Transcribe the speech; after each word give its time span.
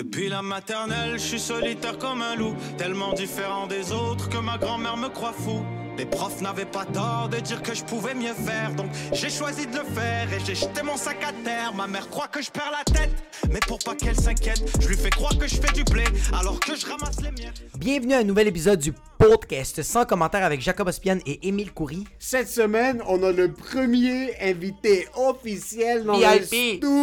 Depuis 0.00 0.30
la 0.30 0.40
maternelle, 0.40 1.18
je 1.18 1.18
suis 1.18 1.38
solitaire 1.38 1.98
comme 1.98 2.22
un 2.22 2.34
loup, 2.34 2.54
tellement 2.78 3.12
différent 3.12 3.66
des 3.66 3.92
autres 3.92 4.30
que 4.30 4.38
ma 4.38 4.56
grand-mère 4.56 4.96
me 4.96 5.08
croit 5.08 5.34
fou. 5.34 5.62
Les 5.98 6.06
profs 6.06 6.40
n'avaient 6.40 6.64
pas 6.64 6.86
tort 6.86 7.28
de 7.30 7.36
dire 7.36 7.62
que 7.62 7.74
je 7.74 7.84
pouvais 7.84 8.14
mieux 8.14 8.32
faire, 8.32 8.74
donc 8.74 8.86
j'ai 9.12 9.28
choisi 9.28 9.66
de 9.66 9.76
le 9.76 9.84
faire 9.84 10.32
et 10.32 10.38
j'ai 10.46 10.54
jeté 10.54 10.82
mon 10.82 10.96
sac 10.96 11.18
à 11.22 11.34
terre. 11.44 11.74
Ma 11.74 11.86
mère 11.86 12.08
croit 12.08 12.28
que 12.28 12.40
je 12.40 12.50
perds 12.50 12.72
la 12.72 12.82
tête, 12.90 13.10
mais 13.50 13.60
pour 13.68 13.78
pas 13.80 13.94
qu'elle 13.94 14.16
s'inquiète, 14.16 14.62
je 14.80 14.88
lui 14.88 14.96
fais 14.96 15.10
croire 15.10 15.36
que 15.36 15.46
je 15.46 15.56
fais 15.56 15.72
du 15.74 15.84
blé 15.84 16.04
alors 16.32 16.58
que 16.60 16.74
je 16.74 16.86
ramasse 16.86 17.20
les 17.20 17.32
miettes. 17.32 17.62
Bienvenue 17.76 18.14
à 18.14 18.20
un 18.20 18.24
nouvel 18.24 18.48
épisode 18.48 18.78
du 18.78 18.94
podcast 19.18 19.82
sans 19.82 20.06
commentaire 20.06 20.46
avec 20.46 20.62
Jacob 20.62 20.88
Ospian 20.88 21.18
et 21.26 21.46
Émile 21.46 21.74
Coury. 21.74 22.04
Cette 22.18 22.48
semaine, 22.48 23.02
on 23.06 23.22
a 23.22 23.32
le 23.32 23.52
premier 23.52 24.34
invité 24.40 25.06
officiel 25.14 26.04
dans 26.04 26.16
VIP. 26.16 26.40
le 26.40 26.46
studio. 26.46 27.00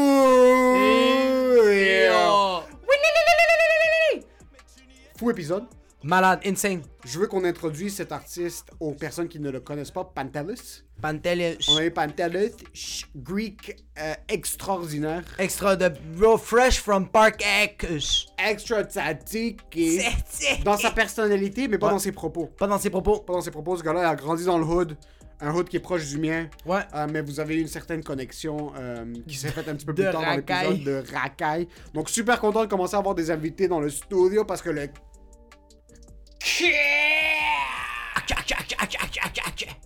Fou 5.18 5.32
épisode. 5.32 5.66
Malade, 6.04 6.42
insane. 6.46 6.84
Je 7.06 7.18
veux 7.18 7.26
qu'on 7.26 7.44
introduise 7.44 7.96
cet 7.96 8.12
artiste 8.12 8.68
aux 8.80 8.92
personnes 8.94 9.28
qui 9.28 9.40
ne 9.40 9.50
le 9.50 9.60
connaissent 9.60 9.90
pas, 9.92 10.04
Pantelis. 10.04 10.84
Pantel 11.02 11.58
On 11.70 11.78
a 11.78 11.86
eu 11.86 11.92
Pantelis, 11.92 12.52
ch- 12.74 13.08
Greek 13.16 13.84
euh, 14.00 14.14
extraordinaire, 14.30 15.24
extra 15.40 15.76
de 15.76 15.90
bro 16.16 16.38
fresh 16.38 16.80
from 16.80 17.08
Park 17.10 17.44
X. 17.64 18.28
extra 18.38 18.84
tactique 18.84 19.60
et 19.76 20.00
dans 20.64 20.78
sa 20.78 20.92
personnalité, 20.92 21.68
mais 21.68 21.78
pas 21.80 21.88
Ouais. 21.88 21.94
dans 21.94 22.00
ses 22.00 22.12
propos. 22.12 22.46
Pas 22.46 22.68
dans 22.68 22.78
ses 22.80 22.90
propos. 22.92 23.20
Pas 23.20 23.34
dans 23.34 23.42
ses 23.42 23.52
propos, 23.52 23.76
ce 23.78 23.84
gars-là 23.84 24.08
a 24.10 24.16
grandi 24.16 24.46
dans 24.46 24.58
le 24.60 24.66
hood, 24.66 24.98
un 25.40 25.54
hood 25.54 25.70
qui 25.70 25.78
est 25.78 25.82
proche 25.82 26.08
du 26.08 26.18
mien. 26.18 26.48
Ouais. 26.66 26.82
Euh, 26.96 27.08
mais 27.12 27.22
vous 27.22 27.40
avez 27.40 27.60
une 27.60 27.68
certaine 27.68 28.04
connexion 28.04 28.72
euh, 28.78 29.06
qui 29.28 29.36
s'est 29.36 29.50
faite 29.50 29.68
un 29.68 29.76
petit 29.76 29.86
peu 29.86 29.94
De 29.94 30.04
plus 30.04 30.12
tard 30.12 30.22
dans 30.22 30.28
racaille. 30.28 30.70
l'épisode 30.78 31.04
de 31.06 31.14
racaille. 31.14 31.68
Donc 31.94 32.10
super 32.10 32.40
content 32.40 32.62
de 32.62 32.70
commencer 32.70 32.96
à 32.96 33.00
avoir 33.00 33.16
des 33.16 33.30
invités 33.32 33.68
dans 33.68 33.80
le 33.80 33.90
studio 33.90 34.44
parce 34.46 34.62
que 34.62 34.70
le 34.70 34.88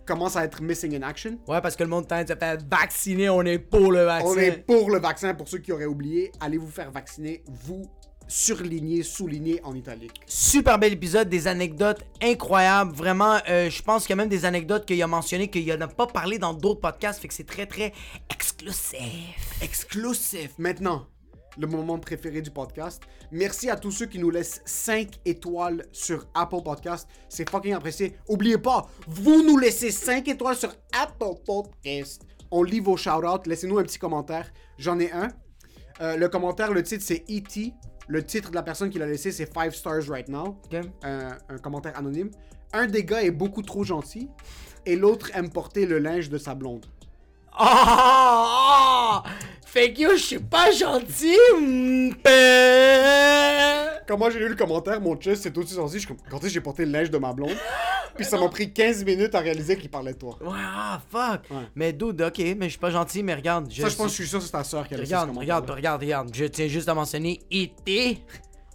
commence 0.05 0.35
à 0.35 0.43
être 0.43 0.61
missing 0.61 0.95
in 0.95 1.01
action. 1.03 1.37
Ouais, 1.47 1.61
parce 1.61 1.75
que 1.75 1.83
le 1.83 1.89
monde 1.89 2.07
tente 2.07 2.27
de 2.27 2.33
se 2.33 2.37
faire 2.37 2.57
vacciner, 2.69 3.29
on 3.29 3.43
est 3.43 3.59
pour 3.59 3.91
le 3.91 4.03
vaccin. 4.03 4.27
On 4.27 4.37
est 4.37 4.65
pour 4.65 4.89
le 4.89 4.99
vaccin 4.99 5.33
pour 5.33 5.47
ceux 5.47 5.59
qui 5.59 5.71
auraient 5.71 5.85
oublié. 5.85 6.31
Allez 6.39 6.57
vous 6.57 6.67
faire 6.69 6.91
vacciner, 6.91 7.43
vous 7.47 7.83
surlignez, 8.31 9.03
soulignez 9.03 9.61
en 9.63 9.75
italique. 9.75 10.21
Super 10.25 10.79
bel 10.79 10.93
épisode, 10.93 11.27
des 11.27 11.47
anecdotes 11.47 12.03
incroyables. 12.21 12.93
Vraiment, 12.93 13.39
euh, 13.49 13.69
je 13.69 13.81
pense 13.81 14.03
qu'il 14.03 14.11
y 14.11 14.13
a 14.13 14.15
même 14.15 14.29
des 14.29 14.45
anecdotes 14.45 14.85
qu'il 14.85 15.01
a 15.03 15.07
mentionné 15.07 15.49
qu'il 15.49 15.67
n'a 15.67 15.87
pas 15.87 16.07
parlé 16.07 16.39
dans 16.39 16.53
d'autres 16.53 16.79
podcasts, 16.79 17.19
fait 17.21 17.27
que 17.27 17.33
c'est 17.33 17.45
très 17.45 17.65
très 17.65 17.91
exclusif. 18.33 19.01
Exclusif. 19.61 20.51
Maintenant, 20.57 21.07
le 21.57 21.67
moment 21.67 21.99
préféré 21.99 22.41
du 22.41 22.51
podcast. 22.51 23.03
Merci 23.31 23.69
à 23.69 23.75
tous 23.75 23.91
ceux 23.91 24.05
qui 24.05 24.17
nous 24.17 24.29
laissent 24.29 24.61
5 24.65 25.09
étoiles 25.25 25.85
sur 25.91 26.25
Apple 26.33 26.63
Podcast. 26.63 27.09
C'est 27.27 27.49
fucking 27.49 27.73
apprécié. 27.73 28.15
Oubliez 28.29 28.57
pas, 28.57 28.89
vous 29.07 29.43
nous 29.43 29.57
laissez 29.57 29.91
5 29.91 30.25
étoiles 30.29 30.55
sur 30.55 30.73
Apple 30.93 31.41
Podcast. 31.45 32.21
On 32.49 32.63
lit 32.63 32.79
vos 32.79 32.95
shout-outs. 32.95 33.45
Laissez-nous 33.45 33.79
un 33.79 33.83
petit 33.83 33.99
commentaire. 33.99 34.51
J'en 34.77 34.99
ai 34.99 35.11
un. 35.11 35.27
Euh, 35.99 36.15
le 36.15 36.29
commentaire, 36.29 36.71
le 36.71 36.81
titre, 36.81 37.03
c'est 37.05 37.23
E.T. 37.29 37.73
Le 38.07 38.23
titre 38.25 38.49
de 38.49 38.55
la 38.55 38.63
personne 38.63 38.89
qui 38.89 38.99
l'a 38.99 39.05
laissé, 39.05 39.31
c'est 39.31 39.51
5 39.51 39.73
stars 39.73 40.09
right 40.09 40.27
now. 40.27 40.57
Ok. 40.65 40.81
Un, 41.03 41.37
un 41.49 41.57
commentaire 41.57 41.97
anonyme. 41.97 42.31
Un 42.73 42.87
des 42.87 43.03
gars 43.03 43.23
est 43.23 43.31
beaucoup 43.31 43.61
trop 43.61 43.83
gentil. 43.83 44.29
Et 44.85 44.95
l'autre 44.95 45.29
aime 45.33 45.49
porter 45.49 45.85
le 45.85 45.99
linge 45.99 46.29
de 46.29 46.37
sa 46.37 46.55
blonde. 46.55 46.85
Ah! 47.53 49.23
ah! 49.23 49.23
Fait 49.65 49.93
que 49.93 50.01
yo, 50.01 50.09
je 50.17 50.23
suis 50.23 50.39
pas 50.39 50.71
gentil. 50.71 51.37
Quand 54.07 54.17
moi 54.17 54.29
j'ai 54.29 54.39
lu 54.39 54.49
le 54.49 54.55
commentaire, 54.55 54.99
mon 54.99 55.15
chest 55.15 55.43
c'est 55.43 55.57
aussi 55.57 55.75
gentil. 55.75 55.93
Je 55.93 55.99
suis 55.99 56.07
comme, 56.07 56.17
quand 56.29 56.37
est-ce 56.37 56.47
que 56.47 56.49
j'ai 56.49 56.61
porté 56.61 56.85
le 56.85 56.91
linge 56.91 57.09
de 57.09 57.17
ma 57.17 57.31
blonde? 57.31 57.55
Puis 58.15 58.25
ça 58.25 58.39
m'a 58.39 58.47
pris 58.49 58.71
15 58.71 59.05
minutes 59.05 59.35
à 59.35 59.39
réaliser 59.39 59.77
qu'il 59.77 59.89
parlait 59.89 60.13
de 60.13 60.17
toi. 60.17 60.37
Ouais, 60.41 60.49
ah, 60.53 61.01
fuck. 61.09 61.49
Ouais. 61.49 61.65
Mais 61.75 61.93
dude, 61.93 62.21
ok, 62.21 62.39
mais 62.57 62.65
je 62.65 62.69
suis 62.69 62.79
pas 62.79 62.91
gentil, 62.91 63.23
mais 63.23 63.35
regarde. 63.35 63.71
Ça, 63.71 63.89
je 63.89 63.95
pense 63.95 64.07
que 64.07 64.11
je 64.11 64.15
suis 64.15 64.27
sûr 64.27 64.39
que 64.39 64.45
c'est 64.45 64.51
ta 64.51 64.63
soeur 64.63 64.87
qui 64.87 64.93
a 64.93 64.97
laissé 64.97 65.15
Regarde, 65.15 65.37
regarde, 65.37 65.69
regarde, 65.69 66.01
regarde. 66.01 66.29
Je 66.33 66.45
tiens 66.45 66.67
juste 66.67 66.89
à 66.89 66.93
mentionner 66.93 67.39
IT. 67.49 68.21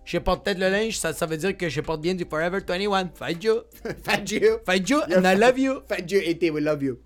Je 0.05 0.19
porte 0.19 0.44
peut-être 0.44 0.61
le 0.61 0.69
linge, 0.69 0.99
ça, 0.99 1.12
ça 1.12 1.27
veut 1.27 1.37
dire 1.37 1.56
que 1.56 1.69
je 1.69 1.81
porte 1.81 2.00
bien 2.00 2.15
du 2.15 2.25
Forever 2.25 2.61
21. 2.66 3.11
Fight 3.12 3.43
you. 3.43 3.56
Fat 4.05 4.19
Dieu! 4.19 4.61
Fight 4.65 4.88
you, 4.88 5.00
and 5.00 5.25
I 5.25 5.37
love 5.37 5.59
you. 5.59 5.81
Fat 5.88 6.03
Dieu 6.03 6.21
était, 6.25 6.49
we 6.49 6.62
love 6.62 6.81
you. 6.81 6.99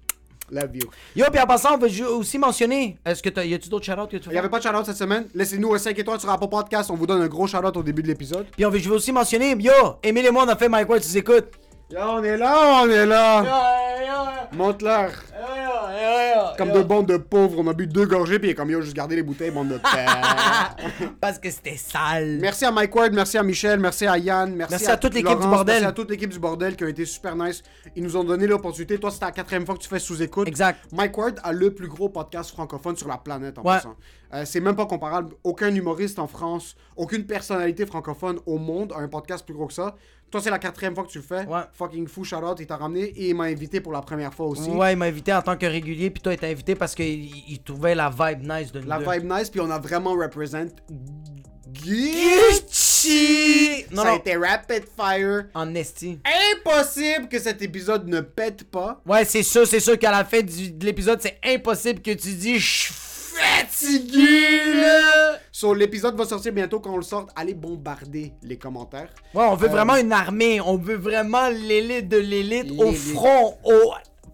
Love 0.51 0.75
you. 0.75 0.91
Yo, 1.17 1.25
puis 1.31 1.41
en 1.41 1.47
passant, 1.47 1.77
on 1.77 1.79
veut 1.79 2.09
aussi 2.09 2.39
mentionner. 2.39 2.99
Est-ce 3.07 3.23
que 3.23 3.29
t'as. 3.29 3.45
Y 3.45 3.55
a-tu 3.55 3.69
d'autres 3.69 3.87
shout 3.87 4.07
que 4.07 4.17
tu 4.17 4.17
Il 4.17 4.27
veux 4.27 4.33
n'y 4.33 4.39
avait 4.39 4.49
pas 4.49 4.59
de 4.59 4.65
shout-out 4.65 4.85
cette 4.85 4.97
semaine. 4.97 5.29
Laissez-nous 5.35 5.73
un 5.75 5.79
5 5.79 5.99
étoiles 5.99 6.21
sur 6.21 6.29
Apple 6.29 6.49
Podcast. 6.49 6.91
On 6.91 6.97
vous 6.97 7.07
donne 7.07 7.23
un 7.23 7.29
gros 7.29 7.47
shout-out 7.47 7.77
au 7.77 7.83
début 7.83 8.03
de 8.03 8.09
l'épisode. 8.09 8.47
Puis 8.51 8.67
on 8.67 8.71
veut, 8.71 8.79
je 8.79 8.89
veux 8.89 8.97
aussi 8.97 9.13
mentionner. 9.13 9.53
Yo, 9.53 9.73
Emile 10.03 10.27
et 10.27 10.31
moi, 10.31 10.45
on 10.45 10.49
a 10.49 10.57
fait 10.57 10.69
Mike 10.69 10.89
Ward, 10.89 11.03
tu 11.03 11.17
écoutes. 11.17 11.51
Yo, 11.93 11.99
on 12.01 12.23
est 12.23 12.37
là, 12.37 12.83
on 12.85 12.89
est 12.89 13.07
là! 13.07 14.49
Monte-leur! 14.53 15.11
Comme 16.57 16.73
deux 16.73 16.83
bandes 16.85 17.07
de 17.07 17.17
pauvres, 17.17 17.59
on 17.59 17.67
a 17.69 17.73
bu 17.73 17.87
deux 17.87 18.05
gorgées, 18.07 18.39
puis 18.39 18.49
il 18.49 18.51
est 18.53 18.55
comme 18.55 18.71
yo, 18.71 18.81
juste 18.83 18.95
garder 18.95 19.17
les 19.17 19.23
bouteilles, 19.23 19.51
bande 19.51 19.69
de 19.69 19.79
pères. 19.79 20.77
Parce 21.21 21.39
que 21.39 21.51
c'était 21.51 21.77
sale. 21.77 22.39
Merci 22.41 22.65
à 22.67 22.71
Mike 22.71 22.95
Ward, 22.95 23.13
merci 23.13 23.39
à 23.39 23.43
Michel, 23.43 23.81
merci 23.81 24.07
à 24.07 24.19
Yann, 24.19 24.55
merci, 24.55 24.73
Merci 24.75 24.91
à 24.91 24.97
toute 24.99 25.15
l'équipe 25.15 25.39
du 25.41 25.47
bordel. 25.47 25.75
Merci 25.77 25.85
à 25.87 25.93
toute 25.93 26.11
l'équipe 26.11 26.31
du 26.31 26.39
bordel 26.39 26.77
qui 26.77 26.85
a 26.85 26.89
été 26.89 27.05
super 27.07 27.35
nice. 27.35 27.63
Ils 27.97 28.03
nous 28.03 28.17
ont 28.17 28.25
donné 28.25 28.47
l'opportunité. 28.47 28.99
Toi, 28.99 29.11
c'était 29.11 29.25
la 29.27 29.33
quatrième 29.33 29.65
fois 29.65 29.75
que 29.75 29.81
tu 29.81 29.89
fais 29.89 29.99
sous-écoute. 29.99 30.47
Exact. 30.49 30.81
Mike 30.93 31.17
Ward 31.17 31.41
a 31.43 31.53
le 31.53 31.73
plus 31.75 31.89
gros 31.89 32.09
podcast 32.09 32.51
francophone 32.51 32.97
sur 32.97 33.09
la 33.09 33.17
planète 33.17 33.59
en 33.59 33.63
Ouais. 33.63 33.77
passant. 33.77 33.97
Euh, 34.33 34.45
c'est 34.45 34.61
même 34.61 34.77
pas 34.77 34.87
comparable. 34.87 35.35
Aucun 35.43 35.75
humoriste 35.75 36.19
en 36.21 36.29
France, 36.29 36.77
aucune 36.97 37.25
personnalité 37.27 37.85
francophone 37.87 38.39
au 38.47 38.59
monde 38.59 38.93
a 38.95 39.01
un 39.01 39.09
podcast 39.09 39.45
plus 39.45 39.55
gros 39.55 39.67
que 39.67 39.73
ça. 39.73 39.97
Toi, 40.31 40.41
c'est 40.41 40.51
la 40.51 40.59
quatrième 40.61 40.95
fois 40.95 41.03
que 41.05 41.11
tu 41.11 41.19
le 41.19 41.25
fais. 41.25 41.45
Ouais. 41.47 41.63
Fucking 41.73 42.07
fou, 42.07 42.23
shout 42.25 42.37
out, 42.37 42.57
il 42.61 42.67
t'a 42.67 42.77
ramené 42.77 43.03
et 43.05 43.31
il 43.31 43.35
m'a 43.35 43.45
invité 43.45 43.81
pour 43.81 43.93
la 43.93 44.01
première 44.01 44.33
fois 44.33 44.47
aussi. 44.47 44.71
Ouais, 44.71 44.93
il 44.93 44.97
m'a 44.97 45.07
invité 45.07 45.33
en 45.33 45.43
tant 45.43 45.57
que 45.57 45.67
régulier, 45.67 46.11
puis 46.11 46.23
toi, 46.23 46.37
t'es 46.37 46.51
invité 46.51 46.75
parce 46.77 46.95
qu'il 46.95 47.25
il 47.49 47.61
trouvait 47.65 47.95
la 47.97 48.11
vibe 48.11 48.43
nice 48.49 48.71
de 48.71 48.81
nous 48.81 48.89
La 48.89 48.99
deux. 48.99 49.11
vibe 49.11 49.25
nice, 49.33 49.51
puis 49.51 49.61
on 49.61 49.71
a 49.71 49.79
vraiment 49.81 50.13
represent. 50.13 50.69
Gucci! 52.61 53.85
Non, 53.93 54.03
ça 54.03 54.09
a 54.09 54.13
non. 54.13 54.19
été 54.19 54.37
rapid 54.37 54.85
fire. 54.97 55.45
En 55.55 55.75
esti. 55.75 56.19
Impossible 56.55 57.29
que 57.29 57.39
cet 57.39 57.63
épisode 57.63 58.07
ne 58.09 58.21
pète 58.21 58.65
pas. 58.71 59.01
Ouais, 59.07 59.25
c'est 59.25 59.43
sûr, 59.43 59.67
c'est 59.67 59.81
sûr 59.81 59.99
qu'à 59.99 60.11
la 60.11 60.25
fin 60.25 60.41
du- 60.43 60.73
de 60.73 60.85
l'épisode, 60.85 61.21
c'est 61.23 61.39
impossible 61.45 62.01
que 62.03 62.11
tu 62.13 62.33
dis 62.35 62.59
fatigué 63.37 64.75
là. 64.75 65.39
So, 65.53 65.75
l'épisode 65.75 66.17
va 66.17 66.25
sortir 66.25 66.53
bientôt 66.53 66.81
quand 66.81 66.93
on 66.93 66.97
le 66.97 67.03
sort. 67.03 67.27
Allez 67.37 67.55
bombarder 67.55 68.33
les 68.43 68.57
commentaires. 68.57 69.11
Ouais, 69.35 69.45
on 69.45 69.57
veut 69.57 69.69
Euh, 69.69 69.71
vraiment 69.71 69.97
une 69.97 70.13
armée, 70.13 70.61
on 70.61 70.77
veut 70.77 70.97
vraiment 70.97 71.49
l'élite 71.49 72.09
de 72.09 72.17
l'élite 72.19 72.73
au 72.79 72.93
front, 72.93 73.57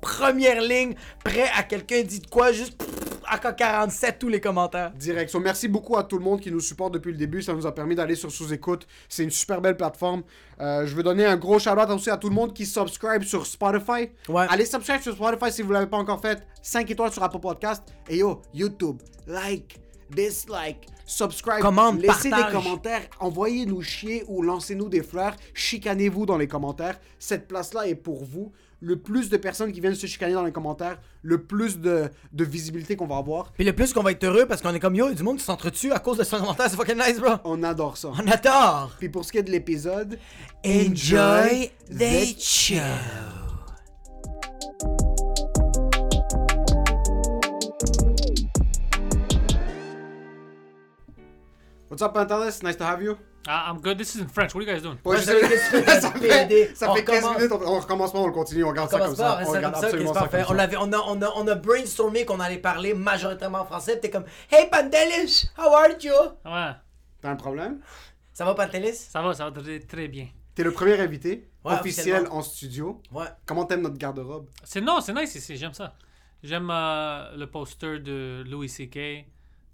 premières 0.01 0.61
lignes, 0.61 0.95
prêt 1.25 1.49
à 1.57 1.62
quelqu'un 1.62 2.03
dit 2.03 2.21
de 2.21 2.27
quoi, 2.27 2.53
juste 2.53 2.77
pff, 2.77 3.07
AK-47 3.29 4.19
tous 4.19 4.29
les 4.29 4.41
commentaires. 4.41 4.93
Direct. 4.93 5.31
So, 5.31 5.41
merci 5.41 5.69
beaucoup 5.69 5.97
à 5.97 6.05
tout 6.05 6.19
le 6.19 6.25
monde 6.25 6.41
qui 6.41 6.51
nous 6.51 6.61
supporte 6.61 6.95
depuis 6.95 7.12
le 7.12 7.19
début. 7.19 7.43
Ça 7.43 7.53
nous 7.53 7.67
a 7.67 7.75
permis 7.75 7.95
d'aller 7.95 8.15
sur 8.15 8.31
sous-écoute. 8.31 8.87
C'est 9.09 9.25
une 9.25 9.31
super 9.31 9.61
belle 9.61 9.77
plateforme. 9.77 10.23
Euh, 10.61 10.87
je 10.87 10.95
veux 10.95 11.03
donner 11.03 11.27
un 11.27 11.37
gros 11.37 11.59
shout-out 11.59 11.91
aussi 11.91 12.11
à 12.11 12.17
tout 12.17 12.29
le 12.29 12.34
monde 12.34 12.55
qui 12.55 12.67
subscribe 12.67 13.23
sur 13.23 13.47
Spotify. 13.47 14.11
Ouais. 14.29 14.47
Allez 14.49 14.65
subscribe 14.65 15.01
sur 15.01 15.15
Spotify 15.15 15.53
si 15.53 15.62
vous 15.62 15.73
l'avez 15.73 15.87
pas 15.87 15.99
encore 15.99 16.21
fait. 16.21 16.47
5 16.63 16.91
étoiles 16.91 17.13
sur 17.13 17.23
Apple 17.23 17.41
Podcast. 17.41 17.83
Et 18.09 18.19
yo, 18.19 18.41
YouTube, 18.55 19.01
like, 19.27 19.78
dislike, 20.11 20.87
subscribe. 21.06 21.61
Commente, 21.61 22.00
Laissez 22.03 22.28
partage. 22.28 22.53
des 22.53 22.59
commentaires. 22.59 23.03
Envoyez-nous 23.21 23.81
chier 23.81 24.25
ou 24.28 24.43
lancez-nous 24.43 24.89
des 24.91 25.03
fleurs. 25.03 25.34
Chicanez-vous 25.55 26.27
dans 26.27 26.37
les 26.37 26.49
commentaires. 26.49 26.99
Cette 27.19 27.49
place-là 27.49 27.87
est 27.89 27.94
pour 27.94 28.25
vous. 28.25 28.53
Le 28.81 28.97
plus 28.97 29.31
de 29.31 29.39
personnes 29.39 29.72
qui 29.72 29.81
viennent 29.81 29.95
se 29.95 30.06
chicaner 30.06 30.34
dans 30.34 30.45
les 30.45 30.53
commentaires, 30.53 30.99
le 31.22 31.43
plus 31.43 31.78
de, 31.78 32.11
de 32.33 32.45
visibilité 32.45 32.95
qu'on 32.95 33.06
va 33.06 33.16
avoir. 33.16 33.53
Puis 33.53 33.65
le 33.65 33.72
plus 33.72 33.95
qu'on 33.95 34.03
va 34.03 34.11
être 34.12 34.22
heureux 34.25 34.45
parce 34.45 34.61
qu'on 34.61 34.75
est 34.75 34.81
comme 34.81 34.95
yo, 34.95 35.11
du 35.15 35.22
monde 35.22 35.39
qui 35.39 35.45
s'entretue 35.45 35.93
à 35.93 35.99
cause 35.99 36.19
de 36.19 36.25
son 36.25 36.39
commentaire, 36.41 36.69
c'est 36.69 36.77
fucking 36.77 36.97
nice, 36.99 37.19
bro. 37.19 37.37
On 37.45 37.62
adore 37.62 37.97
ça. 37.97 38.11
On 38.12 38.27
adore. 38.31 38.92
Puis 38.98 39.09
pour 39.09 39.25
ce 39.25 39.33
qui 39.33 39.39
est 39.39 39.42
de 39.42 39.51
l'épisode, 39.51 40.19
Enjoy 40.63 41.71
the 41.91 42.39
show. 42.39 43.46
What's 51.88 52.03
up, 52.03 52.15
Pantelis? 52.15 52.62
Nice 52.62 52.77
to 52.77 52.84
have 52.84 53.03
you. 53.03 53.12
Uh, 53.48 53.71
I'm 53.71 53.80
good. 53.80 53.97
This 53.97 54.16
is 54.16 54.21
in 54.22 54.28
French. 54.28 54.54
What 54.54 54.62
are 54.62 54.66
you 54.66 54.72
guys 54.72 54.83
doing? 54.83 54.98
Ouais, 55.04 55.18
ça 55.21 55.33
fait 55.34 55.41
que- 55.48 56.00
ça 56.00 56.10
fait, 56.10 56.74
ça 56.74 56.91
On 56.91 56.94
fait 56.97 57.04
15 57.04 57.22
recommence. 57.24 57.36
minutes, 57.38 57.53
on, 57.53 57.74
on 57.77 57.80
recommence 57.80 58.12
pas, 58.12 58.18
on 58.18 58.27
le 58.27 58.33
continue, 58.33 58.65
on 58.65 58.68
regarde 58.71 58.91
ça 58.91 58.98
comme 58.98 59.15
ça. 59.15 59.41
On 59.47 59.50
regarde 59.53 59.77
ça, 59.77 59.84
absolument 59.86 60.12
ça 60.15 60.21
comme 60.28 60.41
On, 60.41 60.44
ça. 60.44 60.53
on, 60.53 60.59
a, 60.59 60.68
on, 60.78 60.92
a, 60.92 60.98
on, 61.06 61.22
a, 61.22 61.33
on 61.36 61.47
a 61.47 61.54
brainstormé 61.54 62.24
qu'on 62.24 62.41
allait 62.41 62.59
parler 62.59 62.92
majoritairement 62.92 63.60
en 63.60 63.65
français. 63.65 64.00
T'es 64.00 64.10
comme 64.10 64.24
Hey 64.50 64.68
Pantelis, 64.68 65.48
how 65.56 65.72
are 65.74 65.91
you? 66.03 66.12
Ouais, 66.44 66.72
T'as 67.22 67.30
un 67.30 67.36
problème? 67.36 67.80
Ça 68.32 68.44
va 68.44 68.54
Pantelis? 68.54 68.94
ça 68.94 69.22
va, 69.22 69.32
ça 69.32 69.48
va 69.48 69.62
très, 69.62 69.78
très 69.78 70.09
bien. 70.09 70.27
T'es 70.56 70.65
le 70.65 70.72
premier 70.72 70.98
invité 71.00 71.48
Ouais, 71.65 71.74
officiel 71.74 72.27
en 72.30 72.42
studio. 72.42 73.00
Ouais. 73.12 73.27
Comment 73.44 73.65
t'aimes 73.65 73.82
notre 73.82 73.98
garde-robe? 73.98 74.48
C'est 74.65 74.80
non, 74.80 75.00
c'est 75.00 75.12
nice 75.12 75.34
ici. 75.36 75.56
J'aime 75.56 75.72
ça. 75.74 75.94
J'aime 76.42 76.68
euh, 76.72 77.36
le 77.36 77.47
poster 77.47 77.98
de 78.00 78.42
Louis 78.48 78.68
C.K. 78.68 79.24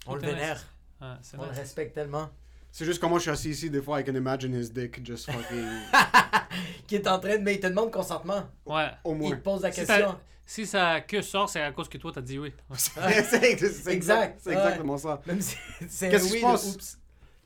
On 0.07 0.15
le 0.15 0.21
vénère. 0.21 0.61
Ouais, 1.03 1.15
c'est 1.21 1.37
On 1.37 1.43
le 1.43 1.49
respecte 1.51 1.93
tellement. 1.93 2.29
C'est 2.71 2.85
juste 2.85 2.99
comment 2.99 3.17
je 3.17 3.23
suis 3.23 3.31
assis 3.31 3.49
ici, 3.51 3.69
des 3.69 3.81
fois, 3.81 3.99
I 4.01 4.03
can 4.03 4.15
imagine 4.15 4.53
his 4.59 4.69
dick 4.71 5.05
just 5.05 5.29
fucking. 5.29 5.67
Qui 6.87 6.95
est 6.95 7.07
en 7.07 7.19
train 7.19 7.37
de. 7.37 7.43
Mais 7.43 7.55
il 7.55 7.59
te 7.59 7.67
demande 7.67 7.91
consentement. 7.91 8.43
Ouais. 8.65 8.89
Au 9.03 9.13
Il 9.13 9.17
moins. 9.19 9.31
te 9.31 9.35
pose 9.41 9.61
la 9.61 9.71
Si, 9.71 9.81
question. 9.81 10.09
ça- 10.09 10.19
si 10.45 10.65
sa 10.65 11.01
queue 11.01 11.21
sort, 11.21 11.49
c'est 11.49 11.61
à 11.61 11.71
cause 11.71 11.87
que 11.87 11.97
toi, 11.97 12.11
t'as 12.13 12.21
dit 12.21 12.39
oui. 12.39 12.51
c'est 12.75 12.99
c'est 13.29 13.51
exact. 13.51 13.87
Exact, 13.89 14.39
C'est 14.41 14.49
ouais. 14.49 14.55
exactement 14.55 14.97
ça. 14.97 15.21
Même 15.25 15.39
si 15.41 15.55
c'est 15.87 16.07
un 16.07 16.09
Qu'est-ce 16.11 16.25
qui 16.27 16.33
oui 16.33 16.39
se 16.39 16.45
de 16.45 16.51
passe? 16.51 16.65
oups. 16.75 16.97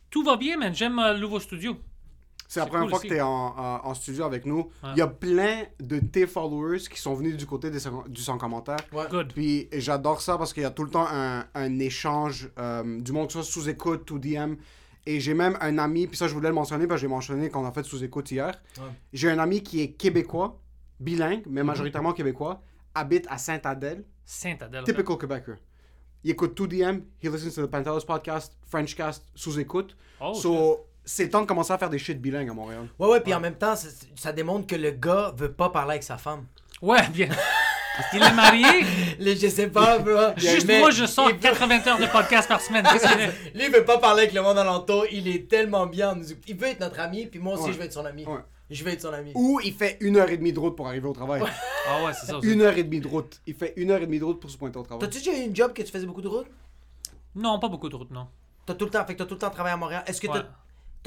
Tout 0.09 0.24
va 0.24 0.38
bien, 0.38 0.57
man. 0.57 0.74
J'aime 0.74 0.98
euh, 1.00 1.13
le 1.13 1.19
nouveau 1.19 1.39
studio. 1.39 1.77
C'est 2.47 2.59
la 2.61 2.65
première 2.65 2.83
cool 2.83 2.89
fois 2.91 2.99
aussi. 2.99 3.07
que 3.09 3.13
tu 3.13 3.17
es 3.17 3.21
en, 3.21 3.27
en- 3.29 3.81
en 3.85 3.94
studio 3.94 4.23
avec 4.23 4.45
nous. 4.45 4.69
Ouais. 4.83 4.89
Il 4.94 4.97
y 4.97 5.01
a 5.01 5.07
plein 5.07 5.63
de 5.81 5.99
tes 5.99 6.25
followers 6.27 6.79
qui 6.89 6.99
sont 6.99 7.13
venus 7.13 7.35
du 7.35 7.45
côté 7.45 7.69
des, 7.69 7.79
du 8.07 8.21
sans 8.21 8.38
commentaire. 8.38 8.77
Ouais. 8.94 9.03
Good. 9.09 9.33
Puis 9.33 9.67
j'adore 9.73 10.21
ça 10.21 10.38
parce 10.38 10.53
qu'il 10.53 10.63
y 10.63 10.65
a 10.65 10.71
tout 10.71 10.83
le 10.85 10.89
temps 10.89 11.07
un, 11.11 11.45
un 11.53 11.79
échange 11.79 12.49
euh, 12.57 13.01
du 13.01 13.11
monde 13.11 13.27
que 13.27 13.33
ce 13.33 13.41
soit 13.41 13.61
sous 13.63 13.69
écoute 13.69 14.09
ou 14.11 14.19
DM. 14.19 14.53
Et 15.05 15.19
j'ai 15.21 15.33
même 15.33 15.57
un 15.61 15.77
ami, 15.77 16.07
puis 16.07 16.17
ça 16.17 16.27
je 16.27 16.33
voulais 16.33 16.49
le 16.49 16.55
mentionner 16.55 16.85
parce 16.88 16.99
que 16.99 17.07
j'ai 17.07 17.11
mentionné 17.13 17.49
qu'on 17.49 17.65
a 17.65 17.71
fait 17.71 17.83
sous 17.83 18.03
écoute 18.03 18.29
hier. 18.31 18.61
Ouais. 18.77 18.83
J'ai 19.13 19.29
un 19.29 19.39
ami 19.39 19.61
qui 19.63 19.81
est 19.81 19.91
québécois, 19.91 20.59
bilingue, 20.99 21.45
Mhm. 21.45 21.51
mais 21.53 21.63
majoritairement 21.63 22.13
québécois, 22.13 22.61
habite 22.95 23.25
à 23.29 23.38
Sainte-Adèle, 23.38 24.03
Saint-Adèle. 24.25 24.83
typical 24.83 25.17
Québécois. 25.17 25.55
Il 26.23 26.31
écoute 26.31 26.55
tout 26.55 26.67
DM, 26.67 27.01
he 27.23 27.29
listens 27.29 27.53
to 27.55 27.65
the 27.67 27.69
Pantelis 27.69 28.03
podcast, 28.05 28.57
Frenchcast, 28.67 29.23
sous 29.35 29.57
écoute. 29.59 29.95
Oh, 30.19 30.33
so, 30.33 30.86
c'est 31.07 31.24
le 31.24 31.30
temps 31.31 31.42
de 31.42 31.48
commencer 31.48 31.74
à 31.74 31.77
faire 31.80 31.89
des 31.89 31.98
shit 31.98 32.21
bilingues 32.21 32.50
à 32.50 32.54
Montréal. 32.54 32.88
Ouais, 33.00 33.07
ouais, 33.07 33.21
puis 33.21 33.33
en 33.33 33.39
même 33.39 33.56
temps, 33.57 33.75
ça, 33.75 33.88
ça 34.15 34.31
démontre 34.31 34.68
que 34.68 34.75
le 34.75 34.92
gars 34.92 35.33
veut 35.36 35.51
pas 35.51 35.69
parler 35.69 35.92
avec 35.92 36.04
sa 36.04 36.18
femme. 36.18 36.45
Ouais, 36.81 37.07
bien. 37.09 37.30
Il 38.13 38.21
est 38.21 38.33
marié. 38.33 38.65
Le, 39.19 39.33
je 39.33 39.48
sais 39.48 39.69
pas, 39.69 39.98
bro. 39.98 40.13
Juste 40.38 40.68
Mais 40.68 40.77
moi, 40.80 40.92
je 40.92 41.06
sors 41.07 41.30
il 41.31 41.33
veut- 41.36 41.39
80 41.42 41.88
heures 41.88 41.98
de 41.98 42.06
podcast 42.06 42.48
par 42.48 42.62
semaine. 42.62 42.86
Qu'il? 42.86 43.00
Lui, 43.59 43.65
il 43.65 43.71
veut 43.71 43.86
pas 43.86 43.98
parler 43.98 44.21
avec 44.24 44.33
le 44.36 44.44
monde 44.44 44.59
alentour. 44.59 45.06
Il 45.12 45.27
est 45.27 45.50
tellement 45.50 45.88
bien. 45.88 46.15
Il 46.48 46.56
veut 46.56 46.68
être 46.68 46.80
notre 46.81 47.00
ami, 47.00 47.25
puis 47.25 47.39
moi 47.39 47.56
aussi, 47.56 47.63
Ouais. 47.63 47.74
je 47.74 47.77
veux 47.80 47.86
être 47.86 47.94
son 47.94 48.06
ami. 48.06 48.24
Ouais. 48.25 48.38
Je 48.69 48.83
veux 48.83 48.92
être 48.92 49.01
son 49.01 49.13
ami. 49.13 49.31
Ou 49.33 49.59
il 49.63 49.74
fait 49.74 49.98
une 50.01 50.18
heure 50.18 50.30
et 50.30 50.38
demie 50.38 50.54
de 50.54 50.59
route 50.59 50.75
pour 50.75 50.88
arriver 50.88 51.07
au 51.07 51.13
travail. 51.13 51.42
Ah 51.88 52.04
ouais, 52.06 52.12
c'est 52.13 52.27
ça 52.27 52.38
aussi. 52.38 52.51
Une 52.51 52.62
heure 52.62 52.77
et 52.77 52.83
demie 52.83 53.00
de 53.00 53.07
route. 53.07 53.42
Il 53.48 53.56
fait 53.56 53.74
une 53.77 53.89
heure 53.89 54.01
et 54.01 54.06
demie 54.06 54.19
de 54.19 54.25
route 54.25 54.39
pour 54.42 54.50
se 54.51 54.57
pointer 54.57 54.77
au 54.77 54.83
travail. 54.83 55.07
T'as-tu 55.09 55.18
déjà 55.25 55.36
eu 55.36 55.42
une 55.45 55.56
job 55.56 55.74
que 55.74 55.81
tu 55.81 55.92
faisais 55.92 56.06
beaucoup 56.06 56.21
de 56.21 56.27
route? 56.27 56.48
Non, 57.33 57.57
pas 57.59 57.69
beaucoup 57.69 57.89
de 57.89 57.95
route, 57.95 58.12
non. 58.12 58.27
T'as 58.65 58.74
tout 58.75 58.86
le 58.86 58.92
temps, 58.92 59.06
fait 59.06 59.13
que 59.13 59.19
t'as 59.19 59.25
tout 59.25 59.36
le 59.36 59.39
temps 59.39 59.50
travaillé 59.50 59.74
à 59.74 59.77
Montréal. 59.77 60.04
Est-ce 60.06 60.19
que 60.21 60.27
Ouais. 60.27 60.33
t'as 60.33 60.45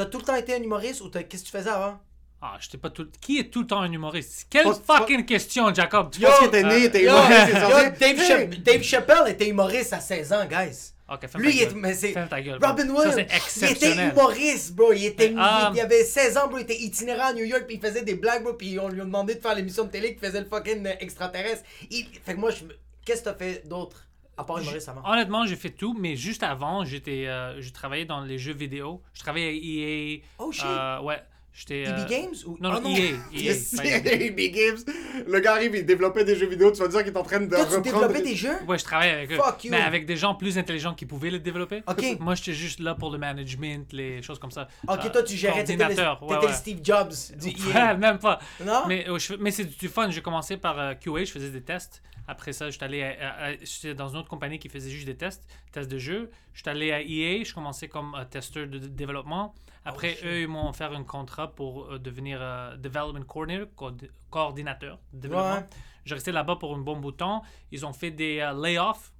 t'as 0.04 0.06
tout 0.06 0.18
le 0.18 0.24
temps 0.24 0.34
été 0.36 0.54
un 0.54 0.62
humoriste 0.62 1.00
ou 1.02 1.08
t'as- 1.08 1.22
qu'est-ce 1.24 1.42
que 1.42 1.48
tu 1.50 1.56
faisais 1.56 1.70
avant? 1.70 1.98
Ah, 2.42 2.56
j'étais 2.58 2.78
pas 2.78 2.88
tout. 2.88 3.06
Qui 3.20 3.38
est 3.38 3.50
tout 3.50 3.60
le 3.60 3.66
temps 3.66 3.80
un 3.80 3.92
humoriste? 3.92 4.46
Quelle 4.48 4.64
Pas- 4.64 4.98
fucking 5.00 5.26
question, 5.26 5.74
Jacob? 5.74 6.10
Parce 6.18 6.38
qu'il 6.38 6.48
était 6.48 6.62
né, 6.62 6.78
il 6.78 6.84
était 6.86 7.02
Yo, 7.04 7.10
humoriste, 7.10 7.48
yo. 7.52 7.68
Dave, 8.00 8.02
Hey! 8.02 8.28
Chapp- 8.28 8.54
Dave 8.62 8.82
Chappelle 8.82 9.28
était 9.28 9.48
humoriste 9.48 9.92
à 9.92 10.00
16 10.00 10.32
ans, 10.32 10.46
guys. 10.46 10.92
Ok, 11.12 11.26
ferme 11.28 11.42
Lui, 11.44 11.50
ta 11.50 11.56
il 11.56 11.62
est, 11.62 11.66
gueule. 11.66 11.74
mais 11.76 11.92
c'est 11.94 12.12
Ferme 12.12 12.28
ta 12.28 12.40
gueule, 12.40 12.58
bro. 12.60 12.68
Robin 12.70 12.86
Ça, 12.86 12.92
Williams. 12.92 13.14
c'est 13.14 13.20
il 13.20 13.24
était 13.24 13.36
exceptionnel. 13.36 14.12
humoriste, 14.12 14.72
bro. 14.74 14.92
Il 14.94 15.04
était, 15.04 15.34
Ah. 15.36 15.70
il, 15.72 15.76
il 15.76 15.80
avait 15.80 16.04
16 16.04 16.36
ans, 16.38 16.46
bro. 16.48 16.56
Il 16.58 16.62
était 16.62 16.80
itinérant 16.80 17.26
à 17.26 17.32
New 17.34 17.44
York, 17.44 17.64
puis 17.66 17.76
il 17.76 17.80
faisait 17.86 18.02
des 18.02 18.14
blagues, 18.14 18.42
bro. 18.44 18.54
Puis 18.54 18.78
on 18.78 18.88
lui 18.88 19.00
a 19.02 19.04
demandé 19.04 19.34
de 19.34 19.40
faire 19.40 19.54
l'émission 19.54 19.84
de 19.84 19.90
télé, 19.90 20.14
qu'il 20.16 20.24
faisait 20.26 20.40
le 20.40 20.46
fucking 20.46 20.86
euh, 20.86 20.92
extraterrestre. 21.00 21.64
Il... 21.90 22.06
Fait 22.24 22.34
que 22.34 22.38
moi, 22.40 22.50
je 22.52 22.64
me- 22.64 22.76
qu'est-ce 23.04 23.20
que 23.20 23.24
t'as 23.24 23.34
fait 23.34 23.66
d'autre? 23.68 24.06
À 24.40 24.44
part 24.44 24.58
humoriste 24.58 24.88
avant? 24.88 25.02
Honnêtement, 25.04 25.46
j'ai 25.46 25.56
fait 25.56 25.70
tout, 25.70 25.96
mais 25.98 26.16
juste 26.16 26.42
avant, 26.42 26.84
j'étais, 26.84 27.26
euh, 27.26 27.60
je 27.60 27.70
travaillais 27.70 28.04
dans 28.06 28.20
les 28.20 28.38
jeux 28.38 28.54
vidéo. 28.54 29.02
Je 29.14 29.20
travaillais 29.20 29.48
à 29.48 29.52
EA. 29.52 30.22
Oh, 30.38 30.50
shit. 30.52 30.64
euh, 30.66 31.00
ouais, 31.02 31.22
j'étais. 31.52 31.82
EB 31.82 31.88
euh, 31.88 32.06
Games 32.08 32.34
ou 32.46 32.56
Non, 32.60 32.72
Oh, 32.76 32.80
non, 32.80 32.90
EA. 32.90 33.00
EA, 33.00 33.16
Yes, 33.32 33.74
pas 33.76 33.84
EA. 33.84 34.30
Big 34.30 34.54
Games. 34.54 34.78
Le 35.26 35.40
gars 35.40 35.52
arrive, 35.54 35.74
il 35.76 35.84
développait 35.84 36.24
des 36.24 36.34
jeux 36.36 36.46
vidéo. 36.46 36.70
Tu 36.72 36.80
vas 36.80 36.88
dire 36.88 37.04
qu'il 37.04 37.12
est 37.12 37.16
en 37.16 37.22
train 37.22 37.40
de 37.40 37.46
Toi, 37.46 37.58
tu 37.66 37.74
reprendre. 37.76 37.82
développais 38.08 38.22
des 38.22 38.34
jeux? 38.34 38.56
Ouais, 38.66 38.78
je 38.78 38.84
travaillais 38.84 39.12
avec 39.12 39.32
eux. 39.32 39.36
Fuck 39.36 39.64
you. 39.64 39.70
Mais 39.70 39.80
avec 39.80 40.06
des 40.06 40.16
gens 40.16 40.34
plus 40.34 40.56
intelligents 40.58 40.94
qui 40.94 41.04
pouvaient 41.06 41.30
les 41.30 41.38
développer. 41.40 41.82
Ok. 41.86 42.16
Moi, 42.20 42.34
j'étais 42.34 42.52
juste 42.54 42.80
là 42.80 42.94
pour 42.94 43.10
le 43.10 43.18
management, 43.18 43.92
les 43.92 44.22
choses 44.22 44.38
comme 44.38 44.50
ça. 44.50 44.68
Ok, 44.88 45.00
Euh, 45.04 45.10
toi, 45.10 45.22
tu 45.22 45.36
gérais, 45.36 45.64
t'étais 45.64 45.82
le, 45.84 45.88
t'étais 45.90 46.02
ouais, 46.02 46.16
le 46.40 46.46
ouais. 46.46 46.52
Steve 46.52 46.78
Jobs 46.82 47.12
du 47.38 47.48
Ouais, 47.66 47.74
EA. 47.74 47.94
même 47.94 48.18
pas. 48.18 48.38
Non? 48.64 48.84
Mais, 48.88 49.06
mais 49.40 49.50
c'est 49.50 49.64
du 49.64 49.88
fun. 49.88 50.10
J'ai 50.10 50.22
commencé 50.22 50.56
par 50.56 50.78
euh, 50.78 50.94
QA, 50.94 51.24
je 51.24 51.32
faisais 51.32 51.50
des 51.50 51.60
tests. 51.62 52.02
Après 52.30 52.52
ça, 52.52 52.70
j'étais 52.70 52.84
allé 52.84 53.02
à- 53.02 53.08
à- 53.28 53.44
à- 53.48 53.52
j'étais 53.56 53.94
dans 53.94 54.08
une 54.10 54.18
autre 54.18 54.28
compagnie 54.28 54.58
qui 54.60 54.68
faisait 54.68 54.88
juste 54.90 55.06
des 55.06 55.16
tests, 55.16 55.42
tests 55.72 55.90
de 55.90 55.98
jeu. 55.98 56.30
J'étais 56.54 56.70
allé 56.70 56.92
à 56.92 57.00
EA, 57.02 57.42
je 57.44 57.52
commençais 57.52 57.88
comme 57.88 58.14
euh, 58.14 58.24
testeur 58.24 58.68
de, 58.68 58.78
de 58.78 58.86
développement. 58.86 59.54
Après, 59.84 60.16
eux, 60.24 60.42
ils 60.42 60.48
m'ont 60.48 60.68
offert 60.68 60.92
un 60.92 61.02
contrat 61.04 61.52
pour 61.54 61.90
euh, 61.92 61.98
devenir 61.98 62.38
euh, 62.40 62.76
Development 62.76 63.24
Coordinator, 63.24 63.68
co- 63.74 63.90
coordinateur 64.30 64.98
de 65.12 65.20
développement. 65.22 65.54
Ouais. 65.56 65.66
J'ai 66.04 66.14
resté 66.14 66.30
là-bas 66.32 66.56
pour 66.56 66.74
un 66.74 66.78
bon 66.78 66.96
bout 66.98 67.10
de 67.12 67.16
temps. 67.16 67.42
Ils 67.72 67.84
ont 67.84 67.92
fait 67.92 68.10
des 68.12 68.38
euh, 68.40 68.52
layoffs. 68.52 69.12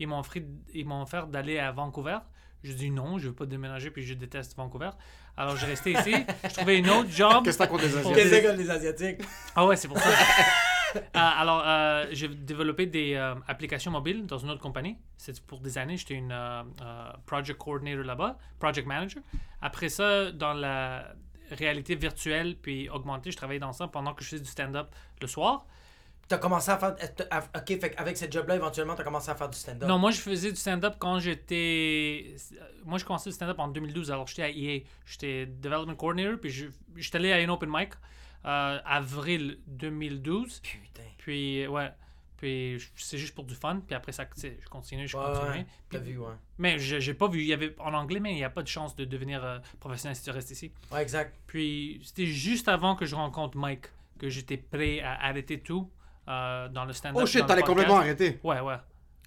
Ils 0.00 0.06
m'ont 0.08 0.20
offert, 1.02 1.26
d'aller 1.28 1.58
à 1.58 1.70
Vancouver. 1.72 2.18
J'ai 2.64 2.74
dit 2.74 2.90
non, 2.90 3.18
je 3.18 3.28
veux 3.28 3.34
pas 3.34 3.46
déménager, 3.46 3.90
puis 3.92 4.02
je 4.04 4.14
déteste 4.14 4.56
Vancouver. 4.56 4.90
Alors, 5.36 5.56
j'ai 5.56 5.66
resté 5.66 5.92
ici. 5.92 6.12
Je 6.48 6.54
trouvais 6.54 6.78
une 6.78 6.90
autre 6.90 7.08
job. 7.10 7.44
Qu'est-ce 7.44 7.56
que 7.58 7.62
t'as 7.62 7.68
contre 7.68 7.84
les 7.84 7.90
Pour 7.90 8.10
Asiatiques? 8.10 8.30
Qu'est-ce 8.32 8.52
que 8.52 8.56
les 8.60 8.70
Asiatiques? 8.70 9.20
Ah 9.54 9.64
ouais, 9.66 9.76
c'est 9.76 9.86
pour 9.86 9.98
ça. 9.98 10.10
Euh, 10.94 11.00
alors, 11.14 11.62
euh, 11.66 12.06
j'ai 12.12 12.28
développé 12.28 12.86
des 12.86 13.14
euh, 13.14 13.34
applications 13.46 13.90
mobiles 13.90 14.24
dans 14.26 14.38
une 14.38 14.50
autre 14.50 14.60
compagnie. 14.62 14.96
C'est 15.16 15.38
pour 15.42 15.60
des 15.60 15.76
années. 15.78 15.96
J'étais 15.96 16.14
une 16.14 16.34
project 17.26 17.58
coordinator 17.58 18.04
là-bas, 18.04 18.38
project 18.58 18.86
manager. 18.86 19.22
Après 19.60 19.88
ça, 19.88 20.30
dans 20.32 20.54
la 20.54 21.12
réalité 21.50 21.94
virtuelle 21.94 22.56
puis 22.56 22.88
augmentée, 22.88 23.30
je 23.30 23.36
travaillais 23.36 23.60
dans 23.60 23.72
ça 23.72 23.88
pendant 23.88 24.14
que 24.14 24.22
je 24.24 24.30
faisais 24.30 24.42
du 24.42 24.48
stand-up 24.50 24.88
le 25.20 25.26
soir. 25.26 25.66
T'as 26.28 26.38
commencé 26.38 26.70
à 26.70 26.76
faire. 26.76 26.94
Ok, 27.56 27.66
fait 27.80 27.94
avec 27.96 28.16
cette 28.18 28.32
job-là, 28.32 28.56
éventuellement, 28.56 28.94
t'as 28.94 29.04
commencé 29.04 29.30
à 29.30 29.34
faire 29.34 29.48
du 29.48 29.58
stand-up. 29.58 29.88
Non, 29.88 29.98
moi, 29.98 30.10
je 30.10 30.20
faisais 30.20 30.50
du 30.50 30.56
stand-up 30.58 30.94
quand 30.98 31.18
j'étais... 31.20 32.36
Moi, 32.84 32.98
je 32.98 33.04
commençais 33.04 33.30
le 33.30 33.34
stand-up 33.34 33.58
en 33.58 33.68
2012. 33.68 34.10
Alors, 34.10 34.26
j'étais 34.26 34.42
à 34.42 34.50
EA. 34.50 34.80
J'étais 35.06 35.46
development 35.46 35.96
coordinator, 35.96 36.38
puis 36.38 36.50
je- 36.50 36.66
j'étais 36.96 37.16
allé 37.16 37.32
à 37.32 37.40
une 37.40 37.50
open 37.50 37.70
mic 37.72 37.90
euh, 38.44 38.78
avril 38.84 39.58
2012. 39.66 40.60
Putain. 40.60 41.02
Puis, 41.18 41.66
ouais. 41.66 41.90
Puis, 42.36 42.78
c'est 42.94 43.18
juste 43.18 43.34
pour 43.34 43.44
du 43.44 43.54
fun. 43.56 43.80
Puis 43.84 43.96
après 43.96 44.12
ça, 44.12 44.24
tu 44.24 44.40
sais, 44.40 44.58
je 44.62 44.68
continue, 44.68 45.08
je 45.08 45.16
Ouais, 45.16 45.24
continue. 45.24 45.66
Puis- 45.88 45.98
vu, 45.98 46.18
ouais. 46.18 46.34
Mais 46.58 46.78
j'ai 46.78 47.14
pas 47.14 47.26
vu. 47.28 47.40
Il 47.40 47.46
y 47.46 47.52
avait 47.52 47.74
en 47.80 47.92
anglais, 47.94 48.20
mais 48.20 48.30
il 48.32 48.36
n'y 48.36 48.44
a 48.44 48.50
pas 48.50 48.62
de 48.62 48.68
chance 48.68 48.94
de 48.94 49.04
devenir 49.04 49.44
euh, 49.44 49.58
professionnel 49.80 50.14
si 50.16 50.22
tu 50.22 50.30
restes 50.30 50.50
ici. 50.52 50.72
Ouais, 50.92 51.02
exact. 51.02 51.34
Puis, 51.48 52.00
c'était 52.04 52.26
juste 52.26 52.68
avant 52.68 52.94
que 52.94 53.06
je 53.06 53.16
rencontre 53.16 53.56
Mike 53.58 53.86
que 54.20 54.28
j'étais 54.28 54.56
prêt 54.56 55.00
à 55.00 55.14
arrêter 55.26 55.60
tout 55.60 55.90
euh, 56.28 56.68
dans 56.68 56.84
le 56.84 56.92
stand-up. 56.92 57.20
Oh 57.22 57.26
shit, 57.26 57.44
t'allais 57.46 57.62
complètement 57.62 57.96
arrêter. 57.98 58.38
Ouais, 58.44 58.60
ouais. 58.60 58.76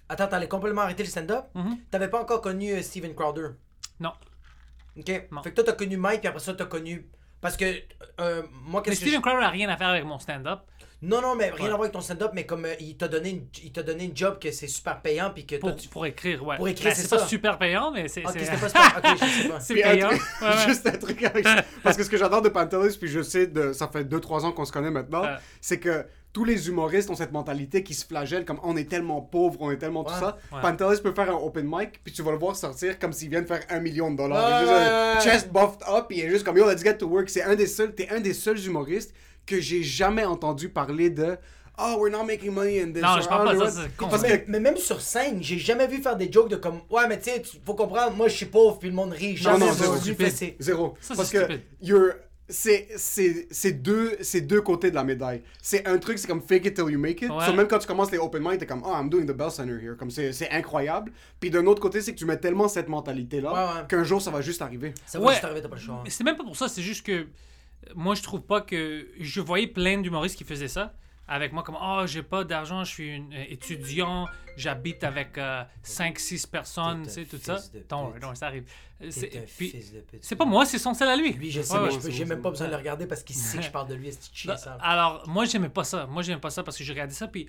Attends, 0.08 0.28
t'allais 0.28 0.48
complètement 0.48 0.82
arrêter 0.82 1.02
le 1.02 1.08
stand-up? 1.08 1.46
Mhm. 1.54 1.78
T'avais 1.90 2.08
pas 2.08 2.22
encore 2.22 2.40
connu 2.40 2.72
euh, 2.72 2.82
Steven 2.82 3.14
Crowder? 3.14 3.50
Non. 4.00 4.12
Ok. 4.98 5.28
Non. 5.30 5.42
Fait 5.42 5.50
que 5.50 5.54
toi, 5.56 5.64
t'as 5.64 5.72
connu 5.72 5.96
Mike, 5.96 6.20
puis 6.20 6.28
après 6.28 6.40
ça, 6.40 6.54
t'as 6.54 6.66
connu. 6.66 7.06
Parce 7.42 7.58
que. 7.58 7.66
euh, 8.20 8.42
moi, 8.64 8.82
qu'est-ce 8.82 9.00
que. 9.00 9.06
Steven 9.06 9.20
je- 9.20 9.22
Crowder 9.22 9.40
n'a 9.42 9.50
rien 9.50 9.68
à 9.68 9.76
faire 9.76 9.88
avec 9.88 10.04
mon 10.04 10.18
stand-up. 10.18 10.60
Non, 11.02 11.20
non, 11.20 11.34
mais 11.34 11.50
rien 11.50 11.54
Ouais. 11.54 11.64
à 11.66 11.68
voir 11.70 11.80
avec 11.80 11.92
ton 11.92 12.00
stand-up, 12.00 12.30
mais 12.32 12.46
comme 12.46 12.64
euh, 12.64 12.74
il 12.78 12.96
t'a 12.96 13.08
donné, 13.08 13.30
une... 13.30 13.44
il 13.64 13.72
t'a 13.72 13.82
donné 13.82 14.04
une 14.04 14.16
job 14.16 14.38
que 14.40 14.52
c'est 14.52 14.68
super 14.68 15.00
payant, 15.02 15.30
puis 15.34 15.44
que 15.44 15.56
toi, 15.56 15.70
Pour, 15.70 15.80
tu. 15.80 15.88
pour 15.88 16.06
écrire, 16.06 16.46
ouais. 16.46 16.56
Pour 16.56 16.68
écrire, 16.68 16.90
Ben, 16.90 16.94
c'est 16.94 17.02
c'est 17.02 17.08
pas 17.08 17.18
ça. 17.18 17.26
super 17.26 17.58
payant, 17.58 17.90
mais 17.90 18.06
c'est. 18.08 18.24
Ok, 18.24 18.32
c'est- 18.38 18.60
pas 18.60 18.68
super. 18.68 18.98
Ok, 18.98 19.18
je 19.20 19.42
sais 19.42 19.48
pas. 19.48 19.60
c'est 19.60 19.82
un 19.84 19.90
payant. 19.90 20.08
truc- 20.10 20.22
Ouais, 20.40 20.48
ouais. 20.48 20.66
Juste 20.68 20.86
un 20.86 20.92
truc 20.98 21.22
avec 21.24 21.44
ça. 21.46 21.56
Parce 21.82 21.96
que 21.96 22.04
ce 22.04 22.08
que 22.10 22.16
j'adore 22.16 22.40
de 22.42 22.48
Pantelis, 22.50 22.96
puis 22.98 23.08
je 23.08 23.20
sais, 23.20 23.48
de, 23.48 23.72
ça 23.72 23.88
fait 23.88 24.04
2-3 24.04 24.44
ans 24.44 24.52
qu'on 24.52 24.64
se 24.64 24.70
connaît 24.72 24.90
maintenant, 24.92 25.22
Ouais. 25.22 25.36
c'est 25.60 25.78
que 25.80 26.04
tous 26.32 26.44
les 26.44 26.68
humoristes 26.68 27.10
ont 27.10 27.14
cette 27.16 27.32
mentalité 27.32 27.82
qui 27.82 27.92
se 27.92 28.06
flagelle 28.06 28.44
comme 28.46 28.58
on 28.62 28.74
est 28.76 28.88
tellement 28.88 29.20
pauvre, 29.20 29.58
on 29.60 29.70
est 29.70 29.76
tellement 29.76 30.02
tout 30.04 30.14
Ouais. 30.14 30.20
ça. 30.20 30.38
Ouais. 30.52 30.60
Pantelis 30.62 31.00
peut 31.02 31.12
faire 31.12 31.28
un 31.30 31.34
open 31.38 31.66
mic, 31.68 32.00
puis 32.04 32.12
tu 32.12 32.22
vas 32.22 32.30
le 32.30 32.38
voir 32.38 32.54
sortir 32.56 32.98
comme 32.98 33.12
s'il 33.12 33.28
vient 33.28 33.42
de 33.42 33.46
faire 33.48 33.60
un 33.70 33.80
million 33.80 34.10
de 34.12 34.16
dollars. 34.16 34.38
Ouais, 34.62 34.66
Il 34.66 34.70
est 34.70 35.20
juste 35.20 35.26
ouais. 35.26 35.32
chest 35.32 35.52
buffed 35.52 35.82
up, 35.92 36.06
puis 36.08 36.18
il 36.18 36.24
est 36.26 36.30
juste 36.30 36.44
comme 36.44 36.56
yo, 36.56 36.70
let's 36.70 36.82
get 36.82 36.96
to 36.98 37.06
work. 37.08 37.28
C'est 37.28 37.42
un 37.42 37.54
des 37.56 37.66
seuls, 37.66 37.92
t'es 37.94 38.08
un 38.08 38.20
des 38.20 38.32
seuls 38.34 38.58
humoristes 38.64 39.12
que 39.46 39.60
j'ai 39.60 39.82
jamais 39.82 40.24
entendu 40.24 40.68
parler 40.68 41.10
de 41.10 41.36
Oh, 41.78 41.96
we're 41.98 42.10
not 42.12 42.24
making 42.24 42.52
money 42.52 42.80
in 42.82 42.92
this. 42.92 43.02
Non, 43.02 43.18
je 43.20 43.26
parle 43.26 43.48
oh, 43.56 43.58
pas 43.58 43.70
ça, 43.70 43.80
not- 43.80 43.86
c'est 43.88 43.96
con. 43.96 44.08
Parce 44.08 44.22
mais, 44.22 44.42
que 44.44 44.50
mais 44.50 44.60
même 44.60 44.76
sur 44.76 45.00
scène, 45.00 45.42
j'ai 45.42 45.58
jamais 45.58 45.86
vu 45.86 46.02
faire 46.02 46.16
des 46.16 46.30
jokes 46.30 46.50
de 46.50 46.56
comme 46.56 46.80
Ouais, 46.90 47.08
mais 47.08 47.18
tu 47.18 47.30
sais, 47.30 47.42
faut 47.64 47.74
comprendre, 47.74 48.14
moi 48.14 48.28
je 48.28 48.34
suis 48.36 48.46
pauvre, 48.46 48.78
puis 48.78 48.90
le 48.90 48.94
monde 48.94 49.12
rit. 49.12 49.40
Non, 49.42 49.58
non, 49.58 49.72
zéro, 49.72 49.94
Zéro. 50.60 50.96
Ça, 51.00 51.14
c'est 51.14 51.16
Parce 51.16 51.30
que 51.30 51.58
you're- 51.82 52.12
c'est 52.48 52.88
c'est 52.96 53.48
c'est 53.50 53.72
deux 53.72 54.16
c'est 54.20 54.42
deux 54.42 54.60
côtés 54.60 54.90
de 54.90 54.94
la 54.96 55.04
médaille. 55.04 55.40
C'est 55.62 55.86
un 55.88 55.96
truc 55.96 56.18
c'est 56.18 56.26
comme 56.26 56.42
fake 56.42 56.66
it 56.66 56.74
till 56.74 56.90
you 56.90 56.98
make 56.98 57.22
it. 57.22 57.30
Ouais. 57.30 57.46
So, 57.46 57.54
même 57.54 57.66
quand 57.66 57.78
tu 57.78 57.86
commences 57.86 58.10
les 58.12 58.18
open 58.18 58.42
mic, 58.46 58.58
t'es 58.58 58.66
comme 58.66 58.82
oh 58.84 58.92
I'm 58.94 59.08
doing 59.08 59.24
the 59.24 59.32
Bell 59.32 59.50
Center 59.50 59.78
here. 59.82 59.96
Comme 59.96 60.10
c'est 60.10 60.32
c'est 60.34 60.50
incroyable. 60.50 61.10
Puis 61.40 61.48
d'un 61.50 61.64
autre 61.66 61.80
côté, 61.80 62.02
c'est 62.02 62.12
que 62.12 62.18
tu 62.18 62.26
mets 62.26 62.36
tellement 62.36 62.68
cette 62.68 62.88
mentalité 62.88 63.40
là 63.40 63.52
Ouais, 63.52 63.80
ouais. 63.80 63.86
qu'un 63.88 64.04
jour 64.04 64.20
ça 64.20 64.30
va 64.30 64.42
juste 64.42 64.60
arriver. 64.60 64.92
Ça 65.06 65.18
va 65.18 65.26
Ouais. 65.26 65.32
juste 65.32 65.44
arriver, 65.44 65.62
t'as 65.62 65.68
pas 65.68 65.76
le 65.76 65.80
choix. 65.80 66.00
Mais 66.04 66.10
c'est 66.10 66.24
même 66.24 66.36
pas 66.36 66.44
pour 66.44 66.56
ça, 66.56 66.68
c'est 66.68 66.82
juste 66.82 67.06
que 67.06 67.12
euh, 67.12 67.24
moi 67.94 68.14
je 68.14 68.22
trouve 68.22 68.42
pas 68.42 68.60
que. 68.60 69.08
Je 69.18 69.40
voyais 69.40 69.66
plein 69.66 69.98
d'humoristes 69.98 70.36
qui 70.36 70.44
faisaient 70.44 70.68
ça 70.68 70.94
avec 71.28 71.52
moi, 71.52 71.62
comme 71.62 71.78
Oh, 71.80 72.02
j'ai 72.04 72.22
pas 72.22 72.44
d'argent, 72.44 72.84
je 72.84 72.90
suis 72.90 73.16
une, 73.16 73.32
euh, 73.32 73.44
étudiant, 73.48 74.26
j'habite 74.56 75.02
avec 75.04 75.38
5-6 75.84 76.46
personnes, 76.50 77.04
tu 77.04 77.10
sais, 77.10 77.24
tout 77.24 77.38
ça. 77.40 77.58
Non, 77.90 78.12
non, 78.20 78.34
ça 78.34 78.48
arrive. 78.48 78.64
Euh, 79.02 79.06
C'est 79.10 79.46
c'est 80.20 80.36
pas 80.36 80.44
moi, 80.44 80.66
c'est 80.66 80.78
son 80.78 80.94
sel 80.94 81.08
à 81.08 81.16
lui. 81.16 81.32
Lui, 81.32 81.50
je 81.50 81.62
sais, 81.62 81.74
Ouais, 81.74 81.88
mais 81.90 82.00
c'est 82.00 82.10
j'ai 82.10 82.24
même 82.24 82.38
c'est 82.38 82.42
pas 82.42 82.50
besoin 82.50 82.66
de 82.66 82.72
le 82.72 82.76
regarder 82.78 83.06
parce 83.06 83.22
qu'il 83.22 83.34
sait 83.36 83.58
que 83.58 83.64
je 83.64 83.70
parle 83.70 83.88
de 83.88 83.94
lui, 83.94 84.10
ça? 84.12 84.78
Alors, 84.80 85.26
moi, 85.28 85.44
j'aimais 85.44 85.68
pas 85.68 85.84
ça. 85.84 86.06
Moi, 86.06 86.22
j'aimais 86.22 86.40
pas 86.40 86.50
ça 86.50 86.62
parce 86.62 86.76
que 86.76 86.84
je 86.84 86.92
regardais 86.92 87.14
ça. 87.14 87.28
Puis, 87.28 87.46
euh, 87.46 87.48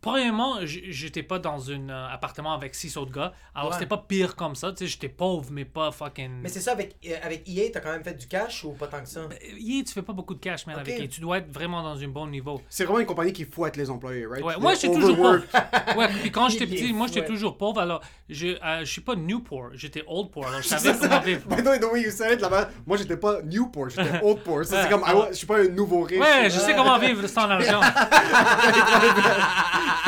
premièrement, 0.00 0.56
j'étais 0.64 1.22
pas 1.22 1.38
dans 1.38 1.70
un 1.70 1.88
euh, 1.88 2.08
appartement 2.10 2.52
avec 2.54 2.74
six 2.74 2.96
autres 2.96 3.12
gars. 3.12 3.32
Alors, 3.54 3.68
Ouais. 3.68 3.74
c'était 3.74 3.86
pas 3.86 4.04
pire 4.08 4.36
comme 4.36 4.54
ça. 4.54 4.70
Tu 4.72 4.78
sais, 4.78 4.86
j'étais 4.86 5.08
pauvre, 5.08 5.48
mais 5.50 5.64
pas 5.64 5.90
fucking. 5.92 6.40
Mais 6.42 6.48
c'est 6.48 6.60
ça, 6.60 6.72
avec, 6.72 6.96
euh, 7.06 7.14
avec 7.22 7.48
EA, 7.48 7.70
t'as 7.72 7.80
quand 7.80 7.90
même 7.92 8.04
fait 8.04 8.14
du 8.14 8.26
cash 8.26 8.64
ou 8.64 8.72
pas 8.72 8.86
tant 8.86 9.00
que 9.00 9.08
ça? 9.08 9.20
Euh, 9.20 9.28
yeah, 9.58 9.82
tu 9.84 9.92
fais 9.92 10.02
pas 10.02 10.12
beaucoup 10.12 10.34
de 10.34 10.40
cash, 10.40 10.66
man, 10.66 10.76
Ok. 10.76 10.82
avec 10.82 11.00
EA. 11.00 11.08
Tu 11.08 11.20
dois 11.20 11.38
être 11.38 11.50
vraiment 11.52 11.82
dans 11.82 11.98
un 12.02 12.08
bon 12.08 12.26
niveau. 12.26 12.60
C'est 12.68 12.84
vraiment 12.84 13.00
une 13.00 13.06
compagnie 13.06 13.32
qui 13.32 13.44
fouette 13.44 13.76
les 13.76 13.88
employés, 13.90 14.26
right? 14.26 14.44
Ouais, 14.44 14.54
moi, 14.58 14.74
j'étais 14.74 14.92
toujours 14.94 15.16
pauvre. 15.16 15.42
Ouais, 15.96 16.08
puis 16.20 16.30
quand 16.30 16.48
j'étais 16.48 16.66
petit, 16.72 16.92
moi, 16.92 17.06
j'étais 17.06 17.24
toujours 17.26 17.56
pauvre. 17.56 17.80
Alors, 17.80 18.00
je, 18.28 18.48
euh, 18.48 18.80
je 18.80 18.84
suis 18.84 19.00
pas 19.00 19.14
Newport, 19.14 19.70
j'étais 19.74 20.02
Old 20.06 20.30
Poor. 20.30 20.46
Alors, 20.46 20.60
je 20.62 20.68
savais 20.76 20.98
comment 20.98 21.20
vivre. 21.20 21.46
By 21.48 21.62
the 21.62 21.66
way, 21.66 21.78
the 21.80 21.84
way 21.92 22.02
you 22.02 22.10
said 22.10 22.32
it 22.32 22.40
là-bas, 22.40 22.70
moi 22.86 22.96
j'étais 22.96 23.16
pas 23.16 23.40
Newport, 23.42 23.88
j'étais 23.90 24.20
Oldport. 24.22 24.64
Ça, 24.64 24.82
c'est 24.82 24.88
comme, 24.88 25.04
je 25.30 25.34
suis 25.36 25.46
pas 25.46 25.58
un 25.60 25.68
nouveau 25.68 26.02
riche. 26.02 26.20
Ouais, 26.20 26.44
je 26.50 26.58
sais 26.58 26.74
comment 26.74 26.98
vivre 26.98 27.26
sans 27.26 27.48
argent. 27.48 27.80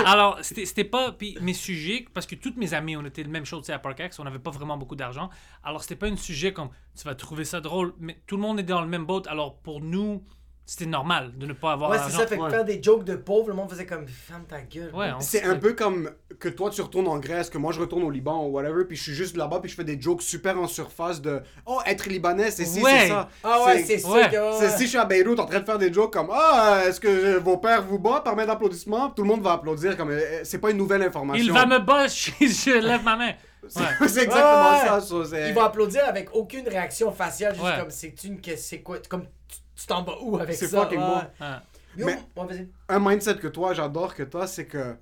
Alors, 0.05 0.39
c'était 0.43 0.85
pas. 0.85 1.13
Puis 1.13 1.37
mes 1.41 1.55
sujets, 1.55 2.07
parce 2.13 2.27
que 2.27 2.35
toutes 2.35 2.57
mes 2.57 2.75
amis, 2.75 2.97
on 2.97 3.05
était 3.05 3.23
la 3.23 3.29
même 3.29 3.45
chose 3.45 3.69
à 3.71 3.79
Parkex, 3.79 4.19
on 4.19 4.25
n'avait 4.25 4.39
pas 4.39 4.51
vraiment 4.51 4.77
beaucoup 4.77 4.97
d'argent. 4.97 5.31
Alors, 5.63 5.83
c'était 5.83 5.97
pas 5.97 6.09
un 6.09 6.17
sujet 6.17 6.53
comme 6.53 6.71
tu 6.97 7.05
vas 7.05 7.15
trouver 7.15 7.45
ça 7.45 7.61
drôle, 7.61 7.95
mais 7.99 8.21
tout 8.27 8.37
le 8.37 8.43
monde 8.43 8.61
est 8.61 8.65
dans 8.65 8.81
le 8.81 8.89
même 8.89 9.07
boat. 9.07 9.23
Alors, 9.29 9.59
pour 9.59 9.81
nous, 9.81 10.25
c'était 10.71 10.85
normal 10.85 11.33
de 11.39 11.47
ne 11.47 11.55
pas 11.55 11.73
avoir 11.73 11.91
Ouais, 11.91 11.97
c'est 12.05 12.11
ça, 12.15 12.27
fait 12.27 12.37
que 12.37 12.43
ouais. 12.43 12.51
faire 12.51 12.65
des 12.67 12.83
jokes 12.83 13.03
de 13.05 13.17
pauvres, 13.17 13.49
le 13.49 13.55
monde 13.55 13.71
faisait 13.71 13.87
comme 13.87 14.07
ferme 14.07 14.45
ta 14.45 14.61
gueule. 14.61 14.95
Ouais, 14.95 15.09
on- 15.17 15.21
C'est 15.21 15.43
un 15.45 15.57
peu 15.57 15.73
comme 15.73 16.11
que 16.39 16.51
toi 16.51 16.69
tu 16.69 16.83
retournes 16.83 17.09
en 17.09 17.17
Grèce, 17.19 17.49
que 17.49 17.57
moi 17.57 17.73
je 17.73 17.81
retourne 17.81 18.03
au 18.03 18.11
Liban 18.11 18.45
ou 18.45 18.51
whatever, 18.51 18.85
puis 18.85 18.95
je 18.95 19.03
suis 19.03 19.15
juste 19.15 19.35
là-bas, 19.39 19.61
puis 19.61 19.71
je 19.71 19.75
fais 19.77 19.85
des 19.85 19.99
jokes 19.99 20.21
super 20.21 20.59
en 20.61 20.67
surface 20.67 21.23
de 21.23 21.41
Oh, 21.65 21.79
être 21.87 22.07
libanais, 22.11 22.51
c'est 22.51 22.67
si, 22.67 22.83
Ouais. 22.83 22.91
c'est 23.01 23.09
ça. 23.09 23.29
Ah 23.43 23.65
ouais, 23.65 23.83
c'est 23.83 23.99
sûr 23.99 24.11
ouais. 24.11 24.29
que. 24.29 24.37
C'est 24.61 24.77
si 24.77 24.83
je 24.85 24.89
suis 24.91 24.99
à 24.99 25.07
Beyrouth 25.07 25.41
en 25.41 25.47
train 25.47 25.61
de 25.61 25.65
faire 25.65 25.79
des 25.79 25.91
jokes 25.91 26.13
comme 26.13 26.29
Ah, 26.31 26.83
est-ce 26.87 27.01
que 27.01 27.09
euh, 27.09 27.39
vos 27.39 27.57
pères 27.57 27.83
vous 27.83 27.99
battent 27.99 28.25
par 28.25 28.37
main 28.37 28.45
d'applaudissement 28.45 29.09
Tout 29.09 29.23
le 29.23 29.29
monde 29.29 29.41
va 29.41 29.53
applaudir, 29.53 29.97
comme 29.97 30.11
euh, 30.11 30.41
c'est 30.45 30.59
pas 30.59 30.71
une 30.71 30.77
nouvelle 30.77 31.03
information. 31.03 31.43
Il 31.47 31.51
va 31.51 31.65
me 31.65 31.79
battre, 31.79 32.13
je, 32.15 32.79
lève 32.79 33.03
ma 33.05 33.17
main. 33.17 33.33
Ouais. 33.63 33.71
c'est 34.09 34.23
exactement 34.25 34.71
Ouais. 34.71 35.25
ça. 35.25 35.49
Il 35.49 35.55
va 35.55 35.65
applaudir 35.65 36.03
avec 36.07 36.29
aucune 36.35 36.69
réaction 36.69 37.11
faciale, 37.11 37.55
juste 37.55 37.65
Ouais. 37.67 37.79
comme 37.81 37.91
c'est 37.91 38.15
une 38.25 38.41
que 38.41 38.55
c'est 38.57 38.83
quoi, 38.83 38.99
comme 39.09 39.23
tu- 39.49 39.59
tu 39.79 39.87
t'en 39.87 40.03
vas 40.03 40.17
où 40.21 40.37
avec 40.39 40.57
C'est 40.57 40.67
ça? 40.67 40.83
fucking 40.83 40.99
ouais. 40.99 41.07
bon. 41.07 41.45
Ouais. 41.47 41.57
Yo, 41.97 42.07
Mais- 42.07 42.19
ouais, 42.37 42.69
un 42.89 42.99
mindset 43.01 43.37
que 43.37 43.49
toi, 43.49 43.73
j'adore 43.75 44.15
que 44.15 44.23
toi, 44.25 44.47
c'est 44.47 44.67
que 44.67 44.97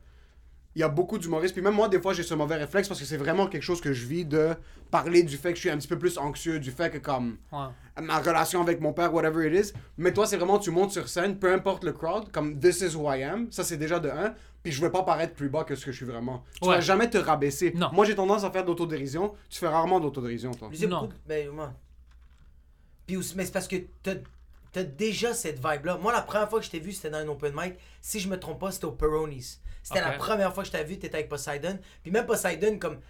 il 0.75 0.81
y 0.81 0.83
a 0.83 0.89
beaucoup 0.89 1.17
d'humoristes. 1.17 1.55
Puis 1.55 1.63
même 1.63 1.73
moi, 1.75 1.89
des 1.89 1.99
fois, 2.01 2.13
j'ai 2.13 2.23
ce 2.23 2.35
mauvais 2.35 2.57
réflexe 2.57 2.87
parce 2.87 3.01
que 3.01 3.07
c'est 3.07 3.17
vraiment 3.17 3.47
quelque 3.47 3.63
chose 3.63 3.81
que 3.81 3.95
je 3.95 4.07
vis 4.07 4.27
de 4.27 4.55
parler 4.91 5.23
du 5.23 5.39
fait 5.39 5.51
que 5.51 5.55
je 5.57 5.61
suis 5.61 5.71
un 5.71 5.79
petit 5.79 5.89
peu 5.89 5.99
plus 5.99 6.19
anxieux, 6.19 6.59
du 6.61 6.71
fait 6.71 6.91
que 6.91 6.99
comme 6.99 7.39
Ouais. 7.51 7.69
ma 8.03 8.19
relation 8.19 8.61
avec 8.61 8.81
mon 8.83 8.93
père, 8.93 9.13
whatever 9.15 9.47
it 9.51 9.67
is. 9.69 9.73
Mais 9.97 10.13
toi, 10.13 10.27
c'est 10.27 10.37
vraiment, 10.37 10.59
tu 10.59 10.71
montes 10.71 10.93
sur 10.93 11.09
scène, 11.09 11.39
peu 11.39 11.51
importe 11.53 11.83
le 11.83 11.93
crowd, 11.93 12.31
comme 12.31 12.59
this 12.61 12.83
is 12.83 12.95
who 12.95 13.11
I 13.11 13.23
am. 13.23 13.51
Ça, 13.51 13.65
c'est 13.65 13.79
déjà 13.79 13.99
de 13.99 14.11
un. 14.11 14.35
Puis 14.63 14.71
je 14.73 14.83
veux 14.83 14.91
pas 14.93 15.03
paraître 15.03 15.35
plus 15.35 15.49
bas 15.49 15.65
que 15.65 15.75
ce 15.77 15.87
que 15.87 15.93
je 15.93 15.97
suis 15.97 16.07
vraiment. 16.07 16.45
Tu 16.61 16.69
Ouais. 16.69 16.75
vas 16.75 16.81
jamais 16.83 17.09
te 17.09 17.17
rabaisser. 17.19 17.73
Non. 17.75 17.89
Moi, 17.93 18.05
j'ai 18.05 18.15
tendance 18.15 18.45
à 18.45 18.51
faire 18.51 18.65
d'autodérision. 18.65 19.33
Tu 19.49 19.59
fais 19.59 19.69
rarement 19.69 19.99
d'autodérision, 19.99 20.51
toi. 20.53 20.69
Non. 20.89 21.01
beaucoup. 21.03 21.15
Ben, 21.27 21.49
moi. 21.51 21.73
Puis 23.07 23.17
mais 23.35 23.45
c'est 23.47 23.53
parce 23.53 23.69
que 23.69 23.77
t'as 24.03 24.15
t'as 24.77 24.83
déjà 24.83 25.33
cette 25.33 25.57
vibe-là. 25.57 25.97
Moi, 25.97 26.13
la 26.13 26.21
première 26.21 26.51
fois 26.51 26.59
que 26.61 26.67
je 26.67 26.71
t'ai 26.71 26.81
vu, 26.81 26.93
c'était 26.93 27.09
dans 27.09 27.17
un 27.17 27.29
open 27.29 27.55
mic. 27.57 27.75
Si 28.03 28.21
je 28.21 28.29
me 28.29 28.39
trompe 28.39 28.61
pas, 28.61 28.71
c'était 28.71 28.85
au 28.85 28.93
Peroni's. 28.93 29.59
C'était 29.83 30.03
la 30.03 30.11
première 30.13 30.53
fois 30.53 30.65
que 30.65 30.67
je 30.67 30.73
t'ai 30.73 30.85
vu, 30.85 30.99
t'étais 30.99 31.15
avec 31.17 31.31
Poseidon. 31.31 31.79
Puis 32.03 32.13
même 32.13 32.27
Poseidon, 32.27 32.79
comme. 32.79 33.01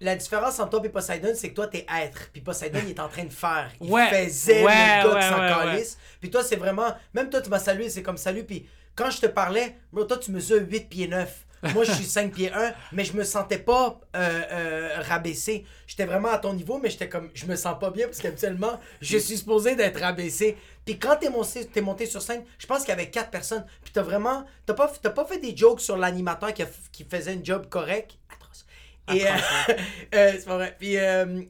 La 0.00 0.14
différence 0.14 0.60
entre 0.60 0.70
toi 0.78 0.80
et 0.84 0.88
Poseidon, 0.90 1.32
c'est 1.34 1.50
que 1.50 1.54
toi, 1.56 1.66
t'es 1.66 1.84
être. 2.00 2.30
Puis 2.30 2.40
Poseidon, 2.42 2.78
il 2.84 2.90
est 2.90 3.00
en 3.00 3.08
train 3.08 3.24
de 3.24 3.32
faire. 3.32 3.72
Il 3.80 3.90
Ouais. 3.90 4.08
faisait 4.08 4.62
Ouais, 4.62 5.02
le 5.02 5.08
gars 5.08 5.14
ouais, 5.14 5.22
s'en 5.28 5.66
ouais. 5.74 5.84
Puis 6.20 6.30
toi, 6.30 6.44
c'est 6.44 6.54
vraiment. 6.54 6.94
Même 7.12 7.28
toi, 7.28 7.40
tu 7.40 7.50
m'as 7.50 7.58
salué, 7.58 7.90
c'est 7.90 8.04
comme 8.04 8.16
salut. 8.16 8.44
Puis 8.44 8.68
quand 8.94 9.10
je 9.10 9.20
te 9.22 9.26
parlais, 9.26 9.76
bro, 9.92 10.04
toi, 10.04 10.18
tu 10.18 10.30
mesures 10.30 10.62
8 10.64 10.88
pieds 10.88 11.08
9. 11.08 11.46
Moi, 11.74 11.84
je 11.84 11.92
suis 11.92 12.04
5 12.04 12.32
pieds 12.32 12.52
1, 12.52 12.72
mais 12.92 13.04
je 13.04 13.12
me 13.14 13.24
sentais 13.24 13.58
pas 13.58 14.00
euh, 14.14 14.42
euh, 14.52 15.00
rabaissé. 15.00 15.64
J'étais 15.86 16.04
vraiment 16.04 16.28
à 16.28 16.38
ton 16.38 16.54
niveau, 16.54 16.78
mais 16.78 16.90
j'étais 16.90 17.08
comme, 17.08 17.30
je 17.34 17.46
me 17.46 17.56
sens 17.56 17.76
pas 17.80 17.90
bien 17.90 18.06
parce 18.06 18.18
qu'habituellement, 18.18 18.78
je 19.00 19.18
suis 19.18 19.38
supposé 19.38 19.74
d'être 19.74 20.00
rabaissé. 20.00 20.56
Puis 20.84 20.98
quand 20.98 21.16
t'es 21.16 21.30
monté, 21.30 21.66
t'es 21.66 21.80
monté 21.80 22.06
sur 22.06 22.22
scène, 22.22 22.44
je 22.58 22.66
pense 22.66 22.80
qu'il 22.80 22.90
y 22.90 22.92
avait 22.92 23.10
4 23.10 23.30
personnes. 23.30 23.64
Puis 23.82 23.92
t'as 23.92 24.02
vraiment, 24.02 24.44
t'as 24.66 24.74
pas, 24.74 24.92
t'as 25.02 25.10
pas 25.10 25.24
fait 25.24 25.38
des 25.38 25.56
jokes 25.56 25.80
sur 25.80 25.96
l'animateur 25.96 26.54
qui, 26.54 26.62
qui 26.92 27.04
faisait 27.04 27.32
un 27.32 27.42
job 27.44 27.66
correct. 27.68 28.18
Atroce. 28.32 28.64
Et, 29.12 29.26
euh, 29.26 29.30
euh, 30.14 30.32
c'est 30.38 30.44
pas 30.46 30.54
vrai. 30.56 30.76
Puis 30.78 30.96
euh, 30.96 31.42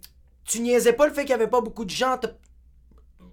tu 0.45 0.61
niaisais 0.61 0.93
pas 0.95 1.07
le 1.07 1.13
fait 1.13 1.23
qu'il 1.23 1.31
y 1.31 1.35
avait 1.35 1.49
pas 1.49 1.61
beaucoup 1.61 1.85
de 1.85 1.91
gens. 1.91 2.17
T'as- 2.19 2.33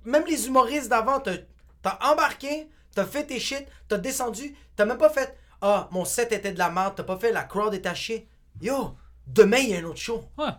Même 0.05 0.25
les 0.27 0.47
humoristes 0.47 0.89
d'avant, 0.89 1.19
t'as 1.19 1.37
t'as 1.81 1.97
embarqué, 2.11 2.67
t'as 2.95 3.05
fait 3.05 3.25
tes 3.25 3.39
shit, 3.39 3.65
t'as 3.87 3.97
descendu, 3.97 4.55
t'as 4.75 4.85
même 4.85 4.97
pas 4.97 5.09
fait 5.09 5.37
Ah, 5.67 5.87
mon 5.91 6.05
set 6.05 6.31
était 6.31 6.51
de 6.53 6.59
la 6.59 6.69
merde, 6.69 6.93
t'as 6.95 7.03
pas 7.03 7.17
fait 7.17 7.31
la 7.31 7.43
crowd 7.43 7.73
est 7.73 7.85
à 7.87 7.95
chier. 7.95 8.27
Yo, 8.61 8.95
demain 9.25 9.57
il 9.57 9.69
y 9.69 9.75
a 9.75 9.79
un 9.79 9.83
autre 9.85 9.97
show. 9.99 10.23
Ouais. 10.37 10.51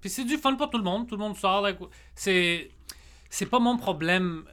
Puis 0.00 0.08
c'est 0.10 0.24
du 0.24 0.38
fun 0.38 0.54
pour 0.56 0.70
tout 0.70 0.78
le 0.78 0.84
monde. 0.84 1.06
Tout 1.08 1.16
le 1.16 1.20
monde 1.20 1.36
sort. 1.36 1.60
like, 1.62 1.78
c'est 2.14 2.70
c'est 3.28 3.46
pas 3.46 3.58
mon 3.58 3.76
problème. 3.76 4.44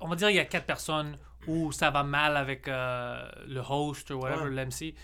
On 0.00 0.08
va 0.08 0.16
dire 0.16 0.30
il 0.30 0.36
y 0.36 0.38
a 0.40 0.44
quatre 0.46 0.64
personnes 0.66 1.18
où 1.46 1.72
ça 1.72 1.90
va 1.90 2.02
mal 2.04 2.36
avec 2.38 2.68
euh, 2.68 3.22
le 3.46 3.60
host 3.60 4.10
ou 4.10 4.14
whatever, 4.20 4.44
Ouais. 4.48 4.64
l'MC. 4.64 4.94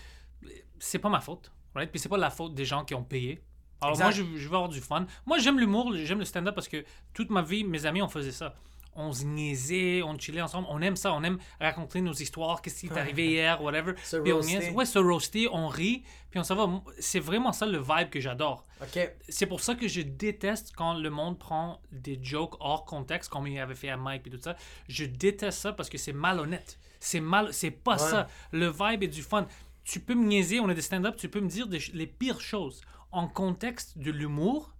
C'est 0.79 0.97
pas 0.99 1.09
ma 1.09 1.21
faute. 1.21 1.51
Right? 1.75 1.91
Puis 1.91 1.99
c'est 1.99 2.09
pas 2.09 2.17
la 2.17 2.31
faute 2.31 2.55
des 2.55 2.65
gens 2.65 2.83
qui 2.83 2.95
ont 2.95 3.03
payé. 3.03 3.41
Alors 3.79 3.93
Exact. 3.93 4.05
moi, 4.05 4.11
je, 4.11 4.23
je 4.39 4.47
veux 4.49 4.55
avoir 4.55 4.69
du 4.69 4.81
fun. 4.81 5.05
Moi, 5.25 5.37
j'aime 5.39 5.59
l'humour, 5.59 5.91
j'aime 5.95 6.19
le 6.19 6.25
stand-up 6.25 6.55
parce 6.55 6.67
que 6.67 6.83
toute 7.13 7.29
ma 7.29 7.41
vie, 7.43 7.63
mes 7.63 7.85
amis, 7.85 8.01
on 8.01 8.07
faisait 8.09 8.31
ça. 8.31 8.55
On 8.95 9.13
se 9.13 9.23
niaisait, 9.23 10.01
on 10.03 10.17
chillait 10.19 10.41
ensemble. 10.41 10.67
On 10.69 10.81
aime 10.81 10.95
ça, 10.97 11.13
on 11.13 11.23
aime 11.23 11.37
raconter 11.59 12.01
nos 12.01 12.11
histoires, 12.13 12.61
qu'est-ce 12.61 12.81
qui 12.81 12.87
est 12.87 12.97
arrivé 12.97 13.27
hier, 13.29 13.61
whatever. 13.63 13.93
Se 14.03 14.17
Puis 14.17 14.33
on 14.33 14.41
niaise. 14.41 14.73
Ouais, 14.73 14.85
se 14.85 14.99
roaster, 14.99 15.47
on 15.51 15.67
rit, 15.69 16.03
puis 16.29 16.39
on 16.39 16.43
s'en 16.43 16.55
va. 16.55 16.81
C'est 16.99 17.19
vraiment 17.21 17.53
ça 17.53 17.65
le 17.65 17.77
vibe 17.79 18.09
que 18.09 18.19
j'adore 18.19 18.65
Ok. 18.81 18.99
c'est 19.29 19.45
pour 19.45 19.61
ça 19.61 19.75
que 19.75 19.87
je 19.87 20.01
déteste 20.01 20.73
quand 20.75 20.93
le 20.95 21.09
monde 21.09 21.39
prend 21.39 21.79
des 21.91 22.19
jokes 22.21 22.55
hors 22.59 22.83
contexte, 22.85 23.29
comme 23.29 23.47
il 23.47 23.57
avait 23.59 23.75
fait 23.75 23.89
à 23.89 23.97
Mike 23.97 24.27
et 24.27 24.29
tout 24.29 24.41
ça. 24.41 24.55
Je 24.89 25.05
déteste 25.05 25.59
ça 25.59 25.71
parce 25.71 25.89
que 25.89 25.97
c'est 25.97 26.13
malhonnête. 26.13 26.77
C'est 26.99 27.21
mal, 27.21 27.53
c'est 27.53 27.71
pas 27.71 27.93
Ouais. 27.93 28.09
ça. 28.09 28.27
Le 28.51 28.69
vibe 28.69 29.03
est 29.03 29.07
du 29.07 29.21
fun. 29.23 29.47
Tu 29.83 29.99
peux 29.99 30.13
me 30.15 30.25
niaiser, 30.25 30.59
on 30.59 30.69
est 30.69 30.75
des 30.75 30.81
stand-up, 30.81 31.15
tu 31.15 31.29
peux 31.29 31.39
me 31.39 31.47
dire 31.49 31.67
des 31.67 31.79
les 31.93 32.07
pires 32.07 32.41
choses. 32.41 32.81
En 33.13 33.27
contexte 33.27 33.97
de 33.97 34.11
l'humour, 34.11 34.73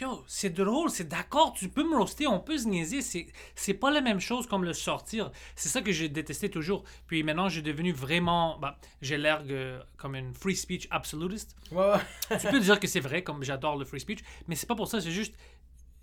yo, 0.00 0.24
c'est 0.26 0.50
drôle, 0.50 0.90
c'est 0.90 1.08
d'accord, 1.08 1.52
tu 1.52 1.68
peux 1.68 1.82
me 1.88 1.96
roaster, 1.96 2.26
on 2.26 2.40
peut 2.40 2.58
se 2.58 2.68
niaiser. 2.68 3.00
C'est, 3.54 3.74
pas 3.74 3.90
la 3.90 4.00
même 4.00 4.20
chose 4.20 4.46
comme 4.46 4.64
le 4.64 4.72
sortir. 4.72 5.30
C'est 5.54 5.68
ça 5.68 5.82
que 5.82 5.92
j'ai 5.92 6.08
détesté 6.08 6.50
toujours. 6.50 6.84
Puis 7.06 7.22
maintenant, 7.22 7.48
j'ai 7.48 7.62
devenu 7.62 7.92
vraiment. 7.92 8.58
bah, 8.58 8.78
j'ai 9.00 9.16
l'air 9.16 9.42
euh, 9.48 9.80
comme 9.96 10.14
une 10.14 10.34
free 10.34 10.56
speech 10.56 10.88
absolutist 10.90 11.56
Ouais, 11.72 11.92
ouais. 12.30 12.38
tu 12.38 12.46
peux 12.48 12.60
dire 12.60 12.78
que 12.80 12.86
c'est 12.86 13.00
vrai, 13.00 13.22
comme 13.22 13.42
j'adore 13.42 13.76
le 13.76 13.84
free 13.84 14.00
speech, 14.00 14.20
mais 14.48 14.54
c'est 14.54 14.66
pas 14.66 14.76
pour 14.76 14.88
ça, 14.88 15.00
c'est 15.00 15.10
juste. 15.10 15.34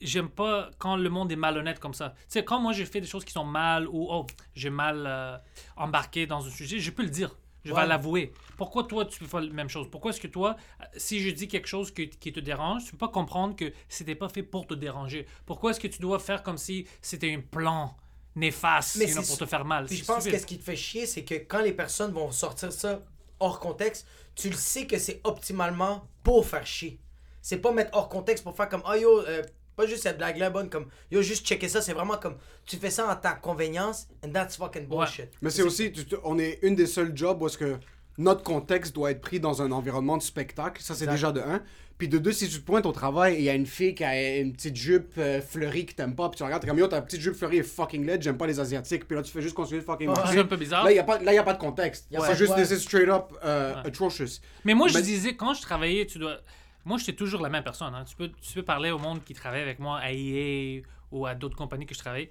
J'aime 0.01 0.27
pas 0.27 0.69
quand 0.79 0.97
le 0.97 1.09
monde 1.09 1.31
est 1.31 1.37
malhonnête 1.37 1.79
comme 1.79 1.93
ça. 1.93 2.09
Tu 2.17 2.25
sais, 2.29 2.43
quand 2.43 2.59
moi 2.59 2.73
j'ai 2.73 2.85
fait 2.85 2.99
des 2.99 3.07
choses 3.07 3.23
qui 3.23 3.31
sont 3.31 3.45
mal 3.45 3.87
ou 3.87 4.07
oh, 4.09 4.25
j'ai 4.53 4.69
mal 4.69 5.05
euh, 5.07 5.37
embarqué 5.77 6.25
dans 6.25 6.45
un 6.45 6.49
sujet, 6.49 6.79
je 6.79 6.91
peux 6.91 7.03
le 7.03 7.09
dire. 7.09 7.33
Je 7.65 7.71
Ouais. 7.71 7.81
vais 7.81 7.87
l'avouer. 7.87 8.33
Pourquoi 8.57 8.83
toi 8.83 9.05
tu 9.05 9.19
peux 9.19 9.25
faire 9.25 9.41
la 9.41 9.53
même 9.53 9.69
chose? 9.69 9.87
Pourquoi 9.89 10.11
est-ce 10.11 10.19
que 10.19 10.27
toi, 10.27 10.57
si 10.97 11.19
je 11.21 11.29
dis 11.29 11.47
quelque 11.47 11.67
chose 11.67 11.91
qui 11.91 12.09
te 12.09 12.39
dérange, 12.39 12.85
tu 12.85 12.91
peux 12.91 12.97
pas 12.97 13.07
comprendre 13.07 13.55
que 13.55 13.71
c'était 13.87 14.15
pas 14.15 14.27
fait 14.29 14.43
pour 14.43 14.67
te 14.67 14.73
déranger? 14.73 15.25
Pourquoi 15.45 15.71
est-ce 15.71 15.79
que 15.79 15.87
tu 15.87 15.99
dois 15.99 16.19
faire 16.19 16.43
comme 16.43 16.57
si 16.57 16.85
c'était 17.01 17.33
un 17.33 17.39
plan 17.41 17.95
néfaste 18.35 18.97
Mais 18.97 19.07
c'est- 19.07 19.25
pour 19.27 19.37
te 19.37 19.45
faire 19.45 19.63
mal? 19.65 19.85
Puis 19.85 19.97
je 19.97 20.05
pense 20.05 20.25
que 20.27 20.37
ce 20.37 20.45
qui 20.45 20.57
te 20.57 20.63
fait 20.63 20.75
chier, 20.75 21.05
c'est 21.05 21.23
que 21.23 21.35
quand 21.35 21.61
les 21.61 21.73
personnes 21.73 22.11
vont 22.11 22.31
sortir 22.31 22.71
ça 22.73 23.01
hors 23.39 23.59
contexte, 23.59 24.07
tu 24.35 24.49
le 24.49 24.55
sais 24.55 24.85
que 24.87 24.97
c'est 24.97 25.21
optimalement 25.23 26.07
pour 26.23 26.45
faire 26.45 26.65
chier. 26.65 26.99
C'est 27.41 27.57
pas 27.59 27.71
mettre 27.71 27.95
hors 27.97 28.09
contexte 28.09 28.43
pour 28.43 28.55
faire 28.55 28.69
comme 28.69 28.83
oh 28.89 28.93
yo, 28.93 29.19
euh, 29.21 29.41
pas 29.75 29.85
juste 29.87 30.03
cette 30.03 30.17
blague-là 30.17 30.49
bonne, 30.49 30.69
comme 30.69 30.85
yo, 31.11 31.21
juste 31.21 31.45
checker 31.45 31.67
ça. 31.69 31.81
C'est 31.81 31.93
vraiment 31.93 32.17
comme 32.17 32.35
tu 32.65 32.77
fais 32.77 32.89
ça 32.91 33.07
en 33.11 33.15
ta 33.15 33.33
convenience, 33.33 34.07
and 34.25 34.31
that's 34.31 34.57
fucking 34.57 34.87
bullshit. 34.87 35.29
Mais 35.41 35.49
c'est 35.49 35.63
aussi, 35.63 35.91
tu- 35.91 36.05
tu- 36.05 36.15
on 36.23 36.37
est 36.39 36.59
une 36.61 36.75
des 36.75 36.85
seuls 36.87 37.11
jobs 37.15 37.41
où 37.41 37.47
est-ce 37.47 37.57
que 37.57 37.77
notre 38.17 38.43
contexte 38.43 38.93
doit 38.93 39.11
être 39.11 39.21
pris 39.21 39.39
dans 39.39 39.61
un 39.61 39.71
environnement 39.71 40.17
de 40.17 40.21
spectacle. 40.23 40.81
Ça, 40.83 40.93
c'est 40.93 41.07
déjà 41.07 41.31
de 41.31 41.39
un. 41.41 41.61
Puis 41.97 42.07
de 42.07 42.17
deux, 42.17 42.31
si 42.31 42.49
tu 42.49 42.59
te 42.59 42.65
pointes 42.65 42.85
au 42.87 42.91
travail 42.91 43.35
et 43.35 43.37
il 43.39 43.43
y 43.43 43.49
a 43.49 43.53
une 43.53 43.67
fille 43.67 43.93
qui 43.95 44.03
a 44.03 44.37
une 44.39 44.51
petite 44.53 44.75
jupe 44.75 45.13
euh, 45.19 45.39
fleurie 45.41 45.85
que 45.85 45.93
t'aimes 45.93 46.15
pas, 46.15 46.27
puis 46.27 46.37
tu 46.37 46.43
regardes, 46.43 46.61
t'es 46.61 46.67
comme 46.67 46.79
yo, 46.79 46.87
ta 46.87 47.01
petite 47.01 47.21
jupe 47.21 47.35
fleurie 47.35 47.57
est 47.59 47.63
fucking 47.63 48.05
laid, 48.05 48.21
j'aime 48.21 48.37
pas 48.37 48.47
les 48.47 48.59
asiatiques. 48.59 49.07
Puis 49.07 49.15
là, 49.15 49.21
tu 49.23 49.31
fais 49.31 49.41
juste 49.41 49.53
continuer 49.55 49.79
de 49.79 49.85
fucking 49.85 50.09
Ouais. 50.09 50.15
marcher. 50.15 50.33
C'est 50.33 50.39
un 50.39 50.45
peu 50.45 50.57
bizarre. 50.57 50.83
Là, 50.83 50.91
il 50.91 50.95
n'y 50.95 50.99
a, 50.99 51.03
pas- 51.03 51.15
a 51.19 51.53
de 51.53 51.59
contexte. 51.59 52.07
C'est 52.11 52.35
juste, 52.35 52.53
ouais. 52.53 52.63
this 52.63 52.71
is 52.71 52.81
straight 52.81 53.09
up 53.09 53.25
euh, 53.45 53.75
atrocious. 53.85 54.41
Mais 54.65 54.73
moi, 54.73 54.87
je 54.87 54.95
Mais- 54.95 55.01
disais, 55.03 55.35
quand 55.35 55.53
je 55.53 55.61
travaillais, 55.61 56.05
tu 56.05 56.17
dois. 56.19 56.37
Moi, 56.85 56.97
j'étais 56.97 57.13
toujours 57.15 57.41
la 57.41 57.49
même 57.49 57.63
personne. 57.63 57.93
hein. 57.95 58.03
Tu, 58.05 58.15
peux, 58.15 58.29
tu 58.41 58.53
peux 58.53 58.63
parler 58.63 58.91
au 58.91 58.99
monde 58.99 59.23
qui 59.23 59.33
travaille 59.33 59.61
avec 59.61 59.79
moi 59.79 59.99
à 59.99 60.11
EA 60.11 60.81
ou 61.11 61.25
à 61.25 61.33
d'autres 61.35 61.55
compagnies 61.57 61.85
que 61.85 61.93
je 61.95 61.99
travaille. 61.99 62.29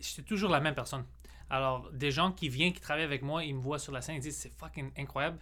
J'étais 0.00 0.22
toujours 0.22 0.50
la 0.50 0.60
même 0.60 0.74
personne. 0.74 1.04
Alors, 1.50 1.90
des 1.92 2.10
gens 2.10 2.32
qui 2.32 2.48
viennent, 2.48 2.72
qui 2.72 2.80
travaillent 2.80 3.04
avec 3.04 3.22
moi, 3.22 3.44
ils 3.44 3.54
me 3.54 3.60
voient 3.60 3.78
sur 3.78 3.92
la 3.92 4.00
scène, 4.00 4.16
ils 4.16 4.20
disent 4.20 4.36
c'est 4.36 4.52
fucking 4.56 4.90
incroyable. 4.96 5.38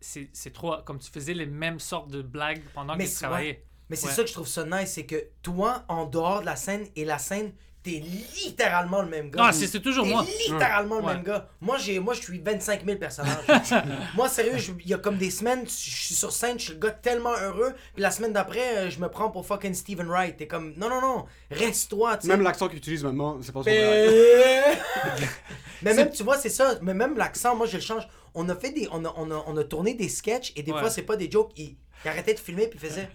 C'est 0.00 0.52
trop. 0.52 0.76
Comme 0.84 0.98
tu 1.00 1.10
faisais 1.10 1.34
les 1.34 1.46
mêmes 1.46 1.80
sortes 1.80 2.10
de 2.10 2.22
blagues 2.22 2.62
pendant 2.74 2.94
Mais 2.96 3.04
que 3.06 3.10
tu 3.10 3.16
travaillais. 3.16 3.64
Mais 3.90 3.96
c'est 3.96 4.06
Ouais. 4.06 4.12
ça 4.12 4.22
que 4.22 4.28
je 4.28 4.32
trouve 4.34 4.46
ça 4.46 4.64
nice, 4.64 4.92
c'est 4.92 5.06
que 5.06 5.16
toi, 5.42 5.84
en 5.88 6.06
dehors 6.06 6.40
de 6.40 6.46
la 6.46 6.56
scène 6.56 6.86
et 6.96 7.04
la 7.04 7.18
scène, 7.18 7.52
t'es 7.82 8.00
littéralement 8.44 9.02
le 9.02 9.08
même 9.08 9.30
gars. 9.30 9.46
Ah, 9.46 9.52
c'est 9.52 9.66
c'est 9.66 9.80
toujours 9.80 10.04
T'es 10.04 10.10
moi. 10.12 10.24
littéralement 10.46 10.98
le 10.98 11.04
Ouais. 11.04 11.14
même 11.14 11.22
gars. 11.24 11.48
Moi, 11.60 11.78
j'ai, 11.78 11.98
moi, 11.98 12.14
je 12.14 12.20
suis 12.22 12.38
25 12.38 12.84
000 12.84 12.98
personnages. 12.98 13.38
moi, 14.14 14.28
sérieux, 14.28 14.56
il 14.84 14.88
y 14.88 14.94
a 14.94 14.98
comme 14.98 15.16
des 15.18 15.30
semaines, 15.30 15.64
je 15.66 15.70
suis 15.70 16.14
sur 16.14 16.30
scène, 16.32 16.58
je 16.58 16.64
suis 16.64 16.72
le 16.74 16.78
gars 16.78 16.90
tellement 16.92 17.32
heureux, 17.36 17.72
puis 17.94 18.02
la 18.02 18.10
semaine 18.10 18.32
d'après, 18.32 18.76
euh, 18.78 18.90
je 18.90 19.00
me 19.00 19.08
prends 19.08 19.30
pour 19.30 19.46
fucking 19.46 19.74
Steven 19.74 20.06
Wright. 20.08 20.36
T'es 20.36 20.46
comme, 20.46 20.74
non, 20.76 20.88
non, 20.88 21.00
non, 21.00 21.24
reste-toi, 21.50 22.16
tu 22.18 22.22
sais. 22.22 22.28
Même 22.28 22.42
l'accent 22.42 22.68
qu'il 22.68 22.78
utilise 22.78 23.02
maintenant, 23.04 23.38
c'est 23.42 23.52
pas 23.52 23.60
son 23.62 23.70
vrai. 23.70 23.80
Mais... 23.80 24.78
mais 25.82 25.94
même, 25.94 26.10
tu 26.10 26.22
vois, 26.22 26.38
c'est 26.38 26.48
ça. 26.50 26.78
Mais 26.82 26.94
même 26.94 27.16
l'accent, 27.16 27.56
moi, 27.56 27.66
je 27.66 27.76
le 27.76 27.82
change. 27.82 28.06
On 28.34 28.48
a 28.48 28.54
fait 28.56 28.70
des. 28.70 28.88
On 28.92 29.04
a, 29.04 29.12
on 29.16 29.30
a, 29.30 29.44
on 29.46 29.56
a 29.56 29.64
tourné 29.64 29.94
des 29.94 30.08
sketchs 30.08 30.52
et 30.56 30.62
des 30.62 30.72
Ouais. 30.72 30.80
fois, 30.80 30.88
c'est 30.90 31.02
pas 31.02 31.16
des 31.16 31.30
jokes. 31.30 31.52
Il, 31.56 31.76
il 32.04 32.08
arrêtait 32.08 32.34
de 32.34 32.38
filmer 32.40 32.66
puis 32.68 32.78
il 32.82 32.88
faisait 32.88 33.08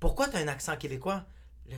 Pourquoi 0.00 0.26
t'as 0.28 0.38
un 0.40 0.48
accent 0.48 0.76
québécois 0.76 1.24
Le- 1.70 1.76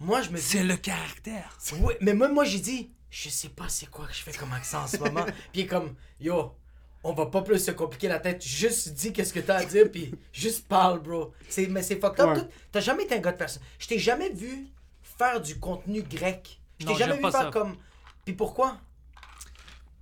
Moi, 0.00 0.22
je 0.22 0.30
me 0.30 0.36
dis. 0.36 0.42
C'est 0.42 0.62
le 0.64 0.76
caractère. 0.76 1.56
Oui, 1.80 1.94
mais 2.00 2.14
même 2.14 2.34
moi, 2.34 2.44
j'ai 2.44 2.60
dit 2.60 2.90
Je 3.10 3.28
sais 3.28 3.48
pas 3.48 3.68
c'est 3.68 3.86
quoi 3.86 4.06
que 4.06 4.14
je 4.14 4.22
fais 4.22 4.32
comme 4.32 4.52
accent 4.52 4.82
en 4.82 4.86
ce 4.86 4.98
moment. 4.98 5.24
puis 5.52 5.52
il 5.54 5.60
est 5.62 5.66
comme 5.66 5.94
Yo, 6.20 6.54
on 7.02 7.12
va 7.12 7.26
pas 7.26 7.42
plus 7.42 7.58
se 7.58 7.70
compliquer 7.70 8.08
la 8.08 8.18
tête. 8.18 8.44
Juste 8.44 8.90
dis 8.94 9.12
qu'est-ce 9.12 9.32
que 9.32 9.40
t'as 9.40 9.56
à 9.56 9.64
dire 9.64 9.90
puis 9.90 10.12
juste 10.32 10.66
parle, 10.68 11.00
bro. 11.00 11.32
C'est, 11.48 11.66
mais 11.68 11.82
c'est 11.82 12.00
fucked 12.00 12.20
up. 12.20 12.36
Ouais. 12.36 12.48
T'as 12.72 12.80
jamais 12.80 13.04
été 13.04 13.14
un 13.14 13.20
gars 13.20 13.32
de 13.32 13.38
personne. 13.38 13.62
Je 13.78 13.86
t'ai 13.86 13.98
jamais 13.98 14.30
vu 14.30 14.66
faire 15.02 15.40
du 15.40 15.58
contenu 15.58 16.02
grec. 16.02 16.60
Je 16.78 16.86
t'ai 16.86 16.94
jamais 16.94 17.16
vu 17.16 17.22
faire 17.22 17.32
ça. 17.32 17.50
comme. 17.52 17.76
Puis 18.24 18.34
pourquoi? 18.34 18.78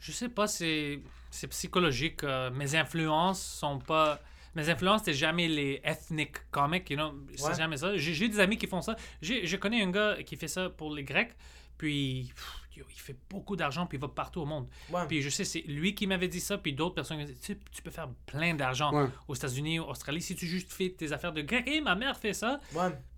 Je 0.01 0.13
sais 0.13 0.29
pas, 0.29 0.47
c'est 0.47 1.01
c'est 1.31 1.49
psychologique. 1.49 2.25
euh, 2.25 2.51
mes 2.51 2.75
influences 2.75 3.43
sont 3.43 3.79
pas. 3.79 4.21
Mes 4.55 4.69
influences, 4.71 5.03
c'est 5.05 5.15
jamais 5.15 5.49
les 5.49 5.81
ethnic 5.85 6.51
comics, 6.51 6.89
you 6.91 6.97
know. 6.97 7.13
C'est 7.37 7.45
Ouais. 7.49 7.55
jamais 7.55 7.77
ça. 7.77 7.97
J'ai 7.97 8.29
des 8.29 8.39
amis 8.41 8.57
qui 8.57 8.67
font 8.67 8.83
ça. 8.83 8.97
Je 9.23 9.57
connais 9.57 9.83
un 9.83 9.91
gars 9.91 10.17
qui 10.25 10.37
fait 10.37 10.49
ça 10.49 10.71
pour 10.71 10.95
les 10.95 11.03
Grecs, 11.05 11.33
puis 11.77 12.31
pff, 12.35 12.77
yo, 12.77 12.85
il 12.89 13.01
fait 13.01 13.17
beaucoup 13.29 13.57
d'argent, 13.57 13.87
puis 13.87 13.99
il 13.99 14.01
va 14.01 14.09
partout 14.09 14.41
au 14.41 14.45
monde. 14.47 14.69
Ouais. 14.91 15.07
Puis 15.09 15.23
je 15.23 15.29
sais, 15.29 15.45
c'est 15.45 15.63
lui 15.63 15.95
qui 15.95 16.07
m'avait 16.07 16.29
dit 16.29 16.41
ça, 16.41 16.57
puis 16.59 16.73
d'autres 16.73 16.95
personnes 16.95 17.19
qui 17.19 17.25
m'ont 17.25 17.29
dit 17.33 17.39
tu, 17.41 17.59
tu 17.73 17.83
peux 17.83 17.91
faire 17.91 18.09
plein 18.27 18.55
d'argent 18.55 18.93
Ouais. 18.95 19.09
aux 19.29 19.35
États-Unis, 19.35 19.81
en 19.81 19.89
Australie, 19.91 20.23
si 20.23 20.35
tu 20.37 20.47
juste 20.47 20.73
fais 20.73 20.91
tes 20.91 21.11
affaires 21.13 21.33
de 21.33 21.43
grec. 21.43 21.67
Et 21.69 21.81
ma 21.81 21.95
mère 21.97 22.17
fait 22.17 22.33
ça. 22.33 22.61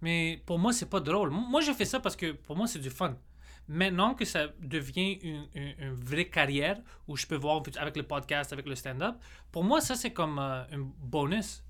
Mais 0.00 0.42
pour 0.46 0.58
moi, 0.58 0.72
c'est 0.72 0.88
pas 0.88 1.00
drôle. 1.00 1.30
Moi, 1.30 1.60
j'ai 1.60 1.74
fait 1.74 1.84
ça 1.84 2.00
parce 2.00 2.16
que 2.16 2.32
pour 2.32 2.56
moi, 2.56 2.66
c'est 2.66 2.78
du 2.78 2.90
fun. 2.90 3.16
Maintenant 3.68 4.14
que 4.14 4.24
ça 4.24 4.48
devient 4.60 5.18
une, 5.22 5.48
une- 5.54 5.74
une 5.78 5.94
vraie 5.94 6.26
carrière 6.28 6.78
où 7.08 7.16
je 7.16 7.26
peux 7.26 7.34
voir 7.36 7.62
avec 7.80 7.96
le 7.96 8.02
podcast, 8.04 8.52
avec 8.52 8.66
le 8.66 8.74
stand-up, 8.76 9.16
pour 9.50 9.64
moi, 9.64 9.80
ça, 9.80 9.94
c'est 9.96 10.12
comme 10.12 10.38
euh, 10.38 10.62
un 10.72 10.88
bonus. 11.00 11.64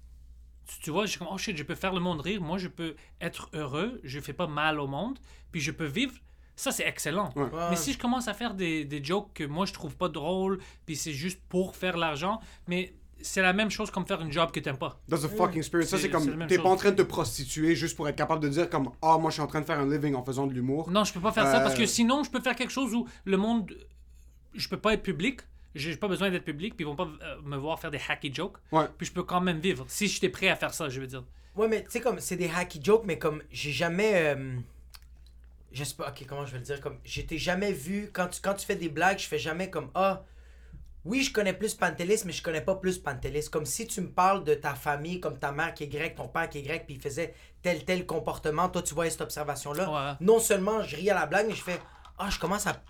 Tu, 0.66 0.80
tu 0.80 0.90
vois, 0.90 1.06
je 1.06 1.10
suis 1.12 1.18
comme, 1.18 1.28
oh 1.30 1.38
shit, 1.38 1.56
je 1.56 1.62
peux 1.62 1.74
faire 1.74 1.92
le 1.94 2.00
monde 2.00 2.20
rire. 2.20 2.40
Moi, 2.42 2.58
je 2.58 2.68
peux 2.68 2.96
être 3.20 3.48
heureux. 3.54 4.00
Je 4.04 4.20
fais 4.20 4.32
pas 4.32 4.46
mal 4.46 4.78
au 4.80 4.86
monde. 4.86 5.18
Puis 5.52 5.60
je 5.60 5.70
peux 5.70 5.86
vivre. 5.86 6.14
Ça, 6.54 6.72
c'est 6.72 6.86
excellent. 6.86 7.30
Ouais. 7.36 7.44
Ouais. 7.44 7.70
Mais 7.70 7.76
si 7.76 7.92
je 7.92 7.98
commence 7.98 8.28
à 8.28 8.34
faire 8.34 8.54
des, 8.54 8.84
des 8.84 9.02
jokes 9.04 9.32
que 9.34 9.44
moi, 9.44 9.64
je 9.66 9.72
trouve 9.72 9.96
pas 9.96 10.08
drôles, 10.08 10.58
puis 10.86 10.96
c'est 10.96 11.12
juste 11.12 11.40
pour 11.48 11.76
faire 11.76 11.96
l'argent, 11.96 12.40
mais 12.66 12.94
c'est 13.22 13.42
la 13.42 13.52
même 13.52 13.70
chose 13.70 13.90
comme 13.90 14.06
faire 14.06 14.20
une 14.20 14.30
job 14.32 14.50
que 14.52 14.60
t'aimes 14.60 14.78
pas. 14.78 15.00
That's 15.08 15.24
a 15.24 15.28
fucking 15.28 15.62
spirit. 15.62 15.86
Ça, 15.86 15.98
C'est- 15.98 16.10
comme. 16.10 16.46
T'es 16.46 16.58
pas 16.58 16.68
en 16.68 16.76
train 16.76 16.90
de 16.90 16.96
te 16.96 17.02
prostituer 17.02 17.74
juste 17.74 17.96
pour 17.96 18.08
être 18.08 18.16
capable 18.16 18.40
de 18.42 18.48
dire, 18.48 18.68
comme, 18.70 18.90
ah, 19.02 19.18
moi, 19.18 19.30
je 19.30 19.34
suis 19.34 19.42
en 19.42 19.46
train 19.46 19.60
de 19.60 19.66
faire 19.66 19.78
un 19.80 19.88
living 19.90 20.14
en 20.14 20.22
faisant 20.24 20.46
de 20.46 20.52
l'humour. 20.52 20.90
Non, 20.90 21.04
je 21.04 21.12
peux 21.12 21.20
pas 21.20 21.32
faire 21.32 21.46
ça 21.46 21.60
parce 21.60 21.74
Euh, 21.74 21.78
que 21.78 21.86
sinon, 21.86 22.22
je 22.24 22.30
peux 22.30 22.40
faire 22.40 22.54
quelque 22.56 22.72
chose 22.72 22.94
où 22.94 23.06
le 23.24 23.36
monde. 23.36 23.72
Je 24.54 24.68
peux 24.68 24.78
pas 24.78 24.94
être 24.94 25.02
public. 25.02 25.40
J'ai 25.74 25.94
pas 25.96 26.08
besoin 26.08 26.30
d'être 26.30 26.44
public, 26.44 26.74
puis 26.74 26.84
ils 26.84 26.88
vont 26.88 26.96
pas 26.96 27.06
euh, 27.22 27.36
me 27.44 27.56
voir 27.58 27.78
faire 27.78 27.90
des 27.90 28.00
hacky 28.08 28.32
jokes. 28.32 28.56
Ouais. 28.72 28.86
Puis 28.96 29.06
je 29.08 29.12
peux 29.12 29.22
quand 29.24 29.42
même 29.42 29.58
vivre. 29.58 29.84
Si 29.88 30.08
j'étais 30.08 30.30
prêt 30.30 30.48
à 30.48 30.56
faire 30.56 30.72
ça, 30.72 30.88
je 30.88 30.98
veux 31.00 31.06
dire. 31.06 31.22
Ouais, 31.54 31.68
mais 31.68 31.82
tu 31.84 31.90
sais, 31.90 32.00
comme, 32.00 32.18
c'est 32.20 32.36
des 32.36 32.48
hacky 32.48 32.80
jokes, 32.82 33.04
mais 33.06 33.18
comme, 33.18 33.42
j'ai 33.50 33.72
jamais. 33.72 34.34
euh, 34.34 34.56
Je 35.72 35.84
sais 35.84 35.94
pas, 35.94 36.08
ok, 36.08 36.24
comment 36.26 36.46
je 36.46 36.52
vais 36.52 36.58
le 36.58 36.64
dire? 36.64 36.80
Comme, 36.80 36.96
je 37.04 37.20
t'ai 37.20 37.36
jamais 37.36 37.72
vu. 37.72 38.08
Quand 38.12 38.28
tu, 38.28 38.40
quand 38.40 38.54
tu 38.54 38.64
fais 38.64 38.76
des 38.76 38.88
blagues, 38.88 39.18
je 39.18 39.26
fais 39.26 39.38
jamais 39.38 39.68
comme, 39.68 39.90
ah. 39.94 40.22
Oui, 41.06 41.22
je 41.22 41.32
connais 41.32 41.52
plus 41.52 41.74
Pantelis, 41.74 42.22
mais 42.24 42.32
je 42.32 42.42
connais 42.42 42.60
pas 42.60 42.74
plus 42.74 42.98
Pantelis. 42.98 43.48
Comme 43.48 43.64
si 43.64 43.86
tu 43.86 44.00
me 44.00 44.10
parles 44.10 44.42
de 44.42 44.54
ta 44.54 44.74
famille, 44.74 45.20
comme 45.20 45.38
ta 45.38 45.52
mère 45.52 45.72
qui 45.72 45.84
est 45.84 45.86
grecque, 45.86 46.16
ton 46.16 46.26
père 46.26 46.50
qui 46.50 46.58
est 46.58 46.62
grec, 46.62 46.82
puis 46.84 46.96
il 46.96 47.00
faisait 47.00 47.32
tel, 47.62 47.84
tel 47.84 48.06
comportement. 48.06 48.68
Toi, 48.68 48.82
tu 48.82 48.92
vois 48.92 49.08
cette 49.08 49.20
observation-là. 49.20 49.88
Ouais. 49.88 50.16
Non 50.20 50.40
seulement 50.40 50.82
je 50.82 50.96
ris 50.96 51.08
à 51.08 51.14
la 51.14 51.26
blague, 51.26 51.46
mais 51.46 51.54
je 51.54 51.62
fais, 51.62 51.80
ah, 52.18 52.28
je 52.28 52.40
commence 52.40 52.66
à 52.66 52.82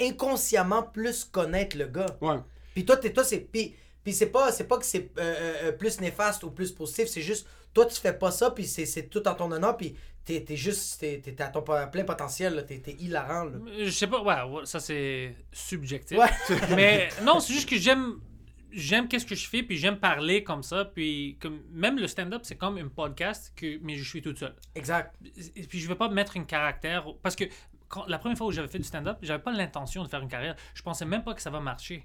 inconsciemment 0.00 0.82
plus 0.82 1.24
connaître 1.24 1.76
le 1.76 1.86
gars. 1.86 2.16
Ouais. 2.22 2.38
Puis 2.72 2.86
toi, 2.86 2.96
t'es, 2.96 3.12
toi 3.12 3.24
c'est, 3.24 3.40
puis, 3.40 3.76
puis 4.02 4.14
c'est 4.14 4.30
pas, 4.30 4.50
c'est 4.50 4.64
pas 4.64 4.78
que 4.78 4.86
c'est 4.86 5.10
euh, 5.18 5.20
euh, 5.20 5.54
euh, 5.64 5.72
plus 5.72 6.00
néfaste 6.00 6.44
ou 6.44 6.50
plus 6.50 6.72
positif, 6.72 7.08
c'est 7.08 7.22
juste, 7.22 7.46
toi, 7.72 7.86
tu 7.86 8.00
fais 8.00 8.12
pas 8.12 8.30
ça, 8.30 8.50
puis 8.50 8.66
c'est, 8.66 8.86
c'est 8.86 9.04
tout 9.04 9.26
en 9.28 9.34
ton 9.34 9.50
honneur, 9.52 9.76
puis 9.76 9.96
t'es, 10.24 10.42
t'es 10.42 10.56
juste, 10.56 11.00
t'es, 11.00 11.20
t'es 11.20 11.40
à 11.42 11.48
ton 11.48 11.62
plein 11.62 12.04
potentiel, 12.04 12.64
t'es, 12.66 12.78
t'es 12.78 12.92
hilarant, 12.92 13.44
là. 13.44 13.58
Je 13.84 13.90
sais 13.90 14.06
pas, 14.06 14.22
ouais, 14.22 14.52
ouais, 14.52 14.66
ça 14.66 14.80
c'est 14.80 15.36
subjectif. 15.52 16.18
Ouais. 16.18 16.30
Mais 16.74 17.08
non, 17.22 17.40
c'est 17.40 17.52
juste 17.52 17.68
que 17.68 17.76
j'aime. 17.76 18.20
J'aime 18.76 19.06
qu'est-ce 19.06 19.26
que 19.26 19.36
je 19.36 19.48
fais, 19.48 19.62
puis 19.62 19.76
j'aime 19.76 20.00
parler 20.00 20.42
comme 20.42 20.64
ça, 20.64 20.84
puis 20.84 21.36
comme 21.40 21.60
même 21.70 21.96
le 21.96 22.08
stand-up, 22.08 22.40
c'est 22.42 22.56
comme 22.56 22.76
un 22.76 22.88
podcast, 22.88 23.52
que, 23.54 23.78
mais 23.82 23.94
je 23.94 24.02
suis 24.02 24.20
tout 24.20 24.34
seul. 24.34 24.52
Exact. 24.74 25.14
Et 25.54 25.62
puis 25.62 25.78
je 25.78 25.86
vais 25.86 25.94
pas 25.94 26.08
mettre 26.08 26.36
une 26.36 26.44
caractère 26.44 27.06
parce 27.22 27.36
que 27.36 27.44
quand, 27.86 28.04
la 28.06 28.18
première 28.18 28.36
fois 28.36 28.48
où 28.48 28.50
j'avais 28.50 28.66
fait 28.66 28.80
du 28.80 28.84
stand-up, 28.84 29.18
j'avais 29.22 29.40
pas 29.40 29.52
l'intention 29.52 30.02
de 30.02 30.08
faire 30.08 30.20
une 30.20 30.28
carrière. 30.28 30.56
Je 30.74 30.82
pensais 30.82 31.04
même 31.04 31.22
pas 31.22 31.34
que 31.34 31.42
ça 31.42 31.50
va 31.50 31.60
marcher. 31.60 32.04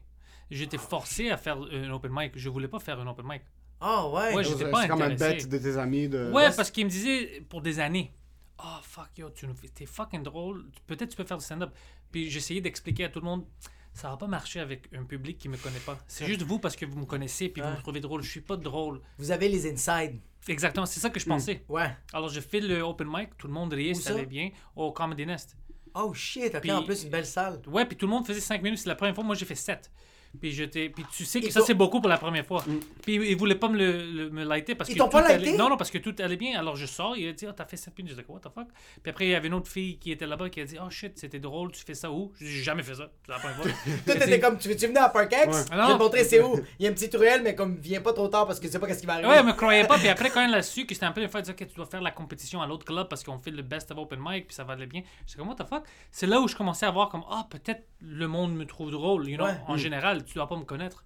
J'étais 0.51 0.77
forcé 0.77 1.32
à 1.32 1.38
faire 1.38 1.58
un 1.58 1.89
open 1.89 2.12
mic. 2.13 2.34
Je 2.36 2.49
voulais 2.49 2.67
pas 2.67 2.77
faire 2.79 2.99
un 2.99 3.08
open 3.08 3.25
mic. 3.27 3.41
Ah 3.82 4.08
ouais. 4.10 4.34
Ouais, 4.36 4.44
C'est 4.44 4.52
j'étais 4.52 4.70
pas 4.72 4.88
comme 4.88 5.02
un 5.02 5.15
bet 5.15 5.36
de 5.46 5.58
tes 5.58 5.78
amis. 5.78 6.10
De... 6.10 6.32
Ouais, 6.32 6.50
parce 6.56 6.70
qu'ils 6.72 6.86
me 6.86 6.89
disaient 6.89 7.44
pour 7.50 7.62
des 7.62 7.80
années. 7.80 8.13
Oh 8.62 8.78
fuck 8.82 9.10
yo, 9.18 9.30
tu 9.30 9.48
nous 9.48 9.54
fais- 9.56 9.70
t'es 9.70 9.86
fucking 9.86 10.22
drôle. 10.24 10.65
Peut-être 10.86 11.10
tu 11.10 11.15
peux 11.15 11.24
faire 11.24 11.38
du 11.38 11.46
stand-up. 11.46 11.72
Puis 12.12 12.30
j'essayais 12.30 12.60
d'expliquer 12.62 13.06
à 13.06 13.10
tout 13.10 13.20
le 13.20 13.26
monde. 13.26 13.46
Ça 13.94 14.10
va 14.10 14.18
pas 14.18 14.28
marcher 14.28 14.60
avec 14.60 14.89
un 14.94 15.04
public 15.04 15.38
qui 15.38 15.48
me 15.50 15.58
connaît 15.58 15.80
pas. 15.80 15.98
C'est 16.08 16.26
juste 16.26 16.42
vous 16.44 16.60
parce 16.60 16.76
que 16.76 16.86
vous 16.86 17.00
me 17.00 17.06
connaissez 17.06 17.50
puis 17.50 17.62
vous 17.62 17.68
Ouais. 17.70 17.76
me 17.76 17.80
trouvez 17.80 18.00
drôle. 18.02 18.22
Je 18.22 18.30
suis 18.30 18.42
pas 18.42 18.58
drôle. 18.58 19.02
Vous 19.18 19.32
avez 19.32 19.48
les 19.50 19.65
insides. 19.72 20.20
Exactement, 20.48 20.86
c'est 20.86 21.00
ça 21.00 21.10
que 21.10 21.20
je 21.20 21.26
pensais. 21.26 21.63
Ouais. 21.70 21.89
Alors 22.13 22.30
je 22.30 22.39
fais 22.42 22.60
le 22.60 22.82
open 22.82 23.08
mic, 23.10 23.38
tout 23.38 23.48
le 23.48 23.54
monde 23.54 23.72
riait, 23.74 23.94
ça 23.94 24.02
ça? 24.10 24.13
allait 24.15 24.26
bien, 24.26 24.50
au 24.76 24.92
Comedy 24.92 25.26
Nest. 25.26 25.56
Oh 25.94 26.13
shit, 26.13 26.54
ok, 26.56 26.62
Puis- 26.62 26.72
en 26.72 26.84
plus, 26.84 27.04
une 27.04 27.10
belle 27.10 27.26
salle. 27.26 27.62
Ouais, 27.68 27.86
puis 27.86 27.98
tout 27.98 28.06
le 28.06 28.12
monde 28.12 28.26
faisait 28.26 28.39
5 28.39 28.62
minutes. 28.62 28.80
C'est 28.80 28.89
la 28.89 28.96
première 28.96 29.15
fois, 29.15 29.24
moi 29.24 29.36
j'ai 29.36 29.46
fait 29.46 29.56
7. 29.56 29.92
Puis, 30.39 30.52
j'étais- 30.52 30.89
puis 30.89 31.04
tu 31.12 31.26
sais 31.26 31.42
que 31.42 31.50
ça 31.50 31.62
c'est 31.62 31.74
beaucoup 31.74 32.00
pour 32.02 32.10
la 32.10 32.18
première 32.18 32.46
fois. 32.46 32.63
Puis 33.04 33.15
ils 33.15 33.36
voulaient 33.36 33.56
pas 33.56 33.68
me 33.68 33.78
le, 33.78 34.06
le- 34.06 34.30
me 34.30 34.44
lighter 34.44 34.76
parce 34.76 34.89
Ils 34.89 34.94
que 34.94 35.00
t'ont 35.00 35.06
tout 35.06 35.12
pas 35.12 35.26
allait- 35.26 35.38
lighté? 35.39 35.58
Non, 35.58 35.70
non, 35.70 35.78
parce 35.78 35.89
que 35.89 35.98
tout 35.98 36.13
allait 36.20 36.36
bien. 36.38 36.60
Alors 36.60 36.76
je 36.76 36.86
sors, 36.86 37.18
il 37.18 37.28
a 37.28 37.34
dit, 37.34 37.46
oh, 37.48 37.52
t'as 37.52 37.65
fait 37.65 37.78
7 37.78 37.98
minutes. 37.98 38.13
Je 38.15 38.22
dis, 38.22 38.26
what 38.28 38.39
the 38.39 38.54
fuck? 38.54 38.68
Puis 39.02 39.10
après, 39.10 39.26
il 39.26 39.32
y 39.32 39.36
avait 39.36 39.48
une 39.48 39.54
autre 39.56 39.70
fille 39.72 39.98
qui 39.98 40.12
était 40.12 40.28
là-bas 40.28 40.50
qui 40.50 40.62
a 40.62 40.65
dit, 40.65 40.78
oh 40.80 40.89
shit, 40.89 41.18
c'était 41.18 41.39
drôle, 41.39 41.72
tu 41.72 41.84
fais 41.84 41.94
ça 41.96 42.12
où? 42.12 42.32
Je 42.39 42.46
dis, 42.46 42.52
j'ai 42.52 42.63
jamais 42.63 42.84
fait 42.84 42.96
ça. 42.96 43.10
C'est 43.26 43.32
la 43.32 43.39
première 43.39 43.58
fois. 43.58 43.65
Toi, 44.06 44.15
t'étais 44.15 44.39
comme, 44.39 44.58
tu 44.58 44.68
veux-tu 44.70 44.88
venir 44.88 45.02
à 45.04 45.10
Park 45.10 45.34
X? 45.34 45.48
Ouais. 45.48 45.63
Je 45.68 45.74
Alors- 45.74 45.88
vais 45.89 45.94
te 45.96 46.00
montrer 46.04 46.24
c'est 46.24 46.42
où. 46.42 46.60
Il 46.80 46.86
y 46.86 46.88
a 46.88 46.92
un 46.92 46.94
petit 46.94 47.15
ruelle, 47.18 47.42
mais 47.44 47.56
comme, 47.56 47.78
viens 47.78 48.02
pas 48.02 48.13
trop 48.13 48.28
tard 48.28 48.46
parce 48.46 48.60
que 48.60 48.65
tu 48.68 48.72
sais 48.72 48.80
pas 48.80 48.86
qu'est-ce 48.88 49.00
qui 49.02 49.08
va 49.08 49.13
arriver. 49.13 49.28
Ouais, 49.30 49.38
elle 49.39 49.46
me 49.46 49.54
croyait 49.54 49.86
pas. 49.88 49.98
Puis 49.98 50.08
après, 50.10 50.30
quand 50.30 50.46
elle 50.48 50.54
a 50.54 50.62
su 50.62 50.86
que 50.86 50.94
c'était 50.94 51.06
un 51.08 51.12
peu 51.12 51.22
une 51.22 51.30
fois, 51.30 51.39
elle 51.39 51.46
dit, 51.48 51.52
ok, 51.52 51.68
tu 51.68 51.76
dois 51.76 51.86
faire 51.88 52.02
la 52.02 52.12
compétition 52.12 52.62
à 52.62 52.68
l'autre 52.68 52.86
club 52.86 53.08
parce 53.10 53.24
qu'on 53.24 53.39
fait 53.39 53.52
le 53.52 53.63
best 53.63 53.89
of 53.92 53.98
open 53.98 54.20
mic, 54.22 54.48
puis 54.48 54.56
ça 54.56 54.63
va 54.63 54.74
aller 54.74 54.86
bien. 54.86 55.02
Je 55.28 55.36
comme, 55.36 55.48
what 55.48 55.56
the 55.56 55.68
fuck? 55.68 55.84
C'est 56.12 56.28
là 56.28 56.39
où 56.39 56.48
je 56.48 56.56
commençais 56.56 56.86
à 56.86 56.92
voir 56.92 57.10
comme, 57.10 57.24
ah, 57.30 57.48
peut-être 57.50 57.84
le 58.02 58.28
monde 58.28 58.54
me 58.56 58.65
trouve 58.65 58.92
drôle, 58.92 59.28
you 59.28 59.38
know? 59.38 59.46
Ouais. 59.46 59.58
En 59.68 59.76
général, 59.78 60.18
tu 60.23 60.34
dois 60.36 60.47
pas 60.47 60.55
me 60.58 60.63
connaître. 60.63 61.03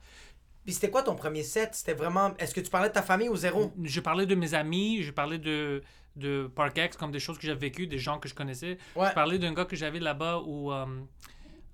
Puis 0.65 0.73
c'était 0.73 0.89
quoi 0.89 1.03
ton 1.03 1.15
premier 1.15 1.43
set? 1.43 1.75
C'était 1.75 1.93
vraiment. 1.93 2.35
Est-ce 2.37 2.53
que 2.53 2.61
tu 2.61 2.69
parlais 2.69 2.89
de 2.89 2.93
ta 2.93 3.01
famille 3.01 3.29
ou 3.29 3.35
zéro? 3.35 3.71
Je 3.83 3.99
parlais 3.99 4.25
de 4.25 4.35
mes 4.35 4.53
amis, 4.53 5.03
je 5.03 5.11
parlais 5.11 5.37
de, 5.37 5.83
de 6.15 6.49
Park 6.55 6.77
X, 6.77 6.95
comme 6.95 7.11
des 7.11 7.19
choses 7.19 7.37
que 7.37 7.45
j'avais 7.45 7.59
vécues, 7.59 7.87
des 7.87 7.99
gens 7.99 8.19
que 8.19 8.29
je 8.29 8.33
connaissais. 8.33 8.77
Ouais. 8.95 9.09
Je 9.09 9.13
parlais 9.13 9.39
d'un 9.39 9.53
gars 9.53 9.65
que 9.65 9.75
j'avais 9.75 9.99
là-bas 9.99 10.41
où 10.45 10.71
euh, 10.71 10.85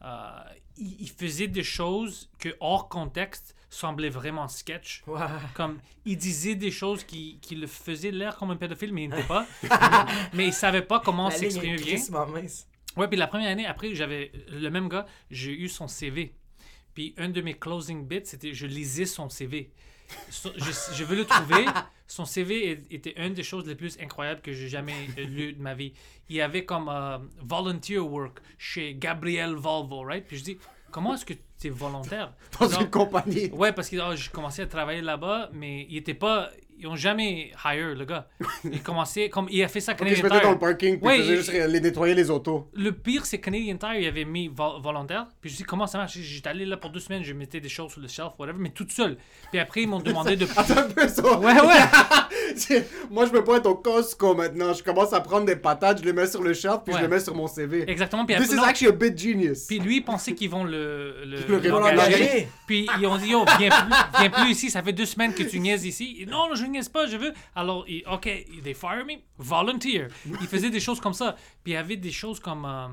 euh, 0.03 0.29
il, 0.77 1.01
il 1.01 1.09
faisait 1.09 1.47
des 1.47 1.63
choses 1.63 2.31
que, 2.39 2.49
hors 2.59 2.89
contexte, 2.89 3.55
semblaient 3.69 4.09
vraiment 4.09 4.47
sketch. 4.47 5.03
Ouais. 5.07 5.21
Comme, 5.53 5.79
il 6.05 6.17
disait 6.17 6.55
des 6.55 6.71
choses 6.71 7.03
qui, 7.03 7.39
qui 7.41 7.55
le 7.55 7.67
faisaient 7.67 8.11
l'air 8.11 8.37
comme 8.37 8.51
un 8.51 8.55
pédophile, 8.55 8.93
mais 8.93 9.03
il 9.03 9.09
n'était 9.09 9.23
pas. 9.23 9.45
mais 10.33 10.47
il 10.47 10.53
savait 10.53 10.81
pas 10.81 10.99
comment 10.99 11.29
s'exprimer 11.29 11.75
bien. 11.75 11.97
Ouais, 12.97 13.07
puis 13.07 13.17
la 13.17 13.27
première 13.27 13.51
année, 13.51 13.65
après, 13.67 13.93
j'avais 13.93 14.31
le 14.47 14.69
même 14.69 14.89
gars, 14.89 15.05
j'ai 15.29 15.51
eu 15.51 15.69
son 15.69 15.87
CV. 15.87 16.33
Puis 16.99 17.13
un 17.17 17.29
de 17.29 17.39
mes 17.39 17.53
closing 17.53 18.05
bits, 18.05 18.25
c'était 18.25 18.53
je 18.53 18.65
lisais 18.67 19.05
son 19.05 19.29
CV. 19.29 19.69
So- 20.29 20.51
je, 20.57 20.69
je 20.95 21.03
veux 21.05 21.15
le 21.15 21.23
trouver. 21.23 21.63
Son 22.07 22.25
CV 22.25 22.83
était 22.91 23.13
une 23.25 23.33
des 23.33 23.43
choses 23.43 23.65
les 23.67 23.75
plus 23.75 23.97
incroyables 24.01 24.41
que 24.41 24.51
j'ai 24.51 24.67
jamais 24.67 25.07
lues 25.17 25.53
de 25.53 25.61
ma 25.61 25.75
vie. 25.75 25.93
Il 26.27 26.35
y 26.35 26.41
avait 26.41 26.65
comme 26.65 26.89
euh, 26.89 27.19
volunteer 27.41 27.99
work 27.99 28.39
chez 28.57 28.95
Gabriel 28.95 29.53
Volvo, 29.55 30.01
right? 30.01 30.25
Puis 30.27 30.39
je 30.39 30.43
dis, 30.43 30.57
comment 30.91 31.13
est-ce 31.13 31.25
que 31.25 31.35
tu 31.57 31.67
es 31.67 31.69
volontaire? 31.69 32.33
Dans 32.59 32.67
Non. 32.67 32.81
une 32.81 32.89
compagnie. 32.89 33.49
Ouais, 33.51 33.71
parce 33.71 33.87
que 33.87 33.95
oh, 33.95 34.13
j'ai 34.17 34.29
commencé 34.31 34.61
à 34.61 34.67
travailler 34.67 35.01
là-bas, 35.01 35.51
mais 35.53 35.85
il 35.89 35.95
était 35.95 36.13
pas. 36.15 36.49
Ils 36.79 36.87
ont 36.87 36.95
jamais 36.95 37.51
hire 37.65 37.95
le 37.95 38.05
gars. 38.05 38.27
Il 38.63 38.81
commençait 38.81 39.29
comme 39.29 39.47
il 39.51 39.61
a 39.63 39.67
fait 39.67 39.79
ça 39.81 39.93
Canadian 39.93 40.17
je 40.19 40.23
mettais 40.23 40.35
Tire. 40.35 40.43
dans 40.45 40.51
le 40.53 40.59
parking, 40.59 40.97
puis 40.99 41.07
Ouais, 41.07 41.23
juste 41.23 41.51
les 41.53 41.79
nettoyer 41.81 42.15
les 42.15 42.29
autos. 42.29 42.69
Le 42.73 42.91
pire, 42.91 43.25
c'est 43.25 43.39
Canadian 43.39 43.77
Tire, 43.77 43.95
il 43.95 44.07
avait 44.07 44.25
mis 44.25 44.47
vo- 44.47 44.79
volontaire. 44.81 45.27
Puis 45.41 45.49
je 45.51 45.57
dis, 45.57 45.63
comment 45.63 45.87
ça 45.87 45.97
marche? 45.97 46.17
J'étais 46.17 46.49
allé 46.49 46.65
là 46.65 46.77
pour 46.77 46.89
deux 46.89 46.99
semaines, 46.99 47.23
je 47.23 47.33
mettais 47.33 47.59
des 47.59 47.69
choses 47.69 47.91
sur 47.91 48.01
le 48.01 48.07
shelf, 48.07 48.29
whatever, 48.39 48.57
mais 48.59 48.69
toute 48.71 48.91
seule. 48.91 49.17
Puis 49.51 49.59
après, 49.59 49.83
ils 49.83 49.87
m'ont 49.87 49.99
demandé 49.99 50.35
de. 50.35 50.45
Attends 50.57 50.77
un 50.77 50.83
peu 50.89 51.07
ça. 51.07 51.37
Ouais, 51.39 51.53
ouais. 51.61 52.83
Moi, 53.09 53.25
je 53.25 53.31
peux 53.31 53.43
pas 53.43 53.57
être 53.57 53.65
au 53.67 53.75
Costco 53.75 54.33
maintenant. 54.35 54.73
Je 54.73 54.83
commence 54.83 55.13
à 55.13 55.21
prendre 55.21 55.45
des 55.45 55.55
patates, 55.55 55.99
je 55.99 56.05
les 56.05 56.13
mets 56.13 56.27
sur 56.27 56.41
le 56.43 56.53
shelf, 56.53 56.79
puis 56.85 56.93
je 56.95 57.01
les 57.01 57.07
mets 57.07 57.19
sur 57.19 57.35
mon 57.35 57.47
CV. 57.47 57.89
Exactement. 57.89 58.25
Puis, 58.25 58.35
This 58.35 58.45
après, 58.45 58.55
is 58.55 58.59
non, 58.59 58.63
actually 58.63 58.89
a 58.91 58.95
bit 58.95 59.17
genius. 59.17 59.65
puis 59.67 59.79
lui, 59.79 59.97
il 59.97 60.01
pensait 60.03 60.33
qu'ils 60.33 60.49
vont 60.49 60.63
le. 60.63 61.15
le, 61.25 61.37
Le 61.59 61.69
l'engager. 61.69 62.47
Puis 62.67 62.87
ils 62.99 63.05
ont 63.07 63.17
dit, 63.17 63.33
oh, 63.35 63.45
viens 63.57 63.69
plus, 63.69 63.95
viens 64.19 64.29
plus 64.29 64.51
ici, 64.51 64.69
ça 64.69 64.81
fait 64.83 64.93
deux 64.93 65.05
semaines 65.05 65.33
que 65.33 65.43
tu 65.43 65.59
niaises 65.59 65.85
ici. 65.85 66.25
Non, 66.29 66.53
je 66.53 66.65
niaise 66.69 66.89
pas, 66.89 67.07
je 67.07 67.17
veux. 67.17 67.33
Alors, 67.55 67.85
il, 67.87 68.03
ok, 68.07 68.29
they 68.63 68.73
fire 68.73 69.05
me, 69.05 69.15
volunteer. 69.37 70.07
Il 70.25 70.47
faisait 70.47 70.69
des 70.69 70.79
choses 70.79 70.99
comme 70.99 71.13
ça. 71.13 71.35
Puis 71.63 71.73
il 71.73 71.75
y 71.75 71.77
avait 71.77 71.97
des 71.97 72.11
choses 72.11 72.39
comme. 72.39 72.65
euh, 72.65 72.87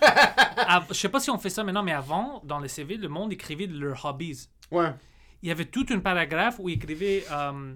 je 0.90 0.94
sais 0.94 1.08
pas 1.08 1.20
si 1.20 1.30
on 1.30 1.38
fait 1.38 1.50
ça 1.50 1.64
maintenant, 1.64 1.82
mais 1.82 1.92
avant, 1.92 2.40
dans 2.44 2.58
les 2.58 2.68
CV, 2.68 2.96
le 2.96 3.08
monde 3.08 3.32
écrivait 3.32 3.66
leurs 3.66 4.04
hobbies. 4.04 4.48
Ouais. 4.70 4.92
Il 5.42 5.48
y 5.48 5.52
avait 5.52 5.66
tout 5.66 5.86
un 5.90 6.00
paragraphe 6.00 6.56
où 6.58 6.68
il 6.68 6.74
écrivait 6.74 7.24
euh, 7.30 7.72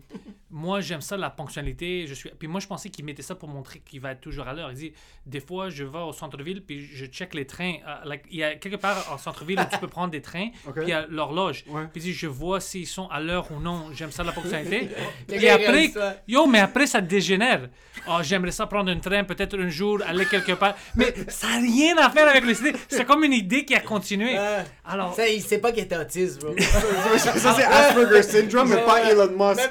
Moi, 0.51 0.81
j'aime 0.81 1.01
ça, 1.01 1.17
la 1.17 1.31
ponctualité. 1.31 2.07
Je 2.09 2.15
suis... 2.15 2.31
Puis 2.31 2.49
moi, 2.49 2.59
je 2.59 2.67
pensais 2.67 2.89
qu'il 2.89 3.05
mettait 3.05 3.23
ça 3.23 3.37
pour 3.37 3.49
montrer 3.49 3.79
qu'il 3.79 4.01
va 4.01 4.13
être 4.13 4.21
toujours 4.21 4.49
à 4.49 4.53
l'heure. 4.53 4.71
Il 4.73 4.77
dit 4.77 4.93
Des 5.27 5.39
fois, 5.39 5.71
je 5.71 5.85
vais 5.85 5.99
au 5.99 6.13
centre-ville, 6.13 6.65
puis 6.65 6.85
je 6.85 7.07
check 7.07 7.35
les 7.35 7.47
trains. 7.47 7.77
Euh, 7.87 8.05
like, 8.05 8.25
il 8.31 8.39
y 8.39 8.45
a 8.45 8.57
quelque 8.57 8.77
part 8.77 9.13
en 9.13 9.19
centre-ville 9.19 9.61
où 9.61 9.73
tu 9.73 9.79
peux 9.79 9.87
prendre 9.87 10.11
des 10.11 10.23
trains, 10.23 10.49
puis 10.75 10.83
il 10.83 10.89
y 10.89 10.93
a 10.93 11.07
l'horloge. 11.09 11.65
Ouais. 11.69 11.83
Puis 11.93 12.03
il 12.03 12.05
dit 12.07 12.13
Je 12.13 12.27
vois 12.27 12.61
s'ils 12.61 12.87
sont 12.87 13.07
à 13.09 13.21
l'heure 13.21 13.51
ou 13.53 13.61
non. 13.61 13.87
J'aime 13.93 14.11
ça, 14.11 14.25
la 14.25 14.33
ponctualité. 14.33 14.89
Ils 15.29 15.49
après, 15.49 15.93
yo, 16.27 16.47
mais 16.47 16.61
après, 16.61 16.87
ça 16.87 17.01
dégénère. 17.01 17.69
Oh, 18.09 18.19
j'aimerais 18.23 18.51
ça 18.51 18.67
prendre 18.67 18.91
un 18.91 18.99
train, 18.99 19.23
peut-être 19.23 19.59
un 19.59 19.69
jour, 19.69 20.01
aller 20.05 20.27
quelque 20.27 20.53
part. 20.53 20.75
Mais 20.97 21.15
ça 21.29 21.47
n'a 21.49 21.59
rien 21.59 21.97
à 21.99 22.11
faire 22.11 22.29
avec 22.29 22.45
le 22.45 22.55
CD. 22.55 22.73
C'est 22.89 23.05
comme 23.05 23.23
une 23.23 23.33
idée 23.33 23.65
qui 23.65 23.75
a 23.75 23.81
continué. 23.81 24.37
Ouais. 24.37 24.65
Alors. 24.85 25.15
Ça, 25.15 25.29
il 25.29 25.41
sait 25.41 25.59
pas 25.59 25.71
qu'il 25.71 25.85
était 25.85 25.97
autiste, 25.97 26.41
bro. 26.41 26.55
ça, 27.53 27.57
c'est 27.57 27.65
Asperger 27.65 28.23
syndrome, 28.23 28.69
mais 28.69 28.85
pas 28.85 29.11
Elon 29.11 29.31
Musk. 29.37 29.71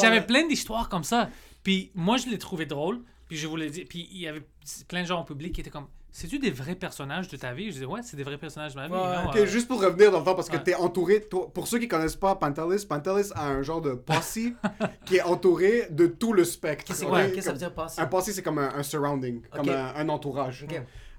J'avais 0.00 0.22
plein 0.22 0.46
d'histoires 0.46 0.88
comme 0.88 1.04
ça. 1.04 1.28
Puis 1.62 1.90
moi, 1.94 2.16
je 2.16 2.28
l'ai 2.28 2.38
trouvé 2.38 2.66
drôle. 2.66 3.00
Puis 3.28 3.36
je 3.38 3.46
voulais 3.46 3.70
dire. 3.70 3.86
Puis 3.88 4.08
il 4.12 4.20
y 4.20 4.28
avait 4.28 4.42
plein 4.88 5.02
de 5.02 5.06
gens 5.06 5.20
au 5.22 5.24
public 5.24 5.54
qui 5.54 5.60
étaient 5.62 5.70
comme 5.70 5.86
C'est-tu 6.12 6.38
des 6.38 6.50
vrais 6.50 6.74
personnages 6.74 7.26
de 7.28 7.36
ta 7.38 7.54
vie? 7.54 7.68
Je 7.68 7.72
disais 7.72 7.84
Ouais, 7.86 8.00
c'est 8.02 8.16
des 8.18 8.22
vrais 8.22 8.36
personnages 8.36 8.74
de 8.74 8.78
ma 8.80 8.86
vie. 8.86 8.92
Ouais. 8.92 8.98
non, 9.24 9.30
Ok, 9.30 9.36
euh, 9.36 9.46
juste 9.46 9.66
pour 9.66 9.80
revenir 9.82 10.12
dans 10.12 10.18
le 10.18 10.24
temps, 10.26 10.34
parce 10.34 10.50
que 10.50 10.56
Ouais. 10.58 10.62
t'es 10.62 10.74
entouré, 10.74 11.22
toi- 11.22 11.50
pour 11.52 11.66
ceux 11.66 11.78
qui 11.78 11.88
connaissent 11.88 12.14
pas 12.16 12.34
Pantelis, 12.36 12.84
Pantelis 12.86 13.30
a 13.34 13.46
un 13.48 13.62
genre 13.62 13.80
de 13.80 13.94
posse 13.94 14.38
qui 15.06 15.16
est 15.16 15.22
entouré 15.22 15.86
de 15.90 16.06
tout 16.06 16.34
le 16.34 16.44
spectre. 16.44 16.84
Qu'est-ce 16.86 17.04
que 17.34 17.40
ça 17.40 17.52
veut 17.52 17.58
dire 17.58 17.72
passer? 17.72 18.00
Un 18.00 18.06
posse, 18.06 18.26
c'est 18.30 18.42
comme 18.42 18.58
un, 18.58 18.74
un 18.76 18.82
surrounding, 18.82 19.40
comme 19.50 19.70
un 19.70 20.08
entourage. 20.10 20.66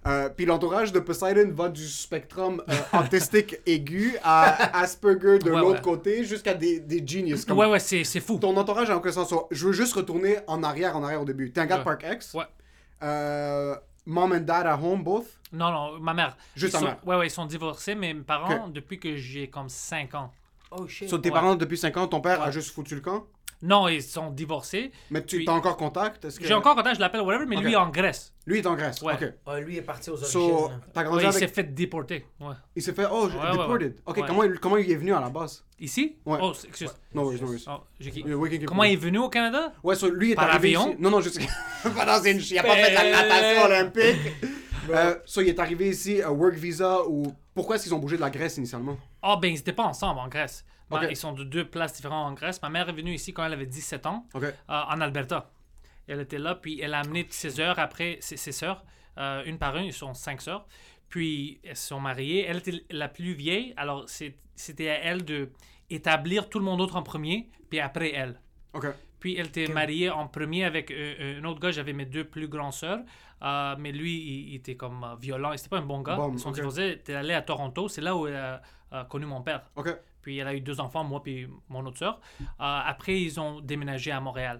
Euh, 0.07 0.29
Puis 0.29 0.45
l'entourage 0.45 0.91
de 0.91 0.99
Poseidon 0.99 1.51
va 1.53 1.67
du 1.69 1.87
spectrum 1.87 2.61
euh, 2.69 2.99
autistique 2.99 3.55
aigu 3.65 4.15
à 4.23 4.77
Asperger 4.79 5.39
de 5.39 5.49
Ouais, 5.49 5.59
l'autre 5.59 5.77
ouais. 5.77 5.81
côté 5.81 6.23
jusqu'à 6.23 6.53
des, 6.53 6.79
des 6.79 7.05
genius. 7.05 7.43
Comme 7.45 7.57
Ouais, 7.57 7.65
ouais, 7.65 7.79
c'est 7.79 8.03
c'est 8.03 8.19
fou. 8.19 8.37
Ton 8.37 8.55
entourage 8.55 8.89
a 8.89 8.97
aucun 8.97 9.11
sens. 9.11 9.33
Je 9.49 9.65
veux 9.67 9.73
juste 9.73 9.93
retourner 9.93 10.37
en 10.47 10.61
arrière, 10.61 10.95
en 10.95 11.03
arrière 11.03 11.21
au 11.21 11.25
début. 11.25 11.51
T'es 11.51 11.61
un 11.61 11.65
gars 11.65 11.79
de. 11.79 11.83
Park 11.83 12.05
X? 12.09 12.33
Ouais. 12.35 12.43
Euh, 13.03 13.75
mom 14.05 14.31
and 14.33 14.41
dad 14.41 14.67
at 14.67 14.77
home, 14.79 15.03
both? 15.03 15.25
Non, 15.51 15.71
non, 15.71 15.99
ma 15.99 16.13
mère. 16.13 16.37
Juste 16.55 16.69
Ils 16.69 16.73
ta 16.73 16.79
sont- 16.79 16.85
mère. 16.85 16.97
Ouais, 17.05 17.15
ouais, 17.17 17.27
ils 17.27 17.31
sont 17.31 17.45
divorcés, 17.45 17.95
mais 17.95 18.13
mes 18.13 18.21
parents, 18.21 18.67
depuis 18.67 18.99
que 18.99 19.15
j'ai 19.15 19.47
comme 19.49 19.69
5 19.69 20.13
ans. 20.15 20.31
Oh 20.71 20.87
shit. 20.87 21.09
So, 21.09 21.17
tes 21.17 21.29
Ouais. 21.29 21.33
parents, 21.33 21.55
depuis 21.55 21.77
5 21.77 21.95
ans, 21.97 22.07
ton 22.07 22.21
père 22.21 22.41
a 22.41 22.51
juste 22.51 22.71
foutu 22.73 22.95
le 22.95 23.01
camp? 23.01 23.25
Non, 23.61 23.87
ils 23.87 24.03
sont 24.03 24.29
divorcés. 24.31 24.91
Mais 25.09 25.23
tu 25.23 25.37
Puis- 25.37 25.49
as 25.49 25.53
encore 25.53 25.77
contact? 25.77 26.25
Est-ce 26.25 26.39
que- 26.39 26.45
J'ai 26.45 26.53
encore 26.53 26.75
contact, 26.75 26.95
je 26.97 26.99
l'appelle 27.01 27.21
whatever, 27.21 27.45
mais 27.47 27.57
Ok. 27.57 27.63
lui 27.63 27.73
est 27.73 27.77
en 27.77 27.89
Grèce. 27.89 28.33
Lui 28.45 28.59
est 28.59 28.65
en 28.67 28.75
Grèce. 28.75 29.01
Ouais. 29.01 29.13
Ok. 29.13 29.33
Ah, 29.47 29.59
lui 29.59 29.77
est 29.77 29.81
parti 29.81 30.09
aux 30.09 30.13
origines. 30.13 30.29
So, 30.29 30.69
là. 30.69 30.75
t'as 30.93 31.03
grandi 31.03 31.17
Ouais, 31.17 31.23
il 31.23 31.27
avec. 31.35 31.39
s'est 31.39 31.47
fait 31.53 31.63
déporter. 31.63 32.25
Ouais. 32.39 32.53
Il 32.75 32.81
s'est 32.83 32.93
fait. 32.93 33.05
Oh, 33.09 33.25
ouais, 33.27 33.51
deported. 33.51 33.93
ouais. 33.93 33.95
Ok, 34.05 34.17
Ouais. 34.17 34.23
Comment, 34.27 34.43
il, 34.43 34.59
comment 34.59 34.77
il 34.77 34.91
est 34.91 34.95
venu 34.95 35.13
à 35.13 35.19
la 35.21 35.29
base? 35.29 35.63
Ici? 35.79 36.17
Ouais. 36.25 36.37
Oh, 36.41 36.53
c'est- 36.53 36.67
excuse. 36.67 36.93
No 37.13 37.23
worries, 37.23 37.41
no 37.41 37.47
worries. 37.47 37.65
Oh, 37.67 37.79
j'ai 37.99 38.11
qui- 38.11 38.21
Yeah, 38.21 38.35
we 38.35 38.51
can 38.51 38.57
keep 38.57 38.67
Comment 38.67 38.81
going. 38.83 38.89
il 38.89 38.93
est 38.93 38.97
venu 38.97 39.17
au 39.19 39.29
Canada? 39.29 39.73
Ouais, 39.83 39.95
so, 39.95 40.09
lui 40.09 40.31
est 40.31 40.35
Par 40.35 40.49
arrivé 40.49 40.75
avion? 40.75 40.89
ici. 40.91 40.97
Non, 41.01 41.09
non, 41.09 41.21
je 41.21 41.29
sais. 41.29 41.41
pas 41.95 42.05
dans 42.05 42.23
une. 42.23 42.39
Il 42.39 42.59
a 42.59 42.63
pas 42.63 42.75
fait 42.75 42.89
de 42.91 42.95
la 42.95 43.11
natation 43.11 43.63
olympique. 43.65 44.17
Euh, 44.87 45.15
so, 45.25 45.41
il 45.41 45.47
est 45.49 45.57
arrivé 45.59 45.89
ici, 45.89 46.21
euh, 46.21 46.29
work 46.29 46.53
visa 46.53 46.99
ou. 47.07 47.23
Pourquoi 47.55 47.75
est-ce 47.75 47.85
qu'ils 47.85 47.95
ont 47.95 47.97
bougé 47.97 48.17
de 48.17 48.21
la 48.21 48.29
Grèce 48.29 48.57
initialement? 48.57 48.95
Ah, 49.19 49.35
ben, 49.41 49.47
ils 49.47 49.55
n'étaient 49.55 49.73
pas 49.73 49.81
ensemble 49.85 50.19
en 50.19 50.27
Grèce. 50.27 50.63
Ma- 50.89 50.97
Ok. 51.01 51.07
Ils 51.09 51.15
sont 51.17 51.33
de 51.33 51.43
deux 51.43 51.65
places 51.67 51.93
différentes 51.93 52.31
en 52.31 52.33
Grèce. 52.33 52.61
Ma 52.61 52.69
mère 52.69 52.87
est 52.89 52.93
venue 52.93 53.13
ici 53.13 53.33
quand 53.33 53.43
elle 53.45 53.53
avait 53.53 53.65
17 53.65 54.05
ans, 54.05 54.27
euh, 54.35 54.51
en 54.67 55.01
Alberta. 55.01 55.51
Elle 56.07 56.21
était 56.21 56.37
là, 56.37 56.53
puis 56.55 56.79
elle 56.81 56.93
a 56.93 56.99
amené 56.99 57.25
ses 57.29 57.59
heures 57.59 57.79
après, 57.79 58.17
ses, 58.21 58.37
ses 58.37 58.51
sœurs, 58.51 58.83
euh, 59.17 59.43
une 59.45 59.57
par 59.57 59.75
une, 59.77 59.85
ils 59.85 59.93
sont 59.93 60.13
cinq 60.13 60.41
sœurs. 60.41 60.65
Puis 61.09 61.59
elles 61.63 61.75
se 61.75 61.87
sont 61.87 61.99
mariées. 61.99 62.45
Elle 62.47 62.57
était 62.57 62.83
la 62.91 63.07
plus 63.07 63.33
vieille, 63.33 63.73
alors 63.77 64.05
c'était 64.07 64.89
à 64.89 64.99
elle 65.03 65.25
de 65.25 65.49
établir 65.89 66.49
tout 66.49 66.59
le 66.59 66.65
monde 66.65 66.81
autre 66.81 66.95
en 66.95 67.03
premier, 67.03 67.49
puis 67.69 67.79
après 67.79 68.11
elle. 68.13 68.39
Puis 69.19 69.35
elle 69.37 69.47
était 69.47 69.67
mariée 69.67 70.09
en 70.11 70.27
premier 70.27 70.65
avec 70.65 70.91
euh, 70.91 71.39
un 71.39 71.43
autre 71.45 71.59
gars. 71.59 71.71
J'avais 71.71 71.93
mes 71.93 72.05
deux 72.05 72.25
plus 72.25 72.47
grandes 72.47 72.73
sœurs. 72.73 72.99
Euh, 73.41 73.75
mais 73.79 73.91
lui, 73.91 74.15
il, 74.17 74.49
il 74.49 74.55
était 74.55 74.75
comme 74.75 75.03
euh, 75.03 75.15
violent. 75.15 75.51
C'était 75.55 75.69
pas 75.69 75.77
un 75.79 75.81
bon 75.85 76.01
gars. 76.01 76.15
Bon, 76.15 76.31
Ils 76.33 76.39
sont 76.39 76.49
ok. 76.49 76.55
divorcés. 76.55 76.89
Était 76.91 77.15
allée 77.15 77.33
à 77.33 77.41
Toronto. 77.41 77.87
C'est 77.87 78.01
là 78.01 78.15
où 78.15 78.27
elle 78.27 78.35
a, 78.35 78.61
a 78.91 79.05
connu 79.05 79.25
mon 79.25 79.41
père. 79.41 79.63
Puis 80.25 80.39
elle 80.39 80.47
a 80.47 80.55
eu 80.55 80.59
deux 80.61 80.79
enfants, 80.79 81.03
moi 81.03 81.21
puis 81.21 81.47
mon 81.69 81.85
autre 81.85 81.99
sœur. 81.99 82.19
Euh, 82.41 82.45
après, 82.59 83.21
ils 83.21 83.39
ont 83.39 83.61
déménagé 83.61 84.09
à 84.11 84.19
Montréal. 84.19 84.59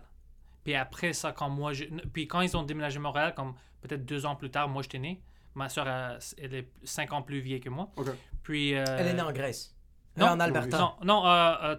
Puis 0.63 0.75
après 0.75 1.11
ça, 1.13 1.31
quand 1.31 1.49
moi... 1.49 1.73
je- 1.73 1.85
Puis 2.13 2.27
quand 2.27 2.41
ils 2.41 2.55
ont 2.55 2.61
déménagé 2.61 2.97
à 2.97 2.99
Montréal, 3.01 3.33
comme 3.35 3.55
peut-être 3.81 4.05
deux 4.05 4.27
ans 4.27 4.35
plus 4.35 4.51
tard, 4.51 4.69
moi 4.69 4.83
j'étais 4.83 4.99
né. 4.99 5.21
Ma 5.55 5.67
sœur, 5.69 5.87
elle, 6.37 6.53
est 6.53 6.67
cinq 6.83 7.13
ans 7.13 7.23
plus 7.23 7.39
vieille 7.39 7.61
que 7.61 7.69
moi. 7.69 7.89
Puis... 8.43 8.75
euh, 8.75 8.83
Elle 8.99 9.07
est 9.07 9.13
née 9.15 9.21
en 9.23 9.31
Grèce. 9.31 9.75
non, 10.17 10.27
en 10.27 10.39
Alberta. 10.39 10.77
Non, 10.77 10.93
non 11.03 11.25
euh, 11.25 11.53
euh, 11.63 11.75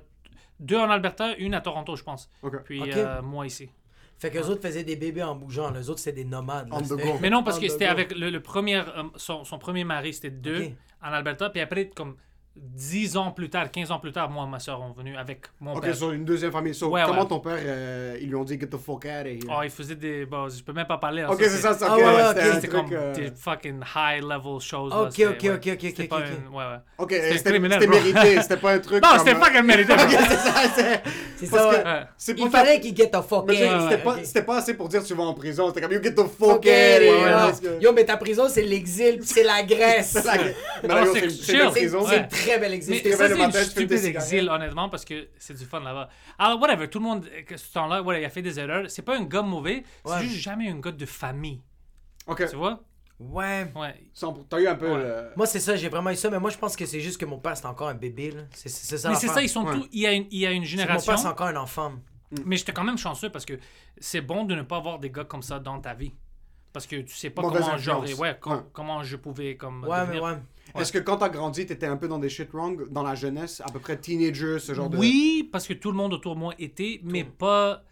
deux 0.59 0.79
en 0.79 0.91
Alberta, 0.91 1.37
une 1.37 1.55
à 1.55 1.61
Toronto, 1.61 1.95
je 1.95 2.03
pense. 2.03 2.29
Puis 2.65 2.81
euh, 2.93 3.23
moi 3.23 3.47
ici. 3.47 3.71
Fait 4.19 4.31
qu'eux 4.33 4.47
autres 4.49 4.63
faisaient 4.63 4.83
des 4.83 4.97
bébés 4.97 5.23
en 5.23 5.37
bougeant. 5.37 5.71
Les 5.71 5.91
autres, 5.91 6.01
c'était 6.01 6.23
des 6.23 6.29
nomades. 6.29 6.69
là. 6.71 6.77
Mais 7.21 7.31
non, 7.31 7.45
parce 7.45 7.59
On 7.59 7.61
que 7.61 7.69
c'était 7.69 7.85
avec 7.87 8.11
le, 8.17 8.31
le 8.31 8.41
premier... 8.43 8.79
euh, 8.79 9.05
son, 9.15 9.45
son 9.45 9.59
premier 9.61 9.85
mari, 9.85 10.13
c'était 10.13 10.31
deux 10.31 10.71
en 11.03 11.13
Alberta. 11.13 11.51
Puis 11.51 11.61
après, 11.61 11.89
comme 11.91 12.17
10 12.59 13.17
ans 13.19 13.31
plus 13.33 13.51
tard, 13.51 13.71
15 13.71 13.91
ans 13.91 13.99
plus 13.99 14.13
tard, 14.13 14.31
moi 14.31 14.45
et 14.47 14.51
ma 14.51 14.59
soeur 14.59 14.79
sont 14.79 14.93
venus 14.93 15.17
avec 15.19 15.43
mon 15.61 15.75
Ok, 15.75 15.83
père. 15.83 15.95
sur 15.95 16.11
une 16.13 16.25
deuxième 16.25 16.51
famille. 16.53 16.75
So, 16.75 16.89
Ouais, 16.89 17.03
comment 17.07 17.23
ouais. 17.23 17.29
ton 17.29 17.41
père, 17.41 17.57
euh, 17.59 18.17
ils 18.21 18.29
lui 18.29 18.35
ont 18.35 18.45
dit 18.45 18.59
get 18.59 18.67
the 18.67 18.77
fuck 18.79 19.05
out 19.05 19.21
of 19.21 19.27
here? 19.27 19.39
Oh, 19.51 19.61
il 19.63 19.71
faisait 19.71 19.95
des... 19.95 20.25
Bon, 20.27 20.49
je 20.49 20.63
peux 20.63 20.73
même 20.73 20.87
pas 20.87 20.97
parler. 20.99 21.23
hein, 21.23 21.29
ok, 21.31 21.39
c'est 21.41 21.49
ça, 21.49 21.75
c'est 21.75 21.85
Ah 21.87 21.93
ok. 21.95 21.99
ouais, 21.99 22.05
ouais, 22.05 22.13
ok. 22.23 22.29
c'était 22.37 22.53
C'était 22.55 22.69
comme 22.69 22.87
euh, 22.93 23.15
des 23.15 23.31
fucking 23.37 23.81
high 23.95 24.23
level 24.23 24.61
shows. 24.61 24.89
là, 24.89 25.03
Ok, 25.03 25.09
c'était- 25.13 25.27
ok, 25.27 25.43
ouais. 25.43 25.51
ok, 25.51 25.69
ok, 25.75 25.79
C'était 25.83 26.03
ok, 26.05 26.09
pas 26.09 26.17
ok. 26.19 26.23
un- 26.25 26.51
ouais, 26.53 26.65
ouais. 26.65 26.79
Ok, 26.99 27.11
C'était 27.13 27.37
c'était 27.39 27.51
criminel, 27.51 27.81
c'était 27.81 27.87
bro. 27.93 28.01
mérité, 28.13 28.43
c'était 28.43 28.57
pas 28.57 28.73
un 28.73 28.79
truc. 28.79 29.03
Non, 29.07 29.19
c'était 29.19 29.35
euh, 29.35 29.41
fucking 29.41 29.63
mérité. 29.63 29.95
bro. 29.95 30.05
Ok, 30.05 30.11
c'est 30.11 30.37
ça, 30.37 30.53
c'est. 30.75 31.47
Ça, 31.47 32.33
que- 32.35 32.41
Il 32.41 32.51
fallait 32.51 32.81
qu'il 32.81 32.97
get 32.97 33.11
the 33.11 33.21
fuck 33.21 33.45
c'est- 33.51 33.57
c'était 33.91 34.03
pas, 34.03 34.15
ok. 34.15 34.21
c'était 34.25 34.51
assez 34.53 34.75
pour 34.75 34.89
dire 34.89 35.05
tu 35.05 35.15
vas 35.15 35.25
en 35.25 35.35
prison. 35.35 35.69
C'était 35.69 35.83
comme 35.83 35.93
you 35.93 36.03
get 36.03 36.15
the 36.15 36.25
fuck 36.27 36.57
Ok, 36.57 36.67
out. 36.67 37.83
Yo, 37.83 37.93
mais 37.93 38.05
ta 38.05 38.17
prison, 38.17 38.45
c'est 38.49 38.63
l'exil, 38.63 39.21
c'est 39.23 39.43
la 39.45 39.63
Grèce. 39.63 40.15
Là, 40.15 41.05
c'est 41.13 41.31
c'est 41.31 41.31
chill. 41.31 41.71
c'est 41.75 42.46
Ouais. 42.47 42.53
très 42.53 42.61
belle 42.61 42.75
exil. 42.75 43.01
Mais 43.05 43.13
ça, 43.13 43.29
c'est 43.29 43.35
fumes 43.35 43.53
stupide 43.53 43.93
exil, 43.93 44.49
honnêtement, 44.49 44.89
parce 44.89 45.05
que 45.05 45.29
c'est 45.39 45.55
du 45.57 45.65
fun 45.65 45.81
là-bas. 45.81 46.09
Alors, 46.39 46.61
whatever, 46.61 46.89
tout 46.89 46.99
le 46.99 47.05
monde, 47.05 47.27
ce 47.55 47.73
temps-là, 47.73 48.01
voilà, 48.01 48.21
il 48.21 48.25
a 48.25 48.31
fait 48.31 48.43
des 48.43 48.59
erreurs. 48.59 48.91
C'est 48.91 49.03
pas 49.03 49.17
un 49.17 49.25
gars 49.25 49.43
mauvais, 49.43 49.85
c'est 50.05 50.13
Ouais. 50.13 50.23
juste 50.23 50.37
jamais 50.37 50.69
un 50.69 50.79
gars 50.81 50.93
de 50.93 51.07
famille. 51.07 51.61
Ok. 52.27 52.49
Tu 52.49 52.57
vois? 52.57 52.81
Ouais. 53.19 53.67
Ouais. 53.75 53.95
T'as 54.49 54.61
eu 54.61 54.67
un 54.67 54.75
peu. 54.75 54.91
Ouais. 54.93 54.99
le- 54.99 55.31
Moi, 55.37 55.47
c'est 55.47 55.61
ça, 55.61 55.75
j'ai 55.77 55.89
vraiment 55.89 56.11
eu 56.11 56.17
ça, 56.17 56.29
mais 56.31 56.39
moi, 56.39 56.51
je 56.51 56.59
pense 56.59 56.77
que 56.77 56.85
c'est 56.85 57.01
juste 57.01 57.19
que 57.19 57.25
mon 57.25 57.39
père, 57.39 57.57
c'est 57.57 57.67
encore 57.67 57.89
un 57.89 57.95
bébé. 57.95 58.31
là. 58.31 58.43
C'est 58.53 58.69
ça. 58.69 59.09
Mais 59.09 59.15
c'est 59.15 59.29
ça, 59.29 59.41
ils 59.43 59.49
sont 59.49 59.65
Ouais. 59.65 59.75
tous. 59.75 59.89
Il 59.93 60.01
y 60.01 60.07
a 60.07 60.13
une, 60.13 60.27
il 60.31 60.39
y 60.39 60.47
a 60.47 60.51
une 60.51 60.63
que 60.63 60.67
Mon 60.67 60.71
génération. 60.71 61.13
père, 61.13 61.19
c'est 61.19 61.29
encore 61.29 61.47
un 61.47 61.57
enfant. 61.57 61.93
Mais 62.45 62.57
j'étais 62.57 62.73
quand 62.73 62.85
même 62.85 62.99
chanceux 62.99 63.31
parce 63.31 63.47
que 63.47 63.55
c'est 63.99 64.21
bon 64.21 64.45
de 64.45 64.55
ne 64.55 64.63
pas 64.63 64.77
avoir 64.77 64.99
des 64.99 65.11
gars 65.11 65.25
comme 65.25 65.43
ça 65.43 65.59
dans 65.61 65.81
ta 65.81 65.95
vie. 65.95 66.13
Parce 66.73 66.87
que 66.87 66.97
tu 66.97 67.15
sais 67.15 67.31
pas 67.31 67.41
Mauvaise 67.41 67.63
comment 67.63 67.75
influence. 67.75 68.15
Ouais, 68.19 68.37
com- 68.39 68.53
Ouais. 68.53 68.63
comment 68.73 69.03
je 69.03 69.17
pouvais 69.17 69.57
comme. 69.57 69.85
Ouais, 69.85 70.01
mais 70.09 70.17
devenir- 70.17 70.41
ouais. 70.75 70.83
Est-ce 70.83 70.93
que 70.93 70.99
quand 70.99 71.19
t'as 71.19 71.29
grandi, 71.29 71.67
t'étais 71.67 71.87
un 71.87 71.97
peu 71.97 72.09
dans 72.09 72.19
des 72.19 72.29
shit 72.29 72.51
wrong 72.53 72.89
dans 72.91 73.03
la 73.03 73.15
jeunesse, 73.15 73.63
à 73.65 73.71
peu 73.71 73.79
près 73.79 73.97
teenager, 73.97 74.59
ce 74.59 74.75
genre 74.75 74.91
de. 74.91 74.97
Oui, 74.97 75.49
parce 75.53 75.67
que 75.67 75.75
tout 75.75 75.91
le 75.91 75.97
monde 75.97 76.13
autour 76.15 76.35
de 76.35 76.41
moi 76.41 76.55
était, 76.59 77.01
mais 77.05 77.25
pas 77.25 77.83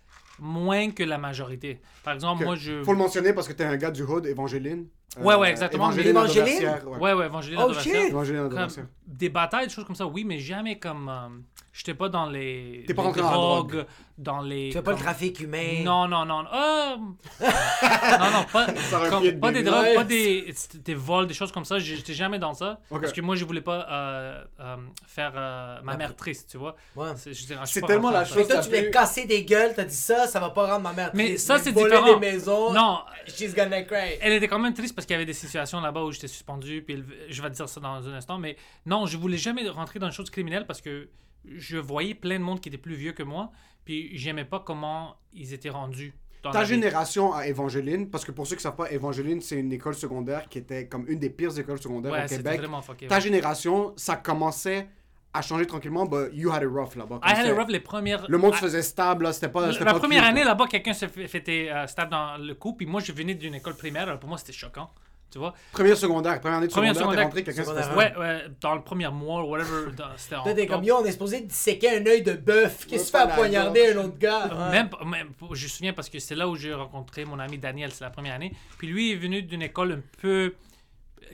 moins 0.41 0.91
que 0.91 1.03
la 1.05 1.19
majorité. 1.19 1.81
Par 2.03 2.15
exemple, 2.15 2.45
moi, 2.45 2.57
je. 2.57 2.83
Faut 2.83 2.93
le 2.93 2.99
mentionner 2.99 3.33
parce 3.33 3.47
que 3.49 3.53
t'es 3.53 3.65
un 3.65 3.77
gars 3.77 3.91
du 3.91 4.03
hood, 4.03 4.27
Évangéline. 4.27 4.87
Euh, 5.19 5.23
Ouais, 5.23 5.37
ouais, 5.37 5.51
exactement. 5.51 5.85
Évangéline. 5.93 6.11
Évangéline? 6.11 6.69
Ouais. 6.87 6.99
Ouais, 6.99 7.13
ouais, 7.13 7.27
Evangeline 7.27 7.59
Oh, 7.63 7.73
shit! 7.73 7.95
Évangéline 7.95 8.49
des 9.07 9.29
batailles, 9.29 9.69
des 9.69 9.73
choses 9.73 9.85
comme 9.85 9.95
ça, 9.95 10.07
oui, 10.09 10.25
mais 10.25 10.41
jamais 10.41 10.79
comme. 10.81 11.09
euh, 11.09 11.29
J'étais 11.77 11.95
pas 11.95 12.09
dans 12.09 12.27
les. 12.31 12.85
T'es 12.87 12.95
pas 12.95 13.03
les 13.03 13.09
rentré 13.09 13.21
dans 13.21 13.31
la 13.31 13.35
drogues, 13.37 13.85
dans 14.17 14.41
les. 14.43 14.69
Tu 14.69 14.75
fais 14.75 14.83
pas 14.83 14.93
le 14.93 14.97
comme- 14.97 15.05
trafic 15.07 15.41
humain. 15.41 15.83
Non, 15.85 16.07
non, 16.07 16.25
non. 16.25 16.45
euh, 16.47 16.97
non, 17.41 18.31
non, 18.33 18.45
pas, 18.53 18.67
Ça 18.77 18.99
aurait 19.01 19.11
Comme- 19.11 19.25
être 19.27 19.41
pas 19.41 19.51
des 19.51 19.65
drogues, 19.65 19.95
pas 19.97 20.05
des, 20.05 20.55
des 20.85 20.95
vols, 20.95 21.27
des 21.27 21.35
choses 21.35 21.51
comme 21.51 21.65
ça. 21.65 21.81
J'étais 21.81 22.15
jamais 22.15 22.39
dans 22.39 22.55
ça. 22.55 22.79
Ok. 22.91 23.01
Parce 23.01 23.13
que 23.13 23.21
moi, 23.21 23.35
je 23.35 23.45
voulais 23.45 23.61
pas 23.61 23.89
euh, 23.91 24.45
euh, 24.61 24.77
faire 25.07 25.33
euh, 25.35 25.81
ma 25.83 25.97
mère 25.97 26.15
triste, 26.15 26.49
tu 26.51 26.59
vois. 26.59 26.77
Ouais. 26.95 27.09
C'est 27.17 27.33
je 27.35 27.45
dis, 27.45 27.55
je 27.55 27.55
suis 27.55 27.67
C'est 27.67 27.81
pas 27.81 27.87
tellement 27.89 28.13
rentré 28.13 28.21
la 28.21 28.25
dans 28.25 28.29
ça. 28.29 28.35
Mais 28.37 28.41
chose- 28.43 28.49
toi, 28.49 28.57
ça 28.57 28.63
tu 28.63 28.69
voulais 28.69 28.83
peut- 28.85 28.91
casser 28.91 29.25
des 29.27 29.45
gueules, 29.45 29.73
t'as 29.75 29.85
dit 29.85 29.97
ça, 29.97 30.29
ça 30.29 30.39
va 30.39 30.51
pas 30.51 30.67
rendre 30.69 30.83
ma 30.83 30.93
mère 30.93 31.11
Mais 31.15 31.31
triste. 31.31 31.47
ça, 31.49 31.59
c'est 31.59 31.73
voler 31.73 31.91
différent. 31.97 32.15
des 32.19 32.21
maisons, 32.33 32.73
Non, 32.73 33.01
she's 33.27 33.53
gonna 33.53 33.83
cry. 33.83 34.17
elle 34.21 34.35
était 34.35 34.47
quand 34.47 34.61
même 34.61 34.75
triste 34.75 34.95
parce 34.95 35.07
qu'il 35.07 35.15
y 35.15 35.17
avait 35.17 35.27
des 35.27 35.33
situations 35.33 35.81
là-bas 35.81 36.05
où 36.05 36.13
j'étais 36.13 36.29
suspendu. 36.29 36.83
Puis 36.83 36.95
elle- 36.95 37.05
je 37.33 37.43
vais 37.43 37.51
te 37.51 37.57
dire 37.57 37.69
ça 37.69 37.81
dans 37.81 38.09
un 38.09 38.15
instant. 38.15 38.39
Mais 38.39 38.57
non, 38.87 39.07
je 39.07 39.17
voulais 39.17 39.39
jamais 39.39 39.69
rentrer 39.69 39.99
dans 39.99 40.07
une 40.07 40.13
chose 40.13 40.31
criminelle 40.31 40.67
parce 40.69 40.81
que 40.81 41.09
je 41.57 41.77
voyais 41.77 42.15
plein 42.15 42.39
de 42.39 42.45
monde 42.45 42.61
qui 42.61 42.69
était 42.69 42.79
plus 42.79 42.95
vieux 42.95 43.13
que 43.13 43.23
moi. 43.23 43.51
Puis 43.85 44.11
j'aimais 44.17 44.45
pas 44.45 44.61
comment 44.61 45.17
ils 45.33 45.53
étaient 45.53 45.71
rendus. 45.71 46.15
Dans 46.43 46.51
Ta 46.51 46.65
génération 46.65 47.33
à 47.33 47.47
Evangeline, 47.47 48.11
parce 48.11 48.25
que 48.25 48.31
pour 48.33 48.47
ceux 48.47 48.57
qui 48.57 48.63
savent 48.63 48.77
pas, 48.77 48.91
Evangeline, 48.91 49.41
c'est 49.41 49.59
une 49.59 49.73
école 49.73 49.95
secondaire 49.95 50.47
qui 50.49 50.59
était 50.59 50.87
comme 50.89 51.07
une 51.09 51.19
des 51.19 51.31
pires 51.31 51.59
écoles 51.59 51.81
secondaires 51.81 52.13
Ouais, 52.13 52.25
au 52.25 52.29
Québec. 52.29 52.61
fucké. 52.83 53.07
Ta 53.07 53.15
ouais. 53.15 53.21
génération, 53.23 53.95
ça 53.97 54.17
commençait 54.17 54.89
à 55.33 55.41
changer 55.43 55.67
tranquillement, 55.67 56.05
but 56.07 56.29
you 56.33 56.51
had 56.53 56.63
it 56.63 56.69
rough 56.69 56.95
là-bas. 56.97 57.19
I 57.25 57.33
had 57.33 57.47
it 57.47 57.57
rough 57.57 57.69
les 57.69 57.81
premières. 57.81 58.25
Le 58.29 58.39
monde 58.39 58.55
se 58.55 58.61
faisait 58.61 58.83
stable, 58.83 59.25
là, 59.25 59.33
c'était 59.33 59.49
pas. 59.49 59.71
La 59.71 59.85
pas 59.93 59.99
première 59.99 60.25
année 60.25 60.41
là. 60.41 60.49
là-bas, 60.51 60.67
quelqu'un 60.67 60.93
se 60.93 61.09
fêter 61.09 61.73
euh, 61.73 61.87
stab 61.87 62.11
dans 62.11 62.37
le 62.37 62.55
cou. 62.55 62.75
Puis 62.75 62.87
moi, 62.87 63.01
je 63.01 63.13
venais 63.13 63.35
d'une 63.35 63.55
école 63.55 63.75
primaire. 63.75 64.03
alors 64.03 64.19
pour 64.21 64.29
moi, 64.29 64.39
c'était 64.39 64.53
choquant. 64.53 64.91
Tu 65.31 65.39
vois? 65.39 65.53
Première 65.73 65.97
secondaire, 65.97 66.41
première 66.41 66.59
année 66.59 66.69
de 66.69 66.73
Première 66.73 66.95
secondaire, 66.95 67.29
t'es 67.33 67.43
secondaire, 67.43 67.45
rentré, 67.45 67.45
quelqu'un 67.45 67.65
secondaire. 67.65 67.97
Ouais, 67.97 68.17
ouais, 68.17 68.45
dans 68.61 68.75
le 68.77 68.83
premier 68.83 69.09
mois, 69.09 69.43
whatever. 69.45 69.91
C'était 70.17 70.37
en. 70.37 70.45
T'es 70.45 70.67
comme 70.67 70.85
yo, 70.85 70.97
on 71.01 71.05
est 71.05 71.13
supposé 71.13 71.41
disséquer 71.41 71.99
un 71.99 72.07
œil 72.07 72.23
de 72.23 72.35
bœuf. 72.35 72.87
Qu'est-ce 72.87 73.11
que 73.13 73.19
tu 73.19 73.25
fais 73.25 73.33
à 73.33 73.35
poignarder 73.35 73.93
un 73.93 73.97
autre 74.05 74.17
gars? 74.17 74.47
Ouais. 74.47 74.71
Même, 75.05 75.31
je 75.53 75.65
me 75.65 75.69
souviens 75.69 75.93
parce 75.93 76.09
que 76.09 76.21
c'est 76.21 76.37
là 76.37 76.49
où 76.49 76.55
j'ai 76.55 76.73
rencontré 76.73 77.25
mon 77.25 77.41
ami 77.41 77.59
Daniel, 77.59 77.91
c'est 77.93 78.05
la 78.05 78.11
première 78.11 78.35
année. 78.35 78.53
Puis 78.79 78.87
lui 78.87 79.13
est 79.13 79.17
venu 79.17 79.43
d'une 79.43 79.63
école 79.63 79.93
un 79.93 80.03
peu 80.21 80.55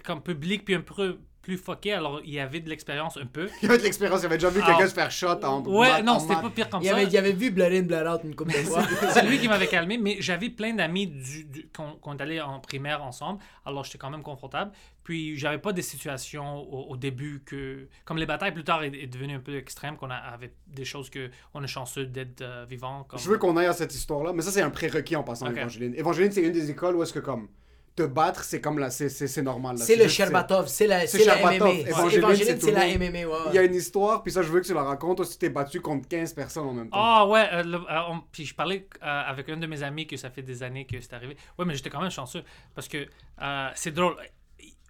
comme 0.04 0.22
publique, 0.22 0.64
puis 0.64 0.74
un 0.74 0.80
peu 0.80 1.18
plus 1.50 1.58
fucké, 1.58 1.92
alors 1.92 2.20
il 2.24 2.38
avait 2.38 2.60
de 2.60 2.68
l'expérience 2.68 3.16
un 3.16 3.26
peu. 3.26 3.48
Il 3.62 3.66
y 3.66 3.68
avait 3.68 3.78
de 3.78 3.82
l'expérience, 3.82 4.20
il 4.22 4.26
avait 4.26 4.36
déjà 4.36 4.50
vu 4.50 4.62
quelqu'un 4.62 4.86
se 4.86 4.94
faire 4.94 5.10
shot 5.10 5.42
en. 5.42 5.64
Ouais, 5.64 6.00
non, 6.02 6.20
c'était 6.20 6.34
pas 6.34 6.50
pire 6.50 6.68
comme 6.70 6.80
Il 6.82 6.86
ça. 6.88 6.94
avait, 6.94 7.04
il 7.06 7.16
avait 7.16 7.32
vu 7.32 7.50
Blood 7.50 7.72
In, 7.72 7.82
Blood 7.82 8.06
Out 8.06 8.20
une 8.24 8.34
couple 8.36 8.52
de 8.52 8.58
fois. 8.58 8.82
C'est 9.10 9.26
lui 9.26 9.38
qui 9.40 9.48
m'avait 9.48 9.66
calmé, 9.76 9.98
mais 9.98 10.16
j'avais 10.20 10.48
plein 10.50 10.74
d'amis 10.74 11.08
du, 11.08 11.44
du- 11.44 11.68
qu'on 11.76 11.92
qu'on 12.00 12.16
est 12.16 12.22
allé 12.22 12.40
en 12.40 12.60
primaire 12.60 13.02
ensemble, 13.02 13.40
alors 13.66 13.82
j'étais 13.84 13.98
quand 13.98 14.10
même 14.10 14.22
confortable. 14.22 14.70
Puis 15.02 15.36
j'avais 15.36 15.58
pas 15.58 15.72
des 15.72 15.82
situations 15.82 16.58
au, 16.72 16.92
au 16.92 16.96
début 16.96 17.42
que. 17.44 17.88
Comme 18.04 18.18
les 18.18 18.26
batailles 18.26 18.52
plus 18.54 18.64
tard 18.64 18.84
est, 18.84 18.94
est 18.94 19.06
devenu 19.08 19.34
un 19.34 19.40
peu 19.40 19.56
extrême, 19.56 19.96
qu'on 19.96 20.10
a- 20.10 20.14
avait 20.14 20.52
des 20.68 20.84
choses 20.84 21.10
que 21.10 21.30
on 21.54 21.64
est 21.64 21.66
chanceux 21.66 22.06
d'être 22.06 22.42
euh, 22.42 22.64
vivant. 22.68 23.04
Comme... 23.08 23.18
Je 23.18 23.28
veux 23.28 23.38
qu'on 23.38 23.56
aille 23.56 23.66
à 23.66 23.72
cette 23.72 23.94
histoire-là, 23.94 24.32
mais 24.32 24.42
ça, 24.42 24.52
c'est 24.52 24.62
un 24.62 24.70
prérequis 24.70 25.16
en 25.16 25.24
passant 25.24 25.48
Ok. 25.48 25.56
Evangeline. 25.56 25.94
Evangeline, 25.96 26.30
c'est 26.30 26.42
une 26.42 26.52
des 26.52 26.70
écoles 26.70 26.94
où 26.96 27.02
est-ce 27.02 27.12
que, 27.12 27.18
comme, 27.18 27.48
te 27.96 28.02
battre, 28.04 28.44
c'est 28.44 28.60
comme 28.60 28.78
là, 28.78 28.88
c'est- 28.90 29.08
c'est 29.08 29.26
c'est 29.26 29.42
normal. 29.42 29.76
C'est 29.78 29.96
le 29.96 30.08
Sherbatov, 30.08 30.68
c'est 30.68 30.86
la, 30.86 31.06
c'est 31.06 31.24
la. 31.24 31.36
MMA. 31.38 31.70
Evangeline, 31.88 32.60
c'est 32.60 32.70
la 32.70 32.86
monde. 32.86 33.02
MMA. 33.02 33.38
Il 33.50 33.54
y 33.54 33.58
a 33.58 33.62
une 33.62 33.74
histoire, 33.74 34.22
puis 34.22 34.32
ça, 34.32 34.42
je 34.42 34.48
veux 34.48 34.60
que 34.60 34.66
tu 34.66 34.72
la 34.74 34.82
racontes. 34.84 35.28
Tu 35.28 35.36
t'es 35.38 35.50
battu 35.50 35.80
contre 35.80 36.08
15 36.08 36.32
personnes 36.32 36.66
en 36.68 36.72
même 36.72 36.88
temps. 36.88 36.96
Ah 36.98 37.26
ouais, 37.26 37.48
euh, 37.52 37.62
le- 37.62 37.76
euh, 37.78 38.00
on- 38.08 38.22
puis 38.32 38.44
je 38.46 38.54
parlais 38.54 38.86
euh, 39.02 39.06
avec 39.26 39.48
un 39.48 39.56
de 39.56 39.66
mes 39.66 39.82
amis 39.82 40.06
que 40.06 40.16
ça 40.16 40.30
fait 40.30 40.42
des 40.42 40.62
années 40.62 40.86
que 40.86 41.00
c'est 41.00 41.12
arrivé. 41.12 41.36
Ouais, 41.58 41.64
mais 41.64 41.74
j'étais 41.74 41.90
quand 41.90 42.00
même 42.00 42.10
chanceux 42.10 42.44
parce 42.74 42.88
que 42.88 43.06
euh, 43.42 43.68
c'est 43.74 43.92
drôle. 43.92 44.16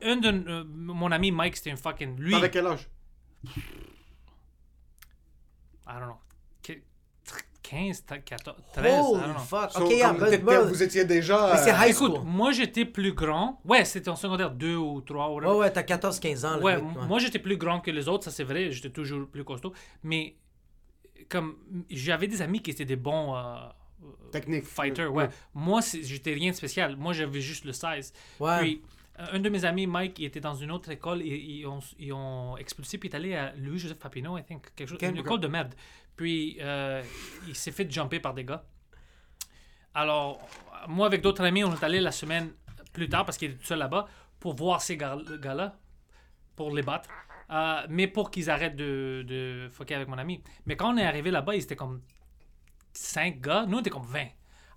Un 0.03 0.17
de 0.17 0.29
euh, 0.29 0.65
mon 0.69 1.11
ami 1.11 1.31
Mike, 1.31 1.57
c'était 1.57 1.71
un 1.73 1.77
fucking 1.77 2.17
lui. 2.19 2.35
Avec 2.35 2.53
quel 2.53 2.67
âge? 2.67 2.89
I 5.87 5.99
don't 5.99 6.07
know. 6.07 6.19
Que- 7.71 7.77
15, 7.77 8.05
14, 8.25 8.57
13, 8.75 8.85
I 8.87 8.99
Holy 9.01 9.21
don't 9.23 9.31
know. 9.35 9.39
fuck. 9.41 9.71
So, 9.73 9.85
Ok, 9.85 9.91
yeah, 9.93 10.13
but- 10.13 10.43
bro. 10.45 10.65
Vous 10.67 10.83
étiez 10.83 11.05
déjà. 11.05 11.53
Mais 11.55 11.59
c'est 11.59 11.71
high 11.71 11.95
Écoute, 11.95 12.13
school. 12.17 12.25
moi 12.27 12.53
j'étais 12.53 12.85
plus 12.85 13.13
grand. 13.13 13.61
Ouais, 13.65 13.85
c'était 13.85 14.09
en 14.11 14.17
secondaire 14.17 14.51
2 14.51 14.77
ou 14.77 15.01
3. 15.01 15.31
Ou 15.31 15.39
Ouais, 15.41 15.57
ouais, 15.57 15.73
t'as 15.73 15.83
14-15 15.83 16.45
ans. 16.45 16.57
là, 16.57 16.59
Ouais, 16.59 16.77
mec, 16.77 16.85
m- 16.97 17.07
moi 17.09 17.19
j'étais 17.19 17.39
plus 17.39 17.57
grand 17.57 17.81
que 17.81 17.91
les 17.91 18.09
autres, 18.09 18.25
ça 18.25 18.31
c'est 18.31 18.45
vrai, 18.45 18.71
j'étais 18.71 18.91
toujours 18.91 19.27
plus 19.29 19.45
costaud. 19.45 19.73
Mais 20.03 20.37
comme 21.29 21.57
j'avais 21.91 22.27
des 22.27 22.43
amis 22.43 22.61
qui 22.61 22.71
étaient 22.71 22.85
des 22.85 22.97
bons 22.97 23.37
euh, 23.37 23.55
Technique. 24.33 24.65
fighters, 24.65 25.13
ouais. 25.13 25.29
Moi 25.55 25.83
c'est- 25.83 26.03
j'étais 26.03 26.33
rien 26.33 26.51
de 26.51 26.57
spécial, 26.57 26.97
moi 26.97 27.13
j'avais 27.13 27.41
juste 27.41 27.65
le 27.65 27.73
size. 27.73 28.13
Ouais. 28.41 28.59
Puis 28.61 28.83
un 29.33 29.41
de 29.41 29.49
mes 29.49 29.65
amis, 29.65 29.87
Mike, 29.87 30.19
il 30.19 30.25
était 30.27 30.41
dans 30.41 30.55
une 30.55 30.71
autre 30.71 30.91
école, 30.91 31.23
ils 31.23 31.67
ont, 31.67 31.81
ils 31.99 32.13
ont 32.13 32.57
expulsé, 32.57 32.99
puis 32.99 33.09
il 33.09 33.13
est 33.13 33.17
allé 33.17 33.35
à 33.35 33.53
Louis-Joseph 33.57 33.99
Papineau, 33.99 34.39
I 34.39 34.45
think, 34.45 34.75
quelque 34.75 34.89
chose, 34.89 34.99
une 35.03 35.17
école? 35.19 35.41
de 35.41 35.49
merde. 35.49 35.75
Puis 36.17 36.57
euh, 36.61 37.03
il 37.49 37.55
s'est 37.55 37.73
fait 37.73 37.91
jumper 37.91 38.21
par 38.21 38.35
des 38.35 38.45
gars. 38.45 38.65
Alors, 39.95 40.41
moi 40.89 41.07
avec 41.07 41.21
d'autres 41.23 41.43
amis, 41.45 41.65
on 41.65 41.75
est 41.75 41.83
allé 41.85 42.01
la 42.01 42.13
semaine 42.13 42.53
plus 42.93 43.09
tard, 43.09 43.25
parce 43.25 43.37
qu'il 43.39 43.51
était 43.51 43.59
tout 43.61 43.67
seul 43.67 43.79
là-bas, 43.79 44.07
pour 44.39 44.55
voir 44.55 44.81
ces 44.81 44.97
gars- 44.97 45.19
gars-là, 45.41 45.77
pour 46.57 46.75
les 46.75 46.83
battre. 46.83 47.09
Euh, 47.51 47.85
mais 47.89 48.07
pour 48.07 48.31
qu'ils 48.31 48.49
arrêtent 48.49 48.77
de, 48.77 49.25
de 49.27 49.69
fucker 49.73 49.95
avec 49.97 50.07
mon 50.09 50.19
ami. 50.19 50.41
Mais 50.67 50.77
quand 50.77 50.95
on 50.95 50.97
est 50.97 51.05
arrivé 51.05 51.33
là-bas, 51.33 51.57
ils 51.57 51.63
étaient 51.63 51.75
comme 51.75 52.01
5 52.93 53.41
gars, 53.41 53.67
nous 53.67 53.79
on 53.79 53.81
était 53.81 53.91
comme 53.91 54.07
20. 54.07 54.27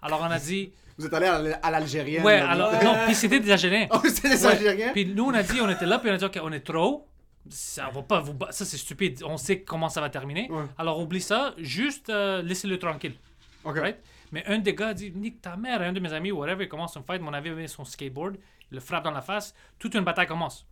Alors 0.04 0.20
on 0.22 0.26
a 0.32 0.38
dit, 0.40 0.72
Vous 0.98 1.06
êtes 1.08 1.14
allé 1.14 1.26
à 1.28 1.40
l- 1.40 1.60
à 1.62 1.72
l'Algérienne. 1.72 2.24
ouais, 2.24 2.34
alors, 2.40 2.72
vous- 2.76 2.84
non, 2.86 2.96
puis 3.06 3.16
c'était 3.16 3.40
des 3.40 3.52
Algériens. 3.52 3.88
Oh, 3.92 4.00
c'est 4.04 4.30
des 4.30 4.46
Ouais. 4.46 4.52
Algériens? 4.52 4.92
Puis 4.94 5.06
nous, 5.08 5.24
on 5.26 5.34
a 5.34 5.42
dit, 5.44 5.60
on 5.62 5.70
était 5.70 5.86
là, 5.88 5.98
puis 6.00 6.10
on 6.12 6.14
a 6.14 6.18
dit, 6.18 6.26
OK, 6.26 6.40
on 6.44 6.52
est 6.52 6.60
trop. 6.60 7.08
Ça 7.50 7.90
va 7.94 8.02
pas 8.04 8.20
vous 8.22 8.36
Ça, 8.52 8.64
c'est 8.66 8.78
stupide. 8.78 9.22
On 9.26 9.38
sait 9.38 9.62
comment 9.62 9.90
ça 9.90 10.00
va 10.02 10.10
terminer. 10.10 10.48
Ouais. 10.52 10.64
Alors, 10.78 11.00
oublie 11.00 11.20
ça. 11.22 11.54
Juste 11.58 12.10
euh, 12.10 12.42
laissez-le 12.42 12.78
tranquille. 12.80 13.16
Ok. 13.66 13.78
Right? 13.80 13.98
Mais 14.32 14.46
un 14.48 14.60
des 14.60 14.74
gars 14.74 14.90
a 14.90 14.94
dit, 14.94 15.12
nique 15.12 15.42
ta 15.42 15.56
mère. 15.58 15.82
Un 15.82 15.92
de 15.94 16.00
mes 16.00 16.14
amis, 16.14 16.32
whatever, 16.32 16.64
il 16.64 16.70
commence 16.70 16.96
un 16.96 17.02
fight. 17.04 17.22
Mon 17.22 17.34
ami 17.34 17.50
met 17.52 17.68
son 17.68 17.84
skateboard. 17.86 18.36
Il 18.72 18.76
le 18.76 18.80
frappe 18.80 19.04
dans 19.04 19.12
la 19.12 19.22
face. 19.22 19.54
Toute 19.78 19.94
une 19.96 20.04
bataille 20.06 20.28
commence. 20.28 20.66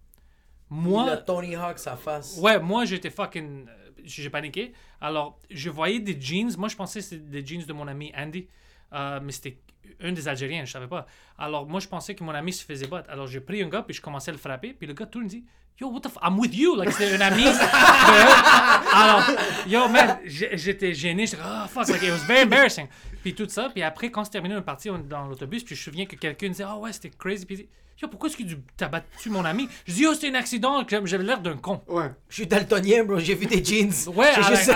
Il 0.71 0.77
Moi, 0.77 1.11
a 1.11 1.17
Tony 1.17 1.55
Hawk 1.55 1.77
sa 1.77 1.97
face. 1.97 2.37
Ouais, 2.37 2.57
moi 2.59 2.85
j'étais 2.85 3.09
fucking. 3.09 3.67
euh, 3.67 3.71
J'ai 4.05 4.29
paniqué. 4.29 4.71
Alors, 5.01 5.37
je 5.49 5.69
voyais 5.69 5.99
des 5.99 6.19
jeans. 6.19 6.51
Moi, 6.57 6.69
je 6.69 6.75
pensais 6.77 6.99
que 6.99 7.05
c'était 7.05 7.41
des 7.41 7.45
jeans 7.45 7.65
de 7.65 7.73
mon 7.73 7.87
ami 7.87 8.11
Andy. 8.17 8.47
Euh, 8.93 9.19
mais 9.21 9.31
c'était 9.31 9.57
un 10.01 10.11
des 10.11 10.27
Algériens, 10.27 10.65
je 10.65 10.71
savais 10.71 10.87
pas. 10.87 11.05
Alors, 11.37 11.67
moi, 11.67 11.79
je 11.79 11.87
pensais 11.87 12.15
que 12.15 12.23
mon 12.23 12.33
ami 12.33 12.53
se 12.53 12.63
faisait 12.63 12.87
battre. 12.87 13.09
Alors, 13.09 13.27
j'ai 13.27 13.39
pris 13.39 13.61
un 13.61 13.69
gars, 13.69 13.83
puis 13.83 13.95
je 13.95 14.01
commençais 14.01 14.29
à 14.29 14.33
le 14.33 14.37
frapper. 14.37 14.73
Puis 14.73 14.87
le 14.87 14.93
gars 14.93 15.05
tourne 15.05 15.25
et 15.25 15.29
dit 15.29 15.45
Yo, 15.79 15.89
what 15.89 16.01
the 16.01 16.09
f 16.09 16.17
I'm 16.21 16.37
with 16.37 16.55
you. 16.55 16.75
Like, 16.75 16.91
c'était 16.91 17.15
un 17.15 17.21
ami. 17.21 17.43
Alors, 18.93 19.23
yo, 19.67 19.87
man, 19.87 20.19
j'étais 20.25 20.93
gêné. 20.93 21.25
J'étais 21.25 21.41
oh 21.43 21.67
fuck, 21.67 21.87
like, 21.87 22.03
it 22.03 22.11
was 22.11 22.25
very 22.27 22.43
embarrassing. 22.43 22.87
Puis 23.21 23.33
tout 23.33 23.47
ça. 23.49 23.69
Puis 23.69 23.81
après, 23.81 24.11
quand 24.11 24.23
c'est 24.23 24.31
terminé, 24.31 24.55
on 24.55 24.59
est 24.59 24.63
parti 24.63 24.89
on 24.89 24.97
est 24.97 25.07
dans 25.07 25.25
l'autobus. 25.25 25.63
Puis 25.63 25.75
je 25.75 25.81
me 25.81 25.83
souviens 25.85 26.05
que 26.05 26.15
quelqu'un 26.15 26.49
disait 26.49 26.65
Oh, 26.67 26.79
ouais, 26.79 26.93
c'était 26.93 27.09
crazy. 27.09 27.45
Puis 27.45 27.67
Yo, 28.01 28.07
pourquoi 28.07 28.29
est-ce 28.29 28.37
que 28.37 28.43
tu 28.43 28.57
as 28.79 28.87
battu 28.87 29.29
mon 29.29 29.45
ami? 29.45 29.69
Je 29.85 29.93
dis 29.93 30.01
Yo, 30.03 30.13
c'était 30.13 30.29
un 30.29 30.35
accident. 30.35 30.83
que 30.85 31.05
J'avais 31.05 31.23
l'air 31.23 31.39
d'un 31.39 31.57
con. 31.57 31.81
Ouais. 31.87 32.11
Je 32.29 32.35
suis 32.35 32.47
daltonien, 32.47 33.03
bro. 33.03 33.19
J'ai 33.19 33.35
vu 33.35 33.45
des 33.45 33.63
jeans. 33.63 33.91
Ouais, 34.15 34.33
juste- 34.49 34.71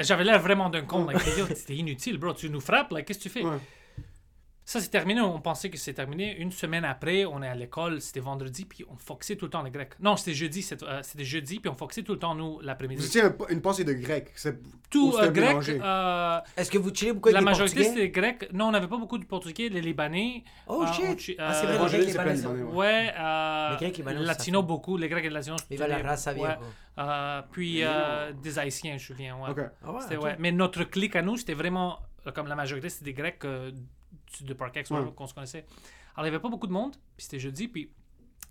j'avais 0.00 0.24
l'air 0.24 0.40
vraiment 0.40 0.70
d'un 0.70 0.82
con. 0.82 1.04
Like, 1.08 1.20
yo, 1.36 1.46
C'était 1.54 1.74
inutile, 1.76 2.18
bro. 2.18 2.32
Tu 2.34 2.48
nous 2.50 2.60
frappes, 2.60 2.92
like, 2.92 3.06
qu'est-ce 3.06 3.18
que 3.18 3.22
tu 3.24 3.28
fais? 3.30 3.42
Ouais. 3.44 3.56
Ça, 4.70 4.82
c'est 4.82 4.90
terminé. 4.90 5.22
On 5.22 5.40
pensait 5.40 5.70
que 5.70 5.78
c'est 5.78 5.94
terminé. 5.94 6.36
Une 6.36 6.52
semaine 6.52 6.84
après, 6.84 7.24
on 7.24 7.42
est 7.42 7.48
à 7.48 7.54
l'école. 7.54 8.02
C'était 8.02 8.20
vendredi, 8.20 8.66
puis 8.66 8.84
on 8.90 8.96
foxait 8.98 9.34
tout 9.36 9.46
le 9.46 9.50
temps 9.50 9.62
les 9.62 9.70
Grecs. 9.70 9.92
Non, 9.98 10.14
c'était 10.16 10.34
jeudi. 10.34 10.62
euh, 10.82 11.00
C'était 11.02 11.24
jeudi, 11.24 11.58
puis 11.58 11.70
on 11.70 11.74
foxait 11.74 12.02
tout 12.02 12.12
le 12.12 12.18
temps, 12.18 12.34
nous, 12.34 12.56
Vous 12.56 12.60
l'après-midi. 12.60 13.02
étiez 13.06 13.22
un- 13.22 13.34
une 13.48 13.62
pensée 13.62 13.84
de 13.84 13.94
grec. 13.94 14.30
c'est- 14.34 14.58
Tout 14.90 15.14
euh, 15.16 15.30
grec. 15.30 15.56
euh, 15.70 16.40
Est-ce 16.54 16.70
que 16.70 16.76
vous 16.76 16.94
chillez 16.94 17.14
beaucoup 17.14 17.28
avec 17.30 17.34
la 17.36 17.40
des 17.40 17.44
majorité, 17.46 17.82
c'était 17.84 18.10
grec. 18.10 18.50
Non, 18.52 18.66
on 18.66 18.70
n'avait 18.72 18.88
pas 18.88 18.98
beaucoup 18.98 19.16
de 19.16 19.24
Portugais. 19.24 19.70
Les 19.70 19.80
Libanais. 19.80 20.44
Oh 20.66 20.84
euh, 20.86 20.92
shit! 20.92 21.36
Ah, 21.38 21.54
c'est 21.54 21.66
euh, 21.66 21.76
vrai, 21.78 21.88
les 21.98 22.12
Grecs 22.12 22.26
libanais. 22.26 22.62
Ouais, 22.64 23.12
euh, 23.18 23.70
Les 23.70 23.76
Grecs, 23.78 23.96
les 23.96 24.02
Libanais, 24.04 24.20
latinos 24.26 24.64
beaucoup, 24.66 24.98
les 24.98 25.08
Grecs 25.08 25.24
et 25.24 25.28
les 25.28 25.34
latinos. 25.34 25.60
Viva 25.70 25.88
la 25.88 25.96
c'était- 25.96 26.08
raza 26.08 26.34
ouais. 26.34 26.56
Euh, 26.98 27.40
puis 27.52 27.82
euh, 27.84 28.32
des 28.34 28.58
Haïtiens, 28.58 28.98
je 28.98 29.02
me 29.12 29.16
souviens. 29.16 29.34
Ouais. 29.38 29.48
Ok. 29.50 29.60
Ah 29.82 29.92
ouais. 30.20 30.36
Mais 30.38 30.52
notre 30.52 30.84
clique 30.84 31.16
à 31.16 31.22
nous, 31.22 31.38
c'était 31.38 31.54
vraiment, 31.54 32.00
euh, 32.26 32.32
comme 32.32 32.48
la 32.48 32.54
majorité, 32.54 32.90
c'était 32.90 33.06
des 33.06 33.14
Grecs 33.14 33.42
euh, 33.46 33.70
de 34.42 34.54
Parkex 34.54 34.90
Ouais. 34.90 35.00
qu'on 35.14 35.26
se 35.26 35.34
connaissait. 35.34 35.66
Alors, 36.14 36.26
il 36.26 36.30
n'y 36.30 36.36
avait 36.36 36.42
pas 36.42 36.48
beaucoup 36.48 36.66
de 36.66 36.72
monde, 36.72 36.92
puis 37.16 37.24
c'était 37.24 37.38
jeudi, 37.38 37.68
puis 37.68 37.90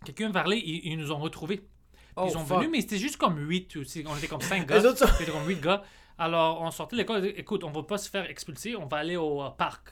quelqu'un 0.06 0.32
parlait, 0.32 0.60
ils, 0.60 0.92
ils 0.92 0.98
nous 0.98 1.12
ont 1.12 1.18
retrouvés. 1.20 1.68
Oh, 2.16 2.24
ils 2.28 2.32
sont 2.32 2.46
fuck. 2.46 2.58
venus, 2.60 2.70
mais 2.72 2.82
c'était 2.82 2.98
juste 2.98 3.18
comme 3.18 3.38
8 3.38 3.76
aussi. 3.78 4.04
On 4.08 4.16
était 4.18 4.28
comme 4.28 4.42
5 4.42 4.66
gars. 4.68 4.80
Autres 4.84 5.08
C'était 5.18 5.32
comme 5.32 5.48
8 5.48 5.62
gars. 5.62 5.84
Alors, 6.18 6.62
on 6.62 6.72
sortait 6.72 6.96
de 6.96 7.02
l'école, 7.02 7.26
écoute, 7.36 7.64
on 7.64 7.70
va 7.72 7.84
pas 7.84 7.98
se 8.00 8.10
faire 8.10 8.28
expulser, 8.30 8.76
on 8.76 8.88
va 8.88 8.98
aller 8.98 9.18
au 9.18 9.44
euh, 9.44 9.50
parc. 9.52 9.90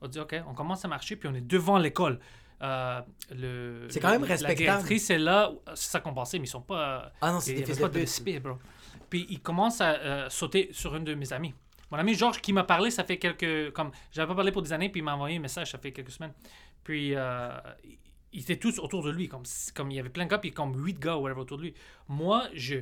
On 0.00 0.08
dit, 0.08 0.18
OK, 0.18 0.34
on 0.48 0.54
commence 0.54 0.84
à 0.84 0.88
marcher, 0.88 1.16
puis 1.16 1.28
on 1.28 1.34
est 1.34 1.40
devant 1.46 1.76
l'école. 1.78 2.18
Euh, 2.62 3.00
le, 3.34 3.86
C'est 3.90 4.00
quand 4.00 4.10
même 4.10 4.22
le- 4.22 4.26
respectable. 4.28 4.58
La 4.66 4.74
directrice 4.76 5.10
est 5.10 5.18
là, 5.18 5.52
c'est 5.74 5.90
ça 5.90 6.00
qu'on 6.00 6.14
pensait, 6.14 6.38
mais 6.38 6.46
ils 6.46 6.50
sont 6.50 6.62
pas. 6.62 7.12
Ah 7.20 7.32
non, 7.32 7.40
c'est 7.40 7.52
des 7.52 7.64
fils 7.66 7.78
de 7.78 7.84
respect, 7.84 8.40
bro. 8.40 8.54
Puis 9.10 9.26
il 9.28 9.40
commence 9.40 9.80
à 9.82 9.90
euh, 9.96 10.28
sauter 10.30 10.70
sur 10.72 10.94
un 10.94 11.00
de 11.00 11.12
mes 11.14 11.32
amis. 11.34 11.52
Mon 11.90 11.98
ami 11.98 12.14
Georges 12.14 12.40
qui 12.40 12.52
m'a 12.52 12.64
parlé, 12.64 12.90
ça 12.90 13.04
fait 13.04 13.18
quelques. 13.18 13.72
Comme, 13.72 13.90
j'avais 14.10 14.28
pas 14.28 14.34
parlé 14.34 14.52
pour 14.52 14.62
des 14.62 14.72
années, 14.72 14.88
puis 14.88 15.00
il 15.00 15.04
m'a 15.04 15.14
envoyé 15.14 15.36
un 15.36 15.40
message, 15.40 15.70
ça 15.70 15.78
fait 15.78 15.92
quelques 15.92 16.10
semaines. 16.10 16.32
Puis 16.82 17.14
euh, 17.14 17.50
ils 18.32 18.42
étaient 18.42 18.56
tous 18.56 18.78
autour 18.78 19.02
de 19.02 19.10
lui, 19.10 19.28
comme, 19.28 19.44
comme 19.74 19.90
il 19.90 19.96
y 19.96 20.00
avait 20.00 20.10
plein 20.10 20.24
de 20.24 20.30
gars, 20.30 20.38
puis 20.38 20.52
comme 20.52 20.74
8 20.76 20.98
gars, 20.98 21.16
whatever, 21.16 21.40
autour 21.40 21.58
de 21.58 21.64
lui. 21.64 21.74
Moi, 22.08 22.44
je 22.54 22.76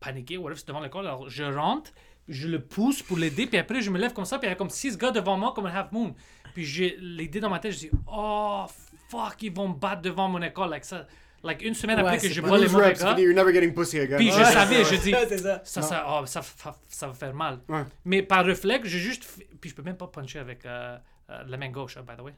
paniquais, 0.00 0.36
whatever, 0.36 0.58
c'est 0.58 0.68
devant 0.68 0.80
l'école. 0.80 1.06
Alors 1.06 1.28
je 1.28 1.44
rentre, 1.44 1.92
je 2.28 2.48
le 2.48 2.60
pousse 2.60 3.02
pour 3.02 3.18
l'aider, 3.18 3.46
puis 3.46 3.58
après 3.58 3.80
je 3.80 3.90
me 3.90 3.98
lève 3.98 4.12
comme 4.12 4.24
ça, 4.24 4.38
puis 4.38 4.48
il 4.48 4.50
y 4.50 4.52
a 4.52 4.56
comme 4.56 4.70
6 4.70 4.96
gars 4.98 5.10
devant 5.10 5.36
moi, 5.36 5.52
comme 5.54 5.66
un 5.66 5.74
half 5.74 5.92
moon. 5.92 6.14
Puis 6.54 6.64
j'ai 6.64 6.96
l'idée 6.98 7.40
dans 7.40 7.50
ma 7.50 7.58
tête, 7.58 7.72
je 7.72 7.78
dis, 7.78 7.90
oh 8.10 8.64
fuck, 9.08 9.42
ils 9.42 9.52
vont 9.52 9.68
me 9.68 9.74
battre 9.74 10.02
devant 10.02 10.28
mon 10.28 10.42
école 10.42 10.72
avec 10.72 10.84
ça. 10.84 11.06
Like, 11.42 11.62
une 11.62 11.74
semaine 11.74 11.96
Ouais, 12.00 12.04
après 12.06 12.18
que 12.18 12.28
je 12.28 12.40
vois 12.40 12.56
les 12.58 12.64
Lose 12.64 12.72
mauvais 12.72 12.86
reps, 12.88 13.00
gars. 13.02 13.10
fini, 13.14 13.22
you're 13.22 13.34
never 13.34 13.52
getting 13.52 13.72
pussy 13.74 14.00
again. 14.00 14.16
Puis 14.16 14.30
je 14.30 14.36
Ouais. 14.38 14.44
savais, 14.44 14.84
je 14.84 14.94
dis, 14.96 15.12
Ouais, 15.14 15.26
c'est 15.28 15.38
ça. 15.38 15.60
ça, 15.64 15.82
ça, 15.82 16.06
oh, 16.08 16.26
ça, 16.26 16.42
ça, 16.42 16.76
ça 16.88 17.06
va 17.06 17.12
faire 17.12 17.34
mal. 17.34 17.60
Ouais. 17.68 17.84
Mais 18.04 18.22
par 18.22 18.44
réflexe, 18.44 18.88
j'ai 18.88 18.98
juste. 18.98 19.24
Puis 19.60 19.70
je 19.70 19.74
peux 19.74 19.82
même 19.82 19.96
pas 19.96 20.08
puncher 20.08 20.38
avec 20.40 20.64
euh, 20.66 20.96
euh, 21.30 21.42
la 21.46 21.56
main 21.56 21.68
gauche, 21.68 21.96
hein, 21.96 22.04
by 22.08 22.16
the 22.16 22.22
way. 22.24 22.34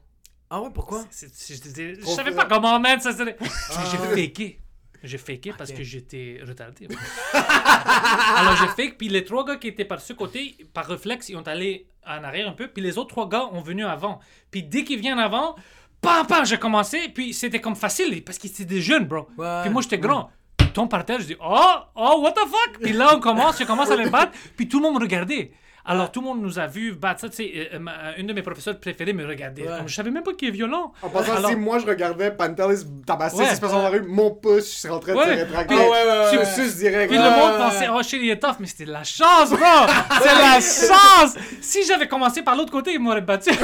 Ah 0.51 0.61
ouais, 0.61 0.71
pourquoi? 0.75 1.05
C'est- 1.11 1.31
c'est- 1.35 1.55
Je, 1.55 1.95
je- 1.95 2.01
je 2.01 2.07
savais 2.07 2.33
pas 2.33 2.45
comment 2.47 2.79
mettre 2.81 3.03
ça. 3.03 3.13
serait- 3.13 3.37
Ah. 3.41 3.85
J'ai 3.91 4.23
faké. 4.27 4.61
J'ai 5.05 5.19
faké 5.19 5.53
parce 5.57 5.71
que 5.73 5.83
j'étais 5.85 6.41
retardé. 6.47 6.89
Alors 7.33 8.57
j'ai 8.57 8.67
fake, 8.69 8.99
puis 8.99 9.09
les 9.09 9.25
trois 9.25 9.45
gars 9.45 9.57
qui 9.57 9.69
étaient 9.69 9.85
par 9.85 10.01
ce 10.01 10.13
côté, 10.13 10.57
par 10.75 10.87
réflexe, 10.87 11.29
ils 11.29 11.37
ont 11.37 11.47
allé 11.47 11.87
en 12.07 12.25
arrière 12.25 12.49
un 12.49 12.53
peu, 12.53 12.69
puis 12.69 12.83
les 12.83 12.99
autres 12.99 13.11
trois 13.11 13.29
gars 13.29 13.47
ont 13.53 13.61
venu 13.61 13.85
avant. 13.85 14.19
Puis 14.51 14.63
dès 14.63 14.85
qu'ils 14.85 14.99
viennent 15.01 15.19
avant, 15.19 15.55
pam 16.01 16.27
pam, 16.27 16.45
j'ai 16.47 16.59
commencé, 16.59 17.09
puis 17.15 17.33
c'était 17.35 17.61
comme 17.61 17.77
facile 17.77 18.23
parce 18.25 18.39
qu'ils 18.39 18.51
étaient 18.51 18.65
des 18.65 18.81
jeunes, 18.81 19.05
bro. 19.07 19.29
Ouais. 19.37 19.61
Puis 19.63 19.71
moi 19.71 19.83
j'étais 19.83 19.99
grand. 19.99 20.31
Ils 20.61 20.73
tombent 20.73 20.91
par 20.91 21.05
terre, 21.05 21.19
je 21.21 21.27
dis 21.27 21.37
oh 21.43 21.75
oh 21.97 22.21
what 22.23 22.33
the 22.33 22.41
fuck? 22.41 22.81
Puis 22.83 22.93
là 22.93 23.15
on 23.17 23.21
commence, 23.21 23.59
je 23.59 23.65
commence 23.65 23.91
à 23.91 23.97
les 23.97 24.09
battre, 24.11 24.33
puis 24.57 24.69
tout 24.69 24.79
le 24.79 24.85
monde 24.85 24.95
me 24.97 25.01
regardait. 25.01 25.53
Alors 25.91 26.13
tout 26.13 26.21
le 26.21 26.27
monde 26.27 26.43
nous 26.43 26.59
a 26.59 26.67
vu 26.67 26.93
battre 26.93 27.23
ça, 27.23 27.29
tu 27.31 27.37
sais, 27.37 27.51
euh, 27.73 27.77
euh, 27.77 27.79
ma- 27.79 28.15
une 28.19 28.27
de 28.27 28.35
mes 28.35 28.43
professeurs 28.43 28.79
préférés 28.79 29.15
me 29.15 29.27
regardait. 29.27 29.63
Ouais. 29.63 29.79
Comme, 29.79 29.89
je 29.89 29.95
savais 29.95 30.11
même 30.11 30.23
pas 30.23 30.35
qu'il 30.35 30.49
est 30.49 30.51
violent. 30.51 30.93
En 31.01 31.09
passant, 31.09 31.33
Alors- 31.37 31.49
si 31.49 31.57
moi 31.57 31.79
je 31.79 31.87
regardais 31.87 32.31
Pantelis 32.31 32.85
tabasser 33.07 33.39
Ouais. 33.39 33.47
six 33.55 33.59
personnes 33.59 33.79
dans 33.79 33.85
la 33.85 33.89
rue, 33.89 34.03
mon 34.07 34.33
pouce, 34.33 34.71
je 34.75 34.81
serais 34.81 34.93
en 34.93 34.99
train 35.01 35.15
de 35.15 35.19
Ouais. 35.19 35.25
se 35.25 35.31
rétracter. 35.45 35.75
Ah 35.79 35.83
ouais, 35.83 35.89
ouais, 35.89 36.37
ouais. 36.37 36.71
direct. 36.77 37.09
Puis 37.11 37.19
Ouais, 37.19 37.25
le 37.25 37.31
monde 37.31 37.53
ouais, 37.53 37.59
pensait, 37.59 37.89
ouais. 37.89 37.95
oh 37.99 38.03
shit, 38.03 38.21
il 38.23 38.29
est 38.29 38.39
tough, 38.39 38.57
mais 38.61 38.67
c'était 38.67 38.85
de 38.85 38.93
la 38.93 39.03
chance, 39.05 39.49
bro! 39.49 39.59
C'est 40.21 40.27
la 40.27 40.61
chance! 40.61 41.39
Si 41.63 41.83
j'avais 41.87 42.07
commencé 42.07 42.43
par 42.43 42.55
l'autre 42.55 42.71
côté, 42.73 42.93
ils 42.93 43.01
m'auraient 43.01 43.23
battu. 43.23 43.49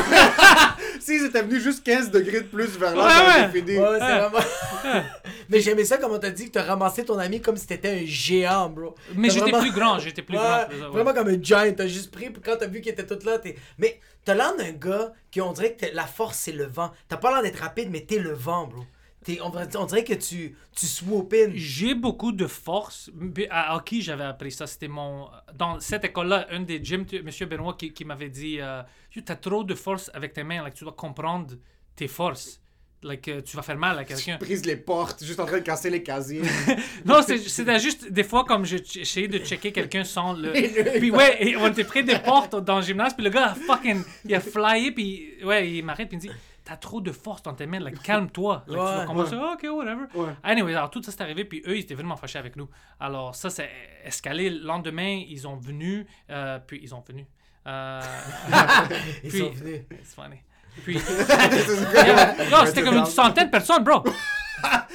S'ils 1.01 1.25
étaient 1.25 1.43
venus 1.43 1.63
juste 1.63 1.85
15 1.85 2.11
degrés 2.11 2.41
de 2.43 2.47
plus 2.47 2.79
vers 2.79 2.95
là, 2.97 3.49
été 3.49 3.61
fini. 3.61 3.79
Ouais, 3.79 3.99
c'est 3.99 4.19
vraiment. 4.19 4.39
Mais 5.49 5.61
j'aimais 5.61 5.85
ça 5.85 5.99
comme 5.99 6.13
on 6.13 6.19
t'a 6.19 6.31
dit 6.31 6.47
que 6.47 6.53
t'as 6.53 6.63
ramassé 6.63 7.05
ton 7.05 7.19
ami 7.19 7.41
comme 7.41 7.57
si 7.57 7.67
t'étais 7.67 7.91
un 7.91 8.07
géant, 8.07 8.69
bro. 8.69 8.95
Mais 9.15 9.29
j'étais 9.31 9.51
vraiment- 9.51 9.61
plus 9.61 9.73
grand, 9.73 9.99
j'étais 9.99 10.23
plus 10.23 10.37
Ouais, 10.37 10.43
grand. 10.43 10.67
que 10.69 10.75
ça, 10.79 10.81
ouais. 10.87 10.89
Vraiment 10.93 11.13
comme 11.15 11.29
un 11.29 11.43
giant. 11.43 11.63
T'as 11.77 11.87
juste 11.87 12.11
pris, 12.11 12.31
puis 12.31 12.41
quand 12.43 12.57
t'as 12.59 12.67
vu 12.67 12.81
qu'il 12.81 12.93
était 12.93 13.07
tout 13.07 13.19
là, 13.27 13.39
t'es. 13.39 13.57
Mais 13.79 14.01
t'as 14.25 14.35
l'air 14.35 14.57
d'un 14.57 14.73
gars 14.73 15.13
qui, 15.31 15.41
on 15.41 15.53
dirait 15.53 15.75
que 15.75 15.87
la 15.93 16.07
force, 16.07 16.39
c'est 16.39 16.53
le 16.53 16.65
vent. 16.67 16.91
T'as 17.09 17.17
pas 17.17 17.31
l'air 17.33 17.43
d'être 17.43 17.61
rapide, 17.61 17.89
mais 17.91 18.01
t'es 18.01 18.19
le 18.19 18.33
vent, 18.33 18.67
bro. 18.67 18.85
T'es- 19.25 19.41
on, 19.41 19.49
dirait, 19.51 19.77
on 19.77 19.87
dirait 19.87 20.05
que 20.05 20.15
tu, 20.15 20.55
tu 20.77 20.87
swoop 20.87 21.33
in. 21.33 21.51
J'ai 21.55 21.95
beaucoup 21.95 22.31
de 22.33 22.47
force. 22.47 23.11
À, 23.51 23.75
à 23.75 23.81
qui 23.81 24.03
j'avais 24.03 24.25
appris 24.25 24.53
ça 24.53 24.67
C'était 24.67 24.89
mon. 24.89 25.29
Dans 25.55 25.81
cette 25.81 26.05
école-là, 26.05 26.47
un 26.51 26.61
des 26.61 26.83
gyms, 26.85 27.07
tu- 27.07 27.17
M. 27.17 27.31
Benoît, 27.49 27.75
qui, 27.79 27.93
qui 27.93 28.05
m'avait 28.05 28.29
dit 28.29 28.59
euh, 28.61 28.83
Yo, 29.15 29.23
T'as 29.25 29.37
trop 29.37 29.65
de 29.65 29.75
force 29.75 30.11
avec 30.15 30.33
tes 30.35 30.45
mains, 30.45 30.63
like, 30.63 30.75
tu 30.75 30.85
dois 30.85 30.93
comprendre 30.93 31.55
tes 31.97 32.07
forces. 32.09 32.61
Like, 33.03 33.29
euh, 33.29 33.43
tu 33.43 33.55
vas 33.57 33.63
faire 33.63 33.77
mal 33.77 33.99
à 33.99 34.05
quelqu'un. 34.05 34.39
Brise 34.39 34.65
les 34.65 34.77
portes, 34.77 35.23
juste 35.23 35.39
en 35.39 35.45
train 35.45 35.59
de 35.59 35.63
casser 35.63 35.91
les 35.91 36.03
casiers. 36.03 36.41
Non, 37.05 37.21
c'est- 37.21 37.37
c'était 37.49 37.79
juste 37.79 38.11
des 38.11 38.25
fois 38.25 38.45
comme 38.45 38.65
je- 38.65 38.79
j'essayais 38.83 39.29
de 39.29 39.39
checker 39.39 39.73
quelqu'un 39.73 40.05
sans 40.05 40.33
le. 40.33 40.53
Puis 40.99 41.11
ouais, 41.19 41.37
et 41.49 41.57
on 41.57 41.67
était 41.69 41.85
près 41.85 42.03
des 42.03 42.19
portes 42.19 42.57
dans 42.65 42.77
le 42.77 42.83
gymnase, 42.83 43.13
puis 43.15 43.23
le 43.25 43.31
gars 43.31 43.49
a 43.51 43.55
fucking. 43.55 44.03
Il 44.25 44.35
a 44.35 44.41
flyé, 44.41 44.91
puis 44.93 45.35
ouais, 45.45 45.71
il 45.71 45.83
m'arrête, 45.85 46.09
puis 46.09 46.19
il 46.21 46.29
me 46.29 46.35
dit 46.35 46.41
T'as 46.65 46.77
trop 46.79 47.01
de 47.03 47.13
force 47.13 47.43
dans 47.43 47.53
tes 47.53 47.67
mains, 47.67 47.79
like, 47.79 48.03
calme-toi. 48.03 48.65
Like, 48.67 48.79
tu 48.79 48.83
vas 48.83 49.01
Ouais. 49.01 49.07
commencer, 49.07 49.35
Ah, 49.39 49.53
ok, 49.55 49.67
whatever. 49.71 50.05
Ouais. 50.15 50.33
Anyway, 50.43 50.75
alors 50.75 50.91
tout 50.91 51.03
ça 51.03 51.13
c'est 51.13 51.21
arrivé, 51.21 51.45
puis 51.45 51.63
eux, 51.67 51.77
ils 51.77 51.81
étaient 51.81 51.95
vraiment 51.95 52.17
fâchés 52.17 52.39
avec 52.39 52.57
nous. 52.57 52.69
Alors 52.99 53.35
ça, 53.35 53.51
c'est 53.51 53.69
escalé. 54.03 54.49
Le 54.49 54.61
lendemain, 54.65 55.23
ils 55.29 55.47
ont 55.47 55.57
venu, 55.57 56.07
euh, 56.31 56.59
puis 56.67 56.81
ils 56.83 56.95
ont 56.95 57.05
venu. 57.07 57.27
Euh, 57.67 58.01
Ils 59.25 59.31
puis- 59.31 59.39
sont 59.41 59.51
venus. 59.51 59.81
it's 59.93 60.15
funny. 60.15 60.37
Puis. 60.85 60.99
C'était 62.67 62.83
comme 62.83 62.97
une 62.97 63.05
centaine 63.07 63.47
de 63.47 63.51
personnes, 63.51 63.85
bro. 63.85 64.03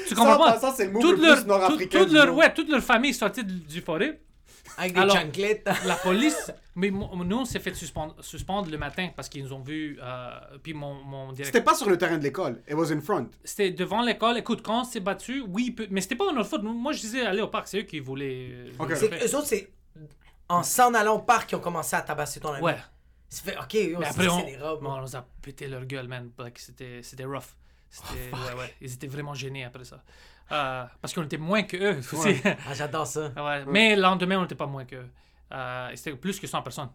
Tu 0.07 0.15
comprends 0.15 0.31
Ça, 0.33 0.35
en 0.35 0.39
pas? 0.39 0.51
passant, 0.53 0.73
c'est 0.73 0.87
le 0.87 1.21
leur, 1.21 1.45
nord-africain 1.45 2.05
leur, 2.07 2.33
ouais, 2.35 2.51
toute 2.53 2.69
leur 2.69 2.81
famille 2.81 3.11
est 3.11 3.13
sortie 3.13 3.43
du, 3.43 3.53
du 3.59 3.81
forêt. 3.81 4.19
Avec 4.77 4.93
des 4.93 4.99
Alors- 4.99 5.15
chanclettes. 5.17 5.69
La 5.85 5.95
police, 5.95 6.51
mais 6.75 6.89
nous, 6.91 7.07
on 7.11 7.45
s'est 7.45 7.59
fait 7.59 7.73
suspendre, 7.73 8.15
suspendre 8.23 8.69
le 8.69 8.77
matin 8.77 9.09
parce 9.15 9.27
qu'ils 9.29 9.43
nous 9.43 9.53
ont 9.53 9.59
vus. 9.61 9.97
euh, 10.01 10.29
puis 10.63 10.73
mon, 10.73 10.93
mon 11.03 11.29
C'était 11.29 11.43
directeur. 11.43 11.63
pas 11.63 11.75
sur 11.75 11.89
le 11.89 11.97
terrain 11.97 12.17
de 12.17 12.23
l'école. 12.23 12.61
It 12.67 12.75
was 12.75 12.91
in 12.91 13.01
front. 13.01 13.27
C'était 13.43 13.71
devant 13.71 14.01
l'école. 14.01 14.37
Écoute, 14.37 14.61
quand 14.61 14.81
on 14.81 14.83
s'est 14.83 14.99
battu, 14.99 15.43
oui, 15.47 15.75
mais 15.89 16.01
c'était 16.01 16.15
pas 16.15 16.31
notre 16.31 16.49
faute. 16.49 16.63
Moi, 16.63 16.93
je 16.93 16.99
disais 17.01 17.21
aller 17.25 17.41
au 17.41 17.47
parc, 17.47 17.67
c'est 17.67 17.79
eux 17.79 17.83
qui 17.83 17.99
voulaient. 17.99 18.49
euh, 18.51 18.71
Ok. 18.79 18.89
le 18.89 18.95
C'est 18.95 19.25
eux 19.25 19.35
autres, 19.35 19.47
c'est 19.47 19.69
en 20.47 20.63
s'en 20.63 20.93
allant 20.93 21.15
au 21.17 21.19
parc 21.19 21.49
qu'ils 21.49 21.57
ont 21.57 21.61
commencé 21.61 21.95
à 21.95 22.01
tabasser 22.01 22.39
ton 22.39 22.53
ami. 22.53 22.63
Ouais. 22.63 22.77
C'est 23.31 23.43
fait, 23.45 23.57
ok, 23.59 23.73
yo, 23.75 23.99
Mais 23.99 24.07
après, 24.07 24.27
on, 24.27 24.43
des 24.43 24.57
robes. 24.57 24.79
on 24.83 25.01
nous 25.01 25.15
a 25.15 25.23
pété 25.41 25.67
leur 25.67 25.85
gueule, 25.85 26.07
man. 26.07 26.31
Like, 26.39 26.57
c'était, 26.57 27.01
c'était 27.03 27.25
rough. 27.25 27.55
C'était, 27.91 28.31
ouais, 28.33 28.59
ouais. 28.59 28.73
Ils 28.81 28.91
étaient 28.93 29.07
vraiment 29.07 29.33
gênés 29.35 29.63
après 29.65 29.83
ça. 29.83 30.03
Euh, 30.51 30.83
parce 31.01 31.13
qu'on 31.13 31.23
était 31.23 31.37
moins 31.37 31.63
que 31.63 31.77
eux. 31.77 31.99
aussi. 31.99 32.41
Ah, 32.45 32.73
j'adore 32.73 33.05
ça. 33.07 33.31
Ouais, 33.37 33.63
Mais 33.67 33.95
le 33.95 34.01
lendemain, 34.01 34.37
on 34.37 34.41
n'était 34.43 34.55
pas 34.55 34.65
moins 34.65 34.85
qu'eux. 34.85 35.07
Euh, 35.51 35.91
c'était 35.95 36.13
plus 36.15 36.39
que 36.39 36.47
100 36.47 36.61
personnes. 36.61 36.89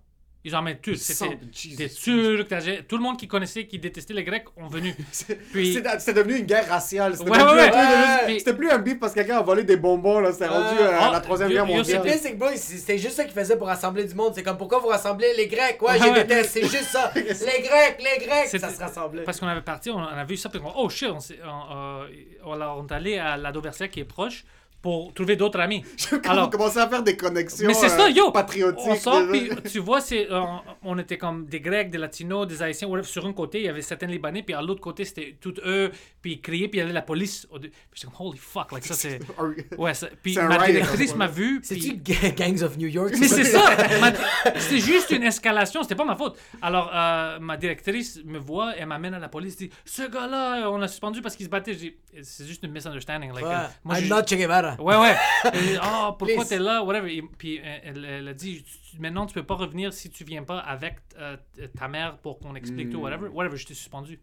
Ils 0.46 0.54
en 0.54 0.60
mettent 0.60 0.82
tous. 0.82 0.96
C'était 0.96 1.14
100, 1.14 1.30
Jesus. 1.52 1.76
des 1.76 1.88
Turcs, 1.88 2.86
tout 2.86 2.96
le 2.98 3.02
monde 3.02 3.18
qui 3.18 3.26
connaissait, 3.26 3.66
qui 3.66 3.78
détestait 3.78 4.12
les 4.12 4.24
Grecs, 4.24 4.44
ont 4.58 4.66
venu. 4.68 4.94
Puis- 5.52 5.72
C'est 5.72 6.00
c'est 6.00 6.12
devenu 6.12 6.36
une 6.36 6.44
guerre 6.44 6.68
raciale. 6.68 7.16
C'était 7.16 7.30
Ouais, 7.30 7.38
même 7.38 7.46
ouais, 7.48 7.70
plus 7.70 7.78
un 7.78 8.18
Puis- 8.26 8.38
C'était 8.40 8.54
plus 8.54 8.68
beef 8.78 8.98
parce 9.00 9.14
que 9.14 9.20
quelqu'un 9.20 9.38
a 9.38 9.42
volé 9.42 9.64
des 9.64 9.78
bonbons. 9.78 10.20
là. 10.20 10.32
C'était 10.32 10.48
rendu 10.48 10.76
euh, 10.78 10.90
à 10.90 11.06
Ah, 11.08 11.12
la 11.12 11.20
Troisième 11.20 11.48
yo- 11.48 11.54
Guerre 11.56 11.66
mondiale. 11.66 12.02
pire, 12.02 12.14
c'est 12.20 12.32
que, 12.32 12.36
bro, 12.36 12.48
c'est- 12.56 12.76
c'était 12.76 12.98
juste 12.98 13.14
ça 13.16 13.24
qu'ils 13.24 13.32
faisaient 13.32 13.56
pour 13.56 13.68
rassembler 13.68 14.04
du 14.04 14.14
monde. 14.14 14.32
C'est 14.34 14.42
comme 14.42 14.58
pourquoi 14.58 14.80
vous 14.80 14.88
rassemblez 14.88 15.32
les 15.34 15.46
Grecs? 15.46 15.80
Ouais, 15.80 15.92
Ouais, 15.92 15.98
j'ai 15.98 16.10
ouais. 16.10 16.24
déteste, 16.24 16.50
c'est 16.50 16.62
juste 16.62 16.90
ça. 16.90 17.10
les 17.14 17.22
Grecs, 17.24 17.98
les 17.98 18.26
Grecs, 18.26 18.46
C'était- 18.46 18.58
ça 18.58 18.68
se 18.70 18.78
rassemblait. 18.80 19.22
Parce 19.24 19.40
qu'on 19.40 19.48
avait 19.48 19.62
parti, 19.62 19.88
on, 19.88 19.96
on 19.96 20.02
a 20.02 20.24
vu 20.24 20.36
ça, 20.36 20.50
puis 20.50 20.60
on 20.62 20.72
oh 20.76 20.90
shit, 20.90 21.08
on, 21.08 21.18
euh, 21.46 22.06
on, 22.44 22.86
est 22.86 22.92
allé 22.92 23.16
à 23.18 23.38
la 23.38 23.50
qui 23.88 24.00
est 24.00 24.04
proche 24.04 24.44
pour 24.84 25.14
trouver 25.14 25.34
d'autres 25.34 25.58
amis. 25.60 25.82
Alors, 26.24 26.48
on 26.48 26.50
commençait 26.50 26.80
à 26.80 26.86
faire 26.90 27.02
des 27.02 27.16
connexions 27.16 27.66
mais 27.66 27.72
c'est 27.72 27.88
ça, 27.88 28.04
euh, 28.04 28.10
yo! 28.10 28.30
patriotiques. 28.30 28.84
On 28.86 28.94
sort, 28.96 29.22
puis 29.32 29.48
tu 29.72 29.78
vois, 29.78 30.02
c'est, 30.02 30.28
on, 30.30 30.60
on 30.82 30.98
était 30.98 31.16
comme 31.16 31.46
des 31.46 31.58
Grecs, 31.60 31.88
des 31.88 31.96
Latinos, 31.96 32.46
des 32.46 32.62
Haïtiens. 32.62 32.86
whatever. 32.88 33.08
Sur 33.08 33.24
un 33.24 33.32
côté, 33.32 33.60
il 33.60 33.64
y 33.64 33.68
avait 33.70 33.80
certains 33.80 34.06
Libanais, 34.08 34.42
puis 34.42 34.54
à 34.54 34.60
l'autre 34.60 34.82
côté, 34.82 35.06
c'était 35.06 35.38
tous 35.40 35.54
eux, 35.64 35.90
puis 36.20 36.32
ils 36.32 36.40
criaient, 36.42 36.68
puis 36.68 36.78
il 36.78 36.82
y 36.82 36.84
avait 36.84 36.92
la 36.92 37.00
police. 37.00 37.46
Puis 37.50 37.70
j'étais 37.94 38.12
comme, 38.14 38.26
holy 38.26 38.38
fuck, 38.38 38.72
like 38.72 38.84
ça, 38.84 38.92
c'est. 38.92 39.20
Ouais, 39.78 39.94
ça- 39.94 40.08
puis 40.22 40.34
C'est 40.34 40.40
un 40.40 40.48
ma 40.48 40.58
riot, 40.58 40.72
directrice 40.74 41.14
m'a 41.16 41.28
vu. 41.28 41.60
C'est-tu 41.62 41.96
puis- 41.96 42.32
Gangs 42.36 42.62
of 42.62 42.76
New 42.76 42.88
York 42.88 43.14
Mais 43.18 43.26
c'est 43.26 43.44
ça! 43.44 43.62
Ma- 44.02 44.12
C'était 44.60 44.80
juste 44.82 45.10
une 45.12 45.22
escalation, 45.22 45.82
c'était 45.82 45.94
pas 45.94 46.04
ma 46.04 46.14
faute. 46.16 46.36
Alors, 46.60 46.90
euh, 46.94 47.38
ma 47.40 47.56
directrice 47.56 48.20
me 48.22 48.38
voit, 48.38 48.74
elle 48.76 48.84
m'amène 48.86 49.14
à 49.14 49.18
la 49.18 49.28
police, 49.30 49.56
dit 49.56 49.70
Ce 49.86 50.02
gars-là, 50.02 50.68
on 50.70 50.76
l'a 50.76 50.88
suspendu 50.88 51.22
parce 51.22 51.36
qu'il 51.36 51.46
se 51.46 51.50
battait. 51.50 51.72
Je 51.72 51.78
dis 51.78 51.94
C'est 52.22 52.46
juste 52.46 52.62
une 52.64 52.72
misunderstanding. 52.72 53.32
Like, 53.32 53.44
Ouais. 53.46 53.50
euh, 53.54 53.66
moi, 53.84 53.98
I'm 53.98 54.08
not 54.08 54.22
Che 54.28 54.34
Guevara. 54.36 54.73
Ouais, 54.78 54.96
ouais. 54.96 55.16
Elle 55.52 55.60
dit, 55.60 55.76
Ah, 55.80 56.14
pourquoi 56.18 56.36
Please. 56.44 56.48
t'es 56.48 56.58
là? 56.58 56.82
Whatever. 56.82 57.14
Et 57.16 57.22
puis 57.22 57.58
euh, 57.58 57.78
elle, 57.84 58.04
elle 58.04 58.28
a 58.28 58.34
dit 58.34 58.64
Maintenant, 58.98 59.26
tu 59.26 59.34
peux 59.34 59.42
pas 59.44 59.54
revenir 59.54 59.92
si 59.92 60.10
tu 60.10 60.24
viens 60.24 60.42
pas 60.44 60.58
avec 60.58 60.96
euh, 61.18 61.36
ta 61.78 61.88
mère 61.88 62.18
pour 62.18 62.38
qu'on 62.38 62.54
explique 62.54 62.90
tout, 62.90 62.98
whatever. 63.00 63.28
Whatever, 63.28 63.56
je 63.56 63.66
t'ai 63.66 63.74
suspendu. 63.74 64.20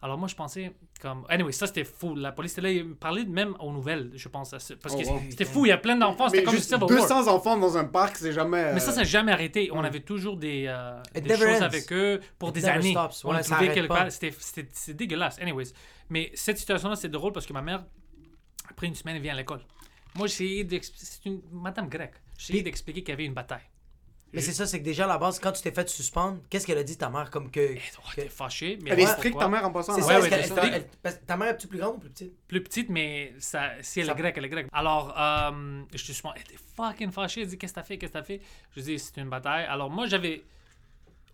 Alors 0.00 0.16
moi, 0.16 0.28
je 0.28 0.36
pensais 0.36 0.72
comme... 1.00 1.24
Anyway, 1.28 1.50
ça, 1.50 1.66
c'était 1.66 1.82
fou. 1.82 2.14
La 2.14 2.30
police 2.30 2.52
était 2.52 2.60
là, 2.60 2.70
ils 2.70 2.94
parlaient 2.94 3.24
même 3.24 3.56
aux 3.58 3.72
nouvelles, 3.72 4.12
je 4.14 4.28
pense. 4.28 4.50
Parce 4.50 4.68
que 4.94 5.02
Oh, 5.08 5.12
wow. 5.14 5.20
c'était 5.28 5.44
fou, 5.44 5.66
il 5.66 5.70
y 5.70 5.72
a 5.72 5.76
plein 5.76 5.96
d'enfants, 5.96 6.26
Mais 6.26 6.30
c'était 6.30 6.44
comme 6.44 6.54
juste 6.54 6.68
Civil 6.68 6.84
War. 6.84 6.88
200 6.88 7.26
enfants 7.26 7.56
dans 7.56 7.76
un 7.76 7.84
parc, 7.84 8.16
c'est 8.16 8.32
jamais. 8.32 8.74
Mais 8.74 8.78
ça, 8.78 8.90
euh, 8.90 8.92
ça 8.92 9.00
n'a 9.00 9.04
jamais 9.04 9.32
arrêté. 9.32 9.70
On 9.72 9.82
avait 9.82 9.98
toujours 9.98 10.36
des, 10.36 10.66
euh, 10.68 11.02
des 11.20 11.36
choses 11.36 11.60
ends. 11.60 11.64
avec 11.64 11.92
eux 11.92 12.20
pour 12.38 12.50
It 12.50 12.54
des 12.54 12.64
années. 12.66 12.92
stops. 12.92 13.24
On 13.24 13.30
Ouais, 13.34 13.42
trouvait 13.42 13.72
quelque 13.72 13.88
pas. 13.88 14.04
part. 14.04 14.12
C'était 14.12 14.94
dégueulasse. 14.94 15.36
Anyways. 15.40 15.72
Mais 16.10 16.30
cette 16.34 16.58
situation-là, 16.58 16.94
c'est 16.94 17.08
drôle 17.08 17.32
parce 17.32 17.44
que 17.46 17.52
ma 17.52 17.62
mère, 17.62 17.84
après 18.70 18.86
une 18.86 18.94
semaine, 18.94 19.16
elle 19.16 19.22
vient 19.22 19.34
à 19.34 19.36
l'école. 19.36 19.62
Moi, 20.18 20.26
j'ai 20.26 20.34
essayé 20.44 20.64
d'expliquer. 20.64 21.06
C'est 21.06 21.24
une 21.28 21.40
madame 21.52 21.88
grecque. 21.88 22.14
J'ai 22.36 22.44
essayé 22.52 22.62
d'expliquer 22.62 23.00
qu'il 23.02 23.10
y 23.10 23.14
avait 23.14 23.24
une 23.24 23.34
bataille. 23.34 23.62
Mais 24.34 24.42
c'est 24.42 24.52
ça, 24.52 24.66
c'est 24.66 24.78
que 24.80 24.84
déjà 24.84 25.04
à 25.04 25.06
la 25.08 25.16
base, 25.16 25.38
quand 25.38 25.52
tu 25.52 25.62
t'es 25.62 25.70
fait 25.72 25.88
suspendre, 25.88 26.40
qu'est-ce 26.50 26.66
qu'elle 26.66 26.76
a 26.76 26.82
dit 26.84 26.98
ta 26.98 27.08
mère 27.08 27.30
comme 27.30 27.50
que. 27.50 27.60
Elle 27.60 27.78
que- 27.78 28.20
était 28.20 28.28
fâchée. 28.28 28.78
Mais 28.82 28.90
Elle 28.90 29.00
est 29.00 29.06
pourquoi? 29.22 29.40
ta 29.44 29.48
mère, 29.48 29.64
en 29.66 29.72
passant. 29.72 29.94
C'est 29.94 30.02
hein? 30.02 30.04
ça, 30.06 30.20
Ouais, 30.20 30.28
ouais, 30.28 30.28
elle- 30.74 30.86
elle- 31.02 31.20
ta 31.24 31.36
mère 31.38 31.48
est-tu 31.48 31.66
plus 31.66 31.78
grande 31.78 31.94
ou 31.96 31.98
plus 32.00 32.10
petite? 32.10 32.46
Plus 32.46 32.62
petite, 32.62 32.90
mais 32.90 33.32
ça, 33.38 33.70
si 33.80 34.00
elle 34.00 34.06
Ça- 34.06 34.12
est 34.12 34.16
grecque, 34.16 34.34
elle 34.36 34.44
est 34.44 34.48
grecque. 34.50 34.66
Alors, 34.70 35.14
euh, 35.18 35.82
je 35.94 35.96
suis 35.96 36.12
elle 36.36 36.42
était 36.42 36.58
fucking 36.76 37.10
fâchée. 37.10 37.40
Elle 37.40 37.48
dit 37.48 37.56
Qu'est-ce 37.56 37.72
que 37.72 37.80
t'as 37.80 37.84
fait 37.86 37.96
Qu'est-ce 37.96 38.12
que 38.12 38.18
t'as 38.18 38.22
fait? 38.24 38.42
Je 38.76 38.82
dis 38.82 38.98
C'est 38.98 39.16
une 39.18 39.30
bataille. 39.30 39.64
Alors, 39.64 39.88
moi, 39.88 40.06
j'avais 40.06 40.44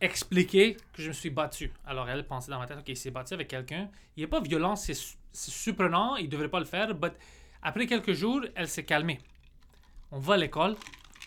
expliqué 0.01 0.77
que 0.93 1.03
je 1.03 1.09
me 1.09 1.13
suis 1.13 1.31
battu. 1.31 1.73
Alors, 1.87 2.09
elle 2.09 2.25
pensait 2.27 2.51
dans 2.51 2.59
ma 2.59 2.67
tête 2.67 2.79
Ok, 2.79 2.89
il 2.89 2.97
s'est 2.97 3.11
battu 3.11 3.35
avec 3.35 3.49
quelqu'un. 3.49 3.89
Il 4.17 4.21
n'est 4.23 4.29
pas 4.29 4.41
violent, 4.41 4.77
c'est 4.77 4.95
su- 4.95 5.17
c'est 5.33 5.51
surprenant, 5.51 6.15
il 6.17 6.29
devrait 6.29 6.49
pas 6.49 6.61
le 6.61 6.65
faire. 6.65 6.95
But 6.95 7.13
après 7.65 7.87
quelques 7.87 8.13
jours, 8.13 8.43
elle 8.55 8.69
s'est 8.69 8.85
calmée. 8.85 9.19
On 10.13 10.19
va 10.19 10.35
à 10.35 10.37
l'école. 10.37 10.77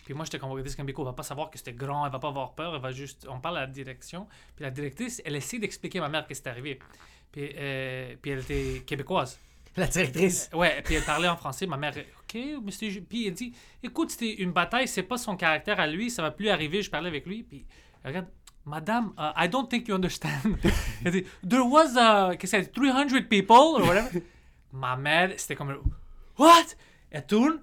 Puis 0.04 0.14
moi, 0.14 0.24
j'étais 0.24 0.38
comme, 0.38 0.50
cool. 0.50 0.60
Elle 0.60 1.04
va 1.04 1.12
pas 1.12 1.22
savoir 1.22 1.50
que 1.50 1.58
c'était 1.58 1.74
grand, 1.74 2.06
elle 2.06 2.12
va 2.12 2.18
pas 2.18 2.28
avoir 2.28 2.54
peur, 2.54 2.74
elle 2.74 2.80
va 2.80 2.90
juste. 2.92 3.26
On 3.28 3.40
parle 3.40 3.58
à 3.58 3.60
la 3.62 3.66
direction. 3.66 4.26
Puis 4.56 4.62
la 4.64 4.70
directrice, 4.70 5.20
elle 5.24 5.36
essaie 5.36 5.58
d'expliquer 5.58 5.98
à 5.98 6.02
ma 6.02 6.08
mère 6.08 6.26
qu'est-ce 6.26 6.40
qui 6.40 6.48
est 6.48 6.50
arrivé. 6.52 6.78
Puis, 7.30 7.50
euh, 7.54 8.14
puis 8.22 8.30
elle 8.30 8.38
était 8.38 8.82
québécoise. 8.86 9.38
La 9.76 9.86
directrice. 9.86 10.48
Ouais, 10.54 10.80
puis 10.82 10.94
elle 10.94 11.04
parlait 11.04 11.28
en 11.28 11.36
français. 11.36 11.66
Ma 11.66 11.76
mère, 11.76 11.92
OK, 12.20 12.36
ju- 12.80 13.02
Puis 13.02 13.26
elle 13.28 13.34
dit, 13.34 13.52
écoute, 13.82 14.10
c'était 14.10 14.34
une 14.42 14.50
bataille, 14.52 14.88
c'est 14.88 15.02
pas 15.02 15.18
son 15.18 15.36
caractère 15.36 15.78
à 15.78 15.86
lui, 15.86 16.10
ça 16.10 16.22
va 16.22 16.30
plus 16.30 16.48
arriver. 16.48 16.80
Je 16.82 16.90
parlais 16.90 17.08
avec 17.08 17.26
lui. 17.26 17.42
Puis 17.42 17.66
regarde, 18.04 18.26
Madame, 18.64 19.12
uh, 19.18 19.32
I 19.36 19.48
don't 19.48 19.68
think 19.68 19.86
you 19.88 19.94
understand. 19.94 20.56
Elle 21.04 21.12
dit, 21.12 21.24
There 21.48 21.62
was, 21.62 21.90
uh, 21.96 22.36
qu'est-ce 22.38 22.52
qu'elle 22.52 22.64
dit, 22.64 22.70
300 22.72 23.22
people, 23.28 23.56
or 23.56 23.86
whatever. 23.86 24.22
Ma 24.72 24.96
mère, 24.96 25.32
c'était 25.36 25.54
comme, 25.54 25.78
What? 26.38 26.64
Elle 27.10 27.26
tourne, 27.26 27.60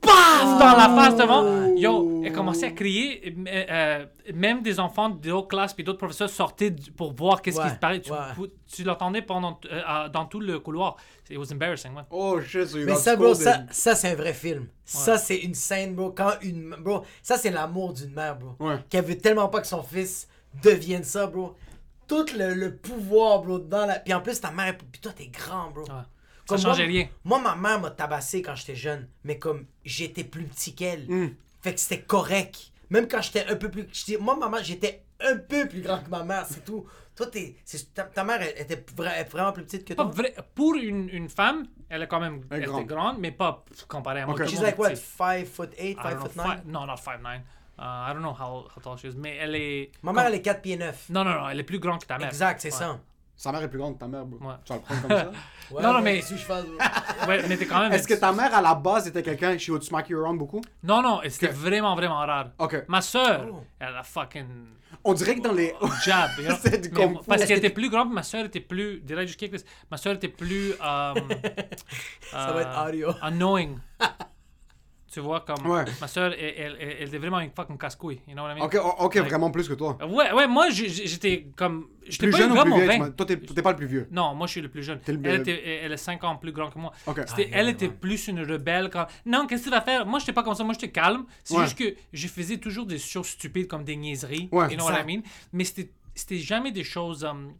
paf, 0.00 0.58
dans 0.58 0.76
la 0.76 0.88
face 0.94 1.16
devant. 1.16 1.74
Yo, 1.76 2.22
elle 2.24 2.32
commençait 2.32 2.66
à 2.66 2.70
crier. 2.70 3.34
euh, 3.48 4.06
même 4.32 4.62
des 4.62 4.78
enfants 4.80 5.08
d'autres 5.08 5.48
classes 5.48 5.74
puis 5.74 5.82
d'autres 5.84 5.98
professeurs 5.98 6.30
sortaient 6.30 6.74
pour 6.96 7.12
voir 7.14 7.42
qu'est-ce 7.42 7.60
qui 7.60 7.68
se 7.68 7.74
parlait. 7.74 8.00
Tu, 8.00 8.12
ouais. 8.12 8.48
tu 8.72 8.84
l'entendais 8.84 9.22
pendant, 9.22 9.58
euh, 9.70 10.08
dans 10.08 10.24
tout 10.26 10.40
le 10.40 10.58
couloir. 10.60 10.96
It 11.28 11.38
was 11.38 11.52
embarrassing, 11.52 11.94
ouais. 11.94 12.02
Oh 12.10 12.38
you 12.38 12.64
Mais 12.84 12.94
ça, 12.94 13.16
bro, 13.16 13.34
ça, 13.34 13.62
ça 13.70 13.94
c'est 13.94 14.10
un 14.10 14.14
vrai 14.14 14.34
film. 14.34 14.68
Ça, 14.84 15.16
c'est 15.18 15.38
une 15.38 15.54
scène, 15.54 15.94
bro. 15.94 16.10
Quand 16.10 16.32
une. 16.42 16.76
Bro, 16.78 17.02
ça, 17.22 17.38
c'est 17.38 17.50
l'amour 17.50 17.92
d'une 17.94 18.12
mère, 18.12 18.36
bro. 18.36 18.54
Ouais. 18.60 18.76
Qu'elle 18.90 19.04
veut 19.04 19.18
tellement 19.18 19.48
pas 19.48 19.60
que 19.60 19.66
son 19.66 19.82
fils 19.82 20.28
devienne 20.62 21.04
ça, 21.04 21.26
bro. 21.26 21.54
Tout 22.06 22.26
le, 22.38 22.52
le 22.52 22.76
pouvoir, 22.76 23.40
bro, 23.40 23.58
dans 23.58 23.86
la. 23.86 23.98
Puis 23.98 24.12
en 24.12 24.20
plus, 24.20 24.38
ta 24.40 24.50
mère. 24.50 24.76
Puis 24.76 25.00
toi, 25.00 25.12
t'es 25.16 25.28
grand, 25.28 25.70
bro. 25.70 25.84
Ouais. 26.50 26.56
Ça 26.58 26.62
Comme 26.64 26.72
changeait 26.72 26.84
moi, 26.84 26.92
rien. 26.92 27.08
Moi, 27.24 27.38
ma 27.40 27.56
mère 27.56 27.80
m'a 27.80 27.90
tabassé 27.90 28.42
quand 28.42 28.54
j'étais 28.54 28.74
jeune. 28.76 29.08
Mais 29.24 29.38
comme 29.38 29.66
j'étais 29.84 30.24
plus 30.24 30.44
petit 30.44 30.74
qu'elle. 30.74 31.06
Hmm. 31.08 31.34
Fait 31.62 31.74
que 31.74 31.80
c'était 31.80 32.02
correct. 32.02 32.70
Même 32.90 33.08
quand 33.08 33.22
j'étais 33.22 33.46
un 33.46 33.56
peu 33.56 33.70
plus. 33.70 33.86
Moi, 34.20 34.36
maman, 34.36 34.58
j'étais 34.62 35.02
un 35.20 35.36
peu 35.38 35.66
plus 35.66 35.80
grand 35.80 36.00
que 36.00 36.10
ma 36.10 36.22
mère, 36.22 36.44
c'est 36.46 36.64
tout. 36.64 36.86
Toi, 37.16 37.26
t'es. 37.28 37.56
c'est- 37.64 37.94
Ta, 37.94 38.02
ta 38.04 38.24
mère, 38.24 38.42
elle 38.42 38.60
était 38.60 38.84
vra- 38.96 39.26
vraiment 39.28 39.52
plus 39.52 39.62
petite 39.64 39.84
que 39.86 39.94
Pas 39.94 40.02
toi? 40.04 40.12
vrai- 40.12 40.34
pour 40.54 40.74
une, 40.74 41.08
une 41.08 41.28
femme, 41.30 41.64
elle 41.88 42.02
est 42.02 42.08
quand 42.08 42.20
même 42.20 42.42
Elle 42.50 42.62
elle 42.62 42.68
grande. 42.68 42.80
était 42.82 42.94
grande, 42.94 43.18
mais 43.20 43.30
pas 43.30 43.64
comparée 43.88 44.20
à 44.22 44.26
moi. 44.26 44.34
Ok. 44.34 44.40
Tout 44.40 44.44
le 44.44 44.50
She's 44.50 44.60
like 44.60 44.74
est 44.74 44.78
what, 44.78 44.90
petit. 44.90 45.00
5 45.16 45.46
foot 45.46 45.70
8, 45.78 45.90
I 45.92 45.94
5 45.94 46.02
don't 46.02 46.10
know, 46.16 46.20
foot 46.26 46.36
9? 46.36 46.46
fi- 46.46 46.66
No, 46.66 46.86
not 46.86 46.96
5'9". 46.96 47.40
Uh, 47.76 47.82
I 47.82 48.12
don't 48.12 48.20
know 48.22 48.32
how, 48.38 48.68
how 48.76 48.80
tall 48.82 48.98
she 48.98 49.04
is, 49.04 49.16
mais 49.16 49.36
elle 49.36 49.54
est... 49.56 49.90
Ma 50.02 50.12
mère, 50.12 50.26
elle 50.26 50.34
est 50.34 50.42
4 50.42 50.60
pieds 50.60 50.76
9. 50.76 51.08
Non, 51.10 51.24
non, 51.24 51.34
non, 51.40 51.48
elle 51.48 51.58
est 51.60 51.64
plus 51.64 51.78
grande 51.78 52.00
que 52.02 52.06
ta 52.06 52.18
mère. 52.18 52.28
Exact, 52.28 52.60
c'est 52.60 52.72
Ouais. 52.72 52.78
ça. 52.78 53.00
Sa 53.36 53.50
mère 53.52 53.62
est 53.62 53.68
plus 53.68 53.78
grande 53.78 53.94
que 53.94 53.98
ta 54.00 54.06
mère, 54.06 54.24
bro. 54.24 54.46
Ouais. 54.48 54.54
Tu 54.64 54.72
vas 54.72 54.76
le 54.78 54.82
prendre 54.82 55.00
comme 55.02 55.10
ça? 55.10 55.30
Ouais, 55.70 55.82
Non, 55.82 55.94
non, 55.94 56.00
mais- 56.02 56.20
que 56.20 56.26
je 56.26 56.34
fais, 56.36 56.62
bro? 56.62 57.26
Ouais, 57.26 57.42
mais 57.48 57.56
t'es 57.56 57.64
quand 57.66 57.80
même... 57.80 57.92
Est-ce 57.92 58.06
que 58.06 58.12
ta 58.14 58.32
mère, 58.32 58.54
à 58.54 58.60
la 58.60 58.74
base, 58.74 59.08
était 59.08 59.22
quelqu'un, 59.22 59.56
she 59.56 59.70
would 59.70 59.82
smack 59.82 60.10
you 60.10 60.20
around 60.20 60.38
beaucoup? 60.38 60.60
Non, 60.82 61.00
non, 61.02 61.20
c'était 61.28 61.48
Ok. 61.48 61.54
vraiment, 61.54 61.96
vraiment 61.96 62.18
rare. 62.18 62.50
Ok. 62.58 62.84
Ma 62.86 63.00
soeur, 63.00 63.46
Oh. 63.50 63.62
elle 63.80 63.96
a 63.96 64.02
fucking 64.02 64.46
On 65.02 65.14
dirait 65.14 65.36
que 65.36 65.40
dans 65.40 65.52
les. 65.54 65.74
jab. 66.04 66.30
you 66.38 66.44
know? 66.48 66.54
C'est 66.62 66.78
du 66.82 66.90
Mais- 66.90 66.94
kung 67.06 67.18
fu. 67.18 67.24
Parce 67.26 67.40
qu'elle 67.46 67.60
que 67.60 67.66
était 67.66 67.74
plus 67.74 67.88
grande, 67.88 68.12
ma 68.12 68.22
soeur 68.22 68.44
était 68.44 68.60
plus... 68.60 69.00
Did 69.00 69.16
I 69.18 69.26
just 69.26 69.38
kick 69.38 69.52
this? 69.52 69.64
Ma 69.90 69.96
soeur 69.96 70.14
était 70.14 70.28
plus... 70.28 70.72
um, 70.72 70.78
Ça 72.30 72.52
va 72.52 72.60
être 72.60 72.78
euh, 72.78 72.88
audio. 72.88 73.08
Annoying. 73.22 73.78
Tu 75.14 75.20
vois, 75.20 75.40
comme... 75.40 75.64
Ouais. 75.66 75.84
Ma 76.00 76.08
soeur, 76.08 76.32
elle, 76.32 76.54
elle, 76.58 76.76
elle- 76.80 76.96
elle 77.00 77.08
était 77.08 77.18
vraiment 77.18 77.40
une 77.40 77.50
fucking 77.50 77.78
casse-couille. 77.78 78.20
You 78.28 78.34
know 78.34 78.42
what 78.42 78.52
I 78.52 78.56
mean? 78.56 78.64
Ok, 78.66 78.74
o- 78.74 79.04
ok, 79.04 79.16
vraiment 79.18 79.50
plus 79.50 79.68
que 79.68 79.74
toi. 79.74 79.96
Ouais, 80.06 80.32
ouais, 80.32 80.46
moi, 80.48 80.68
j'étais 80.70 81.46
comme... 81.56 81.86
J'étais 82.06 82.26
Plus 82.26 82.32
pas 82.32 82.38
jeune 82.38 82.50
un 82.52 82.60
ou 82.70 82.74
plus 82.76 82.98
m'as- 82.98 83.10
Toi, 83.10 83.24
t'es 83.26 83.36
t'es 83.38 83.62
pas 83.62 83.70
le 83.70 83.76
plus 83.78 83.86
vieux? 83.86 84.06
Non, 84.10 84.34
moi 84.34 84.46
je 84.46 84.52
suis 84.52 84.60
le 84.60 84.68
plus 84.68 84.82
jeune. 84.82 84.98
T'es 85.00 85.12
le- 85.12 85.20
Elle, 85.24 85.40
était, 85.40 85.78
elle 85.82 85.92
est 85.92 85.96
5 85.96 86.22
ans 86.24 86.36
plus 86.36 86.52
grande 86.52 86.72
que 86.74 86.78
moi. 86.78 86.92
Ok. 87.06 87.22
C'était- 87.26 87.48
Ah, 87.52 87.56
elle 87.58 87.66
ouais, 87.66 87.72
était 87.72 87.86
ouais. 87.86 87.92
plus 87.98 88.28
une 88.28 88.40
rebelle. 88.42 88.90
Quand... 88.92 89.06
Non, 89.24 89.46
qu'est-ce 89.46 89.62
que 89.62 89.68
tu 89.68 89.74
vas 89.74 89.80
faire? 89.80 90.04
Moi, 90.04 90.18
j'étais 90.18 90.34
pas 90.34 90.42
comme 90.42 90.54
ça. 90.54 90.64
Moi, 90.64 90.74
j'étais 90.74 90.90
calme. 90.90 91.24
C'est 91.42 91.56
Ouais. 91.56 91.64
juste 91.64 91.78
que 91.78 91.94
je 92.12 92.28
faisais 92.28 92.58
toujours 92.58 92.84
des 92.84 92.98
choses 92.98 93.28
stupides 93.28 93.68
comme 93.68 93.84
des 93.84 93.96
niaiseries. 93.96 94.48
Ouais, 94.52 94.68
you 94.70 94.76
know 94.76 94.84
what 94.84 95.00
I 95.00 95.04
mean? 95.06 95.22
Mais 95.52 95.64
c'était 95.64 95.88
c'était 96.16 96.38
jamais 96.38 96.70
des 96.72 96.84
choses 96.84 97.24
um, 97.24 97.54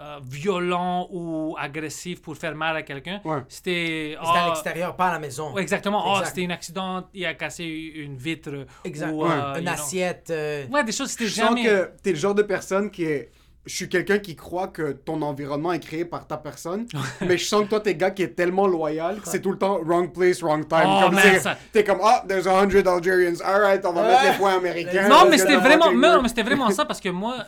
euh, 0.00 0.18
violentes 0.22 1.08
ou 1.10 1.56
agressives 1.58 2.20
pour 2.20 2.36
faire 2.36 2.54
mal 2.54 2.76
à 2.76 2.82
quelqu'un. 2.82 3.20
Ouais. 3.24 3.38
C'était. 3.48 4.16
C'était 4.16 4.16
à 4.38 4.44
ah, 4.44 4.46
l'extérieur, 4.48 4.94
pas 4.96 5.06
à 5.08 5.12
la 5.12 5.18
maison. 5.18 5.56
exactement. 5.58 6.14
Ah, 6.14 6.24
c'était 6.24 6.46
un 6.46 6.50
accident, 6.50 7.08
il 7.14 7.26
a 7.26 7.34
cassé 7.34 7.64
une 7.64 8.16
vitre. 8.16 8.66
Exact. 8.84 9.10
Ou, 9.12 9.24
Ouais. 9.24 9.30
euh, 9.30 9.54
you 9.56 9.60
Une 9.62 9.68
assiette. 9.68 10.28
euh, 10.30 10.66
Ouais, 10.68 10.84
des 10.84 10.92
choses, 10.92 11.10
c'était 11.10 11.26
Je 11.26 11.34
sens 11.34 11.48
jamais. 11.48 11.64
que 11.64 11.90
t'es 12.02 12.10
le 12.10 12.16
genre 12.16 12.34
de 12.34 12.42
personne 12.42 12.90
qui 12.90 13.04
est. 13.04 13.30
Je 13.66 13.74
suis 13.74 13.88
quelqu'un 13.90 14.18
qui 14.18 14.34
croit 14.34 14.68
que 14.68 14.92
ton 14.92 15.20
environnement 15.20 15.72
est 15.74 15.80
créé 15.80 16.06
par 16.06 16.26
ta 16.26 16.38
personne, 16.38 16.86
mais 17.20 17.36
je 17.36 17.44
sens 17.44 17.64
que 17.64 17.68
toi, 17.68 17.80
t'es 17.80 17.94
gars 17.96 18.12
qui 18.12 18.22
est 18.22 18.34
tellement 18.34 18.66
loyal 18.66 19.20
que 19.20 19.28
c'est 19.28 19.42
tout 19.42 19.50
le 19.52 19.58
temps 19.58 19.78
wrong 19.84 20.10
place, 20.10 20.40
wrong 20.42 20.66
time. 20.66 20.84
Oh, 20.86 21.00
Comme 21.02 21.16
man, 21.16 21.38
ça- 21.40 21.58
T'es 21.70 21.84
comme, 21.84 21.98
ah, 22.02 22.24
there's 22.26 22.46
a 22.46 22.62
hundred 22.62 22.86
Algerians, 22.88 23.42
alright, 23.44 23.84
on 23.84 23.92
va 23.92 24.00
Ouais. 24.02 24.08
mettre 24.08 24.22
les 24.32 24.38
points 24.38 24.56
américains. 24.56 25.08
Non, 25.08 25.28
mais 25.28 25.36
c'était 25.36 25.56
the 25.58 25.60
vraiment, 25.60 25.92
non, 25.92 26.22
mais 26.22 26.28
c'était 26.28 26.44
vraiment 26.44 26.70
ça 26.70 26.86
parce 26.86 27.00
que 27.00 27.10
moi, 27.10 27.44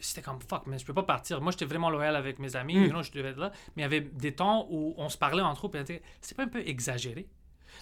c'était 0.00 0.22
comme 0.22 0.40
fuck, 0.40 0.66
mais 0.66 0.78
je 0.78 0.84
peux 0.84 0.94
pas 0.94 1.02
partir. 1.02 1.40
Moi, 1.40 1.52
j'étais 1.52 1.64
vraiment 1.64 1.90
loyal 1.90 2.16
avec 2.16 2.38
mes 2.38 2.56
amis, 2.56 2.74
you 2.74 2.88
know, 2.88 3.02
je 3.02 3.12
devais 3.12 3.30
être 3.30 3.38
là. 3.38 3.52
Mais 3.76 3.82
il 3.82 3.84
y 3.84 3.86
avait 3.86 4.00
des 4.00 4.32
temps 4.32 4.66
où 4.70 4.94
on 4.96 5.08
se 5.08 5.18
parlait 5.18 5.42
entre 5.42 5.66
eux, 5.66 5.70
puis 5.70 6.00
c'est 6.20 6.36
pas 6.36 6.44
un 6.44 6.48
peu 6.48 6.66
exagéré? 6.66 7.28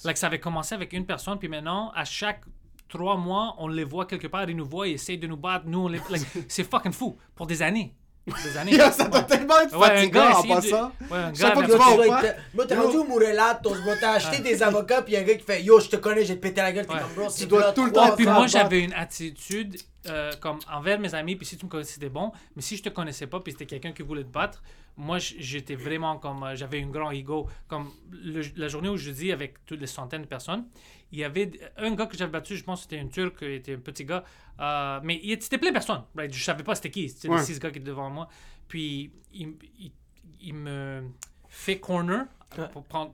Like, 0.04 0.16
ça 0.16 0.26
avait 0.26 0.40
commencé 0.40 0.74
avec 0.74 0.92
une 0.92 1.06
personne, 1.06 1.38
puis 1.38 1.48
maintenant, 1.48 1.90
à 1.94 2.04
chaque 2.04 2.42
trois 2.88 3.16
mois, 3.16 3.54
on 3.58 3.68
les 3.68 3.84
voit 3.84 4.06
quelque 4.06 4.26
part, 4.26 4.48
ils 4.48 4.56
nous 4.56 4.64
voient, 4.64 4.88
ils 4.88 4.94
essayent 4.94 5.18
de 5.18 5.26
nous 5.26 5.36
battre, 5.36 5.66
nous, 5.66 5.88
les. 5.88 6.00
like, 6.10 6.26
c'est 6.48 6.64
fucking 6.64 6.92
fou 6.92 7.16
pour 7.34 7.46
des 7.46 7.62
années. 7.62 7.94
Des 8.42 8.56
années. 8.56 8.72
Yo, 8.76 8.90
ça 8.90 9.08
doit 9.08 9.22
tellement 9.22 9.60
être 9.60 9.76
Ouais, 9.78 9.86
un 9.86 9.96
fatigant 9.96 10.20
gars 10.20 10.36
en 10.36 10.38
essayait 10.38 10.54
de- 10.54 10.60
passant. 10.60 10.92
Ouais, 11.10 11.18
un 11.18 11.32
gars 11.32 11.52
fois 11.52 11.62
que 11.62 11.70
tu 11.70 11.78
vas 11.78 11.90
au 11.90 12.08
parc, 12.08 12.36
Bro, 12.54 12.64
t'es 12.64 12.74
rendu 12.74 12.96
au 12.96 13.04
Mourelatos, 13.04 13.80
bro. 13.82 13.92
T'as 14.00 14.12
acheté 14.12 14.40
des 14.40 14.62
avocats, 14.62 15.02
puis 15.02 15.14
y 15.14 15.16
a 15.16 15.20
un 15.20 15.22
gars 15.24 15.34
qui 15.34 15.44
fait 15.44 15.62
Yo, 15.62 15.80
je 15.80 15.88
te 15.88 15.96
connais, 15.96 16.24
te 16.24 16.32
péter 16.34 16.60
la 16.60 16.72
gueule. 16.72 16.86
T'es 16.86 16.94
comme, 16.94 17.14
bro, 17.16 17.28
c'est 17.28 17.46
dois 17.46 17.72
tout 17.72 17.84
le 17.86 17.92
temps 17.92 18.14
Puis 18.16 18.26
moi, 18.26 18.46
j'avais 18.46 18.80
une 18.80 18.92
attitude 18.94 19.76
euh, 20.06 20.32
comme 20.40 20.58
envers 20.72 20.98
mes 20.98 21.14
amis, 21.14 21.36
puis 21.36 21.46
si 21.46 21.56
tu 21.56 21.66
me 21.66 21.70
connaissais, 21.70 21.94
c'était 21.94 22.08
bon. 22.08 22.32
Mais 22.56 22.62
si 22.62 22.76
je 22.76 22.82
te 22.82 22.88
connaissais 22.88 23.26
pas, 23.26 23.40
puis 23.40 23.52
c'était 23.52 23.66
quelqu'un 23.66 23.92
qui 23.92 24.02
voulait 24.02 24.22
te 24.24 24.32
battre, 24.32 24.62
moi, 24.98 25.18
j'étais 25.18 25.76
vraiment 25.76 26.18
comme. 26.18 26.42
euh, 26.42 26.54
j'avais 26.56 26.82
un 26.82 26.88
grand 26.88 27.10
ego. 27.12 27.48
Comme 27.68 27.90
le- 28.10 28.42
la 28.56 28.68
journée 28.68 28.88
où 28.90 28.96
je 28.98 29.10
dis 29.10 29.32
avec 29.32 29.64
toutes 29.64 29.80
les 29.80 29.86
centaines 29.86 30.22
de 30.22 30.26
personnes, 30.26 30.66
il 31.12 31.20
y 31.20 31.24
avait 31.24 31.50
un 31.76 31.94
gars 31.94 32.06
que 32.06 32.16
j'avais 32.16 32.32
battu, 32.32 32.56
je 32.56 32.64
pense 32.64 32.80
que 32.80 32.90
c'était 32.90 32.98
un 33.02 33.06
Turc, 33.08 33.36
il 33.42 33.52
était 33.52 33.74
un 33.74 33.78
petit 33.80 34.04
gars. 34.04 34.24
euh, 34.60 34.98
mais 35.04 35.20
il- 35.22 35.40
c'était 35.40 35.56
plein 35.58 35.68
de 35.70 35.74
personnes. 35.74 36.02
Right? 36.16 36.32
Je 36.34 36.42
savais 36.44 36.64
pas 36.64 36.74
c'était 36.74 36.90
qui. 36.90 37.08
C'était 37.08 37.28
Ouais. 37.28 37.38
les 37.38 37.44
six 37.44 37.58
gars 37.60 37.70
qui 37.70 37.78
étaient 37.78 37.86
devant 37.86 38.10
moi. 38.10 38.28
Puis 38.66 39.12
il, 39.32 39.54
il- 39.78 39.92
il 40.40 40.54
me 40.54 41.04
fait 41.48 41.78
corner. 41.78 42.26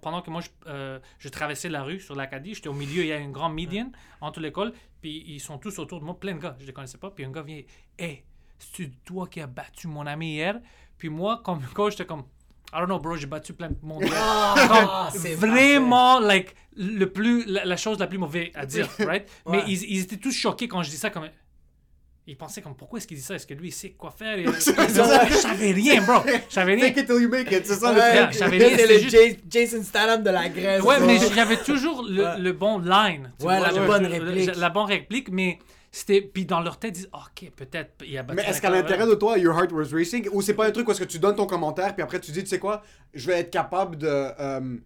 pendant 0.01 0.23
que 0.23 0.31
moi 0.31 0.41
je, 0.41 0.49
euh, 0.69 1.01
je 1.19 1.29
traversais 1.29 1.69
la 1.69 1.83
rue 1.83 1.99
sur 2.01 2.15
l'Acadie, 2.15 2.55
j'étais 2.55 2.69
au 2.69 2.73
milieu, 2.73 3.03
il 3.03 3.09
y 3.09 3.13
a 3.13 3.17
une 3.19 3.33
grande 3.33 3.53
median 3.55 3.91
entre 4.21 4.39
l'école, 4.41 4.73
puis 5.03 5.25
ils 5.27 5.41
sont 5.41 5.59
tous 5.59 5.77
autour 5.81 5.99
de 6.01 6.05
moi, 6.05 6.19
plein 6.19 6.35
de 6.35 6.39
gars, 6.39 6.57
je 6.61 6.65
les 6.67 6.73
connaissais 6.73 6.99
pas, 6.99 7.11
puis 7.11 7.25
un 7.25 7.33
gars 7.33 7.43
vient, 7.43 7.61
hey, 7.99 8.23
c'est 8.61 8.91
toi 9.05 9.27
qui 9.27 9.41
as 9.41 9.49
battu 9.49 9.89
mon 9.89 10.07
ami 10.07 10.35
hier, 10.35 10.61
puis 11.05 11.11
moi 11.11 11.43
comme 11.45 11.61
coach 11.75 11.93
j'étais 11.93 12.07
comme, 12.07 12.23
I 12.73 12.79
don't 12.79 12.87
know 12.87 12.99
bro, 12.99 13.15
j'ai 13.17 13.27
battu 13.27 13.53
plein 13.53 13.69
de 13.69 13.77
monde. 13.83 14.05
Ah, 14.17 15.11
Comme, 15.13 15.21
c'est 15.21 15.35
vraiment 15.35 16.19
like 16.19 16.55
le 16.77 17.05
plus 17.05 17.45
la, 17.47 17.67
la 17.67 17.77
chose 17.77 17.99
la 17.99 18.07
plus 18.07 18.17
mauvaise 18.19 18.49
à 18.55 18.65
dire, 18.65 18.89
right? 19.01 19.29
Mais 19.47 19.63
ils, 19.67 19.83
ils 19.85 20.01
étaient 20.01 20.17
tous 20.17 20.33
choqués 20.33 20.67
quand 20.67 20.83
je 20.83 20.89
dis 20.89 20.97
ça 20.97 21.11
comme 21.11 21.29
ils 22.27 22.39
pensaient 22.39 22.63
comme 22.63 22.75
pourquoi 22.75 22.99
est-ce 22.99 23.07
qu'il 23.07 23.19
dit 23.19 23.23
ça? 23.23 23.35
Est-ce 23.35 23.47
que 23.47 23.53
lui 23.53 23.69
il 23.69 23.73
sait 23.73 23.91
quoi 23.91 24.11
faire? 24.11 24.39
Et-. 24.39 24.45
Je 24.47 25.35
savais 25.35 25.73
rien, 25.73 26.01
bro. 26.01 26.23
Je 26.49 26.55
savais 26.55 26.75
rien. 26.77 26.87
Fake 26.87 26.97
it 26.97 27.07
till 27.07 27.21
you 27.23 27.29
make 27.29 27.53
it, 27.53 27.67
c'est 27.67 27.75
ça 27.75 27.93
le 27.93 27.99
Ouais, 28.01 28.23
truc. 28.31 28.35
c'est 28.35 28.87
le 28.87 28.99
juste- 28.99 29.41
Jason 29.51 29.83
Statham 29.83 30.23
de 30.23 30.31
la 30.31 30.49
Grèce. 30.49 30.83
Ouais, 30.83 30.97
bro. 30.97 31.07
mais 31.07 31.19
j'avais 31.35 31.59
toujours 31.59 32.03
le, 32.09 32.25
Ouais. 32.25 32.39
le 32.39 32.53
bon 32.55 32.79
line. 32.79 33.31
tu 33.39 33.45
Ouais, 33.45 33.59
vois, 33.59 33.71
la 33.71 33.87
bonne 33.87 34.07
réplique. 34.07 34.57
La 34.57 34.71
bonne 34.71 34.87
réplique, 34.87 35.29
mais 35.31 35.59
c'était. 35.95 36.21
Puis 36.21 36.45
dans 36.47 36.61
leur 36.61 36.79
tête, 36.79 36.91
ils 36.99 37.03
disent 37.03 37.11
Ok, 37.13 37.51
peut-être 37.57 38.05
il 38.07 38.17
a 38.19 38.23
battu. 38.23 38.37
Mais 38.43 38.49
est-ce 38.51 38.61
qu'à 38.61 38.71
l'intérieur 38.71 39.07
de 39.07 39.15
toi, 39.15 39.39
your 39.39 39.57
heart 39.59 39.73
was 39.73 39.89
racing, 39.93 40.29
ou 40.33 40.43
c'est 40.43 40.55
pas 40.55 40.67
un 40.67 40.71
truc 40.71 40.89
où 40.89 40.91
est-ce 40.91 41.01
que 41.01 41.09
tu 41.09 41.19
donnes 41.19 41.37
ton 41.37 41.47
commentaire, 41.47 41.95
puis 41.95 42.03
après 42.03 42.21
tu 42.21 42.33
dis, 42.33 42.43
tu 42.43 42.49
sais 42.49 42.59
quoi, 42.59 42.83
je 43.15 43.27
vais 43.29 43.39
être 43.41 43.51
capable 43.51 43.97
de, 43.97 44.07
euh, 44.09 44.77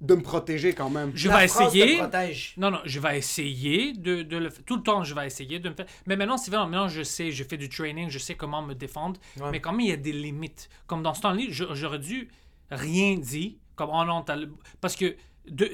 de 0.00 0.14
me 0.14 0.22
protéger 0.22 0.72
quand 0.74 0.90
même. 0.90 1.12
Je 1.14 1.28
La 1.28 1.38
vais 1.38 1.48
France 1.48 1.72
te 1.72 1.76
essayer. 1.78 1.98
protège. 1.98 2.54
Non, 2.56 2.70
non, 2.70 2.80
je 2.84 2.98
vais 3.00 3.16
essayer 3.18 3.92
de, 3.94 4.22
de 4.22 4.36
le 4.36 4.50
faire. 4.50 4.64
Tout 4.64 4.76
le 4.76 4.82
temps, 4.82 5.04
je 5.04 5.14
vais 5.14 5.26
essayer 5.26 5.58
de 5.60 5.68
me 5.68 5.74
faire. 5.74 5.86
Mais 6.06 6.16
maintenant, 6.16 6.36
c'est 6.36 6.50
vrai, 6.50 6.60
maintenant, 6.66 6.88
je 6.88 7.02
sais, 7.02 7.30
je 7.30 7.44
fais 7.44 7.56
du 7.56 7.68
training, 7.68 8.10
je 8.10 8.18
sais 8.18 8.34
comment 8.34 8.60
me 8.62 8.74
défendre. 8.74 9.20
Ouais. 9.38 9.50
Mais 9.52 9.60
quand 9.60 9.70
même, 9.72 9.80
il 9.80 9.88
y 9.88 9.92
a 9.92 9.96
des 9.96 10.12
limites. 10.12 10.68
Comme 10.86 11.02
dans 11.02 11.14
ce 11.14 11.22
temps-là, 11.22 11.42
j'aurais 11.48 11.98
dû 12.00 12.28
rien 12.70 13.16
dire. 13.16 13.52
Comme, 13.76 13.90
oh 13.92 14.04
non, 14.04 14.22
t'as 14.22 14.36
le- 14.36 14.52
Parce 14.80 14.94
que 14.96 15.14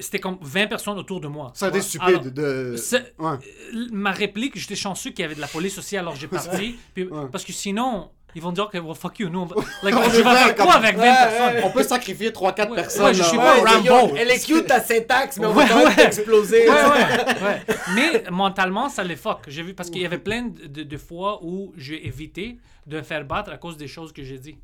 c'était 0.01 0.19
comme 0.19 0.37
20 0.41 0.67
personnes 0.67 0.97
autour 0.99 1.21
de 1.21 1.27
moi. 1.27 1.51
Ça 1.55 1.67
a 1.67 1.69
été 1.69 1.77
Ouais. 1.77 1.83
stupide 1.83 2.07
Alors, 2.09 2.21
de. 2.31 2.75
Ouais. 3.19 3.87
Ma 3.91 4.11
réplique, 4.11 4.57
j'étais 4.57 4.75
chanceux 4.75 5.11
qu'il 5.11 5.21
y 5.21 5.25
avait 5.25 5.35
de 5.35 5.41
la 5.41 5.47
police 5.47 5.77
aussi, 5.77 5.95
alors 5.97 6.15
j'ai 6.15 6.27
parti. 6.27 6.77
Puis- 6.93 7.05
Ouais. 7.05 7.27
Parce 7.31 7.43
que 7.45 7.53
sinon, 7.53 8.09
ils 8.35 8.41
vont 8.41 8.51
dire 8.51 8.69
que 8.69 8.77
well, 8.77 8.95
fuck 8.95 9.19
you, 9.19 9.29
nous, 9.29 9.39
on 9.41 9.45
va... 9.45 9.55
like, 9.83 9.95
On 9.95 10.03
je 10.09 10.17
vais 10.17 10.23
va 10.23 10.35
faire 10.35 10.55
comme- 10.55 10.65
quoi 10.65 10.75
avec 10.75 10.95
20 10.97 11.01
Ouais, 11.03 11.09
personnes? 11.09 11.55
ouais. 11.55 11.61
On 11.65 11.71
peut 11.71 11.83
sacrifier 11.83 12.31
3-4 12.31 12.69
Ouais. 12.69 12.75
personnes. 12.75 13.05
Ouais, 13.05 13.13
je 13.13 13.23
suis 13.23 13.37
Ouais, 13.37 13.43
pas 13.63 13.71
Rambo. 13.77 14.15
Elle 14.17 14.31
est 14.31 14.45
cute 14.45 14.67
ta 14.67 14.81
syntaxe, 14.81 15.37
mais 15.37 15.45
on 15.47 15.53
va 15.53 15.67
quand 15.67 15.77
même 15.77 15.87
ouais. 15.87 15.95
t'exploser. 15.95 16.69
Ouais, 16.69 16.75
ouais, 16.75 17.43
ouais. 17.43 17.61
Mais 17.95 18.23
mentalement, 18.31 18.89
ça 18.89 19.03
les 19.03 19.15
fuck. 19.15 19.39
J'ai 19.47 19.63
vu 19.63 19.73
parce 19.73 19.89
qu'il 19.89 20.01
y 20.01 20.05
avait 20.05 20.17
plein 20.17 20.43
de, 20.47 20.67
de- 20.67 20.83
de 20.83 20.97
fois 20.97 21.39
où 21.43 21.73
j'ai 21.77 22.05
évité 22.07 22.57
de 22.87 22.97
me 22.97 23.03
faire 23.03 23.23
battre 23.25 23.51
à 23.51 23.57
cause 23.57 23.77
des 23.77 23.87
choses 23.87 24.11
que 24.13 24.23
j'ai 24.23 24.37
dit. 24.37 24.57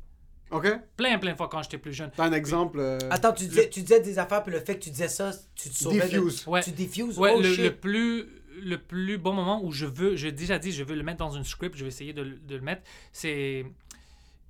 Ok? 0.50 0.66
Plein, 0.96 1.18
plein 1.18 1.32
de 1.32 1.36
fois 1.36 1.48
quand 1.48 1.62
j'étais 1.62 1.78
plus 1.78 1.92
jeune. 1.92 2.10
T'as 2.16 2.24
un 2.24 2.32
exemple. 2.32 2.78
euh, 2.80 2.98
Attends, 3.10 3.32
tu 3.32 3.46
disais, 3.46 3.68
tu 3.68 3.80
disais 3.82 4.00
des 4.00 4.18
affaires, 4.18 4.42
puis 4.42 4.52
le 4.52 4.60
fait 4.60 4.76
que 4.78 4.84
tu 4.84 4.90
disais 4.90 5.08
ça, 5.08 5.30
tu 5.54 5.68
te 5.68 5.74
sauvais. 5.74 5.98
de- 6.00 6.04
Diffuse. 6.20 6.46
Ouais. 6.46 6.62
Tu 6.62 6.70
diffuses? 6.70 7.18
Ouais, 7.18 7.32
oh, 7.36 7.40
le, 7.40 7.54
le 7.64 7.74
plus 7.76 8.26
le 8.60 8.76
plus 8.76 9.18
bon 9.18 9.34
moment 9.34 9.62
où 9.62 9.70
je 9.70 9.86
veux, 9.86 10.16
j'ai 10.16 10.32
déjà 10.32 10.58
dit, 10.58 10.72
je 10.72 10.82
veux 10.82 10.96
le 10.96 11.04
mettre 11.04 11.18
dans 11.18 11.30
une 11.30 11.44
script, 11.44 11.76
je 11.76 11.84
vais 11.84 11.88
essayer 11.88 12.12
de, 12.12 12.22
le- 12.22 12.38
de 12.38 12.56
le 12.56 12.60
mettre. 12.62 12.82
C'est, 13.12 13.64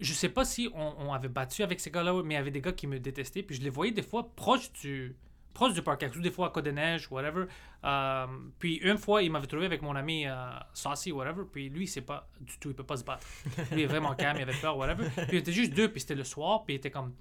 je 0.00 0.12
sais 0.14 0.30
pas 0.30 0.46
si 0.46 0.70
on, 0.74 0.94
on 0.98 1.12
avait 1.12 1.28
battu 1.28 1.62
avec 1.62 1.78
ces 1.78 1.90
gars-là, 1.90 2.22
mais 2.24 2.34
il 2.34 2.36
y 2.38 2.40
avait 2.40 2.50
des 2.50 2.62
gars 2.62 2.72
qui 2.72 2.86
me 2.86 2.98
détestaient, 2.98 3.42
puis 3.42 3.56
je 3.56 3.60
les 3.60 3.68
voyais 3.68 3.92
des 3.92 4.02
fois 4.02 4.30
proches 4.34 4.72
du 4.80 5.14
proche 5.52 5.74
du 5.74 5.82
parc, 5.82 6.04
des 6.18 6.30
fois 6.30 6.48
à 6.48 6.50
Côte-des-Neiges, 6.50 7.08
whatever. 7.10 7.46
Euh, 7.84 8.26
puis 8.58 8.76
une 8.76 8.98
fois, 8.98 9.22
il 9.22 9.30
m'avait 9.30 9.46
trouvé 9.46 9.66
avec 9.66 9.82
mon 9.82 9.96
ami 9.96 10.26
euh, 10.26 10.34
Saucy, 10.72 11.12
whatever. 11.12 11.42
Puis 11.50 11.68
lui, 11.68 11.86
c'est 11.86 12.02
pas 12.02 12.28
du 12.40 12.58
tout, 12.58 12.70
il 12.70 12.74
peut 12.74 12.84
pas 12.84 12.96
se 12.96 13.04
battre. 13.04 13.26
Lui, 13.72 13.80
il 13.80 13.80
est 13.80 13.86
vraiment 13.86 14.14
calme, 14.14 14.38
il 14.38 14.42
avait 14.42 14.60
peur, 14.60 14.76
whatever. 14.76 15.08
Puis 15.10 15.36
il 15.36 15.38
était 15.38 15.52
juste 15.52 15.74
deux, 15.74 15.90
puis 15.90 16.00
c'était 16.00 16.14
le 16.14 16.24
soir, 16.24 16.64
puis 16.64 16.74
il 16.74 16.78
était 16.78 16.90
comme 16.90 17.14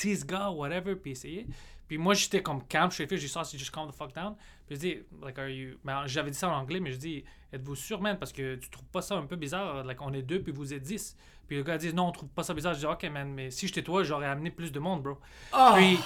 10 0.00 0.26
gars, 0.26 0.50
whatever, 0.50 0.96
puis 0.96 1.12
essayer. 1.12 1.46
Puis 1.88 1.98
moi, 1.98 2.14
j'étais 2.14 2.42
comme 2.42 2.66
calme, 2.66 2.90
je 2.90 2.96
suis 2.96 3.06
fait, 3.06 3.18
j'ai 3.18 3.28
Saucy, 3.28 3.58
just 3.58 3.70
calm 3.70 3.90
the 3.90 3.94
fuck 3.94 4.14
down. 4.14 4.34
Puis 4.66 4.76
je 4.76 4.80
dis, 4.80 4.98
like, 5.22 5.38
are 5.38 5.48
you. 5.48 5.76
Ben, 5.84 6.06
j'avais 6.06 6.30
dit 6.30 6.38
ça 6.38 6.48
en 6.48 6.54
anglais, 6.54 6.80
mais 6.80 6.90
je 6.90 6.96
dis, 6.96 7.24
êtes-vous 7.52 7.76
sûr, 7.76 8.00
man, 8.00 8.18
parce 8.18 8.32
que 8.32 8.56
tu 8.56 8.70
trouves 8.70 8.88
pas 8.88 9.02
ça 9.02 9.16
un 9.16 9.26
peu 9.26 9.36
bizarre? 9.36 9.84
Like, 9.84 10.00
on 10.00 10.12
est 10.12 10.22
deux, 10.22 10.42
puis 10.42 10.52
vous 10.52 10.72
êtes 10.72 10.82
10. 10.82 11.16
Puis 11.46 11.56
le 11.56 11.62
gars 11.62 11.76
dit, 11.76 11.92
non, 11.92 12.08
on 12.08 12.12
trouve 12.12 12.30
pas 12.30 12.42
ça 12.42 12.54
bizarre. 12.54 12.72
Je 12.74 12.78
dis, 12.78 12.86
ok, 12.86 13.04
man, 13.10 13.30
mais 13.32 13.50
si 13.50 13.66
j'étais 13.66 13.82
toi, 13.82 14.02
j'aurais 14.04 14.26
amené 14.26 14.50
plus 14.50 14.72
de 14.72 14.80
monde, 14.80 15.02
bro. 15.02 15.18
Ah! 15.52 15.74
Puis 15.76 15.98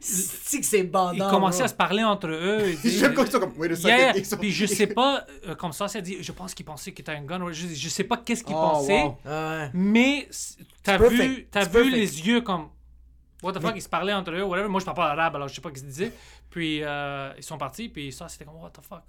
C'est 0.00 0.60
que 0.60 0.66
c'est 0.66 0.82
bandant. 0.82 1.12
ils 1.14 1.30
commençaient 1.30 1.62
à 1.62 1.68
se 1.68 1.74
parler 1.74 2.02
entre 2.04 2.28
eux. 2.28 2.76
J'aime 2.84 3.14
quand 3.14 3.24
ils 3.24 3.30
sont 3.32 3.40
comme, 3.40 3.54
Yeah, 3.84 4.24
sont- 4.24 4.36
Puis 4.36 4.50
je 4.52 4.66
sais 4.66 4.86
pas, 4.86 5.24
euh, 5.48 5.54
comme 5.54 5.72
ça, 5.72 5.88
ça 5.88 6.00
dit, 6.00 6.18
je 6.20 6.32
pense 6.32 6.52
qu'il 6.54 6.66
pensait 6.66 6.92
que 6.92 7.02
t'as 7.02 7.14
un 7.14 7.22
gun. 7.22 7.40
Je, 7.52 7.68
je 7.68 7.88
sais 7.88 8.04
pas 8.04 8.18
qu'est-ce 8.18 8.44
qu'il 8.44 8.54
Oh, 8.56 8.60
pensait, 8.60 9.02
wow. 9.02 9.16
Ouais. 9.24 9.70
mais 9.72 10.28
t'as 10.82 10.98
vu, 10.98 11.06
It's 11.06 11.16
vu 11.26 11.44
perfect. 11.50 11.92
les 11.92 12.26
yeux 12.26 12.40
comme. 12.42 12.68
What 13.42 13.52
the 13.52 13.60
fuck, 13.60 13.72
ils 13.76 13.82
se 13.82 13.88
parlaient 13.90 14.12
entre 14.14 14.32
eux, 14.32 14.42
whatever. 14.42 14.68
Moi, 14.68 14.80
je 14.80 14.86
parle 14.86 14.96
pas 14.96 15.10
arabe, 15.10 15.36
alors 15.36 15.48
je 15.48 15.54
sais 15.54 15.60
pas 15.60 15.68
ce 15.68 15.74
qu'ils 15.74 15.86
disaient. 15.88 16.12
Puis 16.54 16.84
euh, 16.84 17.30
ils 17.36 17.42
sont 17.42 17.58
partis, 17.58 17.88
puis 17.88 18.12
ça, 18.12 18.28
c'était 18.28 18.44
comme, 18.44 18.54
what 18.62 18.70
the 18.70 18.78
fuck. 18.88 19.00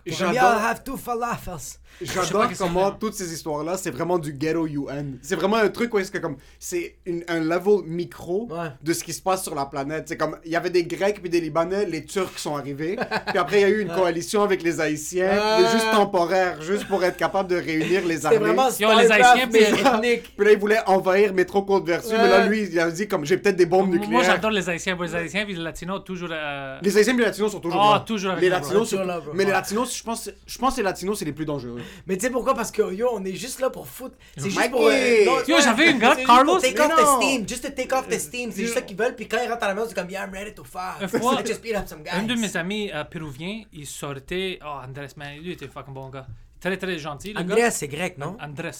J'adore- 2.02 2.50
comment 2.58 2.90
toutes 2.92 3.14
ces 3.14 3.32
histoires-là, 3.32 3.78
c'est 3.78 3.92
vraiment 3.92 4.18
du 4.18 4.34
ghetto 4.34 4.66
UN. 4.66 5.18
C'est 5.22 5.36
vraiment 5.36 5.58
un 5.58 5.70
truc 5.70 5.94
où 5.94 6.00
est-ce 6.00 6.10
que 6.12 6.18
comme 6.18 6.38
c'est 6.58 6.96
un 7.28 7.40
level 7.40 7.84
micro 7.86 8.48
Ouais. 8.50 8.70
de 8.82 8.94
ce 8.94 9.04
qui 9.04 9.14
se 9.14 9.22
passe 9.22 9.44
sur 9.44 9.54
la 9.54 9.68
planète. 9.68 10.06
C'est 10.08 10.18
comme 10.18 10.38
il 10.44 10.52
y 10.52 10.56
avait 10.56 10.72
des 10.72 10.86
Grecs 10.86 11.22
puis 11.22 11.30
des 11.30 11.40
Libanais, 11.40 11.86
les 11.86 12.04
Turcs 12.04 12.38
sont 12.40 12.58
arrivés, 12.58 12.98
puis 13.28 13.38
après 13.38 13.60
il 13.60 13.62
y 13.62 13.66
a 13.66 13.70
eu 13.70 13.82
une 13.82 13.94
coalition 13.94 14.42
avec 14.42 14.64
les 14.64 14.82
Haïtiens, 14.82 15.30
Ouais. 15.30 15.62
mais 15.62 15.70
juste 15.72 15.92
temporaire, 15.92 16.62
juste 16.64 16.88
pour 16.88 17.04
être 17.04 17.18
capable 17.18 17.50
de 17.50 17.58
réunir 17.58 18.06
les 18.08 18.18
C'est 18.18 18.26
armées. 18.26 18.38
vraiment 18.40 18.70
Yo, 18.80 18.90
les 18.98 19.12
Haïtiens, 19.12 19.48
mais 19.52 19.60
puis- 19.60 19.64
ethnique. 19.64 20.34
Puis 20.36 20.46
là, 20.48 20.52
il 20.54 20.58
voulait 20.60 20.80
envahir 20.88 21.32
Métro 21.34 21.62
Côte 21.62 21.86
Vertu, 21.86 22.10
mais 22.12 22.28
là, 22.28 22.40
Ouais. 22.40 22.50
lui, 22.50 22.64
il 22.72 22.80
a 22.80 22.90
dit 22.90 23.08
comme 23.08 23.24
j'ai 23.24 23.38
peut-être 23.38 23.56
des 23.56 23.68
bombes 23.68 23.88
Moi, 23.90 23.98
nucléaires. 24.00 24.24
j'adore 24.24 24.50
les 24.52 24.68
Haïtiens. 24.68 24.98
Les 25.00 25.14
Haïtiens, 25.16 25.46
puis 25.46 25.54
les 25.56 25.62
Latinos, 25.62 26.04
toujours. 26.04 26.30
euh, 26.32 26.80
Les 26.82 26.98
Haïtiens 26.98 27.14
et 27.14 27.18
les 27.18 27.26
Latinos 27.36 27.52
sont 27.52 27.60
toujours 27.60 27.82
Ah, 27.82 27.94
là. 27.96 28.00
toujours 28.02 28.32
avec 28.32 28.44
les 28.44 28.50
Latinos, 28.50 28.74
bro. 28.76 28.86
sont- 28.86 28.90
Toujours 28.98 29.06
là, 29.06 29.20
bro. 29.20 29.32
mais 29.34 29.44
les 29.44 29.50
Ouais. 29.50 29.56
Latinos, 29.56 29.96
je 29.98 30.04
pense, 30.04 30.30
je 30.46 30.58
pense 30.58 30.74
que 30.74 30.78
les 30.78 30.84
Latinos, 30.84 31.20
c'est 31.20 31.26
les 31.26 31.34
plus 31.34 31.46
dangereux. 31.46 31.82
Mais 32.08 32.16
tu 32.18 32.26
sais 32.26 32.30
pourquoi? 32.32 32.54
Parce 32.56 32.72
que 32.72 32.94
yo, 32.94 33.10
on 33.14 33.24
est 33.26 33.36
juste 33.36 33.60
là 33.60 33.70
pour 33.70 33.88
foutre. 33.88 34.16
C'est 34.38 34.46
juste 34.46 34.58
Mikey! 34.58 34.70
pour. 34.72 34.88
euh, 34.88 35.26
non, 35.26 35.38
Yo, 35.48 35.56
ouais, 35.56 35.62
j'avais 35.62 35.92
une 35.92 36.00
gars, 36.00 36.16
Carlos, 36.26 36.54
pour 36.54 36.62
Take 36.62 36.74
mais 36.76 36.82
off 36.86 36.96
the 36.96 37.02
non. 37.02 37.22
steam. 37.22 37.48
Just 37.48 37.64
to 37.64 37.70
take 37.72 37.94
off 37.94 38.08
the 38.08 38.20
steam. 38.20 38.52
C'est 38.52 38.62
juste 38.64 38.74
ça 38.76 38.82
qu'ils 38.82 38.98
veulent. 38.98 39.16
Puis 39.16 39.28
quand 39.28 39.38
ils 39.44 39.50
rentrent 39.50 39.64
à 39.64 39.68
la 39.68 39.74
maison, 39.76 39.88
c'est 39.90 39.96
comme, 39.96 40.10
yeah, 40.10 40.26
I'm 40.26 40.34
ready 40.34 40.54
to 40.54 40.64
fight. 40.64 41.02
Une 41.14 41.20
fois, 41.20 41.36
Let's 41.40 41.48
just 41.50 41.62
beat 41.62 41.76
up 41.76 41.88
some 41.88 42.02
guys. 42.04 42.12
Un 42.14 42.24
de 42.24 42.36
mes 42.36 42.56
amis 42.58 42.92
euh, 42.94 43.04
péruviens, 43.04 43.64
il 43.74 43.86
sortait. 43.86 44.60
Oh, 44.66 44.80
Andrés, 44.88 45.08
man, 45.18 45.38
lui 45.42 45.52
était 45.52 45.68
fucking 45.68 45.94
bon 45.94 46.10
gars. 46.10 46.28
Très, 46.60 46.78
très 46.78 46.98
gentil. 46.98 47.34
Le 47.34 47.40
Andreas, 47.42 47.72
c'est 47.72 47.88
grec, 47.88 48.18
non? 48.18 48.32
gars. 48.32 48.46
Andrés. 48.46 48.72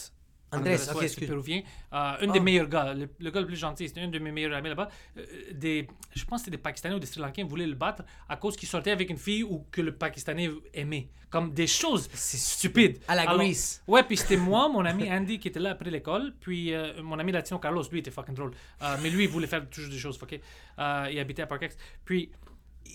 Andrés, 0.58 0.78
ouais, 0.96 1.28
péruvien. 1.28 1.60
Euh, 1.60 1.64
un 1.94 2.18
Ah. 2.22 2.28
des 2.28 2.40
meilleurs 2.40 2.68
gars, 2.68 2.94
le, 2.94 3.10
le 3.20 3.32
gars 3.32 3.40
le 3.42 3.48
plus 3.48 3.56
gentil, 3.56 3.88
c'était 3.88 4.02
un 4.02 4.08
de 4.08 4.20
mes 4.20 4.32
meilleurs 4.32 4.54
amis 4.54 4.70
là-bas. 4.70 4.90
Euh, 5.18 5.24
des, 5.54 5.88
je 6.16 6.26
pense 6.26 6.42
que 6.42 6.46
c'était 6.46 6.58
des 6.58 6.62
Pakistanais 6.64 6.96
ou 6.96 7.00
des 7.00 7.06
Sri 7.08 7.20
Lankais 7.22 7.44
voulaient 7.44 7.68
le 7.68 7.76
battre 7.76 8.04
à 8.30 8.38
cause 8.38 8.56
qu'il 8.56 8.68
sortait 8.70 8.92
avec 8.92 9.10
une 9.10 9.18
fille 9.18 9.44
ou 9.44 9.66
que 9.72 9.82
le 9.82 9.94
Pakistanais 9.96 10.50
aimait. 10.74 11.10
Comme 11.30 11.54
des 11.54 11.68
choses 11.68 12.08
C'est 12.14 12.38
stupides. 12.38 13.00
À 13.08 13.16
la 13.16 13.24
Alors- 13.24 13.38
Grease. 13.38 13.82
Ouais, 13.88 14.04
puis 14.04 14.16
c'était 14.16 14.38
moi, 14.38 14.70
mon 14.74 14.86
ami 14.86 15.12
Andy 15.12 15.38
qui 15.40 15.50
était 15.50 15.60
là 15.60 15.72
après 15.72 15.90
l'école, 15.90 16.34
puis 16.40 16.74
euh, 16.74 17.02
mon 17.04 17.20
ami 17.20 17.32
latino 17.34 17.60
Carlos, 17.60 17.84
lui 17.92 18.00
était 18.00 18.12
fucking 18.12 18.36
drôle. 18.36 18.52
Euh, 18.82 18.96
mais 19.04 19.10
lui, 19.10 19.24
il 19.26 19.30
voulait 19.30 19.48
faire 19.48 19.68
toujours 19.70 19.92
des 19.92 19.98
choses 20.00 20.18
fuckées. 20.18 20.42
Euh, 20.80 21.10
il 21.12 21.20
habitait 21.20 21.42
à 21.42 21.48
Parkex. 21.48 21.76
Puis 22.06 22.30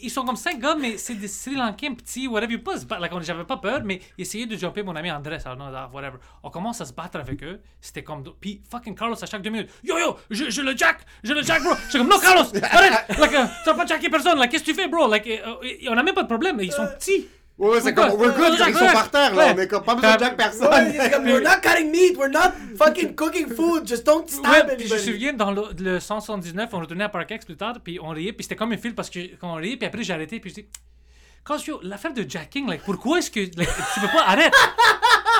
ils 0.03 0.11
sont 0.11 0.24
comme 0.24 0.36
cinq 0.36 0.59
gars, 0.61 0.74
mais 0.74 0.97
c'est 0.99 1.14
des 1.14 1.28
Sri 1.28 1.55
Lankais 1.55 1.91
petits, 1.91 2.26
whatever. 2.26 2.59
Pas 2.59 2.78
se 2.78 2.86
battre. 2.86 3.03
Like, 3.03 3.12
J'avais 3.22 3.45
pas 3.45 3.57
peur, 3.57 3.82
mais 3.84 4.01
ils 4.18 4.22
essayaient 4.22 4.47
de 4.47 4.57
jumper 4.57 4.82
mon 4.82 4.95
ami 4.97 5.11
Andrés, 5.11 5.38
alors, 5.45 5.91
whatever. 5.93 6.18
On 6.43 6.51
commence 6.51 6.80
à 6.80 6.84
se 6.84 6.93
battre 6.93 7.18
avec 7.18 7.43
eux. 7.43 7.61
C'était 7.80 8.03
comme. 8.03 8.22
Puis 8.41 8.62
fucking 8.70 8.95
Carlos, 8.95 9.22
à 9.22 9.26
chaque 9.26 9.43
deux 9.43 9.51
minutes, 9.51 9.70
yo 9.84 9.99
yo, 9.99 10.16
je, 10.30 10.51
je 10.51 10.62
le 10.62 10.76
jack, 10.76 11.01
je 11.22 11.32
le 11.32 11.43
jack, 11.43 11.62
bro. 11.62 11.74
Je 11.84 11.91
suis 11.91 11.99
comme, 11.99 12.09
non, 12.09 12.18
Carlos, 12.18 12.45
arrête, 12.62 13.18
like, 13.18 13.34
euh, 13.34 13.45
tu 13.64 13.70
vas 13.70 13.74
pas 13.74 13.86
jacker 13.86 14.09
personne, 14.11 14.38
like, 14.38 14.51
qu'est-ce 14.51 14.64
que 14.64 14.70
tu 14.70 14.74
fais, 14.74 14.88
bro? 14.88 15.09
Like, 15.09 15.26
euh, 15.26 15.38
euh, 15.64 15.88
on 15.91 15.97
a 15.99 16.03
même 16.03 16.14
pas 16.14 16.22
de 16.22 16.28
problème, 16.28 16.59
ils 16.61 16.72
sont 16.72 16.86
petits. 16.86 17.26
Ouais, 17.61 17.68
ouais, 17.72 17.80
c'est 17.82 17.92
comme, 17.94 18.12
we're 18.18 18.34
good, 18.34 18.54
ils 18.58 18.74
sont 18.74 18.80
ouais. 18.84 18.92
par 18.92 19.11
terre, 19.11 19.34
là, 19.34 19.46
Ouais. 19.48 19.52
on 19.54 19.58
est 19.61 19.68
comme, 19.68 19.84
pas 19.84 19.94
besoin 19.94 20.14
de 20.16 20.20
jack 20.20 20.36
personne. 20.36 20.68
Ouais, 20.72 20.96
c'est 20.98 21.11
comme, 21.11 21.24
we're 21.26 21.42
not 21.42 21.61
cutting 21.62 21.90
meat, 21.90 22.16
we're 22.16 22.30
not 22.30 22.52
fucking 22.78 23.14
cooking 23.14 23.48
food, 23.48 23.86
just 23.86 24.04
don't 24.06 24.22
Ouais, 24.24 24.28
stab 24.30 24.76
puis 24.78 24.88
je 24.88 24.94
me 24.94 24.98
souviens, 24.98 25.32
dans 25.34 25.50
le, 25.52 25.64
le 25.78 26.00
179, 26.00 26.70
on 26.72 26.80
retournait 26.80 27.04
à 27.04 27.08
Parkex 27.11 27.44
plus 27.44 27.56
tard, 27.58 27.74
puis 27.84 27.98
on 28.02 28.08
riait, 28.08 28.32
puis 28.32 28.44
c'était 28.44 28.56
comme 28.56 28.72
un 28.72 28.78
film 28.78 28.94
parce 28.94 29.11
que 29.11 29.36
quand 29.38 29.52
on 29.52 29.56
riait, 29.56 29.76
puis 29.76 29.86
après 29.86 30.02
j'ai 30.02 30.14
arrêté, 30.14 30.40
puis 30.40 30.48
je 30.50 30.54
dis, 30.56 30.66
quand 31.44 31.58
yo, 31.66 31.80
l'affaire 31.82 32.14
de 32.14 32.24
jacking, 32.28 32.66
like, 32.66 32.82
pourquoi 32.82 33.18
est-ce 33.18 33.30
que 33.30 33.40
like, 33.40 33.68
tu 33.94 34.00
peux 34.00 34.06
pas 34.08 34.24
arrête, 34.26 34.54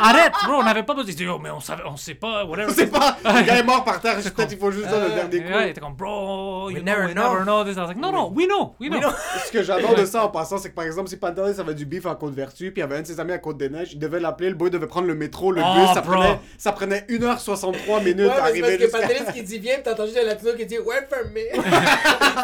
arrête, 0.03 0.33
bro, 0.45 0.55
on 0.57 0.63
n'avait 0.63 0.83
pas 0.83 0.95
besoin. 0.95 1.13
Dis, 1.13 1.23
yo, 1.25 1.39
mais 1.39 1.51
on 1.51 1.61
savait, 1.61 1.83
on 1.87 1.97
sait 1.97 2.15
pas, 2.15 2.45
whatever. 2.45 2.71
Je 2.71 2.75
sais 2.75 2.87
pas, 2.87 3.17
le 3.25 3.43
gars 3.43 3.57
est 3.59 3.63
mort 3.63 3.85
par 3.85 4.01
terre, 4.01 4.17
peut-être 4.17 4.53
il 4.53 4.59
faut 4.59 4.71
juste 4.71 4.89
ça 4.89 4.99
le 4.99 5.11
Euh, 5.13 5.27
dernier 5.29 5.37
Et 5.49 5.53
ouais, 5.55 5.71
était 5.71 5.81
comme, 5.81 5.95
bro, 5.95 6.71
you 6.71 6.77
We 6.77 6.83
know, 6.83 6.93
never 6.93 7.07
we 7.07 7.15
know. 7.15 7.23
never 7.33 7.45
know 7.45 7.65
this. 7.65 7.77
I 7.77 7.81
was 7.81 7.89
like, 7.89 7.97
no, 7.99 8.11
no, 8.11 8.29
we 8.35 8.47
know, 8.47 8.75
we 8.81 8.89
know. 8.89 9.01
know. 9.01 9.11
Ce 9.47 9.51
que 9.53 9.63
j'adore 9.63 9.95
de 9.95 10.05
ça 10.05 10.25
en 10.25 10.29
passant, 10.29 10.59
c'est 10.59 10.71
que 10.71 10.75
par 10.75 10.85
exemple, 10.85 11.09
si 11.09 11.17
Pantelis 11.17 11.59
avait 11.61 11.75
du 11.75 11.85
beef 11.87 12.07
à 12.07 12.15
Côte-Vertu, 12.15 12.71
puis 12.71 12.81
il 12.81 12.81
y 12.81 12.83
avait 12.83 12.97
un 12.97 13.03
de 13.03 13.07
ses 13.07 13.19
amis 13.21 13.33
à 13.33 13.39
Côte-des-Neiges, 13.39 13.93
il 13.93 13.99
devait 13.99 14.21
l'appeler, 14.21 14.51
le 14.51 14.55
boy 14.57 14.71
devait 14.71 14.87
prendre 14.87 15.07
le 15.07 15.15
métro, 15.15 15.53
le 15.53 15.63
Oh, 15.65 15.75
bus, 15.81 15.95
ça 15.95 16.01
bro. 16.01 16.13
prenait, 16.15 16.41
ça 16.59 16.73
prenait 16.73 17.01
1h63 17.09 18.03
minutes 18.05 18.19
Ouais, 18.27 18.31
à 18.31 18.51
mais 18.53 18.61
c'est 18.61 18.63
arriver 18.63 18.89
parce 18.89 19.05
que 19.05 19.09
jusqu'à... 19.09 19.25
Patrice 19.25 19.35
qui 19.35 19.43
dit 19.43 19.59
viens, 19.59 19.77
t'as 19.83 19.93
entendu 19.93 20.13
le 20.15 20.27
latino 20.27 20.53
qui 20.57 20.67
dit 20.67 20.79
wait 20.79 21.07
for 21.09 21.25
me. 21.33 21.41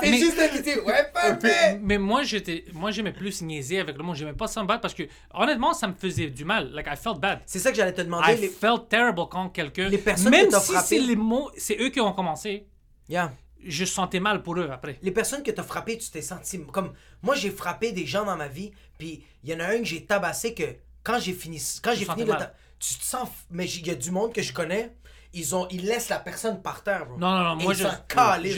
c'est 0.02 0.12
juste 0.16 0.36
lui 0.40 0.48
qui 0.50 0.62
dit 0.62 0.78
wait 0.84 1.10
for 1.14 1.30
me. 1.32 1.78
Mais 1.82 1.98
moi, 1.98 2.22
j'étais, 2.22 2.64
moi, 2.72 2.90
j'aimais 2.90 3.12
plus 3.12 3.42
niaiser 3.42 3.80
avec 3.80 3.96
le 3.96 4.02
monde. 4.02 4.16
J'aimais 4.16 4.32
pas 4.32 4.46
ça 4.46 4.62
me 4.62 4.66
battre 4.66 4.80
parce 4.80 4.94
que, 4.94 5.02
honnêtement, 5.34 5.72
ça 5.72 5.86
me 5.88 5.94
faisait 5.94 6.26
du 6.28 6.44
mal. 6.44 6.70
Like, 6.72 6.86
I 6.86 6.96
felt 6.96 7.18
bad. 7.20 7.40
C'est 7.46 7.58
ça 7.60 7.70
que 7.70 7.76
j'allais 7.76 7.94
te 7.94 8.00
demander. 8.02 8.32
I 8.34 8.36
les- 8.40 8.48
felt 8.48 8.88
terrible 8.88 9.22
quand 9.30 9.48
quelqu'un. 9.50 9.88
Les 9.88 9.98
personnes 9.98 10.30
Même 10.30 10.46
que 10.46 10.50
t'as 10.52 10.60
si 10.60 10.72
frappées- 10.72 10.86
c'est 10.86 10.98
les 10.98 11.16
mots, 11.16 11.50
c'est 11.56 11.80
eux 11.80 11.88
qui 11.90 12.00
ont 12.00 12.12
commencé, 12.12 12.66
Yeah. 13.08 13.32
je 13.64 13.84
sentais 13.84 14.18
mal 14.20 14.42
pour 14.42 14.58
eux 14.58 14.68
après. 14.70 14.98
Les 15.02 15.12
personnes 15.12 15.42
que 15.44 15.50
t'as 15.52 15.62
frappées, 15.62 15.96
tu 15.96 16.10
t'es 16.10 16.22
senti 16.22 16.60
comme 16.72 16.92
moi 17.22 17.34
j'ai 17.36 17.50
frappé 17.50 17.92
des 17.92 18.04
gens 18.04 18.24
dans 18.24 18.36
ma 18.36 18.48
vie, 18.48 18.72
puis 18.98 19.24
il 19.44 19.50
y 19.50 19.54
en 19.54 19.60
a 19.60 19.66
un 19.66 19.78
que 19.78 19.84
j'ai 19.84 20.04
tabassé 20.04 20.54
que 20.54 20.64
quand 21.04 21.18
j'ai 21.20 21.32
fini 21.32 21.62
quand 21.82 21.94
j'ai 21.94 22.04
fini 22.04 22.24
le 22.24 22.32
ta- 22.32 22.52
tu 22.80 22.94
te 22.96 23.04
sens 23.04 23.28
mais 23.50 23.66
il 23.70 23.86
y 23.86 23.90
a 23.90 23.94
du 23.94 24.10
monde 24.10 24.32
que 24.32 24.42
je 24.42 24.52
connais, 24.52 24.92
ils 25.32 25.54
ont 25.54 25.68
ils 25.70 25.84
laissent 25.86 26.08
la 26.08 26.18
personne 26.18 26.60
par 26.62 26.82
terre, 26.82 27.06
bro. 27.06 27.16
Non, 27.16 27.30
non, 27.30 27.44
non, 27.54 27.58
Et 27.60 27.62
moi, 27.62 27.74
je, 27.74 27.84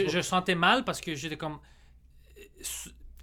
je, 0.08 0.20
sentais 0.22 0.54
mal 0.54 0.84
parce 0.84 1.00
que 1.02 1.14
j'étais 1.14 1.36
comme. 1.36 1.58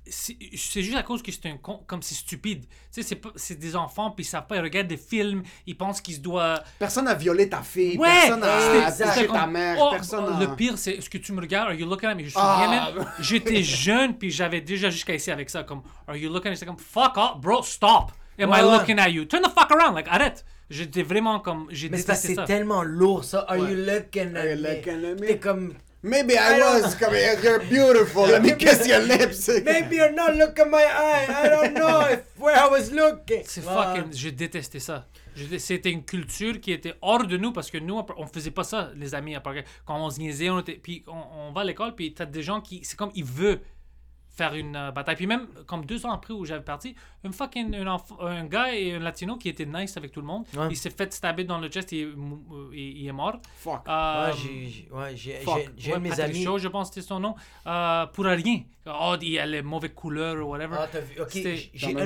C'est 0.08 0.82
juste 0.82 0.96
à 0.98 1.04
cause 1.04 1.24
que 1.24 1.32
c'est 1.32 1.48
un 1.48 1.58
con, 1.58 1.82
comme 1.88 2.02
c'est 2.04 2.14
stupide. 2.16 2.66
Tu 2.66 2.70
sais, 2.92 3.02
c'est 3.02 3.16
pas- 3.16 3.32
c'est 3.36 3.58
des 3.58 3.76
enfants, 3.76 4.12
puis 4.12 4.24
ils 4.24 4.28
savent 4.28 4.46
pas, 4.46 4.56
ils 4.58 4.62
regardent 4.62 4.88
des 4.88 4.98
films, 4.98 5.42
ils 5.66 5.76
pensent 5.76 6.00
qu'ils 6.02 6.16
se 6.16 6.20
doivent. 6.20 6.64
Personne 6.78 7.06
n'a 7.06 7.16
violé 7.16 7.50
ta 7.50 7.62
fille, 7.64 7.98
Ouais! 7.98 8.08
personne 8.08 8.40
n'a 8.42 8.92
c'était 8.92 9.28
ta 9.28 9.48
mère, 9.48 9.78
Oh, 9.80 9.90
personne 9.92 10.26
oh. 10.28 10.40
Le 10.40 10.56
pire, 10.56 10.78
c'est 10.78 10.92
est-ce 10.92 11.10
que 11.10 11.18
tu 11.18 11.32
me 11.34 11.42
regardes? 11.42 11.70
Are 11.70 11.74
you 11.74 11.88
looking 11.90 12.10
at 12.10 12.16
me? 12.16 12.24
Je 12.24 12.30
suis 12.30 12.38
Ah. 12.40 12.92
J'étais 13.20 13.64
jeune, 13.64 14.16
puis 14.18 14.30
j'avais 14.30 14.62
déjà 14.62 14.90
jusqu'à 14.92 15.16
ici 15.16 15.32
avec 15.32 15.50
ça. 15.50 15.64
Comme, 15.64 15.82
Are 16.08 16.16
you 16.16 16.30
looking 16.32 16.48
at 16.48 16.52
me? 16.52 16.56
J'étais 16.56 16.66
comme, 16.68 16.78
fuck 16.78 17.18
off, 17.18 17.40
bro, 17.42 17.64
stop. 17.64 18.12
Am 18.38 18.50
Ouais, 18.50 18.60
I 18.60 18.64
ouais. 18.64 18.78
looking 18.78 19.00
at 19.00 19.10
you? 19.10 19.26
Turn 19.26 19.42
the 19.42 19.50
fuck 19.50 19.72
around, 19.72 19.96
like, 19.96 20.08
arrête. 20.10 20.46
J'étais 20.70 21.04
vraiment 21.04 21.40
comme. 21.40 21.68
J'ai 21.70 21.90
Mais 21.90 21.98
c'est 22.00 22.36
tellement 22.46 22.82
lourd 22.84 23.24
ça. 23.24 23.40
Are 23.48 23.58
Ouais. 23.58 23.72
you 23.72 23.78
looking 23.78 24.36
Are 24.36 24.46
you 24.46 24.52
at 24.52 24.56
me? 24.56 24.62
looking 24.76 25.06
at 25.06 25.16
me? 25.22 25.28
T'es 25.28 25.38
comme 25.40 25.74
Maybe 26.06 26.38
I, 26.38 26.60
I 26.60 26.82
was, 26.82 26.94
comme, 26.94 27.16
you're 27.16 27.60
beautiful, 27.62 28.28
let 28.28 28.44
me 28.44 28.52
kiss 28.56 28.88
your 28.88 29.00
lips. 29.00 29.48
Maybe 29.48 29.96
you're 29.96 30.14
not 30.14 30.36
looking 30.36 30.66
at 30.66 30.70
my 30.70 30.86
eye. 30.86 31.26
I 31.28 31.50
don't 31.50 31.74
know 31.74 32.02
if 32.02 32.20
where 32.38 32.56
I 32.56 32.68
was 32.70 32.92
looking. 32.92 33.42
C'est 33.44 33.64
fucking. 33.64 34.14
J'ai 34.14 34.32
détesté 34.32 34.80
ça. 34.80 35.08
C'était 35.58 35.90
une 35.90 36.04
culture 36.04 36.62
qui 36.62 36.74
était 36.74 36.94
hors 37.02 37.26
de 37.26 37.38
nous 37.38 37.52
parce 37.52 37.72
que 37.72 37.80
nous, 37.80 38.00
on 38.18 38.28
faisait 38.28 38.52
pas 38.52 38.64
ça, 38.64 38.92
les 38.96 39.16
amis. 39.16 39.36
Quand 39.84 39.98
on 39.98 40.12
se 40.12 40.20
niaisait, 40.20 40.52
on 40.52 40.60
était. 40.60 40.80
Puis 40.82 41.04
on, 41.08 41.48
on 41.48 41.52
va 41.52 41.62
à 41.62 41.64
l'école, 41.64 41.96
puis 41.96 42.14
t'as 42.14 42.26
des 42.26 42.44
gens 42.44 42.62
qui. 42.62 42.82
C'est 42.84 42.96
comme 42.96 43.12
ils 43.16 43.26
veulent 43.26 43.60
faire 44.36 44.54
une 44.54 44.76
euh, 44.76 44.92
bataille. 44.92 45.16
Puis 45.16 45.28
même, 45.28 45.48
comme 45.66 45.86
deux 45.86 46.06
ans 46.06 46.12
après 46.12 46.34
où 46.34 46.44
j'avais 46.46 46.64
parti, 46.64 46.94
un 47.24 47.32
fucking 47.32 47.74
un, 47.76 47.86
enf- 47.86 48.22
un 48.22 48.46
gars 48.46 48.74
et 48.76 48.94
un 48.94 49.00
latino 49.00 49.38
qui 49.38 49.50
était 49.50 49.66
nice 49.66 49.96
avec 49.98 50.12
tout 50.12 50.20
le 50.22 50.28
monde, 50.28 50.46
Ouais. 50.56 50.68
il 50.72 50.76
s'est 50.78 50.90
fait 50.90 51.12
stabber 51.14 51.46
dans 51.46 51.58
le 51.60 51.70
chest 51.70 51.94
et 51.94 52.04
euh, 52.04 52.14
il, 52.74 52.98
il 53.00 53.08
est 53.08 53.12
mort. 53.12 53.40
Fuck. 53.58 53.82
Euh, 53.88 54.28
Ouais, 54.28 54.34
j'ai 54.36 54.70
j'ai- 54.70 54.90
ouais, 54.92 55.54
ouais, 55.54 55.94
de 55.94 56.00
mes 56.00 56.10
Patrick 56.10 56.26
amis. 56.36 56.44
Shaw, 56.44 56.58
je 56.58 56.68
pense 56.68 56.90
que 56.90 56.96
c'était 56.96 57.08
son 57.08 57.20
nom, 57.20 57.36
euh, 57.68 58.06
pour 58.08 58.26
rien. 58.26 58.62
Oh, 58.88 59.16
il 59.22 59.40
a 59.40 59.46
les 59.46 59.62
mauvaises 59.62 59.94
couleurs 59.96 60.36
ou 60.46 60.50
whatever. 60.52 60.76
Ah, 60.80 60.88
t'as 60.92 61.00
vu. 61.00 61.20
Ok, 61.22 61.32
j'ai 61.74 61.96
un, 61.96 61.98
un 61.98 62.06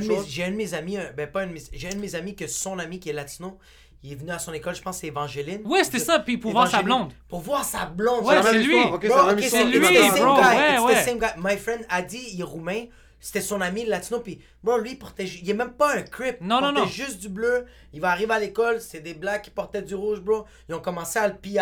de 0.51 0.55
mes 0.55 0.73
amis, 0.73 0.97
un- 0.97 1.11
ben 1.13 1.29
pas 1.29 1.41
un 1.41 1.47
de 1.47 1.53
mes, 1.53 1.61
j'ai 1.73 1.87
un 1.89 1.95
de 1.95 1.99
mes 1.99 2.15
amis 2.15 2.35
que 2.35 2.47
son 2.47 2.79
ami 2.79 2.99
qui 2.99 3.09
est 3.09 3.13
latino, 3.13 3.57
il 4.03 4.13
est 4.13 4.15
venu 4.15 4.31
à 4.31 4.39
son 4.39 4.53
école, 4.53 4.75
je 4.75 4.81
pense 4.81 4.95
que 4.95 5.01
c'est 5.01 5.07
Evangeline. 5.07 5.61
Ouais, 5.65 5.83
c'était 5.83 5.99
ça, 5.99 6.19
puis 6.19 6.37
pour 6.37 6.51
voir 6.51 6.67
sa 6.69 6.81
blonde. 6.81 7.11
Pour 7.27 7.41
voir 7.41 7.65
sa 7.65 7.85
blonde. 7.85 8.25
Ouais, 8.25 8.41
c'est 8.41 8.53
lui. 8.59 8.77
histoire, 8.77 8.93
ok, 8.93 9.41
c'est 9.41 9.65
lui, 9.65 9.79
the 9.79 10.11
same 10.11 10.23
bro, 10.23 10.35
guy, 10.35 10.55
ouais, 10.55 10.73
it's 10.73 10.81
ouais. 10.83 10.95
the 10.95 11.05
same 11.05 11.19
guy. 11.19 11.27
My 11.37 11.57
friend 11.57 11.85
Adi, 11.89 12.29
il 12.33 12.39
est 12.39 12.43
roumain. 12.43 12.85
C'était 13.21 13.41
son 13.41 13.59
ami 13.61 13.83
le 13.83 13.89
latino, 13.89 14.19
puis 14.21 14.41
bro, 14.63 14.77
lui, 14.77 14.91
il 14.91 14.97
portait. 14.99 15.25
Il 15.25 15.49
est 15.49 15.53
même 15.53 15.73
pas 15.73 15.97
un 15.97 16.03
crip. 16.03 16.39
Non, 16.41 16.59
il 16.59 16.61
non, 16.61 16.73
portait 16.73 16.79
non. 16.81 16.85
juste 16.87 17.19
du 17.19 17.27
bleu. 17.29 17.65
Il 17.91 17.99
va 17.99 18.11
arriver 18.11 18.33
à 18.33 18.39
l'école, 18.39 18.79
c'est 18.79 19.01
des 19.01 19.13
blacks 19.13 19.41
qui 19.43 19.49
portaient 19.49 19.81
du 19.81 19.93
rouge, 19.95 20.21
bro. 20.21 20.45
Ils 20.69 20.75
ont 20.75 20.79
commencé 20.79 21.19
à 21.19 21.27
le 21.27 21.35
PI. 21.35 21.57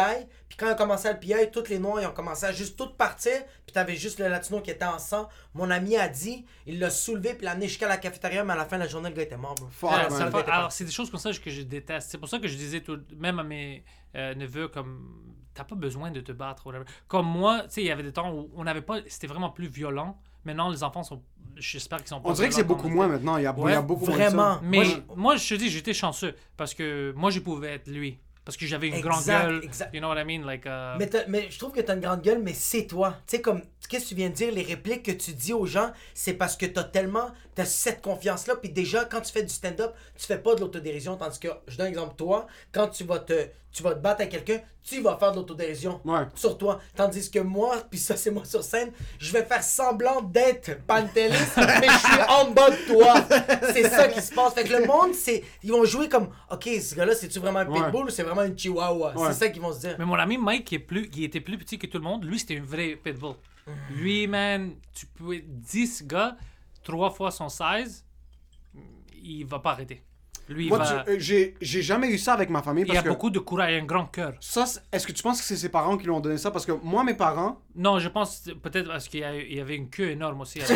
Puis 0.47 0.57
quand 0.57 0.67
il 0.67 0.71
a 0.71 0.75
commencé 0.75 1.07
à 1.07 1.13
le 1.13 1.19
piller, 1.19 1.49
tous 1.51 1.67
les 1.69 1.79
noirs, 1.79 2.01
ils 2.01 2.05
ont 2.05 2.11
commencé 2.13 2.45
à 2.45 2.51
juste 2.51 2.77
tout 2.77 2.89
partir. 2.93 3.33
Puis 3.65 3.73
t'avais 3.73 3.95
juste 3.95 4.19
le 4.19 4.27
latino 4.27 4.61
qui 4.61 4.69
était 4.71 4.85
en 4.85 4.99
sang. 4.99 5.27
Mon 5.55 5.69
ami 5.71 5.97
a 5.97 6.07
dit, 6.07 6.45
il 6.67 6.79
l'a 6.79 6.89
soulevé, 6.89 7.33
puis 7.33 7.45
l'a 7.45 7.51
amené 7.51 7.67
jusqu'à 7.67 7.87
la 7.87 7.97
cafétéria, 7.97 8.43
mais 8.43 8.53
à 8.53 8.55
la 8.55 8.65
fin 8.65 8.77
de 8.77 8.83
la 8.83 8.87
journée, 8.87 9.09
le 9.09 9.15
gars 9.15 9.23
était 9.23 9.35
mort, 9.37 9.55
bro. 9.55 9.67
T'étais 10.39 10.51
alors, 10.51 10.67
pas- 10.67 10.69
c'est 10.69 10.85
des 10.85 10.91
choses 10.91 11.09
comme 11.09 11.19
ça 11.19 11.31
que 11.33 11.49
je 11.49 11.61
déteste. 11.63 12.11
C'est 12.11 12.17
pour 12.17 12.29
ça 12.29 12.39
que 12.39 12.47
je 12.47 12.55
disais, 12.55 12.81
tout- 12.81 13.01
même 13.17 13.39
à 13.39 13.43
mes 13.43 13.83
euh, 14.15 14.33
neveux, 14.35 14.67
comme, 14.69 15.23
t'as 15.53 15.63
pas 15.65 15.75
besoin 15.75 16.11
de 16.11 16.21
te 16.21 16.31
battre. 16.31 16.65
whatever. 16.67 16.85
Comme 17.07 17.25
moi, 17.27 17.63
tu 17.63 17.69
sais, 17.71 17.81
il 17.81 17.87
y 17.87 17.91
avait 17.91 18.03
des 18.03 18.13
temps 18.13 18.31
où 18.31 18.49
on 18.55 18.63
n'avait 18.63 18.81
pas, 18.81 18.99
c'était 19.07 19.27
vraiment 19.27 19.49
plus 19.49 19.67
violent. 19.67 20.19
Maintenant, 20.45 20.69
les 20.69 20.83
enfants 20.83 21.03
sont, 21.03 21.21
j'espère 21.57 21.99
qu'ils 21.99 22.07
sont 22.07 22.21
pas 22.21 22.29
On 22.29 22.33
dirait 22.33 22.47
que 22.49 22.55
c'est 22.55 22.63
beaucoup 22.63 22.89
moins 22.89 23.07
maintenant. 23.07 23.37
Il 23.37 23.43
y 23.43 23.45
a, 23.45 23.53
Ouais, 23.57 23.71
il 23.71 23.75
y 23.75 23.77
a 23.77 23.81
beaucoup 23.81 24.05
moins 24.05 24.15
de 24.17 24.21
ça. 24.23 24.29
vraiment. 24.29 24.59
Mais 24.63 24.77
Moi, 24.77 24.85
je- 24.85 25.15
moi, 25.15 25.35
je 25.35 25.49
te 25.49 25.53
dis, 25.55 25.69
j'étais 25.69 25.93
chanceux 25.93 26.35
parce 26.55 26.73
que 26.73 27.13
moi, 27.15 27.29
je 27.31 27.39
pouvais 27.39 27.73
être 27.75 27.87
lui. 27.87 28.17
Parce 28.45 28.55
que 28.55 28.65
j'avais 28.65 28.87
une 28.87 29.01
grande 29.01 29.25
gueule. 29.25 29.59
exact. 29.61 29.93
You 29.93 29.99
know 29.99 30.07
what 30.07 30.21
I 30.21 30.23
mean? 30.23 30.45
Like, 30.45 30.65
uh, 30.65 30.97
Mais, 31.27 31.47
je 31.51 31.59
trouve 31.59 31.73
que 31.73 31.81
t'as 31.81 31.95
une 31.95 31.99
grande 31.99 32.21
gueule, 32.21 32.41
mais 32.41 32.53
c'est 32.53 32.87
toi. 32.87 33.15
Tu 33.27 33.35
sais, 33.35 33.41
comme, 33.41 33.61
qu'est-ce 33.87 34.03
que 34.05 34.09
tu 34.09 34.15
viens 34.15 34.29
de 34.29 34.33
dire, 34.35 34.51
les 34.53 34.63
répliques 34.63 35.03
que 35.03 35.11
tu 35.11 35.33
dis 35.33 35.53
aux 35.53 35.65
gens, 35.65 35.91
c'est 36.13 36.33
parce 36.33 36.55
que 36.55 36.65
t'as 36.65 36.83
tellement, 36.83 37.31
t'as 37.55 37.65
cette 37.65 38.01
confiance-là, 38.01 38.55
puis 38.55 38.69
déjà, 38.69 39.05
quand 39.05 39.21
tu 39.21 39.31
fais 39.31 39.43
du 39.43 39.53
stand-up, 39.53 39.93
tu 40.17 40.25
fais 40.25 40.37
pas 40.39 40.55
de 40.55 40.61
l'autodérision, 40.61 41.15
tandis 41.17 41.39
que, 41.39 41.47
je 41.67 41.77
donne 41.77 41.87
un 41.87 41.89
exemple, 41.89 42.15
toi, 42.17 42.47
quand 42.71 42.87
tu 42.87 43.03
vas 43.03 43.19
te, 43.19 43.47
tu 43.71 43.83
vas 43.83 43.93
te 43.93 43.99
battre 43.99 44.21
avec 44.21 44.31
quelqu'un, 44.31 44.61
tu 44.83 45.01
vas 45.01 45.17
faire 45.17 45.31
de 45.33 45.35
l'autodérision 45.37 45.99
Ouais. 46.05 46.21
sur 46.33 46.57
toi. 46.57 46.79
Tandis 46.95 47.29
que 47.29 47.39
moi, 47.39 47.75
puis 47.91 47.99
ça 47.99 48.15
c'est 48.15 48.31
moi 48.31 48.45
sur 48.45 48.63
scène, 48.63 48.91
je 49.19 49.33
vais 49.33 49.43
faire 49.43 49.61
semblant 49.61 50.21
d'être 50.21 50.81
Pantelis, 50.87 51.33
mais 51.57 51.87
je 51.89 51.97
suis 52.07 52.21
en 52.29 52.51
bas 52.51 52.69
de 52.69 52.87
toi. 52.87 53.15
C'est 53.73 53.89
ça 53.89 54.07
qui 54.07 54.21
se 54.21 54.33
passe. 54.33 54.53
Fait 54.53 54.63
que 54.63 54.73
le 54.73 54.85
monde, 54.87 55.13
c'est, 55.13 55.43
ils 55.61 55.71
vont 55.73 55.83
jouer 55.83 56.07
comme, 56.07 56.29
ok, 56.49 56.63
ce 56.81 56.95
gars-là, 56.95 57.13
c'est-tu 57.15 57.39
vraiment 57.39 57.59
un 57.59 57.67
Ouais. 57.67 57.81
pitbull 57.81 58.05
ou 58.05 58.09
c'est 58.09 58.23
vraiment 58.23 58.43
une 58.43 58.57
chihuahua? 58.57 59.13
Ouais. 59.17 59.27
C'est 59.27 59.39
ça 59.39 59.49
qu'ils 59.49 59.61
vont 59.61 59.73
se 59.73 59.79
dire. 59.81 59.95
Mais 59.99 60.05
mon 60.05 60.15
ami 60.15 60.37
Mike, 60.37 60.63
qui, 60.65 60.75
est 60.75 60.79
plus, 60.79 61.09
qui 61.09 61.25
était 61.25 61.41
plus 61.41 61.57
petit 61.57 61.77
que 61.77 61.85
tout 61.87 61.97
le 61.97 62.03
monde, 62.05 62.23
lui, 62.23 62.39
c'était 62.39 62.57
un 62.57 62.63
vrai 62.63 62.97
pitbull. 63.03 63.33
Lui, 63.89 64.27
man, 64.27 64.75
tu 64.93 65.05
peux 65.07 65.39
10 65.43 66.05
gars, 66.05 66.37
trois 66.83 67.09
fois 67.11 67.31
son 67.31 67.49
size, 67.49 68.05
il 69.21 69.45
va 69.45 69.59
pas 69.59 69.71
arrêter. 69.71 70.03
Lui, 70.49 70.69
Moi, 70.69 70.77
va... 70.77 71.03
tu- 71.03 71.11
euh, 71.11 71.15
j'ai 71.19 71.55
j'ai 71.59 71.81
jamais 71.81 72.07
eu 72.09 72.17
ça 72.17 72.31
avec 72.31 72.49
ma 72.49 72.61
famille 72.61 72.85
il 72.85 72.87
parce 72.87 72.99
a 72.99 73.03
que 73.03 73.09
beaucoup 73.09 73.29
de 73.29 73.39
courage, 73.39 73.69
il 73.73 73.79
a 73.79 73.81
un 73.81 73.85
grand 73.85 74.05
cœur. 74.05 74.31
ça, 74.39 74.65
c'est- 74.65 74.79
est-ce 74.93 75.05
que 75.05 75.11
tu 75.11 75.21
penses 75.21 75.41
que 75.41 75.45
c'est 75.45 75.57
ses 75.57 75.67
parents 75.67 75.97
qui 75.97 76.05
lui 76.05 76.11
ont 76.11 76.21
donné 76.21 76.37
ça? 76.37 76.51
Parce 76.51 76.65
que 76.65 76.71
moi, 76.71 77.03
mes 77.03 77.15
parents, 77.15 77.59
Non, 77.75 77.99
je 77.99 78.07
pense 78.07 78.49
peut-être 78.63 78.87
parce 78.87 79.09
qu'il 79.09 79.19
y, 79.19 79.23
a- 79.25 79.35
il 79.35 79.55
y 79.55 79.59
avait 79.59 79.75
une 79.75 79.89
queue 79.89 80.11
énorme 80.11 80.39
aussi. 80.39 80.59
en 80.63 80.67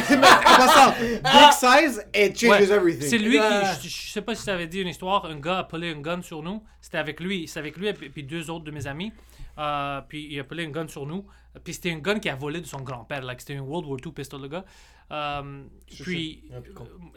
passant, 0.58 0.92
big 1.00 1.52
size, 1.54 2.06
it 2.14 2.38
changes 2.38 2.50
Ouais, 2.68 2.70
everything. 2.70 3.08
C'est 3.10 3.18
lui 3.18 3.40
qui, 3.40 3.88
je, 3.88 3.88
je 3.88 4.12
sais 4.12 4.22
pas 4.22 4.36
si 4.36 4.44
tu 4.44 4.50
avais 4.50 4.68
dit 4.68 4.82
une 4.82 4.90
histoire, 4.90 5.24
un 5.26 5.40
gars 5.40 5.56
a 5.56 5.60
appelé 5.60 5.94
un 5.94 6.02
gun 6.02 6.22
sur 6.22 6.44
nous. 6.44 6.62
C'était 6.92 6.98
avec 7.00 7.22
lui, 7.22 7.48
c'est 7.48 7.58
avec 7.60 7.78
lui 7.78 7.88
et 7.88 7.94
puis 7.94 8.22
deux 8.24 8.50
autres 8.50 8.66
de 8.66 8.72
mes 8.72 8.86
amis. 8.86 9.14
Euh, 9.58 10.02
puis 10.10 10.28
il 10.30 10.38
a 10.40 10.42
appelé 10.42 10.66
un 10.66 10.72
gun 10.72 10.90
sur 10.90 11.06
nous. 11.06 11.26
Puis 11.64 11.74
c'était 11.76 11.92
un 11.92 12.00
gun 12.00 12.20
qui 12.20 12.28
a 12.28 12.36
volé 12.36 12.60
de 12.60 12.66
son 12.66 12.82
grand-père. 12.82 13.22
Like, 13.22 13.40
c'était 13.40 13.56
un 13.56 13.62
World 13.62 13.88
War 13.88 13.98
II 14.06 14.12
pistol, 14.12 14.42
le 14.42 14.50
gars. 14.50 14.66
Euh, 15.10 15.64
puis 16.04 16.44
euh, 16.52 16.60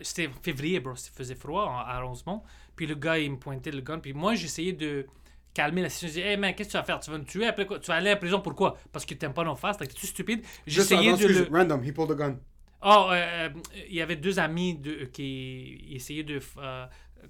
c'était 0.01 0.31
février, 0.45 0.79
bro. 0.79 0.93
Il 0.95 1.11
faisait 1.16 1.35
froid 1.35 1.64
en- 1.64 1.79
à 1.79 2.01
Rosemont. 2.03 2.43
Puis 2.77 2.87
le 2.87 2.95
gars, 2.95 3.18
il 3.18 3.33
me 3.33 3.37
pointait 3.37 3.72
le 3.72 3.81
gun. 3.81 3.99
Puis 3.99 4.12
moi, 4.12 4.37
j'essayais 4.37 4.75
de 4.75 5.07
calmer 5.53 5.83
la 5.83 5.89
situation. 5.89 6.14
Je 6.14 6.20
disais, 6.20 6.33
hey 6.35 6.37
man, 6.37 6.55
qu'est-ce 6.55 6.68
que 6.68 6.72
tu 6.75 6.79
vas 6.79 6.85
faire? 6.85 7.01
Tu 7.01 7.11
vas 7.11 7.18
nous 7.18 7.25
tuer 7.25 7.47
après 7.49 7.66
quoi? 7.66 7.81
Tu 7.81 7.89
vas 7.89 7.95
aller 7.97 8.12
en 8.12 8.16
prison 8.16 8.41
pourquoi? 8.41 8.79
Parce 8.93 9.05
que 9.05 9.14
t'aimes 9.14 9.35
pas 9.35 9.43
nos 9.43 9.57
faces. 9.57 9.79
T'es-tu 9.79 10.07
stupide? 10.07 10.45
J'essayais 10.68 11.16
de 11.16 11.27
le. 11.27 11.49
random, 11.51 11.83
he 11.83 11.91
pulled 11.93 12.12
a 12.12 12.14
gun. 12.14 12.37
Oh, 12.87 13.09
euh, 13.11 13.49
il 13.89 13.95
y 13.97 14.03
avait 14.03 14.14
deux 14.16 14.39
amis 14.39 14.75
de, 14.77 15.07
qui 15.07 15.81
essayaient 15.91 16.22
de 16.22 16.39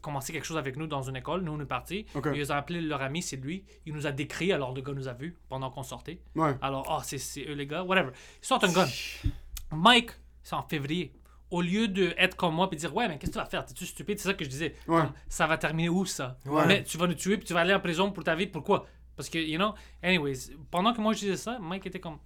commencer 0.01 0.32
quelque 0.32 0.45
chose 0.47 0.57
avec 0.57 0.76
nous 0.76 0.86
dans 0.86 1.03
une 1.03 1.16
école. 1.16 1.42
Nous, 1.42 1.53
on 1.53 1.61
est 1.61 1.66
partis. 1.66 2.07
Ils 2.34 2.53
ont 2.53 2.57
appelé 2.57 2.80
leur 2.80 3.03
ami, 3.03 3.22
c'est 3.22 3.36
lui. 3.36 3.64
Il 3.86 3.95
nous 3.95 4.07
a 4.07 4.12
décrit, 4.12 4.53
alors 4.53 4.74
le 4.74 4.82
gars 4.82 4.92
nous 4.92 5.09
a 5.09 5.12
vus 5.12 5.36
pendant 5.49 5.70
qu'on 5.70 5.82
sortait. 5.82 6.20
Ouais. 6.34 6.55
Alors, 6.62 6.86
oh, 6.90 7.01
c'est 7.03 7.18
c'est 7.18 7.47
eux 7.49 7.55
les 7.55 7.66
gars, 7.66 7.82
whatever. 7.82 8.11
Ils 8.42 8.47
sortent 8.47 8.64
un 8.64 8.72
gun. 8.72 8.86
Mike, 9.72 10.11
c'est 10.42 10.55
en 10.55 10.62
février. 10.62 11.12
Au 11.51 11.61
lieu 11.62 11.88
de 11.88 12.14
être 12.16 12.36
comme 12.36 12.55
moi 12.55 12.68
et 12.72 12.76
dire 12.76 12.95
ouais 12.97 13.07
mais 13.07 13.18
qu'est-ce 13.18 13.30
que 13.30 13.36
tu 13.36 13.38
vas 13.38 13.47
faire? 13.47 13.64
T'es-tu 13.64 13.86
stupide? 13.86 14.18
C'est 14.18 14.28
ça 14.28 14.34
que 14.34 14.45
je 14.45 14.51
disais 14.51 14.74
Ouais. 14.88 15.03
Comme, 15.03 15.12
ça 15.28 15.47
va 15.47 15.57
terminer 15.57 15.88
où 15.88 16.05
ça? 16.05 16.36
Ouais. 16.47 16.66
mais 16.66 16.82
tu 16.82 16.99
vas 16.99 17.07
nous 17.07 17.14
tuer 17.14 17.36
puis 17.36 17.47
tu 17.47 17.53
vas 17.55 17.61
aller 17.61 17.74
en 17.74 17.80
prison 17.80 18.11
pour 18.11 18.24
ta 18.24 18.34
vie 18.34 18.47
pourquoi? 18.49 18.86
Parce 19.14 19.28
que 19.28 19.38
you 19.38 19.57
know? 19.57 19.74
Anyways 20.03 20.57
pendant 20.70 20.92
que 20.92 21.01
moi 21.01 21.12
je 21.12 21.20
disais 21.20 21.36
ça 21.36 21.59
Mike 21.61 21.86
était 21.86 22.01
comme 22.01 22.18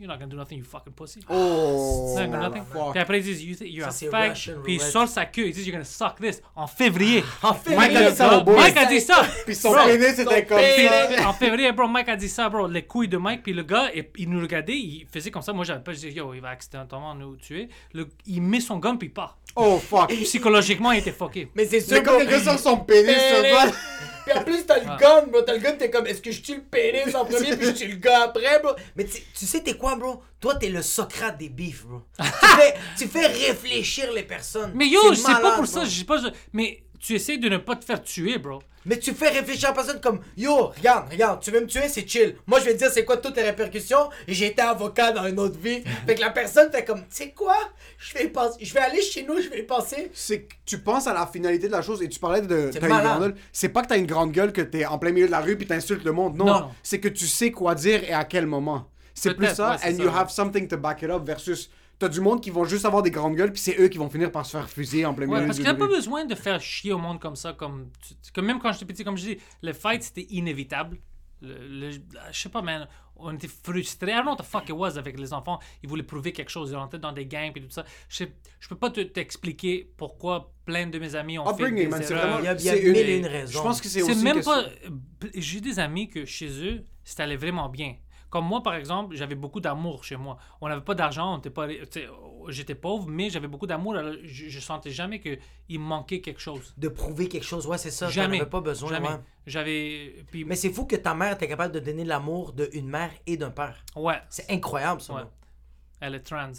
you're 0.00 0.08
not 0.08 0.14
gonna 0.18 0.26
do 0.30 0.36
nothing 0.36 0.58
you 0.58 0.64
fucking 0.64 0.92
pussy 0.94 1.20
Oh, 1.28 2.14
c'est 2.16 2.22
un 2.22 2.26
nothing. 2.28 2.62
fuck. 2.72 2.92
Puis 2.92 3.00
après, 3.00 3.18
ils 3.20 3.24
disent, 3.24 3.42
you 3.44 3.54
think 3.54 3.70
you're 3.72 3.90
Ça, 3.92 4.06
a 4.06 4.10
fag. 4.10 4.30
Russian 4.30 4.54
Puis 4.64 4.74
ils 4.74 4.78
roulette. 4.78 4.92
sortent 4.92 5.08
sa 5.10 5.26
queue. 5.26 5.46
Ils 5.46 5.52
disent, 5.52 5.66
you're 5.66 5.74
gonna 5.76 5.84
suck 5.84 6.16
this. 6.20 6.40
En 6.56 6.66
février. 6.66 7.22
En 7.42 7.54
Mike 7.76 7.94
a 7.96 8.10
dit 8.10 8.16
ça 8.16 8.38
au 8.38 8.42
boy. 8.44 8.56
Mike 8.56 8.76
a 8.76 8.86
dit 8.86 9.00
ça. 9.00 9.22
Puis 9.44 9.54
son 9.54 9.72
Bro, 9.72 9.84
pénis 9.86 10.18
était 10.18 10.44
comme 10.46 10.58
Puis, 10.58 10.86
ça. 11.18 11.28
en 11.28 11.32
février, 11.32 11.72
bro, 11.72 11.86
Mike 11.88 12.08
a 12.08 12.16
dit 12.16 12.28
ça, 12.28 12.48
bro. 12.48 12.66
Les 12.66 12.82
couilles 12.82 13.08
de 13.08 13.16
Mike. 13.18 13.42
Puis 13.42 13.52
le 13.52 13.62
gars, 13.62 13.90
et- 13.94 14.10
il 14.16 14.28
nous 14.30 14.40
regardait. 14.40 14.72
Il 14.76 15.06
faisait 15.12 15.30
comme 15.30 15.42
ça. 15.42 15.52
Moi, 15.52 15.64
j'avais 15.64 15.82
pas. 15.82 15.92
Je 15.92 15.96
disais, 15.98 16.12
yo, 16.12 16.32
il 16.34 16.40
va 16.40 16.48
accidentellement 16.50 17.14
nous 17.14 17.36
tuer. 17.36 17.68
Le- 17.92 18.08
il 18.26 18.40
met 18.42 18.60
son 18.60 18.78
gun, 18.78 18.96
puis 18.96 19.08
il 19.08 19.12
part. 19.12 19.36
Oh, 19.56 19.78
fuck. 19.78 20.08
Psychologiquement, 20.10 20.92
il 20.92 21.00
était 21.00 21.10
fucké. 21.12 21.48
Mais 21.56 21.66
c'est 21.66 21.80
sûr 21.80 21.96
C'est 21.96 22.02
comme 22.04 22.18
quelqu'un 22.18 22.40
sur 22.40 22.58
son 22.58 22.76
pénis. 22.78 23.10
ça 23.16 23.42
Pénis. 23.42 23.52
va. 23.52 23.72
Puis 24.26 24.38
en 24.38 24.42
plus, 24.44 24.64
t'as 24.64 24.78
le 24.78 24.82
Ouais. 24.88 24.96
gun, 25.00 25.26
bro. 25.26 25.42
T'as 25.42 25.54
le 25.54 25.58
gun, 25.58 25.72
t'es 25.72 25.90
comme, 25.90 26.06
est-ce 26.06 26.22
que 26.22 26.30
je 26.30 26.40
tue 26.40 26.54
le 26.56 26.62
pénis 26.62 27.12
en 27.16 27.24
premier, 27.24 27.56
puis 27.56 27.66
je 27.66 27.72
tue 27.72 27.88
le 27.88 27.96
gars 27.96 28.24
après, 28.26 28.60
bro? 28.62 28.72
Mais 28.94 29.04
tu 29.04 29.20
tu 29.36 29.46
sais, 29.46 29.60
t'es 29.60 29.74
quoi, 29.74 29.89
bro? 29.96 30.22
Toi, 30.40 30.54
t'es 30.56 30.68
le 30.68 30.82
Socrate 30.82 31.38
des 31.38 31.48
bifs, 31.48 31.84
bro. 31.86 32.02
tu, 32.18 32.24
fais, 32.24 32.74
tu 32.98 33.06
fais 33.08 33.26
réfléchir 33.26 34.12
les 34.12 34.22
personnes. 34.22 34.72
Mais 34.74 34.88
yo, 34.88 35.14
C'est 35.14 35.24
pas 35.40 35.56
pour 35.56 35.66
ça. 35.66 35.80
bro. 35.80 35.88
Sais 35.88 36.04
pas. 36.04 36.20
Mais 36.52 36.82
tu 36.98 37.14
essaies 37.14 37.38
de 37.38 37.48
ne 37.48 37.56
pas 37.58 37.76
te 37.76 37.84
faire 37.84 38.02
tuer, 38.02 38.38
bro. 38.38 38.60
Mais 38.86 38.98
tu 38.98 39.12
fais 39.12 39.28
réfléchir 39.28 39.66
à 39.68 39.72
la 39.72 39.74
personne 39.74 40.00
comme 40.00 40.20
Yo, 40.38 40.68
regarde, 40.68 41.10
regarde, 41.10 41.42
tu 41.42 41.50
veux 41.50 41.60
me 41.60 41.66
tuer, 41.66 41.86
c'est 41.88 42.08
chill. 42.08 42.36
Moi, 42.46 42.60
je 42.60 42.64
vais 42.64 42.72
te 42.72 42.78
dire 42.78 42.90
c'est 42.90 43.04
quoi 43.04 43.18
toutes 43.18 43.34
tes 43.34 43.42
répercussions? 43.42 44.08
Et 44.26 44.32
j'ai 44.32 44.46
été 44.46 44.62
avocat 44.62 45.12
dans 45.12 45.26
une 45.26 45.38
autre 45.38 45.58
vie. 45.58 45.82
fait 46.06 46.14
que 46.14 46.20
la 46.22 46.30
personne 46.30 46.70
fait 46.72 46.82
comme, 46.86 47.00
tu 47.00 47.06
sais 47.10 47.30
quoi? 47.32 47.56
Je 47.98 48.14
vais 48.14 48.28
penser. 48.28 48.56
Je 48.64 48.72
vais 48.72 48.80
aller 48.80 49.02
chez 49.02 49.22
nous, 49.24 49.38
je 49.38 49.50
vais 49.50 49.60
y 49.60 49.62
penser. 49.64 50.10
C'est 50.14 50.44
que 50.44 50.54
tu 50.64 50.78
penses 50.78 51.06
à 51.06 51.12
la 51.12 51.26
finalité 51.26 51.66
de 51.66 51.72
la 51.72 51.82
chose 51.82 52.00
et 52.02 52.08
tu 52.08 52.18
parlais 52.18 52.40
de 52.40 52.70
C'est 52.72 52.80
t'as 52.80 52.86
une 52.86 52.92
malade. 52.94 53.06
grande 53.18 53.22
gueule. 53.22 53.34
C'est 53.52 53.68
pas 53.68 53.82
que 53.82 53.88
t'as 53.88 53.98
une 53.98 54.06
grande 54.06 54.32
gueule 54.32 54.52
que 54.54 54.62
t'es 54.62 54.86
en 54.86 54.98
plein 54.98 55.12
milieu 55.12 55.26
de 55.26 55.30
la 55.32 55.40
rue 55.40 55.58
puis 55.58 55.66
t'insultes 55.66 56.04
le 56.04 56.12
monde. 56.12 56.36
Non. 56.38 56.70
c'est 56.82 57.00
que 57.00 57.08
tu 57.08 57.26
sais 57.26 57.50
quoi 57.50 57.74
dire 57.74 58.02
et 58.04 58.14
à 58.14 58.24
quel 58.24 58.46
moment. 58.46 58.88
C'est 59.14 59.34
plus 59.34 59.46
ça. 59.48 59.70
ouais, 59.70 59.76
and 59.76 59.78
ça, 59.78 59.90
you 59.90 60.08
ouais. 60.08 60.14
have 60.16 60.30
something 60.30 60.66
to 60.68 60.76
back 60.76 61.02
it 61.02 61.10
up 61.10 61.22
versus 61.24 61.70
t'as 61.98 62.08
du 62.08 62.20
monde 62.20 62.40
qui 62.40 62.50
vont 62.50 62.64
juste 62.64 62.84
avoir 62.86 63.02
des 63.02 63.10
grandes 63.10 63.36
gueules 63.36 63.52
puis 63.52 63.60
c'est 63.60 63.78
eux 63.78 63.88
qui 63.88 63.98
vont 63.98 64.08
finir 64.08 64.32
par 64.32 64.46
se 64.46 64.52
faire 64.56 64.68
fusiller 64.70 65.04
en 65.04 65.12
plein 65.14 65.26
Ouais, 65.26 65.34
milieu 65.36 65.46
parce 65.46 65.58
du 65.58 65.64
qu'il 65.64 65.70
n'y 65.70 65.76
a 65.76 65.78
pas 65.86 65.92
besoin 65.92 66.24
de 66.24 66.34
faire 66.34 66.60
chier 66.60 66.92
au 66.92 66.98
monde 66.98 67.20
comme 67.20 67.36
ça. 67.36 67.52
Comme, 67.52 67.90
tu- 68.06 68.32
comme 68.32 68.46
même 68.46 68.58
quand 68.58 68.72
j'étais 68.72 68.86
petit, 68.86 69.04
comme 69.04 69.16
je 69.18 69.24
dis, 69.26 69.38
le 69.62 69.72
fight 69.72 70.02
c'était 70.02 70.26
inévitable. 70.30 70.98
Le, 71.42 71.54
le- 71.90 71.90
je 72.32 72.38
sais 72.38 72.48
pas, 72.50 72.60
man. 72.62 72.86
On 73.22 73.34
était 73.34 73.48
frustrés. 73.48 74.12
I 74.12 74.14
don't 74.14 74.22
know 74.24 74.30
what 74.32 74.36
the 74.38 74.42
fuck 74.44 74.68
it 74.70 74.74
was 74.74 74.96
avec 74.96 75.18
les 75.20 75.32
enfants. 75.34 75.58
Ils 75.82 75.88
voulaient 75.90 76.02
prouver 76.02 76.32
quelque 76.32 76.48
chose. 76.50 76.70
Ils 76.70 76.76
rentraient 76.76 76.98
dans 76.98 77.12
des 77.12 77.26
gangs 77.26 77.52
et 77.54 77.60
tout 77.60 77.68
ça. 77.70 77.84
Je, 78.08 78.16
sais- 78.16 78.32
je 78.60 78.68
peux 78.68 78.76
pas 78.76 78.88
te- 78.90 79.00
t'expliquer 79.00 79.90
pourquoi 79.98 80.54
plein 80.64 80.86
de 80.86 80.98
mes 80.98 81.14
amis 81.14 81.38
ont 81.38 81.44
fait 81.44 81.50
Upbringing, 81.64 81.84
des 81.84 81.86
man, 81.88 82.02
erreurs. 82.02 82.18
vraiment- 82.40 82.54
Il 82.58 82.64
y 82.64 82.68
a, 82.70 82.76
une- 82.76 82.92
mille 82.92 82.96
et 83.10 83.18
une 83.18 83.26
raisons. 83.26 83.58
Je 83.58 83.62
pense 83.62 83.80
que 83.82 83.88
c'est 83.88 84.00
C'est 84.00 84.12
aussi 84.12 84.24
même 84.24 84.40
que 84.40 84.44
pas. 84.46 84.64
J'ai 85.34 85.60
des 85.60 85.78
amis 85.78 86.08
que 86.08 86.24
chez 86.24 86.48
eux, 86.66 86.82
ça 87.04 87.24
allait 87.24 87.36
vraiment 87.36 87.68
bien. 87.68 87.96
Comme 88.30 88.46
moi, 88.46 88.62
par 88.62 88.74
exemple, 88.74 89.16
j'avais 89.16 89.34
beaucoup 89.34 89.60
d'amour 89.60 90.04
chez 90.04 90.16
moi. 90.16 90.38
On 90.60 90.68
n'avait 90.68 90.80
pas 90.84 90.94
d'argent, 90.94 91.34
on 91.34 91.38
était 91.38 91.50
pas. 91.50 91.66
tu 91.68 91.74
sais, 91.90 92.08
J'étais 92.48 92.74
pauvre, 92.76 93.06
mais 93.08 93.28
j'avais 93.28 93.48
beaucoup 93.48 93.66
d'amour. 93.66 93.96
Je, 94.24 94.48
je 94.48 94.60
sentais 94.60 94.90
jamais 94.90 95.20
qu'il 95.20 95.38
me 95.80 95.84
manquait 95.84 96.20
quelque 96.20 96.40
chose. 96.40 96.72
De 96.78 96.88
prouver 96.88 97.28
quelque 97.28 97.44
chose, 97.44 97.66
ouais, 97.66 97.76
c'est 97.78 97.90
ça. 97.90 98.08
Jamais. 98.08 98.40
avais 98.40 98.48
pas 98.48 98.60
besoin, 98.60 98.90
Jamais. 98.90 99.08
ouais. 99.08 99.20
J'avais. 99.46 100.24
Puis, 100.30 100.44
Mais 100.44 100.54
c'est 100.56 100.70
fou 100.70 100.86
que 100.86 100.96
ta 100.96 101.12
mère 101.14 101.32
était 101.32 101.48
capable 101.48 101.74
de 101.74 101.80
donner 101.80 102.04
l'amour 102.04 102.52
d'une 102.52 102.88
mère 102.88 103.10
et 103.26 103.36
d'un 103.36 103.50
père. 103.50 103.84
ouais, 103.96 104.20
C'est 104.28 104.50
incroyable, 104.50 105.00
ça. 105.00 105.14
ouais. 105.14 105.22
Elle 106.00 106.14
est 106.14 106.20
trans. 106.20 106.52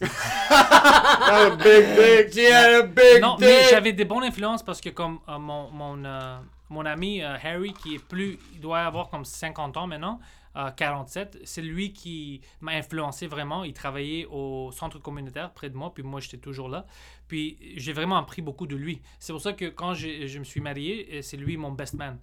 Ah, 0.50 1.50
big 1.56 1.86
dick, 1.96 2.32
she 2.32 2.50
had 2.50 2.74
a 2.74 2.82
big 2.82 3.20
Non, 3.20 3.36
dick. 3.36 3.46
mais 3.48 3.62
j'avais 3.70 3.92
des 3.92 4.04
bonnes 4.04 4.24
influences 4.24 4.62
parce 4.62 4.80
que, 4.80 4.90
comme 4.90 5.18
euh, 5.28 5.38
mon, 5.38 5.70
mon, 5.70 6.04
euh, 6.04 6.38
mon 6.68 6.84
ami 6.86 7.22
euh, 7.22 7.36
Harry, 7.42 7.72
qui 7.72 7.94
est 7.96 7.98
plus. 7.98 8.38
Il 8.54 8.60
doit 8.60 8.80
avoir 8.80 9.08
comme 9.08 9.24
50 9.24 9.76
ans 9.76 9.86
maintenant, 9.86 10.20
euh, 10.56 10.70
47, 10.70 11.38
c'est 11.44 11.62
lui 11.62 11.92
qui 11.92 12.40
m'a 12.60 12.72
influencé 12.72 13.26
vraiment. 13.26 13.62
Il 13.64 13.72
travaillait 13.72 14.26
au 14.30 14.70
centre 14.72 14.98
communautaire 14.98 15.52
près 15.52 15.68
de 15.70 15.76
moi, 15.76 15.92
puis 15.92 16.02
moi 16.02 16.20
j'étais 16.20 16.38
toujours 16.38 16.68
là. 16.68 16.86
Puis 17.28 17.58
j'ai 17.76 17.92
vraiment 17.92 18.16
appris 18.16 18.42
beaucoup 18.42 18.66
de 18.66 18.76
lui. 18.76 19.02
C'est 19.18 19.32
pour 19.32 19.42
ça 19.42 19.52
que 19.52 19.66
quand 19.66 19.94
je 19.94 20.38
me 20.38 20.44
suis 20.44 20.60
marié, 20.60 21.08
euh, 21.12 21.22
c'est 21.22 21.36
lui 21.36 21.56
mon 21.56 21.72
best 21.72 21.94
man. 21.94 22.18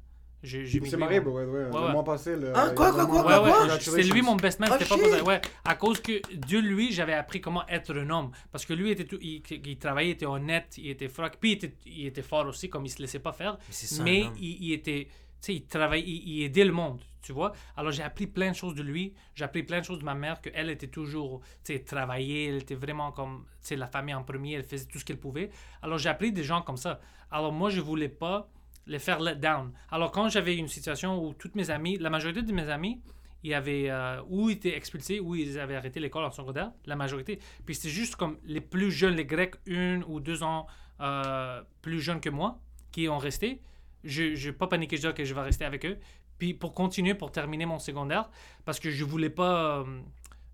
C'est 0.46 0.58
lui 0.64 0.92
marié, 0.98 1.22
mon- 1.22 1.32
ouais, 1.32 1.46
ouais. 1.46 1.52
Ouais, 1.52 1.70
Le 1.72 1.86
ouais. 1.86 1.92
mois 1.94 2.04
passé, 2.04 2.36
le. 2.36 2.50
Hein, 2.58 2.74
quoi, 2.76 2.92
quoi, 2.92 3.06
quoi, 3.06 3.24
quoi? 3.24 3.80
c'était 3.80 4.04
lui 4.04 4.22
mon 4.22 4.36
best 4.36 4.60
man, 4.60 4.70
Oh, 4.74 4.76
c'était 4.78 4.90
pas 5.02 5.18
ça. 5.18 5.24
Ouais, 5.24 5.40
à 5.64 5.76
cause 5.76 6.02
que 6.02 6.20
de 6.36 6.58
lui, 6.58 6.92
j'avais 6.92 7.14
appris 7.14 7.40
comment 7.40 7.66
être 7.70 7.98
un 7.98 8.10
homme. 8.10 8.32
Parce 8.52 8.66
que 8.66 8.74
lui, 8.74 8.92
était 8.92 9.06
tout, 9.06 9.18
il, 9.22 9.42
il 9.50 9.78
travaillait, 9.78 10.10
il 10.10 10.14
était 10.16 10.26
honnête, 10.26 10.74
il 10.78 10.90
était 10.90 11.08
frac. 11.08 11.38
Puis 11.40 11.52
il 11.52 11.54
était, 11.54 11.74
il 11.86 12.08
était 12.08 12.22
fort 12.22 12.46
aussi, 12.46 12.70
comme 12.70 12.86
il 12.86 12.90
se 12.90 13.02
laissait 13.02 13.20
pas 13.20 13.32
faire. 13.32 13.58
c'est 13.70 13.88
ça, 13.88 14.04
Mais 14.04 14.26
il, 14.38 14.66
il 14.66 14.74
était, 14.74 15.08
sais, 15.46 15.56
il 15.56 15.66
travaillait, 15.66 16.06
il, 16.08 16.44
aidait 16.44 16.66
le 16.66 16.72
monde, 16.72 17.02
tu 17.22 17.34
vois. 17.34 17.54
Alors 17.76 17.91
j'ai 17.91 18.04
appris 18.04 18.28
plein 18.28 18.52
de 18.52 18.56
choses 18.56 18.76
de 18.76 18.84
lui. 18.84 19.14
J'ai 19.36 19.46
appris 19.46 19.64
plein 19.64 19.80
de 19.80 19.86
choses 19.86 20.00
de 20.00 20.06
ma 20.06 20.16
mère, 20.16 20.41
qu'elle 20.41 20.70
était 20.70 20.88
toujours, 20.88 21.41
tu 21.64 21.74
sais, 21.74 21.80
travaillée, 21.80 22.48
elle 22.48 22.58
était 22.58 22.76
vraiment 22.76 23.12
comme, 23.12 23.46
tu 23.62 23.68
sais, 23.68 23.76
la 23.76 23.88
famille 23.88 24.16
en 24.16 24.24
premier, 24.24 24.54
elle 24.54 24.64
faisait 24.64 24.86
tout 24.86 25.00
ce 25.00 25.06
qu'elle 25.06 25.20
pouvait. 25.20 25.50
Alors 25.82 25.98
j'ai 25.98 26.10
appris 26.10 26.32
des 26.32 26.44
gens 26.44 26.62
comme 26.62 26.78
ça. 26.78 27.00
Alors 27.32 27.52
moi, 27.52 27.70
je 27.70 27.82
voulais 27.82 28.10
pas 28.10 28.50
les 28.86 29.00
faire 29.00 29.20
let 29.20 29.36
down. 29.36 29.72
Alors 29.91 30.12
quand 30.12 30.30
j'avais 30.30 30.56
une 30.56 30.68
situation 30.68 31.24
où 31.24 31.34
toutes 31.34 31.56
mes 31.56 31.70
amis, 31.70 31.98
la 31.98 32.10
majorité 32.10 32.41
de 32.41 32.54
mes 32.54 32.70
amis, 32.70 33.02
ils 33.44 33.54
avaient 33.54 33.89
euh, 33.89 34.22
ou 34.30 34.50
été 34.50 34.76
expulsés 34.76 35.20
ou 35.20 35.36
ils 35.36 35.60
avaient 35.60 35.76
arrêté 35.76 36.00
l'école 36.00 36.24
en 36.24 36.32
secondaire, 36.32 36.72
la 36.86 36.96
majorité. 36.96 37.39
Puis 37.66 37.76
c'était 37.76 37.89
juste 37.89 38.16
comme 38.16 38.38
les 38.46 38.62
plus 38.62 38.91
jeunes, 38.91 39.16
les 39.16 39.26
Grecs, 39.26 39.56
une 39.66 40.04
ou 40.08 40.20
deux 40.20 40.44
ans 40.44 40.68
euh, 41.02 41.62
plus 41.82 42.00
jeunes 42.00 42.22
que 42.22 42.30
moi, 42.30 42.60
qui 42.91 43.10
ont 43.10 43.18
resté. 43.18 43.62
Je 44.04 44.45
n'ai 44.47 44.54
pas 44.54 44.68
paniqué, 44.68 44.97
je 44.97 45.08
dis 45.08 45.14
que 45.14 45.24
je 45.24 45.34
vais 45.34 45.41
rester 45.41 45.66
avec 45.66 45.86
eux. 45.86 45.97
Puis 46.38 46.54
pour 46.54 46.74
continuer, 46.74 47.14
pour 47.14 47.32
terminer 47.32 47.66
mon 47.66 47.80
secondaire, 47.80 48.30
parce 48.66 48.80
que 48.80 48.89
je 48.91 49.04
voulais 49.06 49.30
pas 49.30 49.80
euh, 49.80 50.01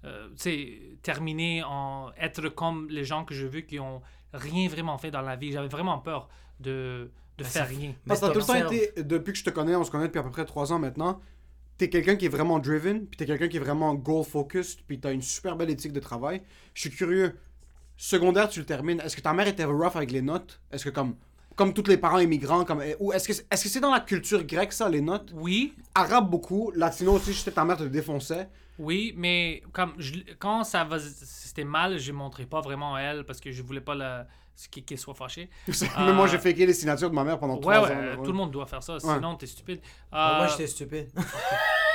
euh, 0.05 0.27
tu 0.29 0.33
sais, 0.37 0.79
terminer 1.01 1.63
en 1.63 2.11
être 2.17 2.49
comme 2.49 2.87
les 2.89 3.03
gens 3.03 3.25
que 3.25 3.33
j'ai 3.33 3.47
vus 3.47 3.65
qui 3.65 3.79
ont 3.79 4.01
rien 4.33 4.67
vraiment 4.69 4.97
fait 4.97 5.11
dans 5.11 5.21
la 5.21 5.35
vie. 5.35 5.51
J'avais 5.51 5.67
vraiment 5.67 5.97
peur 5.99 6.29
de, 6.59 7.09
de 7.37 7.43
faire 7.43 7.65
c'est- 7.67 7.75
rien. 7.75 7.93
Parce 8.07 8.19
que 8.19 8.27
tout 8.27 8.39
le 8.39 8.45
temps 8.45 8.53
été, 8.71 9.03
depuis 9.03 9.31
que 9.33 9.39
je 9.39 9.43
te 9.43 9.49
connais, 9.49 9.75
on 9.75 9.83
se 9.83 9.91
connaît 9.91 10.07
depuis 10.07 10.19
à 10.19 10.23
peu 10.23 10.31
près 10.31 10.45
3 10.45 10.71
ans 10.73 10.79
maintenant, 10.79 11.19
t'es 11.77 11.89
quelqu'un 11.89 12.17
qui 12.17 12.25
est 12.25 12.29
vraiment 12.29 12.59
driven, 12.59 13.07
puis 13.07 13.17
t'es 13.17 13.25
quelqu'un 13.25 13.47
qui 13.47 13.57
est 13.57 13.61
vraiment 13.61 13.93
goal-focused, 13.95 14.81
puis 14.85 14.99
t'as 14.99 15.13
une 15.13 15.21
super 15.21 15.55
belle 15.55 15.69
éthique 15.69 15.93
de 15.93 15.99
travail. 16.01 16.41
Je 16.73 16.81
suis 16.81 16.89
curieux, 16.91 17.37
secondaire, 17.97 18.49
tu 18.49 18.59
le 18.59 18.65
termines, 18.65 18.99
est-ce 19.01 19.15
que 19.15 19.21
ta 19.21 19.33
mère 19.33 19.47
était 19.47 19.63
rough 19.63 19.95
avec 19.95 20.11
les 20.11 20.21
notes? 20.21 20.61
Est-ce 20.71 20.83
que 20.85 20.89
comme, 20.89 21.15
comme 21.59 21.73
tous 21.73 21.89
les 21.89 21.97
parents 21.97 22.19
immigrants, 22.19 22.63
comme, 22.63 22.81
ou 23.01 23.11
est-ce 23.11 23.27
que 23.27 23.33
c'est 23.69 23.79
dans 23.81 23.91
la 23.91 23.99
culture 23.99 24.41
grecque 24.45 24.71
ça, 24.71 24.87
les 24.87 25.01
notes? 25.01 25.29
Oui, 25.33 25.73
Arabe 25.93 26.29
beaucoup, 26.29 26.71
latino 26.73 27.11
aussi, 27.11 27.33
je 27.33 27.39
sais 27.39 27.51
que 27.51 27.55
ta 27.55 27.65
mère 27.65 27.75
te 27.75 27.83
défonçait. 27.83 28.47
Oui, 28.77 29.13
mais 29.17 29.61
comme 29.73 29.91
je, 29.97 30.13
quand 30.39 30.63
ça 30.63 30.85
va, 30.85 30.97
c'était 30.99 31.65
mal, 31.65 31.99
je 31.99 32.13
montrais 32.13 32.45
pas 32.45 32.61
vraiment 32.61 32.95
à 32.95 33.01
elle 33.01 33.25
parce 33.25 33.41
que 33.41 33.51
je 33.51 33.61
voulais 33.61 33.81
pas 33.81 33.93
la, 33.93 34.25
qu'elle 34.85 34.97
soit 34.97 35.13
fâchée. 35.13 35.49
Même 35.99 36.15
moi, 36.15 36.27
j'ai 36.27 36.37
faké 36.37 36.65
les 36.65 36.73
signatures 36.73 37.09
de 37.09 37.15
ma 37.15 37.25
mère 37.25 37.37
pendant 37.37 37.55
Ouais, 37.55 37.61
3 37.61 37.73
ouais, 37.73 37.79
ans. 37.93 37.99
euh, 37.99 38.09
là, 38.11 38.15
tout 38.15 38.31
le 38.31 38.37
monde 38.37 38.51
doit 38.51 38.65
faire 38.65 38.81
ça, 38.81 38.93
Ouais. 38.93 38.99
sinon 39.01 39.35
t'es 39.35 39.47
stupide. 39.47 39.81
Moi, 40.13 40.21
Euh, 40.43 40.47
j'étais 40.47 40.67
stupide. 40.67 41.09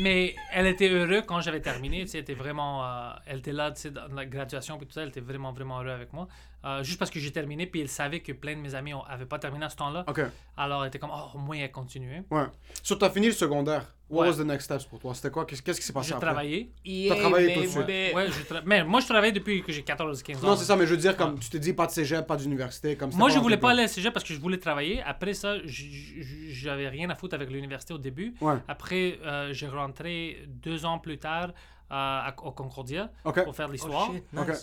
mais 0.00 0.34
elle 0.52 0.66
était 0.66 0.88
heureuse 0.88 1.24
quand 1.26 1.40
j'avais 1.40 1.60
terminé. 1.60 2.00
Elle 2.12 2.20
était 2.20 2.34
vraiment, 2.34 2.84
euh, 2.84 3.10
elle 3.26 3.38
était 3.38 3.52
là, 3.52 3.70
dans 3.70 4.14
la 4.14 4.26
graduation 4.26 4.76
puis 4.78 4.86
tout 4.86 4.92
ça, 4.92 5.02
elle 5.02 5.08
était 5.08 5.20
vraiment 5.20 5.52
vraiment 5.52 5.78
heureuse 5.80 5.92
avec 5.92 6.12
moi. 6.12 6.28
Euh, 6.64 6.82
juste 6.82 6.98
parce 6.98 7.10
que 7.10 7.20
j'ai 7.20 7.30
terminé, 7.30 7.66
puis 7.66 7.80
elle 7.80 7.88
savait 7.88 8.20
que 8.20 8.32
plein 8.32 8.54
de 8.56 8.60
mes 8.60 8.74
amis 8.74 8.92
n'avaient 9.08 9.26
pas 9.26 9.38
terminé 9.38 9.64
à 9.64 9.68
ce 9.68 9.76
temps-là. 9.76 10.04
Ok, 10.08 10.20
Alors 10.56 10.82
elle 10.82 10.88
était 10.88 10.98
comme, 10.98 11.12
oh, 11.12 11.36
au 11.36 11.38
moins 11.38 11.56
elle 11.56 11.70
continuait. 11.70 12.24
ouais. 12.30 12.46
Sur 12.82 12.98
t'as 12.98 13.10
fini 13.10 13.26
le 13.26 13.32
secondaire. 13.32 13.86
What 14.10 14.22
Ouais. 14.22 14.28
was 14.30 14.36
the 14.36 14.46
next 14.46 14.64
steps 14.64 14.84
pour 14.86 14.98
toi? 14.98 15.14
C'était 15.14 15.30
quoi? 15.30 15.44
Qu'est-ce 15.44 15.60
qu'est-ce 15.62 15.80
qui 15.80 15.86
s'est 15.86 15.92
passé 15.92 16.08
J'ai 16.08 16.14
après? 16.14 16.26
travaillé. 16.28 16.70
T'as 17.08 17.16
travaillé 17.16 17.52
tout 17.54 17.60
de 17.60 17.66
suite. 17.66 17.84
mais- 17.86 18.14
Ouais, 18.14 18.26
je 18.28 18.42
tra- 18.54 18.62
mais 18.64 18.82
moi 18.82 19.00
je 19.00 19.06
travaille 19.06 19.32
depuis 19.34 19.62
que 19.62 19.70
j'ai 19.70 19.82
14-15 19.82 20.42
ans. 20.42 20.48
Non, 20.48 20.56
c'est 20.56 20.64
ça, 20.64 20.76
mais 20.76 20.86
je 20.86 20.92
veux 20.92 20.96
dire, 20.96 21.14
comme 21.14 21.38
tu 21.38 21.50
t'es 21.50 21.58
dit, 21.58 21.74
pas 21.74 21.86
de 21.86 21.90
cégep, 21.92 22.26
pas 22.26 22.36
d'université. 22.36 22.96
comme 22.96 23.10
Moi, 23.14 23.28
je 23.28 23.38
voulais 23.38 23.58
pas 23.58 23.70
aller 23.72 23.82
à 23.82 23.88
cégep 23.88 24.12
parce 24.14 24.24
que 24.24 24.32
je 24.32 24.40
voulais 24.40 24.56
travailler. 24.58 25.02
Après 25.02 25.34
ça, 25.34 25.56
j'avais 25.66 26.88
rien 26.88 27.10
à 27.10 27.14
foutre 27.14 27.34
avec 27.34 27.50
l'université 27.50 27.92
au 27.94 27.98
début. 27.98 28.34
Ouais. 28.40 28.54
Après, 28.66 29.18
euh, 29.24 29.52
j'ai 29.52 29.68
rentré 29.68 30.42
deux 30.46 30.84
ans 30.84 30.98
plus 30.98 31.18
tard 31.18 31.52
à- 31.90 32.34
au 32.42 32.52
Concordia 32.52 33.10
pour 33.22 33.54
faire 33.56 33.66
de 33.66 33.70
Oh, 33.70 33.72
l'histoire. 33.72 34.10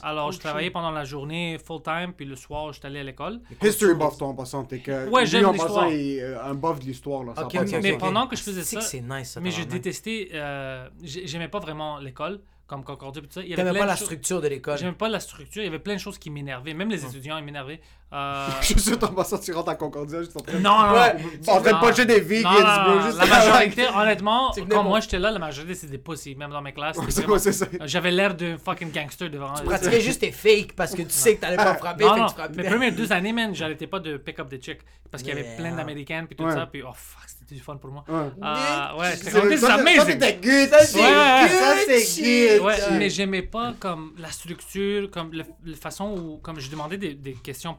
Alors, 0.03 0.28
Oh, 0.28 0.32
je 0.32 0.39
travaillais 0.39 0.67
shit. 0.67 0.73
pendant 0.73 0.91
la 0.91 1.03
journée 1.05 1.57
full-time, 1.65 2.13
puis 2.15 2.26
le 2.26 2.36
soir, 2.36 2.71
j'étais 2.73 2.88
allé 2.88 2.99
à 2.99 3.03
l'école. 3.03 3.41
History 3.63 3.93
buff, 3.95 4.17
toi, 4.17 4.28
en 4.30 4.34
passant. 4.36 4.63
T'es 4.65 4.80
que. 4.80 5.09
Ouais, 5.09 5.26
j'aime 5.26 5.45
en 5.45 5.51
l'histoire. 5.51 5.73
passant, 5.86 5.89
il 5.89 6.17
est 6.17 6.21
euh, 6.23 6.43
un 6.43 6.53
buff 6.53 6.80
de 6.80 6.86
l'histoire, 6.86 7.23
là. 7.23 7.34
ça 7.36 7.47
mais 7.82 7.97
pendant 7.97 8.28
que 8.28 8.36
je 8.36 8.41
faisais 8.43 8.63
ça- 8.63 8.82
c'est 8.82 9.01
nice, 9.01 9.32
ça. 9.32 9.39
Mais 9.41 9.51
je 9.51 9.63
détestais... 9.63 10.30
euh, 10.34 10.88
j'ai- 11.03 11.26
J'aimais 11.28 11.47
pas 11.47 11.59
vraiment 11.59 11.97
l'école, 11.99 12.41
comme 12.67 12.84
Concordia, 12.84 13.21
puis 13.21 13.28
tout 13.28 13.36
ça. 13.36 13.41
Il 13.41 13.49
y 13.49 13.53
avait 13.53 13.61
T'aimais 13.61 13.71
plein 13.71 13.80
pas 13.82 13.86
la 13.86 13.95
structure 13.95 14.41
de 14.41 14.47
l'école. 14.47 14.78
J'aimais 14.78 14.91
pas 14.93 15.09
la 15.09 15.19
structure. 15.19 15.61
Il 15.61 15.65
y 15.65 15.67
avait 15.67 15.80
plein 15.80 15.95
de 15.95 15.99
choses 15.99 16.17
qui 16.17 16.30
m'énervaient. 16.30 16.73
Même 16.73 16.89
les 16.89 17.05
étudiants, 17.05 17.38
ils 17.38 17.43
m'énervaient. 17.43 17.82
Euh, 18.13 18.47
Je 18.61 18.65
suis 18.67 18.79
sûr, 18.79 18.97
en 19.03 19.07
passant, 19.07 19.37
tu 19.39 19.51
rentres 19.51 19.69
à 19.71 19.75
Concordia, 19.75 20.19
juste 20.21 20.37
en 20.37 20.39
train 20.39 20.53
de. 20.53 20.59
Non, 20.59 20.77
non, 20.87 20.93
Ouais, 20.93 21.15
non. 21.45 21.53
en 21.53 21.61
train 21.61 21.73
de 21.73 21.79
puncher 21.79 22.05
des 22.05 22.19
vegans, 22.21 22.49
bro. 22.51 23.01
juste- 23.01 23.17
La 23.17 23.25
majorité, 23.25 23.87
honnêtement, 23.93 24.51
quand 24.69 24.83
moi 24.83 24.99
j'étais 25.01 25.19
là, 25.19 25.31
la 25.31 25.39
majorité 25.39 25.73
c'était 25.75 25.91
des 25.93 25.97
pussies, 25.97 26.35
même 26.35 26.51
dans 26.51 26.61
mes 26.61 26.71
classes. 26.71 26.95
Ouais, 26.97 27.01
c'était 27.09 27.11
c'est 27.13 27.21
vraiment- 27.21 27.33
ouais, 27.33 27.39
c'est 27.39 27.51
ça. 27.51 27.65
J'avais 27.85 28.11
l'air 28.11 28.35
d'un 28.35 28.57
fucking 28.57 28.91
gangster 28.91 29.29
devant 29.29 29.53
Tu 29.55 29.63
pratiquais 29.65 29.99
juste 30.01 30.21
tes 30.21 30.31
fakes 30.31 30.73
parce 30.75 30.93
que 30.93 31.01
tu 31.01 31.09
sais 31.09 31.35
que 31.35 31.41
t'allais 31.41 31.57
pas 31.57 31.75
frapper, 31.75 32.05
Non, 32.05 32.13
fait 32.15 32.19
non, 32.21 32.27
que 32.47 32.55
mes 32.55 32.63
premières 32.69 32.95
deux 32.95 33.11
années, 33.11 33.33
man, 33.33 33.53
j'arrêtais 33.53 33.87
pas 33.87 33.99
de 33.99 34.17
pick 34.17 34.39
up 34.39 34.47
des 34.49 34.59
chicks. 34.61 34.81
Parce 35.11 35.23
qu'il 35.23 35.33
y 35.33 35.37
avait 35.37 35.47
Yeah. 35.47 35.57
plein 35.57 35.75
d'américaines, 35.75 36.25
puis 36.27 36.35
tout 36.35 36.43
Ouais. 36.43 36.51
ça, 36.53 36.65
puis 36.65 36.81
oh 36.83 36.91
fuck, 36.93 37.23
c'était 37.27 37.55
du 37.55 37.61
fun 37.61 37.77
pour 37.77 37.89
moi. 37.91 38.03
Ouais. 38.09 38.25
Ah, 38.41 38.95
ouais, 38.97 39.15
c'était 39.15 39.31
comme, 39.39 39.55
ça, 39.55 39.77
c'était 40.05 40.33
good. 40.41 40.69
Ça, 40.69 40.79
c'est 40.85 40.97
good 40.97 41.49
ça, 41.59 41.75
c'est 41.85 41.99
shit. 42.05 42.23
good. 42.57 42.61
Ouais, 42.65 42.73
Ouais. 42.73 42.97
mais 42.97 43.09
j'aimais 43.09 43.43
pas 43.43 43.73
comme 43.79 44.13
la 44.17 44.29
structure, 44.31 45.09
comme 45.11 45.31
le- 45.31 45.45
la 45.63 45.77
façon 45.77 46.09
où, 46.17 46.37
comme 46.39 46.59
je 46.59 46.69
demandais 46.69 46.97
des, 46.97 47.33
questions 47.35 47.73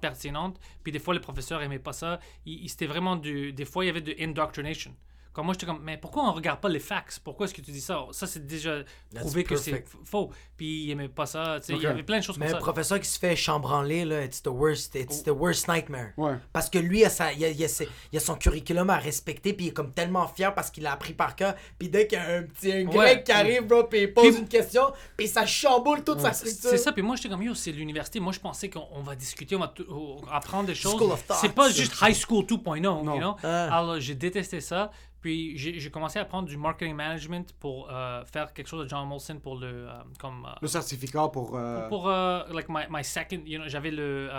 puis 0.83 0.93
des 0.93 0.99
fois 0.99 1.15
les 1.15 1.21
professeurs 1.21 1.63
aimaient 1.63 1.79
pas 1.79 1.93
ça. 1.93 2.21
C'était 2.67 2.87
vraiment 2.87 3.17
du, 3.17 3.53
des 3.53 3.65
fois 3.65 3.85
il 3.85 3.89
y 3.89 3.91
avait 3.91 4.01
de 4.01 4.15
indoctrination. 4.19 4.95
Comme 5.37 5.45
moi 5.45 5.53
j'étais 5.53 5.67
comme, 5.67 5.83
mais 5.83 5.99
pourquoi 5.99 6.25
on 6.31 6.33
regarde 6.33 6.61
pas 6.61 6.71
les 6.71 6.79
facts 6.79 7.21
Pourquoi 7.23 7.45
est-ce 7.45 7.53
que 7.53 7.61
tu 7.61 7.71
dis 7.71 7.83
ça? 7.83 8.01
Ça 8.13 8.27
c'est 8.27 8.47
déjà 8.47 8.79
prouvé 9.15 9.45
que 9.45 9.55
c'est 9.57 9.85
faux. 10.05 10.31
Puis 10.57 10.85
il 10.85 10.91
aimait 10.93 11.11
pas 11.11 11.27
ça. 11.27 11.59
tu 11.61 11.67
sais, 11.67 11.73
Ok. 11.75 11.81
Il 11.81 11.85
y 11.85 11.87
avait 11.87 12.03
plein 12.03 12.17
de 12.21 12.23
choses 12.25 12.39
Mais 12.39 12.47
comme 12.47 12.55
un 12.57 12.59
ça. 12.59 12.63
professeur 12.65 12.99
qui 12.99 13.07
se 13.07 13.19
fait 13.19 13.37
chambranler, 13.37 14.07
là, 14.07 14.25
it's 14.25 14.43
the 14.43 14.47
worst, 14.49 14.95
it's 14.95 15.23
the 15.23 15.29
worst 15.29 15.69
nightmare. 15.69 16.13
Ouais. 16.17 16.37
Parce 16.55 16.71
que 16.71 16.79
lui, 16.79 17.01
il 17.01 17.05
a, 17.05 17.11
sa- 17.11 17.35
il 17.35 17.45
a- 17.45 17.51
il 17.51 17.63
a 17.63 17.69
ses- 17.69 17.87
il 18.13 18.17
a 18.17 18.21
son 18.21 18.37
curriculum 18.37 18.89
à 18.89 18.97
respecter, 18.97 19.53
puis 19.53 19.67
il 19.67 19.69
est 19.69 19.73
comme 19.73 19.93
tellement 19.93 20.27
fier 20.27 20.55
parce 20.55 20.71
qu'il 20.71 20.85
l'a 20.85 20.93
appris 20.93 21.13
par 21.13 21.37
cœur. 21.37 21.55
Puis 21.79 21.91
dès 21.91 22.07
qu'il 22.07 22.17
y 22.17 22.21
a 22.23 22.27
un 22.39 22.43
petit 22.45 22.73
un 22.73 22.85
grec 22.85 22.97
Ouais. 22.99 23.23
qui 23.23 23.33
arrive, 23.33 23.67
bro, 23.67 23.85
puis 23.85 24.05
il 24.05 24.15
pose 24.15 24.29
Puis- 24.33 24.39
une 24.39 24.49
question, 24.49 24.91
puis 25.19 25.29
ça 25.29 25.45
chamboule 25.45 26.03
toute 26.03 26.21
sa 26.21 26.33
structure. 26.33 26.71
c'est 26.71 26.79
ça, 26.79 26.93
puis 26.93 27.03
moi 27.03 27.17
j'étais 27.17 27.29
comme 27.29 27.43
yo, 27.43 27.53
c'est 27.53 27.73
l'université. 27.73 28.21
Moi 28.21 28.33
je 28.33 28.41
pensais 28.41 28.71
qu'on 28.71 28.87
on 28.91 29.03
va 29.03 29.15
discuter, 29.15 29.55
on 29.55 29.59
va 29.61 29.75
apprendre 30.33 30.65
des 30.69 30.75
choses. 30.75 30.95
School 30.97 31.13
of 31.13 31.27
thought. 31.27 31.37
C'est 31.43 31.53
pas 31.55 31.69
juste 31.69 31.93
high 32.01 32.15
school 32.15 32.47
2.0, 32.47 32.81
Non. 33.03 33.15
you 33.15 33.21
know? 33.21 33.37
Ah. 33.43 33.77
Alors 33.77 34.01
j'ai 34.01 34.15
détesté 34.15 34.63
ça. 34.63 34.91
Puis 35.27 35.59
j'ai 35.59 35.91
commencé 35.91 36.21
à 36.21 36.23
apprendre 36.23 36.47
du 36.47 36.57
marketing 36.57 36.95
management 36.95 37.53
pour 37.59 37.91
euh, 37.91 38.25
faire 38.27 38.53
quelque 38.53 38.69
chose 38.69 38.85
de 38.85 38.89
John 38.89 39.09
Molson 39.09 39.41
pour 39.41 39.57
le. 39.57 39.67
euh, 39.67 39.91
comme, 40.21 40.47
euh, 40.47 40.55
Le 40.63 40.69
certificat 40.69 41.27
pour. 41.33 41.59
pour 41.89 42.07
like 42.09 42.69
my, 42.69 42.85
my 42.89 43.03
second, 43.03 43.41
you 43.45 43.59
know, 43.59 43.67
j'avais 43.67 43.91
le. 43.91 44.31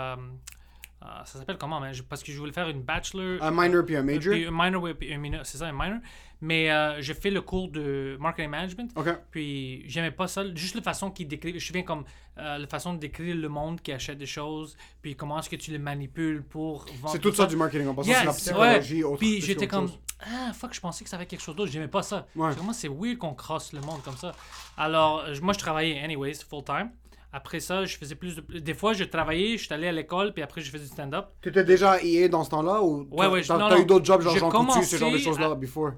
ça 1.02 1.26
s'appelle 1.26 1.58
comment, 1.58 1.78
man? 1.78 1.92
Parce 2.08 2.22
que 2.22 2.32
je 2.32 2.38
voulais 2.38 2.54
faire 2.54 2.70
une 2.70 2.80
bachelor. 2.80 3.42
Un 3.42 3.50
minor 3.50 3.84
puis 3.84 3.96
un 3.96 4.02
major? 4.02 4.32
puis 4.32 4.46
un 4.46 4.50
minor, 4.50 4.88
puis 4.98 5.12
un 5.12 5.18
minor, 5.18 5.44
c'est 5.44 5.58
ça, 5.58 5.66
un 5.66 5.72
minor. 5.72 5.98
Mais 6.40 6.70
euh, 6.70 7.00
j'ai 7.02 7.14
fait 7.14 7.30
le 7.30 7.40
cours 7.40 7.68
de 7.68 8.16
marketing 8.20 8.50
management. 8.50 8.90
Ok. 8.94 9.08
Puis 9.32 9.82
j'aimais 9.88 10.12
pas 10.12 10.28
ça, 10.28 10.44
juste 10.54 10.76
la 10.76 10.82
façon 10.82 11.10
qu'il 11.10 11.26
décrit. 11.26 11.58
Je 11.58 11.72
viens 11.72 11.82
comme 11.82 12.04
euh, 12.38 12.58
la 12.58 12.66
façon 12.68 12.94
de 12.94 12.98
décrire 13.00 13.34
le 13.34 13.48
monde 13.48 13.80
qui 13.80 13.90
achète 13.90 14.18
des 14.18 14.26
choses, 14.26 14.76
puis 15.02 15.16
comment 15.16 15.40
est-ce 15.40 15.50
que 15.50 15.56
tu 15.56 15.72
les 15.72 15.78
manipules 15.78 16.44
pour 16.44 16.84
vendre. 17.00 17.10
C'est 17.12 17.18
tout 17.18 17.32
ça 17.34 17.46
du 17.46 17.56
marketing. 17.56 17.88
En 17.88 17.94
passant, 17.94 18.08
Yes, 18.10 18.18
c'est 18.38 18.52
la 18.52 18.58
ouais. 18.60 18.78
psychologie. 18.80 19.02
autre- 19.04 19.18
Puis 19.18 19.40
j'étais 19.40 19.66
comme 19.66 19.88
chose. 19.88 19.98
ah 20.20 20.52
fuck, 20.52 20.72
je 20.74 20.80
pensais 20.80 21.02
que 21.02 21.10
ça 21.10 21.16
avait 21.16 21.26
quelque 21.26 21.42
chose 21.42 21.56
d'autre. 21.56 21.72
J'aimais 21.72 21.88
pas 21.88 22.02
ça. 22.02 22.26
Ouais. 22.36 22.54
Comme, 22.56 22.72
c'est 22.72 22.88
weird 22.88 23.18
qu'on 23.18 23.34
crosse 23.34 23.72
le 23.72 23.80
monde 23.80 24.02
comme 24.04 24.16
ça. 24.16 24.32
Alors 24.76 25.24
moi 25.42 25.52
je 25.52 25.58
travaillais 25.58 26.00
anyways 26.00 26.34
full 26.48 26.62
time. 26.62 26.90
Après 27.32 27.60
ça, 27.60 27.84
je 27.84 27.96
faisais 27.98 28.14
plus 28.14 28.36
de. 28.36 28.58
Des 28.58 28.72
fois, 28.74 28.94
je 28.94 29.04
travaillais, 29.04 29.58
je 29.58 29.64
suis 29.64 29.74
allé 29.74 29.86
à 29.88 29.92
l'école, 29.92 30.32
puis 30.32 30.42
après, 30.42 30.62
je 30.62 30.70
faisais 30.70 30.84
du 30.84 30.90
stand-up. 30.90 31.26
Tu 31.42 31.50
étais 31.50 31.62
déjà 31.64 31.92
à 31.92 32.00
EA 32.02 32.28
dans 32.28 32.42
ce 32.42 32.50
temps-là 32.50 32.82
ou 32.82 33.06
Ouais, 33.10 33.26
ouais, 33.26 33.42
t'as 33.42 33.58
non, 33.58 33.68
t'as 33.68 33.76
non. 33.76 33.82
eu 33.82 33.86
d'autres 33.86 34.04
jobs 34.06 34.22
genre 34.22 34.32
J'ai 34.32 34.40
Jean 34.40 34.50
Coutu, 34.50 34.82
ce 34.84 34.96
genre 34.96 35.12
de 35.12 35.18
choses-là 35.18 35.46
à- 35.50 35.54
before? 35.54 35.92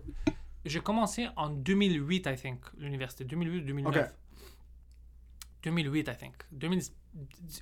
J'ai 0.65 0.81
commencé 0.81 1.29
en 1.37 1.49
2008, 1.49 2.27
I 2.27 2.35
think, 2.35 2.61
l'université. 2.79 3.25
2008 3.25 3.63
2009. 3.63 3.97
Ok. 3.97 4.13
2008, 5.63 6.09
I 6.09 6.17
think. 6.17 6.35
2000 6.53 6.81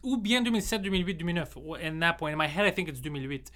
ou 0.03 0.17
bien 0.19 0.43
2007, 0.43 0.83
2008, 0.83 1.15
2009. 1.15 1.57
In 1.83 2.01
that 2.01 2.15
point, 2.15 2.33
in 2.33 2.37
my 2.37 2.47
head, 2.47 2.67
I 2.67 2.73
think 2.75 2.89
it's 2.89 3.01
2008. 3.01 3.51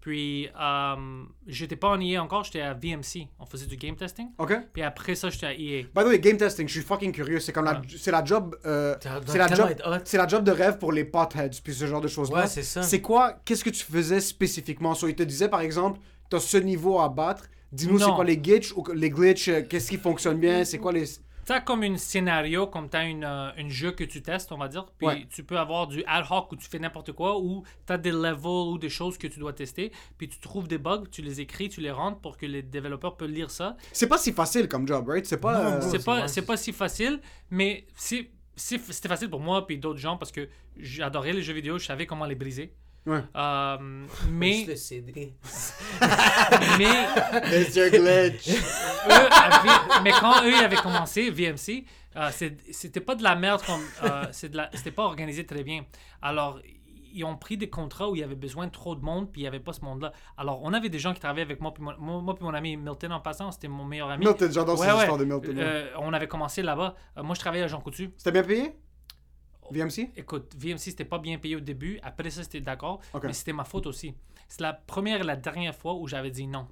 Puis, 0.00 0.48
euh, 0.58 1.24
j'étais 1.46 1.76
pas 1.76 1.88
en 1.88 2.00
EA 2.00 2.22
encore, 2.22 2.44
j'étais 2.44 2.60
à 2.60 2.72
VMC. 2.72 3.28
On 3.40 3.46
faisait 3.46 3.66
du 3.66 3.76
game 3.76 3.96
testing. 3.96 4.28
Ok. 4.38 4.52
Puis 4.72 4.82
après 4.82 5.14
ça, 5.14 5.28
j'étais 5.28 5.46
à 5.46 5.52
EA. 5.54 5.82
By 5.94 6.02
the 6.04 6.06
way, 6.06 6.18
game 6.20 6.36
testing, 6.36 6.68
je 6.68 6.72
suis 6.72 6.82
fucking 6.82 7.12
curieux. 7.12 7.40
C'est 7.40 7.52
comme 7.52 7.64
la, 7.64 7.82
c'est 7.98 8.12
la 8.12 8.24
job, 8.24 8.56
euh, 8.64 8.94
c'est 9.26 9.38
la 9.38 9.48
job, 9.54 9.68
c'est 10.04 10.16
la 10.16 10.26
job 10.28 10.44
de 10.44 10.52
rêve 10.52 10.78
pour 10.78 10.92
les 10.92 11.04
potheads 11.04 11.60
puis 11.62 11.74
ce 11.74 11.86
genre 11.86 12.00
de 12.00 12.08
choses 12.08 12.30
là. 12.30 12.42
Ouais, 12.42 12.46
c'est 12.46 12.62
ça. 12.62 12.82
C'est 12.82 13.00
quoi 13.00 13.34
Qu'est-ce 13.44 13.64
que 13.64 13.70
tu 13.70 13.84
faisais 13.84 14.20
spécifiquement? 14.20 14.94
So, 14.94 15.08
il 15.08 15.14
te 15.16 15.22
disait 15.24 15.48
par 15.48 15.60
exemple, 15.60 15.98
t'as 16.30 16.38
ce 16.40 16.56
niveau 16.58 17.00
à 17.00 17.08
battre. 17.08 17.44
Dis-nous 17.72 17.98
c'est 17.98 18.06
Non. 18.06 18.14
quoi 18.14 18.24
les 18.24 18.38
glitches 18.38 18.72
ou 18.76 18.84
les 18.94 19.10
glitches 19.10 19.48
euh, 19.48 19.62
Qu'est-ce 19.68 19.90
qui 19.90 19.98
fonctionne 19.98 20.38
bien? 20.38 20.64
C'est 20.64 20.78
quoi 20.78 20.92
les 20.92 21.04
T'as 21.48 21.60
comme 21.62 21.82
un 21.82 21.96
scénario, 21.96 22.66
comme 22.66 22.90
t'as 22.90 23.06
une, 23.06 23.24
euh, 23.24 23.50
une 23.56 23.70
jeu 23.70 23.92
que 23.92 24.04
tu 24.04 24.20
testes, 24.20 24.52
on 24.52 24.58
va 24.58 24.68
dire. 24.68 24.84
Puis 24.98 25.06
Ouais. 25.06 25.26
tu 25.30 25.42
peux 25.42 25.58
avoir 25.58 25.86
du 25.86 26.04
ad 26.06 26.26
hoc 26.28 26.52
où 26.52 26.56
tu 26.56 26.68
fais 26.68 26.78
n'importe 26.78 27.12
quoi, 27.12 27.38
ou 27.40 27.62
t'as 27.86 27.96
des 27.96 28.10
levels 28.10 28.68
ou 28.72 28.76
des 28.76 28.90
choses 28.90 29.16
que 29.16 29.26
tu 29.26 29.38
dois 29.40 29.54
tester. 29.54 29.90
Puis 30.18 30.28
tu 30.28 30.38
trouves 30.40 30.68
des 30.68 30.76
bugs, 30.76 31.04
tu 31.10 31.22
les 31.22 31.40
écris, 31.40 31.70
tu 31.70 31.80
les 31.80 31.90
rentres 31.90 32.20
pour 32.20 32.36
que 32.36 32.44
les 32.44 32.60
développeurs 32.60 33.16
peuvent 33.16 33.30
lire 33.30 33.50
ça. 33.50 33.78
C'est 33.92 34.08
pas 34.08 34.18
si 34.18 34.30
facile 34.34 34.68
comme 34.68 34.86
job, 34.86 35.08
right? 35.08 35.24
C'est 35.24 35.40
pas. 35.40 35.76
Euh, 35.76 35.80
c'est 35.80 36.04
pas, 36.04 36.28
c'est- 36.28 36.42
pas 36.42 36.58
si 36.58 36.70
facile, 36.70 37.18
mais 37.50 37.86
c'est, 37.96 38.30
c'est- 38.54 38.92
c'était 38.92 39.08
facile 39.08 39.30
pour 39.30 39.40
moi 39.40 39.66
puis 39.66 39.78
d'autres 39.78 39.98
gens 40.00 40.18
parce 40.18 40.30
que 40.32 40.50
j'adorais 40.76 41.32
les 41.32 41.40
jeux 41.40 41.54
vidéo, 41.54 41.78
je 41.78 41.86
savais 41.86 42.04
comment 42.04 42.26
les 42.26 42.34
briser. 42.34 42.74
Ouais. 43.06 43.22
Euh, 43.36 44.02
Juste 44.06 44.30
mais, 44.30 44.64
le 44.66 44.76
CD. 44.76 45.34
mais, 46.78 47.64
your 47.74 47.90
glitch. 47.90 48.48
eux 48.48 49.28
avaient- 49.32 50.02
mais 50.02 50.10
quand 50.12 50.44
eux 50.44 50.54
avaient 50.54 50.76
commencé, 50.76 51.30
VMC, 51.30 51.84
euh, 52.16 52.30
c'était 52.70 53.00
pas 53.00 53.14
de 53.14 53.22
la 53.22 53.34
merde 53.36 53.62
comme. 53.64 53.80
euh, 54.04 54.24
la- 54.52 54.70
c'était 54.74 54.90
pas 54.90 55.04
organisé 55.04 55.46
très 55.46 55.62
bien. 55.62 55.84
Alors, 56.22 56.58
ils 57.14 57.24
ont 57.24 57.36
pris 57.36 57.56
des 57.56 57.70
contrats 57.70 58.08
où 58.10 58.14
il 58.16 58.20
y 58.20 58.22
avait 58.24 58.34
besoin 58.34 58.66
de 58.66 58.72
trop 58.72 58.94
de 58.94 59.02
monde, 59.02 59.32
puis 59.32 59.40
il 59.40 59.44
n'y 59.44 59.48
avait 59.48 59.60
pas 59.60 59.72
ce 59.72 59.80
monde-là. 59.82 60.12
Alors, 60.36 60.60
on 60.62 60.72
avait 60.74 60.90
des 60.90 60.98
gens 60.98 61.14
qui 61.14 61.20
travaillaient 61.20 61.42
avec 61.46 61.60
moi, 61.60 61.72
puis 61.72 61.82
mon, 61.82 61.94
moi, 61.98 62.20
moi 62.20 62.34
puis 62.34 62.44
mon 62.44 62.52
ami 62.54 62.76
Milton 62.76 63.12
en 63.12 63.20
passant, 63.20 63.50
c'était 63.50 63.68
mon 63.68 63.84
meilleur 63.84 64.10
ami. 64.10 64.26
Milton, 64.26 64.52
j'adore 64.52 64.78
Ouais, 64.78 64.86
ces 64.86 64.92
ouais. 64.92 64.98
histoires 64.98 65.18
de 65.18 65.24
Milton. 65.24 65.54
Euh, 65.58 65.86
on 65.98 66.12
avait 66.12 66.28
commencé 66.28 66.62
là-bas. 66.62 66.94
Euh, 67.16 67.22
moi, 67.22 67.34
je 67.34 67.40
travaillais 67.40 67.64
à 67.64 67.68
Jean 67.68 67.80
Coutu. 67.80 68.10
C'était 68.18 68.32
bien 68.32 68.42
payé? 68.42 68.74
VMC? 69.70 70.10
Écoute, 70.16 70.52
VMC, 70.56 70.78
c'était 70.78 71.04
pas 71.04 71.18
bien 71.18 71.38
payé 71.38 71.56
au 71.56 71.60
début. 71.60 71.98
Après 72.02 72.30
ça, 72.30 72.42
c'était 72.42 72.60
d'accord. 72.60 73.00
Mais 73.22 73.32
c'était 73.32 73.52
ma 73.52 73.64
faute 73.64 73.86
aussi. 73.86 74.14
C'est 74.48 74.60
la 74.62 74.72
première 74.72 75.20
et 75.20 75.24
la 75.24 75.36
dernière 75.36 75.74
fois 75.74 75.94
où 75.94 76.06
j'avais 76.08 76.30
dit 76.30 76.46
non. 76.46 76.66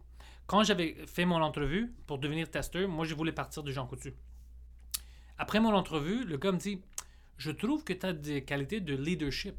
Quand 0.47 0.63
j'avais 0.63 0.97
fait 1.07 1.25
mon 1.25 1.43
entrevue 1.43 1.93
pour 2.07 2.19
devenir 2.19 2.51
testeur, 2.51 2.89
moi, 2.89 3.05
je 3.05 3.15
voulais 3.15 3.33
partir 3.33 3.63
de 3.63 3.73
Jean 3.73 3.87
Coutu. 3.87 4.15
Après 5.39 5.61
mon 5.61 5.75
entrevue, 5.75 6.25
le 6.25 6.37
gars 6.39 6.53
me 6.53 6.59
dit 6.59 6.81
Je 7.37 7.51
trouve 7.51 7.85
que 7.85 7.93
tu 7.93 8.07
as 8.07 8.13
des 8.13 8.45
qualités 8.45 8.81
de 8.81 8.95
leadership. 8.95 9.55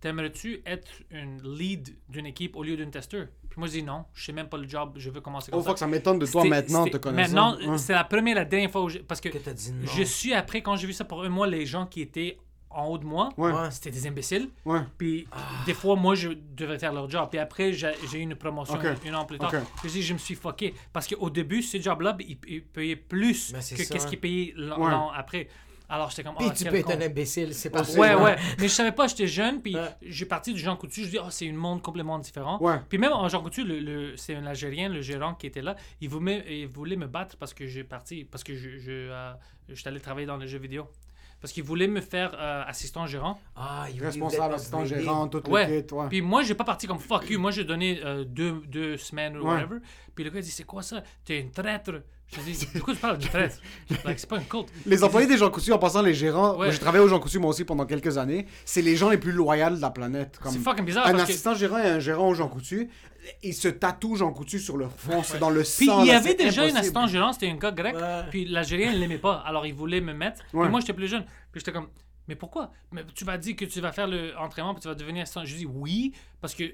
T'aimerais-tu 0.00 0.62
être 0.66 0.90
une 1.10 1.40
lead 1.42 1.96
d'une 2.08 2.26
équipe 2.26 2.54
au 2.56 2.62
lieu 2.62 2.76
d'une 2.76 2.90
testeur 2.90 3.28
Puis 3.48 3.58
moi, 3.58 3.66
je 3.66 3.72
dis 3.74 3.82
non, 3.82 4.04
je 4.12 4.24
sais 4.26 4.32
même 4.32 4.48
pas 4.48 4.58
le 4.58 4.68
job, 4.68 4.94
je 4.96 5.08
veux 5.08 5.20
commencer 5.22 5.50
comme 5.50 5.60
Oh, 5.60 5.62
ça. 5.62 5.70
fuck, 5.70 5.78
ça 5.78 5.86
m'étonne 5.86 6.18
de 6.18 6.26
toi 6.26 6.44
maintenant, 6.44 6.84
te 6.86 6.98
connaissant. 6.98 7.32
Maintenant, 7.54 7.72
Ouais. 7.72 7.78
c'est 7.78 7.94
la 7.94 8.04
première 8.04 8.32
et 8.36 8.40
la 8.40 8.44
dernière 8.44 8.70
fois 8.70 8.82
où 8.82 8.88
j'ai- 8.90 9.00
Parce 9.00 9.20
que 9.22 9.30
Que 9.30 9.50
dit 9.50 9.72
non. 9.72 9.86
je 9.86 10.02
suis 10.02 10.34
après, 10.34 10.60
quand 10.62 10.76
j'ai 10.76 10.86
vu 10.86 10.92
ça 10.92 11.04
pour 11.04 11.22
un 11.24 11.28
mois, 11.30 11.46
les 11.46 11.64
gens 11.64 11.86
qui 11.86 12.02
étaient 12.02 12.38
en 12.70 12.86
haut 12.86 12.98
de 12.98 13.04
moi, 13.04 13.30
Ouais. 13.38 13.52
Ouais. 13.52 13.70
c'était 13.70 13.90
des 13.90 14.06
imbéciles. 14.06 14.50
Ouais. 14.64 14.80
Puis 14.98 15.26
des 15.64 15.74
fois, 15.74 15.96
moi, 15.96 16.14
je 16.14 16.30
devais 16.56 16.78
faire 16.78 16.92
leur 16.92 17.08
job. 17.08 17.28
Puis 17.30 17.38
après, 17.38 17.72
j'ai 17.72 17.92
eu 18.14 18.18
une 18.20 18.34
promotion 18.34 18.74
Ok. 18.74 18.84
une 19.04 19.14
an 19.14 19.24
plus 19.24 19.38
tard. 19.38 19.50
Puis 19.50 19.88
je 19.88 19.94
dis, 19.94 20.02
je 20.02 20.12
me 20.12 20.18
suis 20.18 20.34
fucké. 20.34 20.74
Parce 20.92 21.06
qu'au 21.06 21.30
début, 21.30 21.62
ce 21.62 21.80
job-là, 21.80 22.16
il, 22.20 22.36
il 22.48 22.62
payait 22.62 22.96
plus 22.96 23.52
Ben, 23.52 23.60
c'est 23.60 23.76
que 23.76 23.88
qu'est-ce 23.92 24.06
qu'il 24.06 24.20
payait 24.20 24.52
l'an 24.56 25.10
après. 25.10 25.48
Alors 25.88 26.10
j'étais 26.10 26.24
comme, 26.24 26.34
Puis 26.34 26.48
ah, 26.50 26.52
tu 26.52 26.64
peux 26.64 26.74
être 26.74 26.86
con. 26.86 26.94
un 26.94 27.00
imbécile, 27.00 27.54
c'est 27.54 27.70
pas 27.70 27.82
Ouais, 27.92 28.12
Ouais. 28.12 28.14
ouais. 28.20 28.36
Mais 28.58 28.64
je 28.66 28.72
savais 28.72 28.90
pas, 28.90 29.06
j'étais 29.06 29.28
jeune, 29.28 29.62
puis 29.62 29.76
j'ai 30.02 30.26
parti 30.26 30.52
du 30.52 30.58
Jean 30.58 30.74
Coutu. 30.76 31.04
Je 31.04 31.10
dis, 31.10 31.18
oh, 31.20 31.28
c'est 31.30 31.48
un 31.48 31.52
monde 31.52 31.80
complètement 31.80 32.18
différent. 32.18 32.58
Ouais. 32.60 32.80
Puis 32.88 32.98
même 32.98 33.12
en 33.12 33.28
Jean 33.28 33.40
Coutu, 33.40 33.62
le, 33.62 33.78
le- 33.78 34.16
c'est 34.16 34.34
un 34.34 34.44
Algérien, 34.46 34.88
le 34.88 35.00
gérant 35.00 35.34
qui 35.34 35.46
était 35.46 35.62
là, 35.62 35.76
il 36.00 36.08
voulait, 36.08 36.44
il 36.62 36.66
voulait 36.66 36.96
me 36.96 37.06
battre 37.06 37.36
parce 37.36 37.54
que 37.54 37.68
j'ai 37.68 37.84
parti, 37.84 38.24
parce 38.24 38.42
que 38.42 38.56
je, 38.56 38.78
je, 38.78 38.90
euh, 38.90 39.32
j'étais 39.68 39.88
allé 39.90 40.00
travailler 40.00 40.26
dans 40.26 40.36
les 40.38 40.48
jeux 40.48 40.58
vidéo. 40.58 40.90
Parce 41.40 41.52
qu'il 41.52 41.62
voulait 41.64 41.86
me 41.86 42.00
faire 42.00 42.34
euh, 42.38 42.64
assistant 42.66 43.06
gérant. 43.06 43.38
Ah, 43.54 43.86
il 43.92 44.02
Responsable, 44.02 44.54
assistant, 44.54 44.84
gérant, 44.84 45.28
tout 45.28 45.48
Ouais. 45.50 45.68
le 45.68 45.82
kit, 45.82 45.94
ouais. 45.94 46.08
Puis 46.08 46.22
moi, 46.22 46.42
j'ai 46.42 46.54
pas 46.54 46.64
parti 46.64 46.86
comme 46.86 46.98
fuck 46.98 47.28
you. 47.28 47.38
Moi, 47.38 47.50
j'ai 47.50 47.64
donné 47.64 48.00
euh, 48.04 48.24
deux, 48.24 48.62
deux 48.66 48.96
semaines 48.96 49.36
ou 49.36 49.42
Ouais. 49.42 49.54
whatever. 49.54 49.76
Puis 50.16 50.24
le 50.24 50.30
gars, 50.30 50.40
il 50.40 50.42
dit, 50.44 50.50
c'est 50.50 50.64
quoi 50.64 50.82
ça? 50.82 51.04
T'es 51.24 51.38
une 51.40 51.52
traître. 51.52 51.92
Je 52.34 52.40
dis, 52.40 52.66
de 52.74 52.80
quoi 52.80 52.92
tu 52.94 52.98
parles 53.00 53.18
d'une 53.18 53.28
traître? 53.30 53.58
like, 54.04 54.18
c'est 54.18 54.28
pas 54.28 54.38
une 54.38 54.46
culte. 54.46 54.66
Les 54.84 55.04
employés 55.04 55.28
des 55.28 55.36
Jean 55.36 55.48
Coutu, 55.50 55.72
en 55.72 55.78
passant 55.78 56.02
les 56.02 56.14
gérants, 56.14 56.52
Ouais. 56.52 56.56
moi, 56.66 56.70
j'ai 56.70 56.78
travaillé 56.80 57.04
au 57.04 57.06
Jean 57.08 57.20
Coutu 57.20 57.38
moi 57.38 57.50
aussi 57.50 57.64
pendant 57.64 57.86
quelques 57.86 58.18
années, 58.18 58.46
c'est 58.64 58.82
les 58.82 58.96
gens 58.96 59.10
les 59.10 59.18
plus 59.18 59.30
loyaux 59.30 59.70
de 59.76 59.80
la 59.80 59.90
planète. 59.90 60.40
Comme 60.42 60.52
C'est 60.52 60.58
fucking 60.58 60.84
bizarre 60.84 61.06
un 61.06 61.12
parce 61.12 61.24
que- 61.24 61.30
assistant 61.30 61.54
gérant 61.54 61.78
et 61.78 61.86
un 61.86 62.00
gérant 62.00 62.28
au 62.28 62.34
Jean 62.34 62.48
Coutu, 62.48 62.90
ils 63.44 63.54
se 63.54 63.68
tatouent 63.68 64.16
Jean 64.16 64.32
Coutu 64.32 64.58
sur 64.58 64.76
leur 64.76 64.90
front, 64.92 65.22
c'est 65.22 65.38
dans 65.38 65.50
le 65.50 65.60
Puis 65.62 65.86
sang. 65.86 66.00
il 66.02 66.06
y 66.06 66.10
là, 66.10 66.16
avait 66.18 66.34
déjà 66.34 66.62
une 66.62 66.70
impossible. 66.70 66.78
assistante 66.78 67.10
gérant, 67.10 67.32
c'était 67.32 67.50
un 67.50 67.56
gars 67.56 67.70
grec. 67.72 67.94
Ouais. 67.94 68.22
Puis 68.30 68.44
l'Algérien, 68.46 68.90
il 68.92 68.98
l'aimait 69.00 69.18
pas. 69.18 69.42
Alors 69.46 69.64
il 69.66 69.74
voulait 69.74 70.00
me 70.00 70.12
mettre. 70.14 70.40
Ouais. 70.52 70.62
Puis 70.62 70.70
moi, 70.70 70.80
j'étais 70.80 70.94
plus 70.94 71.08
jeune. 71.08 71.24
Puis 71.52 71.60
j'étais 71.60 71.72
comme, 71.72 71.88
mais 72.26 72.34
pourquoi? 72.34 72.72
Mais 72.90 73.04
Tu 73.14 73.24
vas 73.24 73.38
dire 73.38 73.54
que 73.54 73.64
tu 73.66 73.80
vas 73.80 73.92
faire 73.92 74.08
l'entraînement 74.08 74.74
puis 74.74 74.82
tu 74.82 74.88
vas 74.88 74.94
devenir 74.96 75.22
assistant. 75.22 75.44
Je 75.44 75.54
dis 75.54 75.66
oui, 75.66 76.12
parce 76.40 76.54
que 76.56 76.64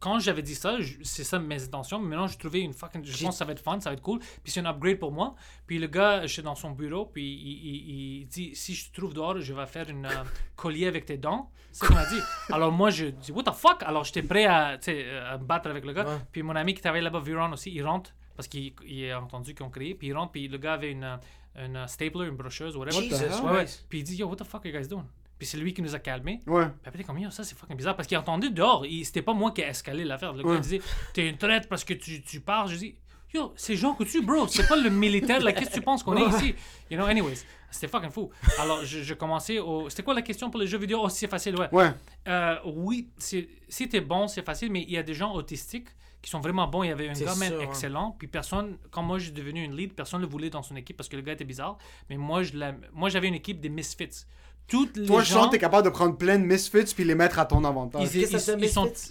quand 0.00 0.18
j'avais 0.18 0.42
dit 0.42 0.54
ça, 0.54 0.80
je- 0.80 0.96
c'est 1.02 1.24
ça 1.24 1.38
mes 1.38 1.62
intentions. 1.62 1.98
Mais 1.98 2.08
maintenant, 2.10 2.26
je 2.26 2.38
trouvais 2.38 2.60
une 2.60 2.72
fucking. 2.72 3.04
Je 3.04 3.12
pense 3.24 3.34
que 3.34 3.38
ça 3.38 3.44
va 3.44 3.52
être 3.52 3.62
fun, 3.62 3.78
ça 3.80 3.90
va 3.90 3.94
être 3.94 4.02
cool. 4.02 4.18
Puis 4.42 4.52
c'est 4.52 4.60
un 4.60 4.66
upgrade 4.66 4.98
pour 4.98 5.12
moi. 5.12 5.34
Puis 5.66 5.78
le 5.78 5.86
gars, 5.86 6.26
j'étais 6.26 6.42
dans 6.42 6.54
son 6.54 6.70
bureau. 6.72 7.06
Puis 7.06 7.22
il, 7.24 7.66
il- 7.66 8.20
il 8.20 8.26
dit 8.26 8.54
si 8.54 8.74
je 8.74 8.90
te 8.90 8.96
trouve 9.00 9.14
dehors, 9.14 9.40
je 9.40 9.52
vais 9.52 9.66
faire 9.66 9.88
une 9.88 10.06
euh, 10.06 10.10
collier 10.56 10.86
avec 10.86 11.04
tes 11.06 11.16
dents. 11.18 11.50
C'est 11.70 11.84
ce 11.84 11.86
qu'il 11.88 11.96
m'a 11.96 12.06
dit. 12.06 12.20
Alors 12.50 12.70
moi, 12.72 12.90
je 12.90 13.06
dis 13.06 13.32
what 13.32 13.44
the 13.44 13.52
fuck? 13.54 13.82
Alors 13.82 14.04
j'étais 14.04 14.22
prêt 14.22 14.44
à, 14.46 14.76
sais, 14.80 15.08
à 15.18 15.38
me 15.38 15.44
battre 15.44 15.68
avec 15.70 15.84
le 15.84 15.92
gars. 15.92 16.04
Ouais. 16.04 16.18
Puis 16.30 16.42
mon 16.42 16.54
ami 16.56 16.74
qui 16.74 16.82
travaille 16.82 17.02
là-bas, 17.02 17.20
Viron 17.20 17.52
aussi, 17.52 17.70
il 17.72 17.82
rentre 17.82 18.12
parce 18.36 18.48
qu'il 18.48 18.72
il 18.86 19.10
a 19.10 19.20
entendu 19.20 19.54
qu'ils 19.54 19.64
ont 19.64 19.70
créé. 19.70 19.94
Puis 19.94 20.08
il 20.08 20.12
rentre, 20.14 20.32
puis 20.32 20.48
le 20.48 20.58
gars 20.58 20.74
avait 20.74 20.90
une, 20.92 21.04
euh, 21.04 21.16
une 21.64 21.76
euh, 21.76 21.86
stapler, 21.86 22.26
une 22.28 22.36
brocheuse, 22.36 22.76
whatever. 22.76 23.02
Jesus? 23.08 23.40
Ouais. 23.42 23.64
Puis 23.88 23.98
il 24.00 24.04
dit, 24.04 24.16
yo, 24.16 24.26
what 24.28 24.36
the 24.36 24.44
fuck 24.44 24.64
are 24.64 24.72
you 24.72 24.78
guys 24.78 24.88
doing? 24.88 25.04
Puis 25.42 25.48
c'est 25.48 25.58
lui 25.58 25.74
qui 25.74 25.82
nous 25.82 25.92
a 25.92 25.98
calmés. 25.98 26.40
Ouais. 26.46 26.66
Puis 26.66 26.86
après, 26.88 27.02
comme, 27.02 27.18
yo, 27.18 27.28
ça 27.30 27.42
c'est 27.42 27.58
fucking 27.58 27.76
bizarre. 27.76 27.96
Parce 27.96 28.06
qu'il 28.06 28.16
a 28.16 28.20
entendu 28.20 28.50
dehors. 28.50 28.86
Il- 28.86 29.04
C'était 29.04 29.22
pas 29.22 29.32
moi 29.34 29.50
qui 29.50 29.60
ai 29.60 29.64
escalé 29.64 30.04
l'affaire. 30.04 30.32
Le 30.34 30.44
gars 30.44 30.50
Ouais. 30.50 30.60
disait, 30.60 30.80
t'es 31.12 31.28
une 31.28 31.36
traite 31.36 31.68
parce 31.68 31.82
que 31.82 31.94
tu, 31.94 32.22
tu 32.22 32.38
pars. 32.38 32.68
Je 32.68 32.76
dis, 32.76 32.94
yo, 33.34 33.52
c'est 33.56 33.74
Jean 33.74 33.92
Coutu, 33.94 34.22
bro. 34.22 34.46
C'est 34.46 34.68
pas 34.68 34.76
le 34.76 34.88
militaire. 34.88 35.40
Là, 35.40 35.52
qu'est-ce 35.52 35.70
que 35.70 35.74
tu 35.74 35.80
penses 35.80 36.04
qu'on 36.04 36.16
est 36.16 36.28
ici? 36.36 36.54
You 36.92 36.96
know, 36.96 37.06
anyways. 37.06 37.38
C'était 37.72 37.88
fucking 37.88 38.10
fou. 38.10 38.30
Alors, 38.60 38.84
je, 38.84 39.02
je 39.02 39.14
commençais 39.14 39.58
au. 39.58 39.88
C'était 39.90 40.04
quoi 40.04 40.14
la 40.14 40.22
question 40.22 40.48
pour 40.48 40.60
les 40.60 40.68
jeux 40.68 40.78
vidéo? 40.78 41.00
Oh, 41.02 41.08
c'est 41.08 41.26
facile, 41.26 41.56
ouais. 41.56 41.68
Ouais. 41.72 41.90
Euh, 42.28 42.54
oui, 42.66 43.08
c'est- 43.18 43.48
si 43.68 43.88
t'es 43.88 44.00
bon, 44.00 44.28
c'est 44.28 44.44
facile, 44.46 44.70
mais 44.70 44.82
il 44.82 44.92
y 44.92 44.98
a 44.98 45.02
des 45.02 45.14
gens 45.14 45.32
autistiques 45.34 45.88
qui 46.20 46.30
sont 46.30 46.38
vraiment 46.38 46.68
bons. 46.68 46.84
Il 46.84 46.88
y 46.90 46.92
avait 46.92 47.08
un 47.08 47.14
C'est 47.14 47.24
gars 47.24 47.34
même 47.34 47.48
sûr, 47.50 47.60
hein. 47.60 47.64
excellent, 47.64 48.14
puis 48.16 48.28
personne, 48.28 48.76
quand 48.92 49.02
moi 49.02 49.18
j'ai 49.18 49.32
devenu 49.32 49.64
une 49.64 49.74
lead, 49.74 49.92
personne 49.94 50.20
ne 50.20 50.26
le 50.26 50.30
voulait 50.30 50.50
dans 50.50 50.62
son 50.62 50.76
équipe 50.76 50.96
parce 50.96 51.08
que 51.08 51.16
le 51.16 51.22
gars 51.22 51.32
était 51.32 51.44
bizarre. 51.44 51.78
Mais 52.10 52.16
moi, 52.16 52.44
je 52.44 52.52
l'aime- 52.52 52.86
moi 52.92 53.08
j'avais 53.08 53.26
une 53.26 53.34
équipe 53.34 53.58
des 53.58 53.70
misfits. 53.70 54.26
Toutes 54.68 54.96
les 54.96 55.06
Toi, 55.06 55.22
je 55.22 55.28
gens, 55.28 55.34
sens 55.34 55.46
que 55.46 55.50
t'es 55.52 55.58
capable 55.58 55.84
de 55.84 55.90
prendre 55.90 56.16
plein 56.16 56.38
de 56.38 56.44
misfits 56.46 56.94
puis 56.94 57.04
les 57.04 57.14
mettre 57.14 57.38
à 57.38 57.44
ton 57.44 57.62
avantage. 57.64 58.08
ils, 58.14 58.26
sont 58.26 58.56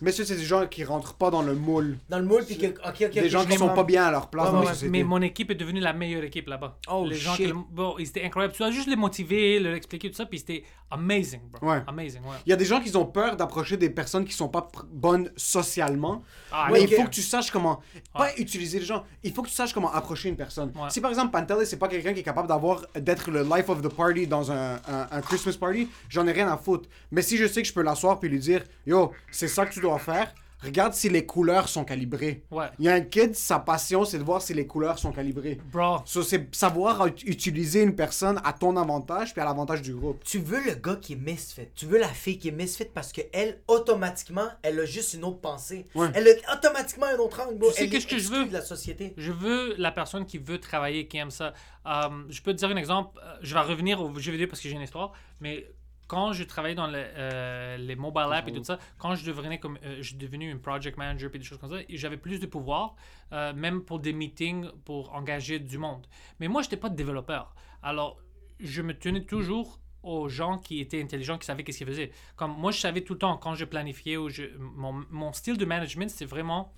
Misfits? 0.01 0.25
C'est 0.25 0.35
des 0.35 0.43
gens 0.43 0.65
qui 0.65 0.83
rentrent 0.83 1.13
pas 1.13 1.29
dans 1.29 1.43
le 1.43 1.53
moule. 1.53 1.97
Dans 2.09 2.17
le 2.17 2.25
moule, 2.25 2.43
puis 2.45 2.57
que. 2.57 2.67
Ok, 2.67 3.01
ok, 3.01 3.11
Des 3.13 3.29
gens 3.29 3.45
qui 3.45 3.57
sont 3.57 3.69
pas 3.69 3.83
bien 3.83 4.05
à 4.05 4.11
leur 4.11 4.27
place 4.29 4.47
Ouais, 4.47 4.51
dans 4.53 4.59
ouais, 4.61 4.65
la 4.65 4.73
société. 4.73 4.91
Mais 4.91 5.03
mon 5.03 5.21
équipe 5.21 5.51
est 5.51 5.55
devenue 5.55 5.79
la 5.79 5.93
meilleure 5.93 6.23
équipe 6.23 6.47
là-bas. 6.47 6.77
Oh, 6.89 7.05
les 7.07 7.15
gens 7.15 7.35
shit. 7.35 7.47
qui, 7.47 7.53
bon, 7.71 7.95
ils 7.99 8.07
étaient 8.07 8.23
incroyables. 8.23 8.53
Tu 8.53 8.59
dois 8.63 8.71
juste 8.71 8.87
les 8.87 8.95
motiver, 8.95 9.59
leur 9.59 9.75
expliquer 9.75 10.09
tout 10.09 10.17
ça, 10.17 10.25
puis 10.25 10.39
c'était 10.39 10.63
amazing, 10.89 11.41
bro. 11.51 11.69
Ouais. 11.69 11.83
Amazing, 11.85 12.21
ouais. 12.21 12.37
Il 12.45 12.49
y 12.49 12.53
a 12.53 12.55
des 12.55 12.65
gens 12.65 12.81
qui 12.81 12.95
ont 12.95 13.05
peur 13.05 13.37
d'approcher 13.37 13.77
des 13.77 13.89
personnes 13.89 14.25
qui 14.25 14.33
sont 14.33 14.49
pas 14.49 14.67
bonnes 14.91 15.29
socialement. 15.37 16.23
Ah, 16.51 16.65
mais 16.67 16.73
Ouais, 16.73 16.83
il 16.85 16.95
faut 16.95 17.03
que 17.03 17.09
tu 17.09 17.21
saches 17.21 17.51
comment. 17.51 17.79
Pas 18.13 18.29
utiliser 18.37 18.79
les 18.79 18.85
gens. 18.85 19.03
Il 19.23 19.31
faut 19.33 19.41
que 19.43 19.47
tu 19.49 19.53
saches 19.55 19.73
comment 19.73 19.91
approcher 19.93 20.29
une 20.29 20.35
personne. 20.35 20.71
Ouais. 20.75 20.89
Si 20.89 20.99
par 21.01 21.11
exemple 21.11 21.31
Pantelis, 21.31 21.65
c'est 21.67 21.77
pas 21.77 21.87
quelqu'un 21.87 22.13
qui 22.13 22.21
est 22.21 22.23
capable 22.23 22.47
d'avoir 22.47 22.81
d'être 22.95 23.29
le 23.29 23.43
life 23.43 23.69
of 23.69 23.81
the 23.81 23.89
party 23.89 24.27
dans 24.27 24.51
un, 24.51 24.75
un- 24.87 25.07
un 25.11 25.21
Christmas 25.41 25.59
party, 25.59 25.89
j'en 26.09 26.27
ai 26.27 26.31
rien 26.31 26.51
à 26.51 26.57
foutre. 26.57 26.89
Mais 27.11 27.21
si 27.21 27.37
je 27.37 27.47
sais 27.47 27.61
que 27.61 27.67
je 27.67 27.73
peux 27.73 27.81
l'asseoir 27.81 28.19
puis 28.19 28.29
lui 28.29 28.39
dire 28.39 28.63
Yo, 28.85 29.11
c'est 29.31 29.47
ça 29.47 29.65
que 29.65 29.73
tu 29.73 29.79
dois 29.79 29.99
faire, 29.99 30.33
regarde 30.63 30.93
si 30.93 31.09
les 31.09 31.25
couleurs 31.25 31.67
sont 31.69 31.83
calibrées. 31.83 32.43
Ouais. 32.51 32.67
Il 32.79 32.85
y 32.85 32.89
a 32.89 32.93
un 32.93 33.01
kid, 33.01 33.35
sa 33.35 33.59
passion, 33.59 34.05
c'est 34.05 34.17
de 34.17 34.23
voir 34.23 34.41
si 34.41 34.53
les 34.53 34.65
couleurs 34.67 34.99
sont 34.99 35.11
calibrées. 35.11 35.59
Bro, 35.71 35.99
So, 36.05 36.23
c'est 36.23 36.53
savoir 36.55 37.07
ut- 37.07 37.23
utiliser 37.25 37.81
une 37.81 37.95
personne 37.95 38.39
à 38.43 38.53
ton 38.53 38.75
avantage 38.77 39.33
puis 39.33 39.41
à 39.41 39.45
l'avantage 39.45 39.81
du 39.81 39.93
groupe. 39.93 40.23
Tu 40.23 40.39
veux 40.39 40.63
le 40.63 40.75
gars 40.75 40.95
qui 41.01 41.13
est 41.13 41.15
misfit. 41.15 41.67
Tu 41.75 41.85
veux 41.85 41.99
la 41.99 42.07
fille 42.07 42.37
qui 42.37 42.47
est 42.49 42.51
misfit 42.51 42.85
parce 42.85 43.11
que 43.11 43.21
elle, 43.33 43.59
automatiquement, 43.67 44.47
elle 44.61 44.79
a 44.79 44.85
juste 44.85 45.13
une 45.13 45.23
autre 45.23 45.39
pensée. 45.41 45.87
Ouais. 45.95 46.07
Elle 46.13 46.27
a 46.27 46.55
automatiquement 46.55 47.07
un 47.07 47.17
autre 47.17 47.41
angle. 47.41 47.59
Tu 47.67 47.73
sais 47.73 47.89
qu'est-ce 47.89 48.07
est 48.07 48.09
que 48.09 48.17
je 48.19 48.29
veux? 48.29 48.45
de 48.45 48.53
la 48.53 48.61
société. 48.61 49.13
Je 49.17 49.31
veux 49.31 49.75
la 49.77 49.91
personne 49.91 50.25
qui 50.25 50.37
veut 50.37 50.59
travailler, 50.59 51.07
qui 51.07 51.17
aime 51.17 51.31
ça. 51.31 51.53
Euh, 51.85 52.09
je 52.29 52.41
peux 52.41 52.51
te 52.53 52.57
dire 52.57 52.69
un 52.69 52.75
exemple. 52.77 53.19
euh, 53.23 53.35
Je 53.41 53.53
vais 53.53 53.59
revenir 53.61 54.01
au 54.01 54.13
jeu 54.19 54.31
vidéo 54.31 54.47
parce 54.47 54.61
que 54.61 54.69
j'ai 54.69 54.75
une 54.75 54.81
histoire. 54.81 55.13
Mais 55.39 55.65
quand 56.13 56.33
je 56.33 56.43
travaillais 56.53 56.75
dans 56.75 56.87
le- 56.87 56.93
euh, 56.97 57.77
les 57.77 57.95
mobile 58.05 58.29
apps 58.37 58.47
et 58.49 58.51
tout 58.57 58.63
ça, 58.71 58.77
quand 59.01 59.15
je 59.15 59.23
devenais 59.25 59.59
comme, 59.63 59.77
euh, 59.83 59.97
je 60.03 60.07
suis 60.09 60.17
devenu 60.25 60.51
un 60.55 60.57
project 60.57 60.97
manager 60.97 61.29
et 61.33 61.37
des 61.39 61.45
choses 61.49 61.57
comme 61.61 61.71
ça, 61.75 61.77
j'avais 62.01 62.17
plus 62.25 62.39
de 62.39 62.47
pouvoir, 62.55 62.95
euh, 63.31 63.53
même 63.65 63.79
pour 63.87 63.99
des 63.99 64.13
meetings, 64.21 64.65
pour 64.87 65.13
engager 65.19 65.57
du 65.59 65.77
monde. 65.77 66.05
Mais 66.39 66.47
moi, 66.49 66.61
je 66.61 66.67
n'étais 66.67 66.81
pas 66.85 66.89
de 66.89 66.97
développeur. 67.03 67.55
Alors, 67.81 68.17
je 68.59 68.81
me 68.81 68.93
tenais 69.03 69.23
toujours 69.35 69.79
aux 70.03 70.27
gens 70.27 70.57
qui 70.65 70.75
étaient 70.83 71.01
intelligents, 71.01 71.37
qui 71.37 71.45
savaient 71.45 71.63
qu'est-ce 71.63 71.77
qu'ils 71.77 71.87
faisaient. 71.87 72.11
Comme 72.35 72.53
moi, 72.57 72.71
je 72.71 72.79
savais 72.79 73.01
tout 73.07 73.13
le 73.13 73.19
temps 73.19 73.37
quand 73.37 73.55
je 73.55 73.65
planifiais 73.65 74.17
ou 74.17 74.27
je, 74.29 74.43
mon, 74.83 74.93
mon 75.09 75.31
style 75.31 75.57
de 75.57 75.65
management, 75.65 76.09
c'est 76.09 76.25
vraiment 76.25 76.73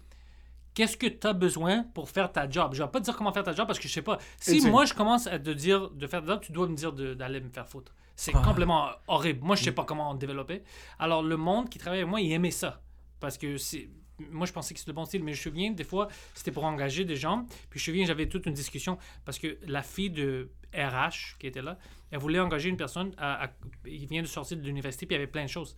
qu'est-ce 0.76 0.98
que 0.98 1.08
tu 1.08 1.26
as 1.28 1.34
besoin 1.34 1.84
pour 1.96 2.10
faire 2.10 2.32
ta 2.32 2.50
job? 2.50 2.74
Je 2.74 2.84
vais 2.84 2.90
pas 2.90 3.00
te 3.00 3.06
dire 3.06 3.16
comment 3.18 3.32
faire 3.32 3.44
ta 3.44 3.54
job 3.54 3.66
parce 3.68 3.80
que 3.80 3.88
je 3.88 3.94
sais 3.94 4.02
pas. 4.02 4.18
Si 4.40 4.60
moi 4.72 4.86
je 4.86 4.94
commence 4.94 5.26
à 5.28 5.40
te 5.40 5.50
dire 5.52 5.90
de 5.90 6.06
faire 6.08 6.22
ta 6.22 6.28
job, 6.34 6.42
tu 6.42 6.52
dois 6.52 6.68
me 6.68 6.76
dire 6.76 6.92
d'aller 6.94 7.40
me 7.42 7.50
faire 7.50 7.68
foutre. 7.68 7.94
C'est 8.16 8.32
Ah. 8.36 8.42
complètement 8.44 8.90
horrible. 9.08 9.44
Moi 9.44 9.56
je 9.56 9.64
sais 9.64 9.72
pas 9.72 9.86
comment 9.86 10.14
développer. 10.16 10.64
Alors 11.00 11.24
le 11.24 11.38
monde 11.38 11.70
qui 11.70 11.78
travaille 11.80 12.00
avec 12.00 12.10
moi, 12.10 12.22
il 12.22 12.32
aimait 12.32 12.52
ça 12.52 12.82
parce 13.20 13.38
que 13.38 13.58
c'est 13.58 13.90
moi, 14.30 14.46
je 14.46 14.54
pensais 14.54 14.76
que 14.76 14.80
c'était 14.80 14.92
le 14.92 14.96
bon 14.96 15.06
style, 15.06 15.24
mais 15.24 15.34
je 15.34 15.40
me 15.50 15.52
souviens, 15.52 15.72
des 15.72 15.84
fois, 15.84 16.08
c'était 16.36 16.52
pour 16.52 16.64
engager 16.66 17.04
des 17.04 17.16
gens. 17.16 17.46
Puis 17.72 17.80
je 17.80 17.84
me 17.92 17.94
souviens, 17.96 18.06
j'avais 18.06 18.30
toute 18.30 18.46
une 18.46 18.54
discussion 18.54 19.00
parce 19.26 19.40
que 19.40 19.58
la 19.66 19.82
fille 19.82 20.12
de 20.12 20.52
RH 20.74 21.38
qui 21.40 21.48
était 21.48 21.64
là, 21.64 21.80
elle 22.12 22.20
voulait 22.20 22.40
engager 22.40 22.70
une 22.70 22.78
personne. 22.78 23.12
À, 23.18 23.46
à- 23.46 23.50
il 23.88 24.06
vient 24.06 24.22
de 24.22 24.28
sortir 24.28 24.58
de 24.58 24.62
l'université, 24.62 25.08
puis 25.08 25.16
il 25.16 25.20
y 25.20 25.22
avait 25.24 25.32
plein 25.32 25.44
de 25.44 25.50
choses. 25.50 25.76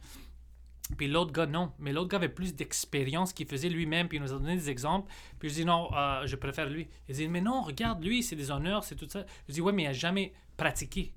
Puis 0.98 1.08
l'autre 1.08 1.32
gars, 1.32 1.46
non. 1.48 1.72
Mais 1.80 1.94
l'autre 1.94 2.10
gars 2.10 2.18
avait 2.18 2.30
plus 2.30 2.54
d'expérience 2.54 3.32
qu'il 3.34 3.48
faisait 3.48 3.70
lui-même. 3.70 4.08
Puis 4.10 4.18
il 4.18 4.22
nous 4.22 4.34
a 4.34 4.38
donné 4.38 4.56
des 4.56 4.70
exemples. 4.70 5.12
Puis 5.40 5.50
je 5.50 5.54
dis, 5.56 5.66
non, 5.66 5.90
euh, 5.96 6.28
je 6.28 6.36
préfère 6.36 6.70
lui. 6.70 6.88
Il 7.08 7.16
dit, 7.16 7.28
mais 7.30 7.42
non, 7.42 7.62
regarde, 7.62 8.04
lui, 8.04 8.22
c'est 8.22 8.36
des 8.36 8.52
honneurs, 8.52 8.84
c'est 8.84 8.96
tout 8.96 9.08
ça. 9.10 9.26
Je 9.48 9.54
dis, 9.54 9.62
ouais, 9.62 9.72
mais 9.72 9.84
il 9.84 9.88
n'a 9.88 9.94
jamais 9.94 10.34
pratiqué. 10.58 11.14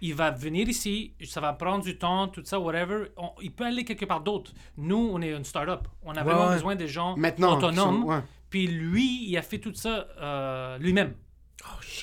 Il 0.00 0.14
va 0.14 0.30
venir 0.30 0.68
ici, 0.68 1.14
ça 1.24 1.40
va 1.40 1.52
prendre 1.52 1.84
du 1.84 1.98
temps, 1.98 2.28
tout 2.28 2.42
ça, 2.44 2.58
whatever. 2.58 3.06
On- 3.16 3.32
il 3.42 3.52
peut 3.52 3.64
aller 3.64 3.84
quelque 3.84 4.04
part 4.06 4.20
d'autre. 4.22 4.52
Nous, 4.76 5.10
on 5.12 5.20
est 5.20 5.30
une 5.32 5.44
start-up. 5.44 5.86
On 6.02 6.12
a 6.14 6.22
vraiment 6.22 6.46
ouais. 6.48 6.54
besoin 6.54 6.74
des 6.76 6.88
gens 6.88 7.16
Maintenant, 7.16 7.56
autonomes. 7.58 8.02
sont- 8.02 8.08
ouais. 8.08 8.20
Puis 8.48 8.66
lui, 8.66 9.26
il 9.28 9.36
a 9.36 9.42
fait 9.42 9.58
tout 9.58 9.74
ça 9.74 10.06
euh, 10.20 10.78
lui-même. 10.78 11.14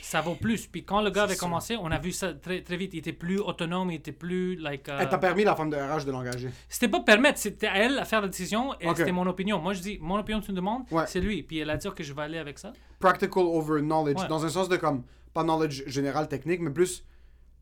Ça 0.04 0.22
vaut 0.22 0.36
plus. 0.36 0.68
Puis 0.68 0.86
quand 0.86 1.02
le 1.02 1.10
gars 1.10 1.24
avait 1.24 1.36
commencé, 1.36 1.76
on 1.76 1.88
a 1.92 1.98
vu 1.98 2.12
ça 2.12 2.32
très, 2.34 2.62
très 2.62 2.78
vite. 2.78 2.94
Il 2.94 3.00
était 3.00 3.12
plus 3.14 3.40
autonome, 3.40 3.90
il 3.92 3.96
était 3.96 4.12
plus 4.12 4.56
like. 4.56 4.88
euh, 4.88 5.00
Elle 5.02 5.10
t'a 5.10 5.18
permis, 5.18 5.44
la 5.44 5.56
femme 5.56 5.70
de 5.72 5.76
RH, 5.76 6.06
de 6.06 6.12
l'engager. 6.12 6.50
C'était 6.70 6.88
pas 6.88 7.00
permettre, 7.02 7.40
c'était 7.40 7.68
à 7.68 7.78
elle 7.78 7.98
à 7.98 8.06
faire 8.06 8.22
la 8.22 8.28
décision 8.28 8.74
et 8.80 8.88
c'était 8.96 9.12
mon 9.12 9.26
opinion. 9.26 9.60
Moi 9.60 9.74
je 9.74 9.82
dis, 9.82 9.98
mon 10.00 10.18
opinion 10.20 10.40
tu 10.42 10.52
me 10.52 10.56
demandes, 10.56 10.84
Ouais. 10.92 11.06
c'est 11.08 11.20
lui. 11.20 11.42
Puis 11.42 11.58
elle 11.58 11.70
a 11.72 11.78
dit 11.78 11.88
que 11.96 12.04
je 12.04 12.14
vais 12.14 12.22
aller 12.22 12.38
avec 12.38 12.60
ça. 12.60 12.72
Practical 13.00 13.44
over 13.44 13.82
knowledge. 13.82 14.22
Ouais. 14.22 14.28
Dans 14.28 14.46
un 14.46 14.50
sens 14.50 14.70
de 14.70 14.78
comme, 14.78 15.04
pas 15.34 15.44
knowledge 15.44 15.84
général 15.88 16.28
technique, 16.28 16.62
mais 16.62 16.70
plus. 16.72 17.04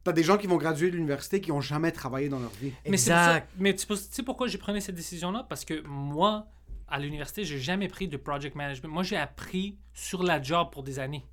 T'as 0.06 0.14
des 0.14 0.24
gens 0.24 0.38
qui 0.38 0.48
vont 0.48 0.58
graduer 0.58 0.90
de 0.92 0.96
l'université 0.96 1.42
qui 1.42 1.52
ont 1.52 1.60
jamais 1.62 1.92
travaillé 1.92 2.30
dans 2.30 2.40
leur 2.40 2.52
vie. 2.52 2.72
Mais 2.88 2.96
c'est 2.96 3.10
pour 3.12 3.20
ça- 3.20 3.30
Exact. 3.38 3.50
mais 3.58 3.76
tu 3.76 3.86
sais 3.96 4.24
pourquoi 4.24 4.48
j'ai 4.48 4.58
pris 4.60 4.82
cette 4.82 4.96
décision-là? 4.96 5.46
Parce 5.50 5.66
que 5.66 5.82
moi, 5.86 6.48
à 6.88 7.00
l'université, 7.00 7.44
j'ai 7.44 7.60
jamais 7.60 7.88
pris 7.88 8.08
de 8.08 8.16
project 8.16 8.56
management. 8.56 8.88
Moi, 8.90 9.04
j'ai 9.04 9.18
appris 9.18 9.78
sur 9.94 10.22
la 10.24 10.42
job 10.42 10.70
pour 10.72 10.84
des 10.84 11.00
années. 11.00 11.26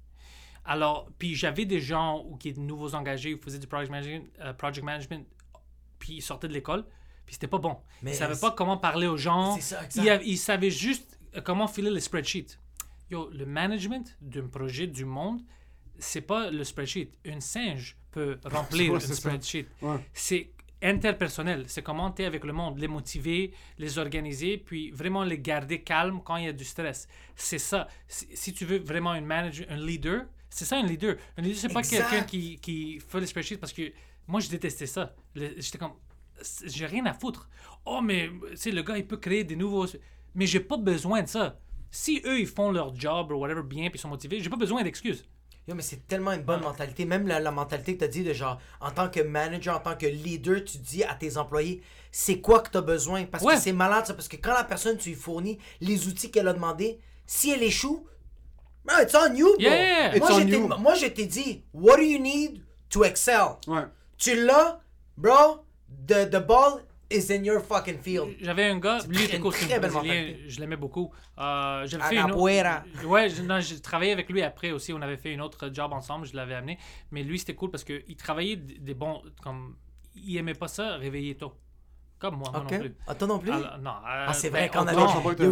Alors, 0.64 1.10
puis 1.18 1.34
j'avais 1.34 1.66
des 1.66 1.80
gens 1.80 2.24
ou 2.26 2.36
qui 2.36 2.48
étaient 2.48 2.60
nouveaux 2.60 2.94
engagés, 2.94 3.36
qui 3.36 3.42
faisaient 3.44 3.58
du 3.58 3.66
project 3.66 3.90
management, 3.90 4.26
euh, 4.40 4.52
project 4.54 4.84
management 4.84 5.26
puis 5.98 6.14
ils 6.14 6.22
sortaient 6.22 6.48
de 6.48 6.52
l'école, 6.54 6.84
puis 7.26 7.34
c'était 7.34 7.48
pas 7.48 7.58
bon. 7.58 7.76
Mais 8.02 8.12
ils 8.12 8.14
savaient 8.16 8.40
pas 8.40 8.52
comment 8.52 8.76
parler 8.78 9.06
aux 9.06 9.16
gens. 9.18 9.54
C'est 9.56 9.74
ça, 9.76 9.84
exact. 9.84 10.02
Ils, 10.04 10.08
av- 10.10 10.22
ils 10.24 10.38
savaient 10.38 10.70
juste 10.70 11.18
euh, 11.36 11.40
comment 11.42 11.66
filer 11.68 11.90
les 11.90 12.00
spreadsheets. 12.00 12.58
Yo, 13.10 13.28
le 13.30 13.44
management 13.44 14.16
d'un 14.22 14.46
projet 14.48 14.86
du 14.86 15.04
monde, 15.04 15.42
c'est 15.98 16.20
pas 16.22 16.50
le 16.50 16.64
spreadsheet. 16.64 17.10
Un 17.26 17.40
singe 17.40 17.96
peut 18.10 18.38
remplir 18.44 18.94
un 18.94 19.00
c'est 19.00 19.14
spreadsheet. 19.14 19.66
Ouais. 19.80 19.96
C'est 20.12 20.50
interpersonnel. 20.82 21.64
C'est 21.68 21.82
comment 21.82 22.10
tu 22.10 22.22
es 22.22 22.24
avec 22.24 22.44
le 22.44 22.52
monde, 22.52 22.78
les 22.78 22.88
motiver, 22.88 23.52
les 23.78 23.98
organiser, 23.98 24.58
puis 24.58 24.90
vraiment 24.90 25.24
les 25.24 25.38
garder 25.38 25.80
calmes 25.82 26.20
quand 26.24 26.36
il 26.36 26.44
y 26.46 26.48
a 26.48 26.52
du 26.52 26.64
stress. 26.64 27.06
C'est 27.36 27.58
ça. 27.58 27.88
Si, 28.08 28.52
tu 28.52 28.64
veux 28.64 28.78
vraiment 28.78 29.12
un 29.12 29.20
manager, 29.20 29.66
un 29.70 29.76
leader, 29.76 30.24
c'est 30.50 30.64
ça 30.64 30.78
un 30.78 30.82
leader. 30.86 31.16
Un 31.36 31.42
leader, 31.42 31.58
c'est 31.58 31.72
pas 31.72 31.82
quelqu'un 31.82 32.22
qui, 32.24 32.58
qui 32.58 32.98
fait 33.00 33.20
les 33.20 33.26
spreadsheets 33.26 33.58
parce 33.58 33.72
que 33.72 33.92
moi, 34.26 34.40
je 34.40 34.48
détestais 34.48 34.86
ça. 34.86 35.14
Le- 35.34 35.54
J'étais 35.60 35.78
comme, 35.78 35.94
c'est- 36.40 36.68
j'ai 36.68 36.86
rien 36.86 37.06
à 37.06 37.14
foutre. 37.14 37.48
Oh, 37.84 38.00
mais 38.02 38.28
tu 38.50 38.56
sais, 38.56 38.70
le 38.72 38.82
gars, 38.82 38.96
il 38.98 39.06
peut 39.06 39.16
créer 39.16 39.44
des 39.44 39.56
nouveaux. 39.56 39.86
Mais 40.34 40.46
j'ai 40.46 40.60
pas 40.60 40.76
besoin 40.78 41.22
de 41.22 41.28
ça. 41.28 41.58
Si 41.90 42.22
eux, 42.24 42.40
ils 42.40 42.46
font 42.46 42.72
leur 42.72 42.94
job 42.94 43.30
ou 43.32 43.34
whatever 43.36 43.62
bien, 43.62 43.88
puis 43.90 43.98
ils 43.98 44.00
sont 44.00 44.08
motivés, 44.08 44.40
j'ai 44.40 44.48
pas 44.50 44.56
besoin 44.56 44.82
d'excuses. 44.82 45.24
Yo, 45.68 45.74
mais 45.76 45.82
c'est 45.82 46.06
tellement 46.08 46.32
une 46.32 46.42
bonne 46.42 46.60
mentalité. 46.62 47.04
Même 47.04 47.28
la, 47.28 47.38
la 47.38 47.52
mentalité 47.52 47.94
que 47.94 48.00
tu 48.00 48.04
as 48.04 48.08
dit 48.08 48.24
de 48.24 48.32
genre, 48.32 48.58
en 48.80 48.90
tant 48.90 49.08
que 49.08 49.20
manager, 49.20 49.76
en 49.76 49.80
tant 49.80 49.94
que 49.96 50.06
leader, 50.06 50.64
tu 50.64 50.78
dis 50.78 51.04
à 51.04 51.14
tes 51.14 51.36
employés, 51.36 51.82
c'est 52.10 52.40
quoi 52.40 52.60
que 52.60 52.70
tu 52.70 52.78
as 52.78 52.82
besoin? 52.82 53.24
Parce 53.26 53.44
Ouais. 53.44 53.54
que 53.54 53.60
c'est 53.60 53.72
malade 53.72 54.04
ça. 54.06 54.14
Parce 54.14 54.26
que 54.28 54.36
quand 54.36 54.52
la 54.54 54.64
personne, 54.64 54.96
tu 54.98 55.10
lui 55.10 55.16
fournis 55.16 55.58
les 55.80 56.08
outils 56.08 56.30
qu'elle 56.32 56.48
a 56.48 56.52
demandé, 56.52 56.98
si 57.26 57.52
elle 57.52 57.62
échoue, 57.62 58.04
it's 59.00 59.14
on 59.14 59.34
you, 59.34 59.52
bro. 59.56 59.60
Yeah. 59.60 60.16
It's 60.16 60.18
Moi, 60.20 60.30
on 60.32 60.38
je 60.40 60.44
t'ai- 60.44 60.50
you. 60.50 60.68
moi, 60.78 60.94
je 60.94 61.06
t'ai 61.06 61.26
dit, 61.26 61.62
what 61.72 61.96
do 61.96 62.02
you 62.02 62.18
need 62.18 62.60
to 62.90 63.04
excel? 63.04 63.56
Ouais. 63.68 63.84
Tu 64.18 64.34
l'as, 64.44 64.80
bro, 65.16 65.64
the, 66.08 66.28
the 66.28 66.44
ball 66.44 66.80
is 67.12 67.32
in 67.32 67.44
your 67.44 67.60
fucking 67.60 67.98
field. 67.98 68.34
J'avais 68.40 68.64
un 68.64 68.78
gars, 68.78 68.98
lui, 69.08 69.24
était 69.24 69.38
Brésilien, 69.38 69.80
mentalité. 69.80 70.44
je 70.48 70.60
l'aimais 70.60 70.76
beaucoup. 70.76 71.12
Euh, 71.38 71.86
j'avais 71.86 72.04
fait 72.04 72.14
la 72.14 72.22
une 72.22 72.30
autre-. 72.32 73.06
Ouais, 73.06 73.28
j'ai 73.28 73.80
travaillé 73.80 74.12
avec 74.12 74.28
lui 74.28 74.42
après 74.42 74.70
aussi. 74.70 74.92
On 74.92 75.02
avait 75.02 75.16
fait 75.16 75.32
une 75.32 75.40
autre 75.40 75.70
job 75.72 75.92
ensemble, 75.92 76.26
je 76.26 76.36
l'avais 76.36 76.54
amené. 76.54 76.78
Mais 77.10 77.22
lui, 77.22 77.38
c'était 77.38 77.54
cool 77.54 77.70
parce 77.70 77.84
qu'il 77.84 78.16
travaillait 78.16 78.56
des 78.56 78.94
bons. 78.94 79.22
Comme, 79.42 79.76
il 80.14 80.36
aimait 80.36 80.54
pas 80.54 80.68
ça, 80.68 80.96
réveiller 80.96 81.36
tôt. 81.36 81.54
Comme 82.22 82.36
moi, 82.36 82.50
moi 82.52 82.60
Ok. 82.64 82.70
non 82.70 82.78
plus. 82.78 82.94
Ah, 83.08 83.14
toi 83.16 83.26
non 83.26 83.38
plus? 83.40 83.50
Alors, 83.50 83.78
non, 83.82 83.90
euh, 83.90 84.26
ah, 84.28 84.32
c'est 84.32 84.48
ben, 84.50 84.58
vrai, 84.60 84.70
quand 84.72 84.82
on 84.82 84.84
t'as- 84.84 84.92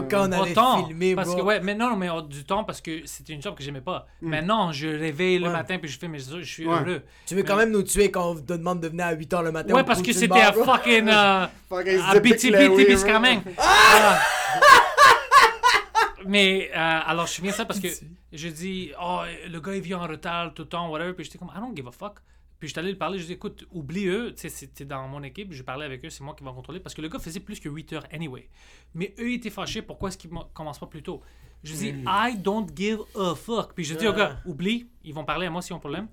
quand 0.08 0.28
on 0.28 0.32
avait 0.32 0.50
autant, 0.52 0.86
filmé, 0.86 1.16
parce 1.16 1.26
bro. 1.28 1.38
que 1.38 1.42
ouais 1.42 1.58
mais 1.60 1.74
non 1.74 1.96
mais 1.96 2.08
euh, 2.08 2.22
du 2.22 2.44
temps 2.44 2.62
parce 2.62 2.80
que 2.80 3.04
c'était 3.06 3.32
une 3.32 3.42
job 3.42 3.56
que 3.56 3.62
j'aimais 3.64 3.80
pas 3.80 4.06
maintenant 4.22 4.70
je 4.70 4.86
réveille 4.86 5.40
le 5.40 5.46
Ouais. 5.46 5.52
matin 5.52 5.78
puis 5.78 5.90
je 5.90 5.98
fais 5.98 6.06
mes 6.06 6.20
je 6.20 6.40
suis 6.42 6.64
Ouais. 6.68 6.78
heureux 6.78 7.02
Tu 7.26 7.34
veux 7.34 7.42
quand 7.42 7.56
même 7.56 7.72
nous 7.72 7.82
tuer 7.82 8.12
quand 8.12 8.30
on 8.30 8.34
te 8.36 8.52
demande 8.52 8.78
de 8.80 8.86
venir 8.88 9.06
à 9.06 9.14
8h 9.14 9.42
le 9.42 9.50
matin. 9.50 9.74
ouais 9.74 9.82
parce 9.82 10.00
que 10.00 10.12
c'était 10.12 10.40
à 10.40 10.52
fucking 10.52 11.08
euh, 11.08 11.46
à 11.72 12.20
bro. 12.68 12.78
Ah! 13.58 14.20
Mais 16.26 16.70
euh, 16.72 17.00
alors 17.06 17.26
je 17.26 17.32
souviens 17.32 17.52
ça 17.52 17.64
parce 17.64 17.80
que 17.80 17.88
je 18.32 18.48
dis 18.48 18.92
oh 19.02 19.20
le 19.50 19.58
gars 19.60 19.74
il 19.74 19.80
vient 19.80 19.98
en 19.98 20.06
retard 20.06 20.52
tout 20.54 20.62
le 20.62 20.68
temps 20.68 20.88
whatever 20.90 21.14
puis 21.14 21.24
j'étais 21.24 21.38
comme 21.38 21.48
I 21.48 21.58
don't 21.58 21.74
give 21.74 21.88
a 21.88 21.92
fuck 21.92 22.16
puis 22.60 22.68
j'étais 22.68 22.78
allé 22.80 22.90
lui 22.90 22.98
parler 22.98 23.18
je 23.18 23.26
dis 23.26 23.32
écoute 23.32 23.66
oublie 23.72 24.06
eux 24.06 24.32
tu 24.32 24.42
sais 24.42 24.48
c'était 24.48 24.84
dans 24.84 25.08
mon 25.08 25.22
équipe 25.24 25.52
je 25.52 25.62
parlais 25.62 25.84
avec 25.84 26.04
eux 26.04 26.10
c'est 26.10 26.22
moi 26.22 26.34
qui 26.36 26.44
vais 26.44 26.50
contrôler 26.50 26.78
parce 26.78 26.94
que 26.94 27.02
le 27.02 27.08
gars 27.08 27.18
faisait 27.18 27.40
plus 27.40 27.58
que 27.58 27.68
8 27.68 27.92
heures 27.94 28.06
anyway 28.12 28.48
mais 28.94 29.14
eux 29.18 29.32
étaient 29.32 29.50
fâchés 29.50 29.82
pourquoi 29.82 30.10
est-ce 30.10 30.18
qu'ils 30.18 30.30
commencent 30.54 30.78
pas 30.78 30.86
plus 30.86 31.02
tôt? 31.02 31.22
Je 31.62 31.74
dis 31.74 31.88
I 32.06 32.38
don't 32.38 32.68
give 32.74 33.00
a 33.18 33.34
fuck 33.34 33.74
puis 33.74 33.84
je 33.84 33.94
dis 33.94 34.06
au 34.06 34.12
gars 34.12 34.40
oublie 34.44 34.88
ils 35.02 35.14
vont 35.14 35.24
parler 35.24 35.46
à 35.46 35.50
moi 35.50 35.62
s'ils 35.62 35.72
ont 35.72 35.78
un 35.78 35.80
problème 35.80 36.08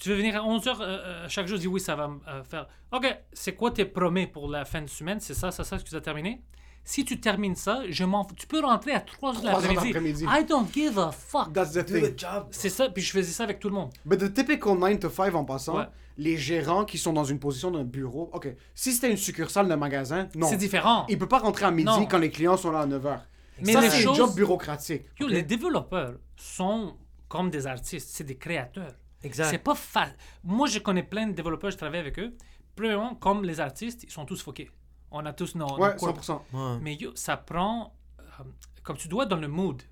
tu 0.00 0.08
veux 0.08 0.14
venir 0.14 0.34
à 0.36 0.40
11h 0.40 1.28
chaque 1.28 1.46
jour? 1.46 1.56
Je 1.56 1.62
dis 1.62 1.68
oui, 1.68 1.80
ça 1.80 1.94
va 1.94 2.08
me 2.08 2.20
euh, 2.26 2.42
faire. 2.42 2.66
OK, 2.90 3.06
c'est 3.32 3.54
quoi 3.54 3.70
tes 3.70 3.84
promets 3.84 4.26
pour 4.26 4.48
la 4.48 4.64
fin 4.64 4.80
de 4.80 4.88
semaine? 4.88 5.20
C'est 5.20 5.34
ça, 5.34 5.50
c'est 5.50 5.62
ça 5.62 5.78
ce 5.78 5.84
que 5.84 5.90
tu 5.90 5.94
as 5.94 6.00
terminé? 6.00 6.40
Si 6.84 7.04
tu 7.04 7.20
termines 7.20 7.54
ça, 7.54 7.82
je 7.88 8.04
m'en 8.04 8.24
fous. 8.24 8.34
Tu 8.34 8.46
peux 8.46 8.60
rentrer 8.60 8.92
à 8.92 8.98
3h 9.00 9.02
de 9.02 9.12
3 9.12 9.36
heures 9.36 9.44
l'après-midi. 9.44 9.92
d'après-midi. 9.92 10.24
I 10.28 10.44
don't 10.44 10.66
give 10.72 10.98
a 10.98 11.12
fuck. 11.12 11.52
That's 11.52 11.72
the 11.72 11.78
Do 11.86 11.94
thing. 11.94 12.14
the 12.14 12.18
job. 12.18 12.48
C'est 12.50 12.68
ça, 12.70 12.88
puis 12.88 13.02
je 13.02 13.12
faisais 13.12 13.32
ça 13.32 13.44
avec 13.44 13.60
tout 13.60 13.68
le 13.68 13.74
monde. 13.74 13.90
But 14.04 14.18
the 14.18 14.32
typical 14.34 14.76
9 14.78 14.98
to 15.00 15.08
5 15.10 15.34
en 15.34 15.44
passant, 15.44 15.76
Ouais. 15.78 15.84
les 16.18 16.36
gérants 16.36 16.84
qui 16.84 16.98
sont 16.98 17.12
dans 17.12 17.24
une 17.24 17.38
position 17.38 17.70
d'un 17.70 17.84
bureau, 17.84 18.28
ok, 18.32 18.48
si 18.74 18.92
c'était 18.92 19.10
une 19.10 19.16
succursale 19.16 19.68
d'un 19.68 19.76
magasin, 19.76 20.28
non. 20.34 20.48
C'est 20.48 20.56
différent. 20.56 21.06
Il 21.08 21.18
peut 21.18 21.28
pas 21.28 21.38
rentrer 21.38 21.66
à 21.66 21.70
midi 21.70 21.84
Non. 21.86 22.06
quand 22.06 22.18
les 22.18 22.30
clients 22.30 22.56
sont 22.56 22.72
là 22.72 22.80
à 22.80 22.86
9h. 22.86 23.20
Mais 23.62 23.72
ça, 23.72 23.82
c'est 23.88 24.06
un 24.06 24.14
job 24.14 24.34
bureaucratique. 24.34 25.04
Yo? 25.20 25.28
Les 25.28 25.42
développeurs 25.42 26.14
sont 26.36 26.94
comme 27.28 27.50
des 27.50 27.66
artistes, 27.66 28.08
c'est 28.10 28.24
des 28.24 28.36
créateurs. 28.36 28.94
Exact. 29.22 29.50
C'est 29.50 29.58
pas 29.58 29.74
facile. 29.74 30.16
Moi, 30.42 30.66
je 30.66 30.78
connais 30.78 31.02
plein 31.02 31.26
de 31.26 31.32
développeurs, 31.32 31.70
je 31.70 31.76
travaille 31.76 32.00
avec 32.00 32.18
eux. 32.18 32.34
Premièrement, 32.74 33.14
comme 33.14 33.44
les 33.44 33.60
artistes, 33.60 34.02
ils 34.02 34.10
sont 34.10 34.24
tous 34.24 34.42
foqués. 34.42 34.70
On 35.10 35.24
a 35.26 35.32
tous 35.32 35.54
nos, 35.54 35.66
nos 35.66 35.78
Ouais, 35.78 35.96
cours. 35.96 36.08
100%. 36.08 36.40
Ouais. 36.52 36.78
Mais 36.82 36.94
yo, 36.94 37.10
ça 37.14 37.36
prend. 37.36 37.94
euh, 38.20 38.44
comme 38.82 38.96
tu 38.96 39.08
dois 39.08 39.24
être 39.24 39.30
dans 39.30 39.36
le 39.36 39.48
mood. 39.48 39.82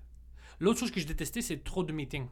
L'autre 0.59 0.79
chose 0.79 0.91
que 0.91 0.99
je 0.99 1.07
détestais, 1.07 1.41
c'est 1.41 1.63
trop 1.63 1.83
de 1.83 1.91
meetings. 1.93 2.27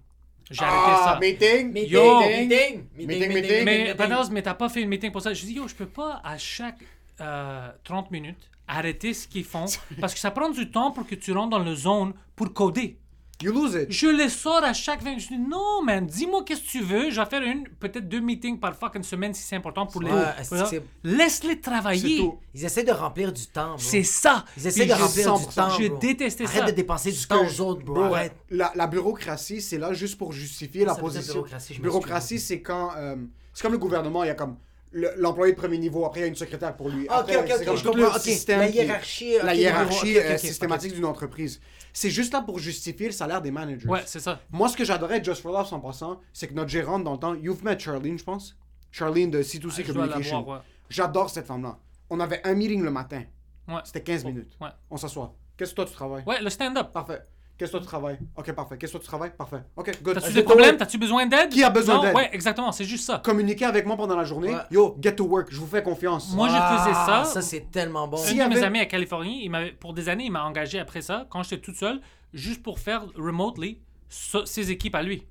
J'ai 0.50 0.64
arrêté 0.64 0.82
Ah, 1.02 1.12
ça. 1.14 1.20
meeting, 1.20 1.72
Meeting, 1.74 1.92
Yo. 1.92 2.20
meeting, 2.20 2.48
meeting, 2.50 2.88
Meeting, 2.96 3.08
meeting, 3.08 3.34
meeting. 3.34 3.66
Mais, 3.66 3.96
mais 4.32 4.42
t'as 4.42 4.54
pas 4.54 4.70
fait 4.70 4.82
une 4.82 4.90
meeting 4.90 5.12
pour 5.12 5.22
ça. 5.22 5.34
Je 5.34 5.46
dis, 5.46 5.54
yo, 5.54 5.68
je 5.68 5.76
peux 5.76 5.86
pas 5.88 6.22
à 6.24 6.38
chaque 6.38 6.80
euh, 7.22 7.70
30 7.84 8.12
minutes 8.12 8.50
arrêter 8.68 9.14
ce 9.14 9.28
qu'ils 9.28 9.44
font 9.46 9.66
parce 10.02 10.14
que 10.14 10.20
ça 10.20 10.32
prend 10.32 10.50
du 10.50 10.70
temps 10.72 10.92
pour 10.92 11.06
que 11.08 11.16
tu 11.16 11.32
rentres 11.34 11.50
dans 11.50 11.60
le 11.64 11.76
zone 11.76 12.14
pour 12.36 12.54
coder. 12.54 12.98
You 13.44 13.52
lose 13.54 13.76
it. 13.76 13.92
Je 13.92 14.08
les 14.08 14.30
sors 14.30 14.64
à 14.64 14.74
chaque 14.74 15.04
20 15.04 15.20
Je 15.20 15.28
dis, 15.28 15.38
non, 15.38 15.84
man, 15.84 16.08
dis-moi 16.08 16.44
qu'est-ce 16.44 16.62
que 16.62 16.68
tu 16.70 16.82
veux. 16.82 17.12
Je 17.12 17.22
vais 17.22 17.28
faire 17.28 17.44
une, 17.44 17.68
peut-être 17.80 18.10
deux 18.10 18.20
meetings 18.20 18.60
par 18.60 18.76
fucking 18.76 19.04
semaine 19.04 19.32
si 19.36 19.44
c'est 19.44 19.56
important 19.56 19.86
pour 19.86 20.02
les. 20.02 20.12
Ouais, 20.12 20.24
pour- 20.50 20.66
c'est- 20.68 20.82
Laisse-les 21.04 21.62
travailler. 21.62 22.28
Ils 22.56 22.66
essaient 22.66 22.84
de 22.84 22.92
remplir 22.92 23.32
du 23.32 23.46
temps, 23.46 23.70
bro. 23.76 23.78
C'est 23.78 24.02
ça. 24.02 24.44
Ils 24.58 24.66
essaient 24.66 24.80
Puis 24.82 24.90
de 24.90 24.96
je- 24.96 25.02
remplir 25.02 25.34
du 25.38 25.44
100%. 25.44 25.52
temps, 25.70 25.70
J'ai 25.78 25.90
bro. 25.90 26.00
détesté 26.00 26.46
Arrête 26.46 26.60
ça. 26.62 26.66
de 26.66 26.72
dépenser 26.72 27.12
du 27.12 27.28
temps 27.28 27.46
aux 27.46 27.48
je- 27.48 27.62
autres, 27.62 27.84
bro. 27.86 27.94
bro, 27.94 28.04
Arrête. 28.16 28.34
La, 28.50 28.72
la 28.74 28.88
bureaucratie, 28.88 29.62
c'est 29.62 29.78
là 29.78 29.94
juste 29.94 30.18
pour 30.18 30.32
justifier 30.34 30.84
la 30.84 30.96
Ça 30.96 31.02
veut 31.02 31.10
dire 31.10 31.20
position. 31.20 31.34
bureaucratie, 31.36 31.66
je 31.66 31.70
m'excuse. 31.74 31.82
bureaucratie, 31.84 32.40
c'est 32.40 32.62
quand. 32.62 32.90
euh, 32.98 33.16
c'est 33.54 33.62
comme 33.62 33.74
le 33.74 33.78
gouvernement, 33.78 34.24
il 34.24 34.28
y 34.28 34.32
a 34.32 34.36
comme 34.36 34.56
le- 34.94 35.12
l'employé 35.18 35.54
de 35.54 35.58
premier 35.60 35.78
niveau, 35.78 36.06
après 36.06 36.22
il 36.22 36.24
y 36.24 36.26
a 36.26 36.30
une 36.30 36.36
secrétaire 36.36 36.76
pour 36.76 36.90
lui. 36.90 37.04
Ok, 37.04 37.12
Après, 37.12 37.36
ok, 37.36 37.44
c'est 37.50 37.54
ok, 37.60 37.66
comme 37.66 37.78
je 37.78 37.84
tout 37.84 37.90
comprends. 37.92 38.04
le 38.06 38.16
Ok, 38.16 38.22
système 38.22 38.60
la 38.62 38.68
qui- 38.70 38.78
hiérarchie, 38.78 39.34
la 39.44 39.52
ok, 39.52 39.58
hiérarchie 39.60 40.18
ok, 40.18 40.24
ok, 40.24 40.26
euh, 40.32 40.34
ok, 40.34 40.40
systématique 40.40 40.94
d'une 40.96 41.06
entreprise. 41.06 41.62
C'est 42.00 42.12
juste 42.12 42.32
là 42.32 42.42
pour 42.44 42.60
justifier 42.60 43.08
le 43.08 43.12
salaire 43.12 43.42
des 43.42 43.50
managers. 43.50 43.88
Ouais, 43.90 44.04
c'est 44.06 44.20
ça. 44.20 44.40
Moi, 44.52 44.70
ce 44.70 44.78
que 44.78 44.86
j'adorais 44.86 45.20
de 45.20 45.26
Just 45.26 45.42
for 45.42 45.52
Laughs 45.52 45.74
en 45.74 45.80
passant, 45.80 46.22
c'est 46.32 46.48
que 46.48 46.54
notre 46.54 46.70
gérante 46.70 47.04
dans 47.04 47.14
le 47.14 47.18
temps, 47.18 47.34
you've 47.34 47.64
met 47.64 47.80
Charlene, 47.80 48.20
je 48.20 48.24
pense. 48.24 48.56
Charlene 48.92 49.32
de 49.32 49.42
C2C 49.42 49.80
Ah, 49.80 49.84
Communication. 49.92 50.48
ouais. 50.48 50.60
J'adore 50.92 51.32
cette 51.32 51.48
femme-là. 51.48 51.80
On 52.12 52.20
avait 52.20 52.46
un 52.46 52.54
meeting 52.54 52.84
le 52.84 52.92
matin. 52.92 53.24
Ouais. 53.68 53.82
C'était 53.84 54.04
15 54.04 54.26
minutes. 54.26 54.56
Ouais. 54.62 54.70
On 54.92 54.98
s'assoit. 54.98 55.36
Qu'est-ce 55.58 55.72
que 55.72 55.78
toi 55.78 55.86
tu 55.86 55.94
travailles? 55.94 56.24
Ouais, 56.28 56.40
le 56.40 56.52
stand-up. 56.52 56.92
Parfait. 56.94 57.24
Qu'est-ce 57.58 57.72
que 57.72 57.78
tu 57.78 57.86
travailles? 57.86 58.20
Ok, 58.36 58.52
parfait. 58.54 58.78
Qu'est-ce 58.78 58.94
que 58.94 58.98
tu 59.00 59.08
travailles? 59.08 59.32
Parfait. 59.36 59.64
Ok, 59.76 59.92
good. 60.04 60.14
T'as-tu 60.16 60.28
Euh, 60.30 60.34
des 60.34 60.44
problèmes? 60.44 60.78
T'as-tu 60.78 60.98
besoin 61.00 61.26
d'aide? 61.26 61.50
Qui 61.50 61.64
a 61.64 61.70
besoin 61.72 62.02
d'aide? 62.02 62.16
Ouais, 62.16 62.30
exactement, 62.32 62.72
c'est 62.72 62.84
juste 62.86 63.06
ça. 63.06 63.20
Communiquez 63.24 63.66
avec 63.66 63.86
moi 63.86 63.98
pendant 63.98 64.16
la 64.16 64.24
journée. 64.24 64.54
Ouais. 64.54 64.62
Yo, 64.70 64.96
get 65.02 65.14
to 65.16 65.26
work. 65.26 65.48
Je 65.50 65.60
vous 65.60 65.66
fais 65.68 65.82
confiance. 65.82 66.32
Moi, 66.34 66.48
je 66.50 66.54
faisais 66.54 66.94
ça. 66.94 67.22
Ah, 67.22 67.26
Ça, 67.26 67.42
c'est 67.42 67.72
tellement 67.72 68.08
bon. 68.08 68.18
Un 68.18 68.22
Si- 68.22 68.34
de 68.36 68.38
mes 68.44 68.44
avait- 68.58 68.64
amis 68.64 68.80
à 68.80 68.86
Californie, 68.86 69.44
il 69.46 69.76
pour 69.80 69.94
des 69.94 70.08
années, 70.08 70.26
il 70.26 70.32
m'a 70.32 70.44
engagé 70.44 70.78
après 70.80 71.02
ça, 71.02 71.26
quand 71.32 71.42
j'étais 71.44 71.60
toute 71.60 71.76
seule, 71.78 72.00
juste 72.34 72.62
pour 72.62 72.78
faire 72.80 73.06
remotely 73.18 73.80
so- 74.08 74.46
ses 74.46 74.70
équipes 74.70 74.94
à 74.96 75.02
lui. 75.02 75.24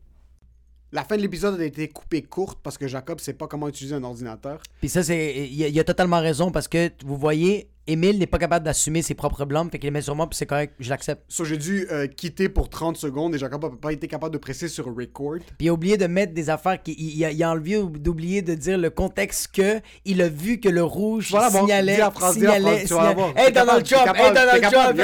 La 0.93 1.05
fin 1.05 1.17
de 1.17 1.23
l'épisode 1.23 1.61
a 1.61 1.65
été 1.65 1.89
coupée 1.89 2.23
courte 2.23 2.59
parce 2.63 2.79
que 2.79 2.87
Jacob 2.89 3.21
sait 3.21 3.35
pas 3.35 3.47
comment 3.49 3.69
utiliser 3.69 3.95
un 3.95 4.05
ordinateur. 4.05 4.61
Puis 4.81 4.89
ça, 4.89 5.03
c'est. 5.03 5.49
Il 5.49 5.63
a, 5.65 5.69
il 5.69 5.79
a 5.79 5.85
totalement 5.85 6.21
raison 6.21 6.51
parce 6.51 6.69
que 6.69 6.91
vous 7.05 7.17
voyez, 7.17 7.69
Émile 7.87 8.19
n'est 8.19 8.27
pas 8.27 8.39
capable 8.39 8.65
d'assumer 8.65 9.03
ses 9.03 9.15
propres 9.15 9.45
blâmes, 9.45 9.71
fait 9.71 9.79
qu'il 9.79 9.87
les 9.87 9.91
met 9.93 10.03
sur 10.03 10.15
moi, 10.17 10.29
puis 10.29 10.37
c'est 10.37 10.47
correct, 10.47 10.75
je 10.81 10.91
l'accepte. 10.91 11.23
So, 11.29 11.45
j'ai 11.45 11.57
dû 11.57 11.87
euh, 11.91 12.07
quitter 12.07 12.49
pour 12.49 12.69
30 12.69 12.97
secondes 12.97 13.35
et 13.35 13.39
Jacob 13.39 13.63
n'a 13.63 13.71
pas 13.81 13.93
été 13.93 14.09
capable 14.09 14.33
de 14.33 14.39
presser 14.39 14.69
sur 14.69 14.87
record. 14.87 15.37
Puis 15.59 15.67
il 15.67 15.69
a 15.69 15.73
oublié 15.73 15.97
de 15.97 16.07
mettre 16.07 16.35
des 16.35 16.51
affaires, 16.51 16.83
qui, 16.83 16.93
il, 16.99 17.17
il 17.17 17.25
a, 17.25 17.31
il 17.31 17.43
a 17.45 17.55
d'oublier 17.57 18.43
de 18.43 18.55
dire 18.55 18.79
le 18.79 18.91
contexte 18.91 19.49
que 19.53 19.81
il 20.05 20.21
a 20.23 20.29
vu 20.29 20.59
que 20.59 20.69
le 20.69 20.83
rouge 20.83 21.31
Voilà, 21.31 21.51
bon, 21.51 21.61
signalait, 21.61 21.95
dis 21.95 22.01
la 22.01 22.33
signalait, 22.33 22.85
tu 22.85 22.95
vas 22.95 23.03
la 23.05 23.11
signalait. 23.15 23.33
Hey 23.47 23.53
Donald 23.53 23.87
Trump, 23.87 24.17
hey 24.17 24.33
Donald 24.35 24.63
Trump, 24.63 25.01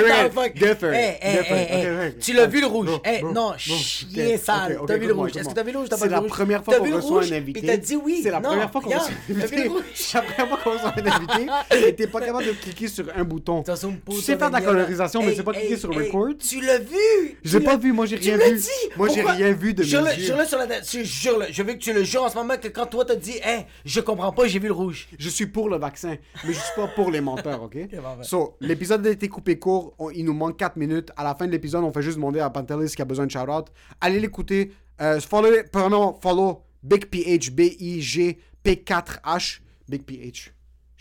hey, 0.93 1.19
Hey. 1.23 2.15
Tu 2.21 2.33
l'as 2.33 2.47
vu 2.47 2.61
le 2.61 2.67
rouge? 2.67 2.89
Hey, 3.05 3.23
non, 3.23 3.53
chien 3.57 4.37
sale. 4.39 4.79
T'as 4.87 4.97
vu 4.97 5.07
le 5.07 5.13
rouge? 5.15 5.37
Est-ce 5.37 5.49
que 5.49 5.55
t'as 5.55 5.63
vu 5.63 5.73
le 5.73 5.79
rouge? 5.79 5.89
T'as 5.89 5.97
pas 5.97 6.01
C'est 6.03 6.07
vu 6.09 6.11
la 6.11 6.17
le 6.17 6.23
rouge? 6.23 6.31
première 6.31 6.65
fois 6.65 6.79
qu'on 6.79 6.97
reçoit 6.97 7.25
un 7.25 7.33
invité. 7.33 7.63
T'as 7.67 7.77
dit 7.77 7.97
oui. 7.97 8.21
C'est 8.23 8.31
la 8.31 8.41
première 8.41 8.71
fois 8.71 8.81
qu'on 8.81 8.91
reçoit 8.91 9.09
un 9.09 9.33
invité. 9.41 9.71
C'est 9.95 10.15
la 10.19 10.23
première 10.23 10.49
fois 10.49 10.59
qu'on 10.65 10.71
reçoit 10.73 10.95
un 10.97 11.07
invité 11.07 11.87
et 11.89 11.95
t'es 11.95 12.07
pas 12.07 12.21
capable 12.21 12.47
de 12.47 12.53
cliquer 12.75 12.89
sur 12.89 13.05
un 13.15 13.25
bouton. 13.25 13.63
Tu 13.63 13.73
sais 14.21 14.37
faire 14.37 14.49
de 14.49 14.53
la 14.55 14.61
colorisation, 14.61 15.21
mais 15.21 15.27
Hey, 15.29 15.33
tu 15.33 15.39
sais 15.39 15.45
pas 15.45 15.53
cliquer 15.53 15.73
hey, 15.75 15.79
sur 15.79 15.93
hey, 15.93 16.07
record. 16.07 16.29
Tu 16.39 16.61
l'as 16.61 16.79
vu? 16.79 17.39
J'ai 17.43 17.61
pas 17.61 17.77
vu, 17.77 17.93
moi 17.93 18.07
j'ai 18.07 18.17
rien 18.17 18.37
vu. 18.37 18.57
dit? 18.57 18.69
Moi 18.97 19.09
j'ai 19.09 19.23
rien 19.23 19.53
vu 19.53 19.75
de 19.75 19.83
mes 19.83 19.89
Jure-le, 19.89 20.11
yeux. 20.13 20.25
jure-le 20.27 20.45
sur 20.45 20.59
la 20.59 20.67
tête. 20.67 20.89
Je 20.91 21.03
jure-le. 21.05 21.47
Je 21.51 21.63
veux 21.63 21.73
que 21.75 21.79
tu 21.79 21.93
le 21.93 22.03
jures 22.05 22.23
en 22.25 22.29
ce 22.29 22.35
moment 22.37 22.57
que 22.57 22.69
quand 22.69 22.87
toi 22.87 23.05
t'as 23.05 23.15
dit, 23.17 23.39
hey, 23.43 23.65
je 23.85 24.01
comprends 24.01 24.33
pas, 24.33 24.47
j'ai 24.47 24.59
vu 24.59 24.67
le 24.69 24.73
rouge. 24.75 25.09
Je 25.19 25.29
suis 25.29 25.47
pour 25.47 25.69
le 25.69 25.77
vaccin, 25.79 26.17
mais 26.45 26.53
je 26.53 26.59
suis 26.59 26.75
pas 26.77 26.89
pour 26.89 27.11
les 27.11 27.21
menteurs, 27.21 27.63
ok? 27.63 27.77
parfait. 28.03 28.23
So, 28.25 28.57
l'épisode 28.61 29.07
a 29.07 29.11
été 29.11 29.29
coupé 29.29 29.59
court, 29.59 29.95
on- 29.99 30.11
il 30.11 30.25
nous 30.25 30.35
manque 30.35 30.57
4 30.59 30.77
minutes. 30.77 31.11
À 31.17 31.25
la 31.25 31.35
fin 31.35 31.47
de 31.47 31.53
l'épisode, 31.53 31.85
on 31.85 31.93
fait 31.93 32.03
juste 32.03 32.17
demander 32.17 32.41
à 32.41 32.51
Pantelis 32.51 32.93
qui 32.95 33.03
a 33.03 33.05
besoin 33.05 33.27
de 33.27 33.31
shout-out. 33.31 33.67
Allez 34.01 34.21
l'écouter. 34.21 34.73
Euh, 35.01 35.21
follow, 35.21 35.51
pardon, 35.73 36.17
follow 36.23 36.63
Big 36.83 37.07
PH, 37.07 37.51
B-I-G, 37.51 38.39
P4H, 38.65 39.61
Big 39.89 40.03
PH. 40.05 40.53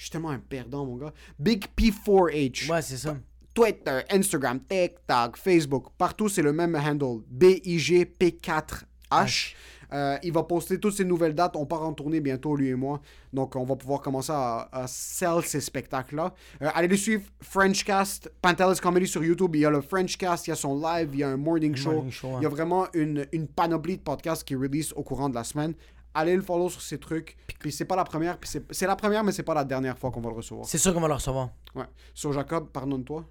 Je 0.01 0.05
suis 0.05 0.11
tellement 0.13 0.31
un 0.31 0.39
perdant, 0.39 0.83
mon 0.83 0.95
gars. 0.95 1.13
Big 1.37 1.63
P4H. 1.77 2.71
Ouais, 2.71 2.81
c'est 2.81 2.97
ça. 2.97 3.15
Twitter, 3.53 3.99
Instagram, 4.09 4.59
TikTok, 4.67 5.37
Facebook, 5.37 5.89
partout 5.95 6.27
c'est 6.27 6.41
le 6.41 6.53
même 6.53 6.75
handle. 6.75 7.21
BIGP4H. 7.31 9.53
Euh, 9.93 10.17
il 10.23 10.33
va 10.33 10.41
poster 10.41 10.79
toutes 10.79 10.95
ses 10.95 11.05
nouvelles 11.05 11.35
dates. 11.35 11.55
On 11.55 11.67
part 11.67 11.83
en 11.83 11.93
tournée 11.93 12.19
bientôt, 12.19 12.55
lui 12.55 12.69
et 12.69 12.75
moi. 12.75 12.99
Donc, 13.31 13.55
on 13.55 13.63
va 13.63 13.75
pouvoir 13.75 14.01
commencer 14.01 14.31
à, 14.33 14.67
à 14.71 14.87
sell 14.87 15.43
ces 15.43 15.61
spectacles-là. 15.61 16.33
Euh, 16.63 16.69
allez 16.73 16.87
le 16.87 16.97
suivre, 16.97 17.21
Frenchcast, 17.39 18.31
Pantelis 18.41 18.79
Comedy 18.81 19.05
sur 19.05 19.23
YouTube. 19.23 19.55
Il 19.55 19.61
y 19.61 19.65
a 19.65 19.69
le 19.69 19.81
Frenchcast, 19.81 20.47
il 20.47 20.49
y 20.49 20.53
a 20.53 20.55
son 20.55 20.81
live, 20.81 21.09
il 21.13 21.19
y 21.19 21.23
a 21.23 21.29
un 21.29 21.37
morning 21.37 21.75
show. 21.75 21.91
Morning 21.91 22.11
show, 22.11 22.29
ouais. 22.29 22.37
Il 22.39 22.43
y 22.43 22.47
a 22.47 22.49
vraiment 22.49 22.87
une, 22.93 23.27
une 23.33 23.47
panoplie 23.47 23.97
de 23.97 24.01
podcasts 24.01 24.45
qui 24.45 24.55
release 24.55 24.93
au 24.93 25.03
courant 25.03 25.29
de 25.29 25.35
la 25.35 25.43
semaine. 25.43 25.75
Allez 26.13 26.35
le 26.35 26.41
follow 26.41 26.69
sur 26.69 26.81
ces 26.81 26.99
trucs. 26.99 27.37
Puis 27.59 27.71
c'est 27.71 27.85
pas 27.85 27.95
la 27.95 28.03
première, 28.03 28.37
puis 28.37 28.49
c'est 28.49 28.63
c'est 28.73 28.87
la 28.87 28.95
première, 28.95 29.23
mais 29.23 29.31
c'est 29.31 29.43
pas 29.43 29.53
la 29.53 29.63
dernière 29.63 29.97
fois 29.97 30.11
qu'on 30.11 30.21
va 30.21 30.29
le 30.29 30.35
recevoir. 30.35 30.65
C'est 30.65 30.77
sûr 30.77 30.93
qu'on 30.93 30.99
va 31.01 31.07
le 31.07 31.13
recevoir. 31.13 31.49
Ouais. 31.75 31.85
Sur 32.13 32.33
Jacob, 32.33 32.69
pardonne-toi. 32.69 33.25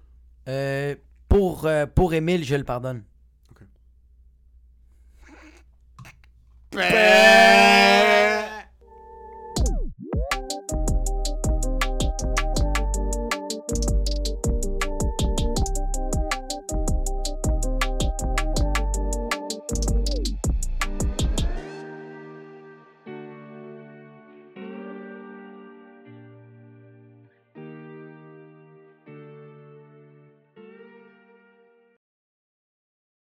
Euh, 0.47 0.95
pour, 1.29 1.65
euh, 1.65 1.85
pour 1.85 2.13
Émile, 2.13 2.43
je 2.43 2.55
le 2.55 2.63
pardonne. 2.63 3.03
Ok. 3.51 3.61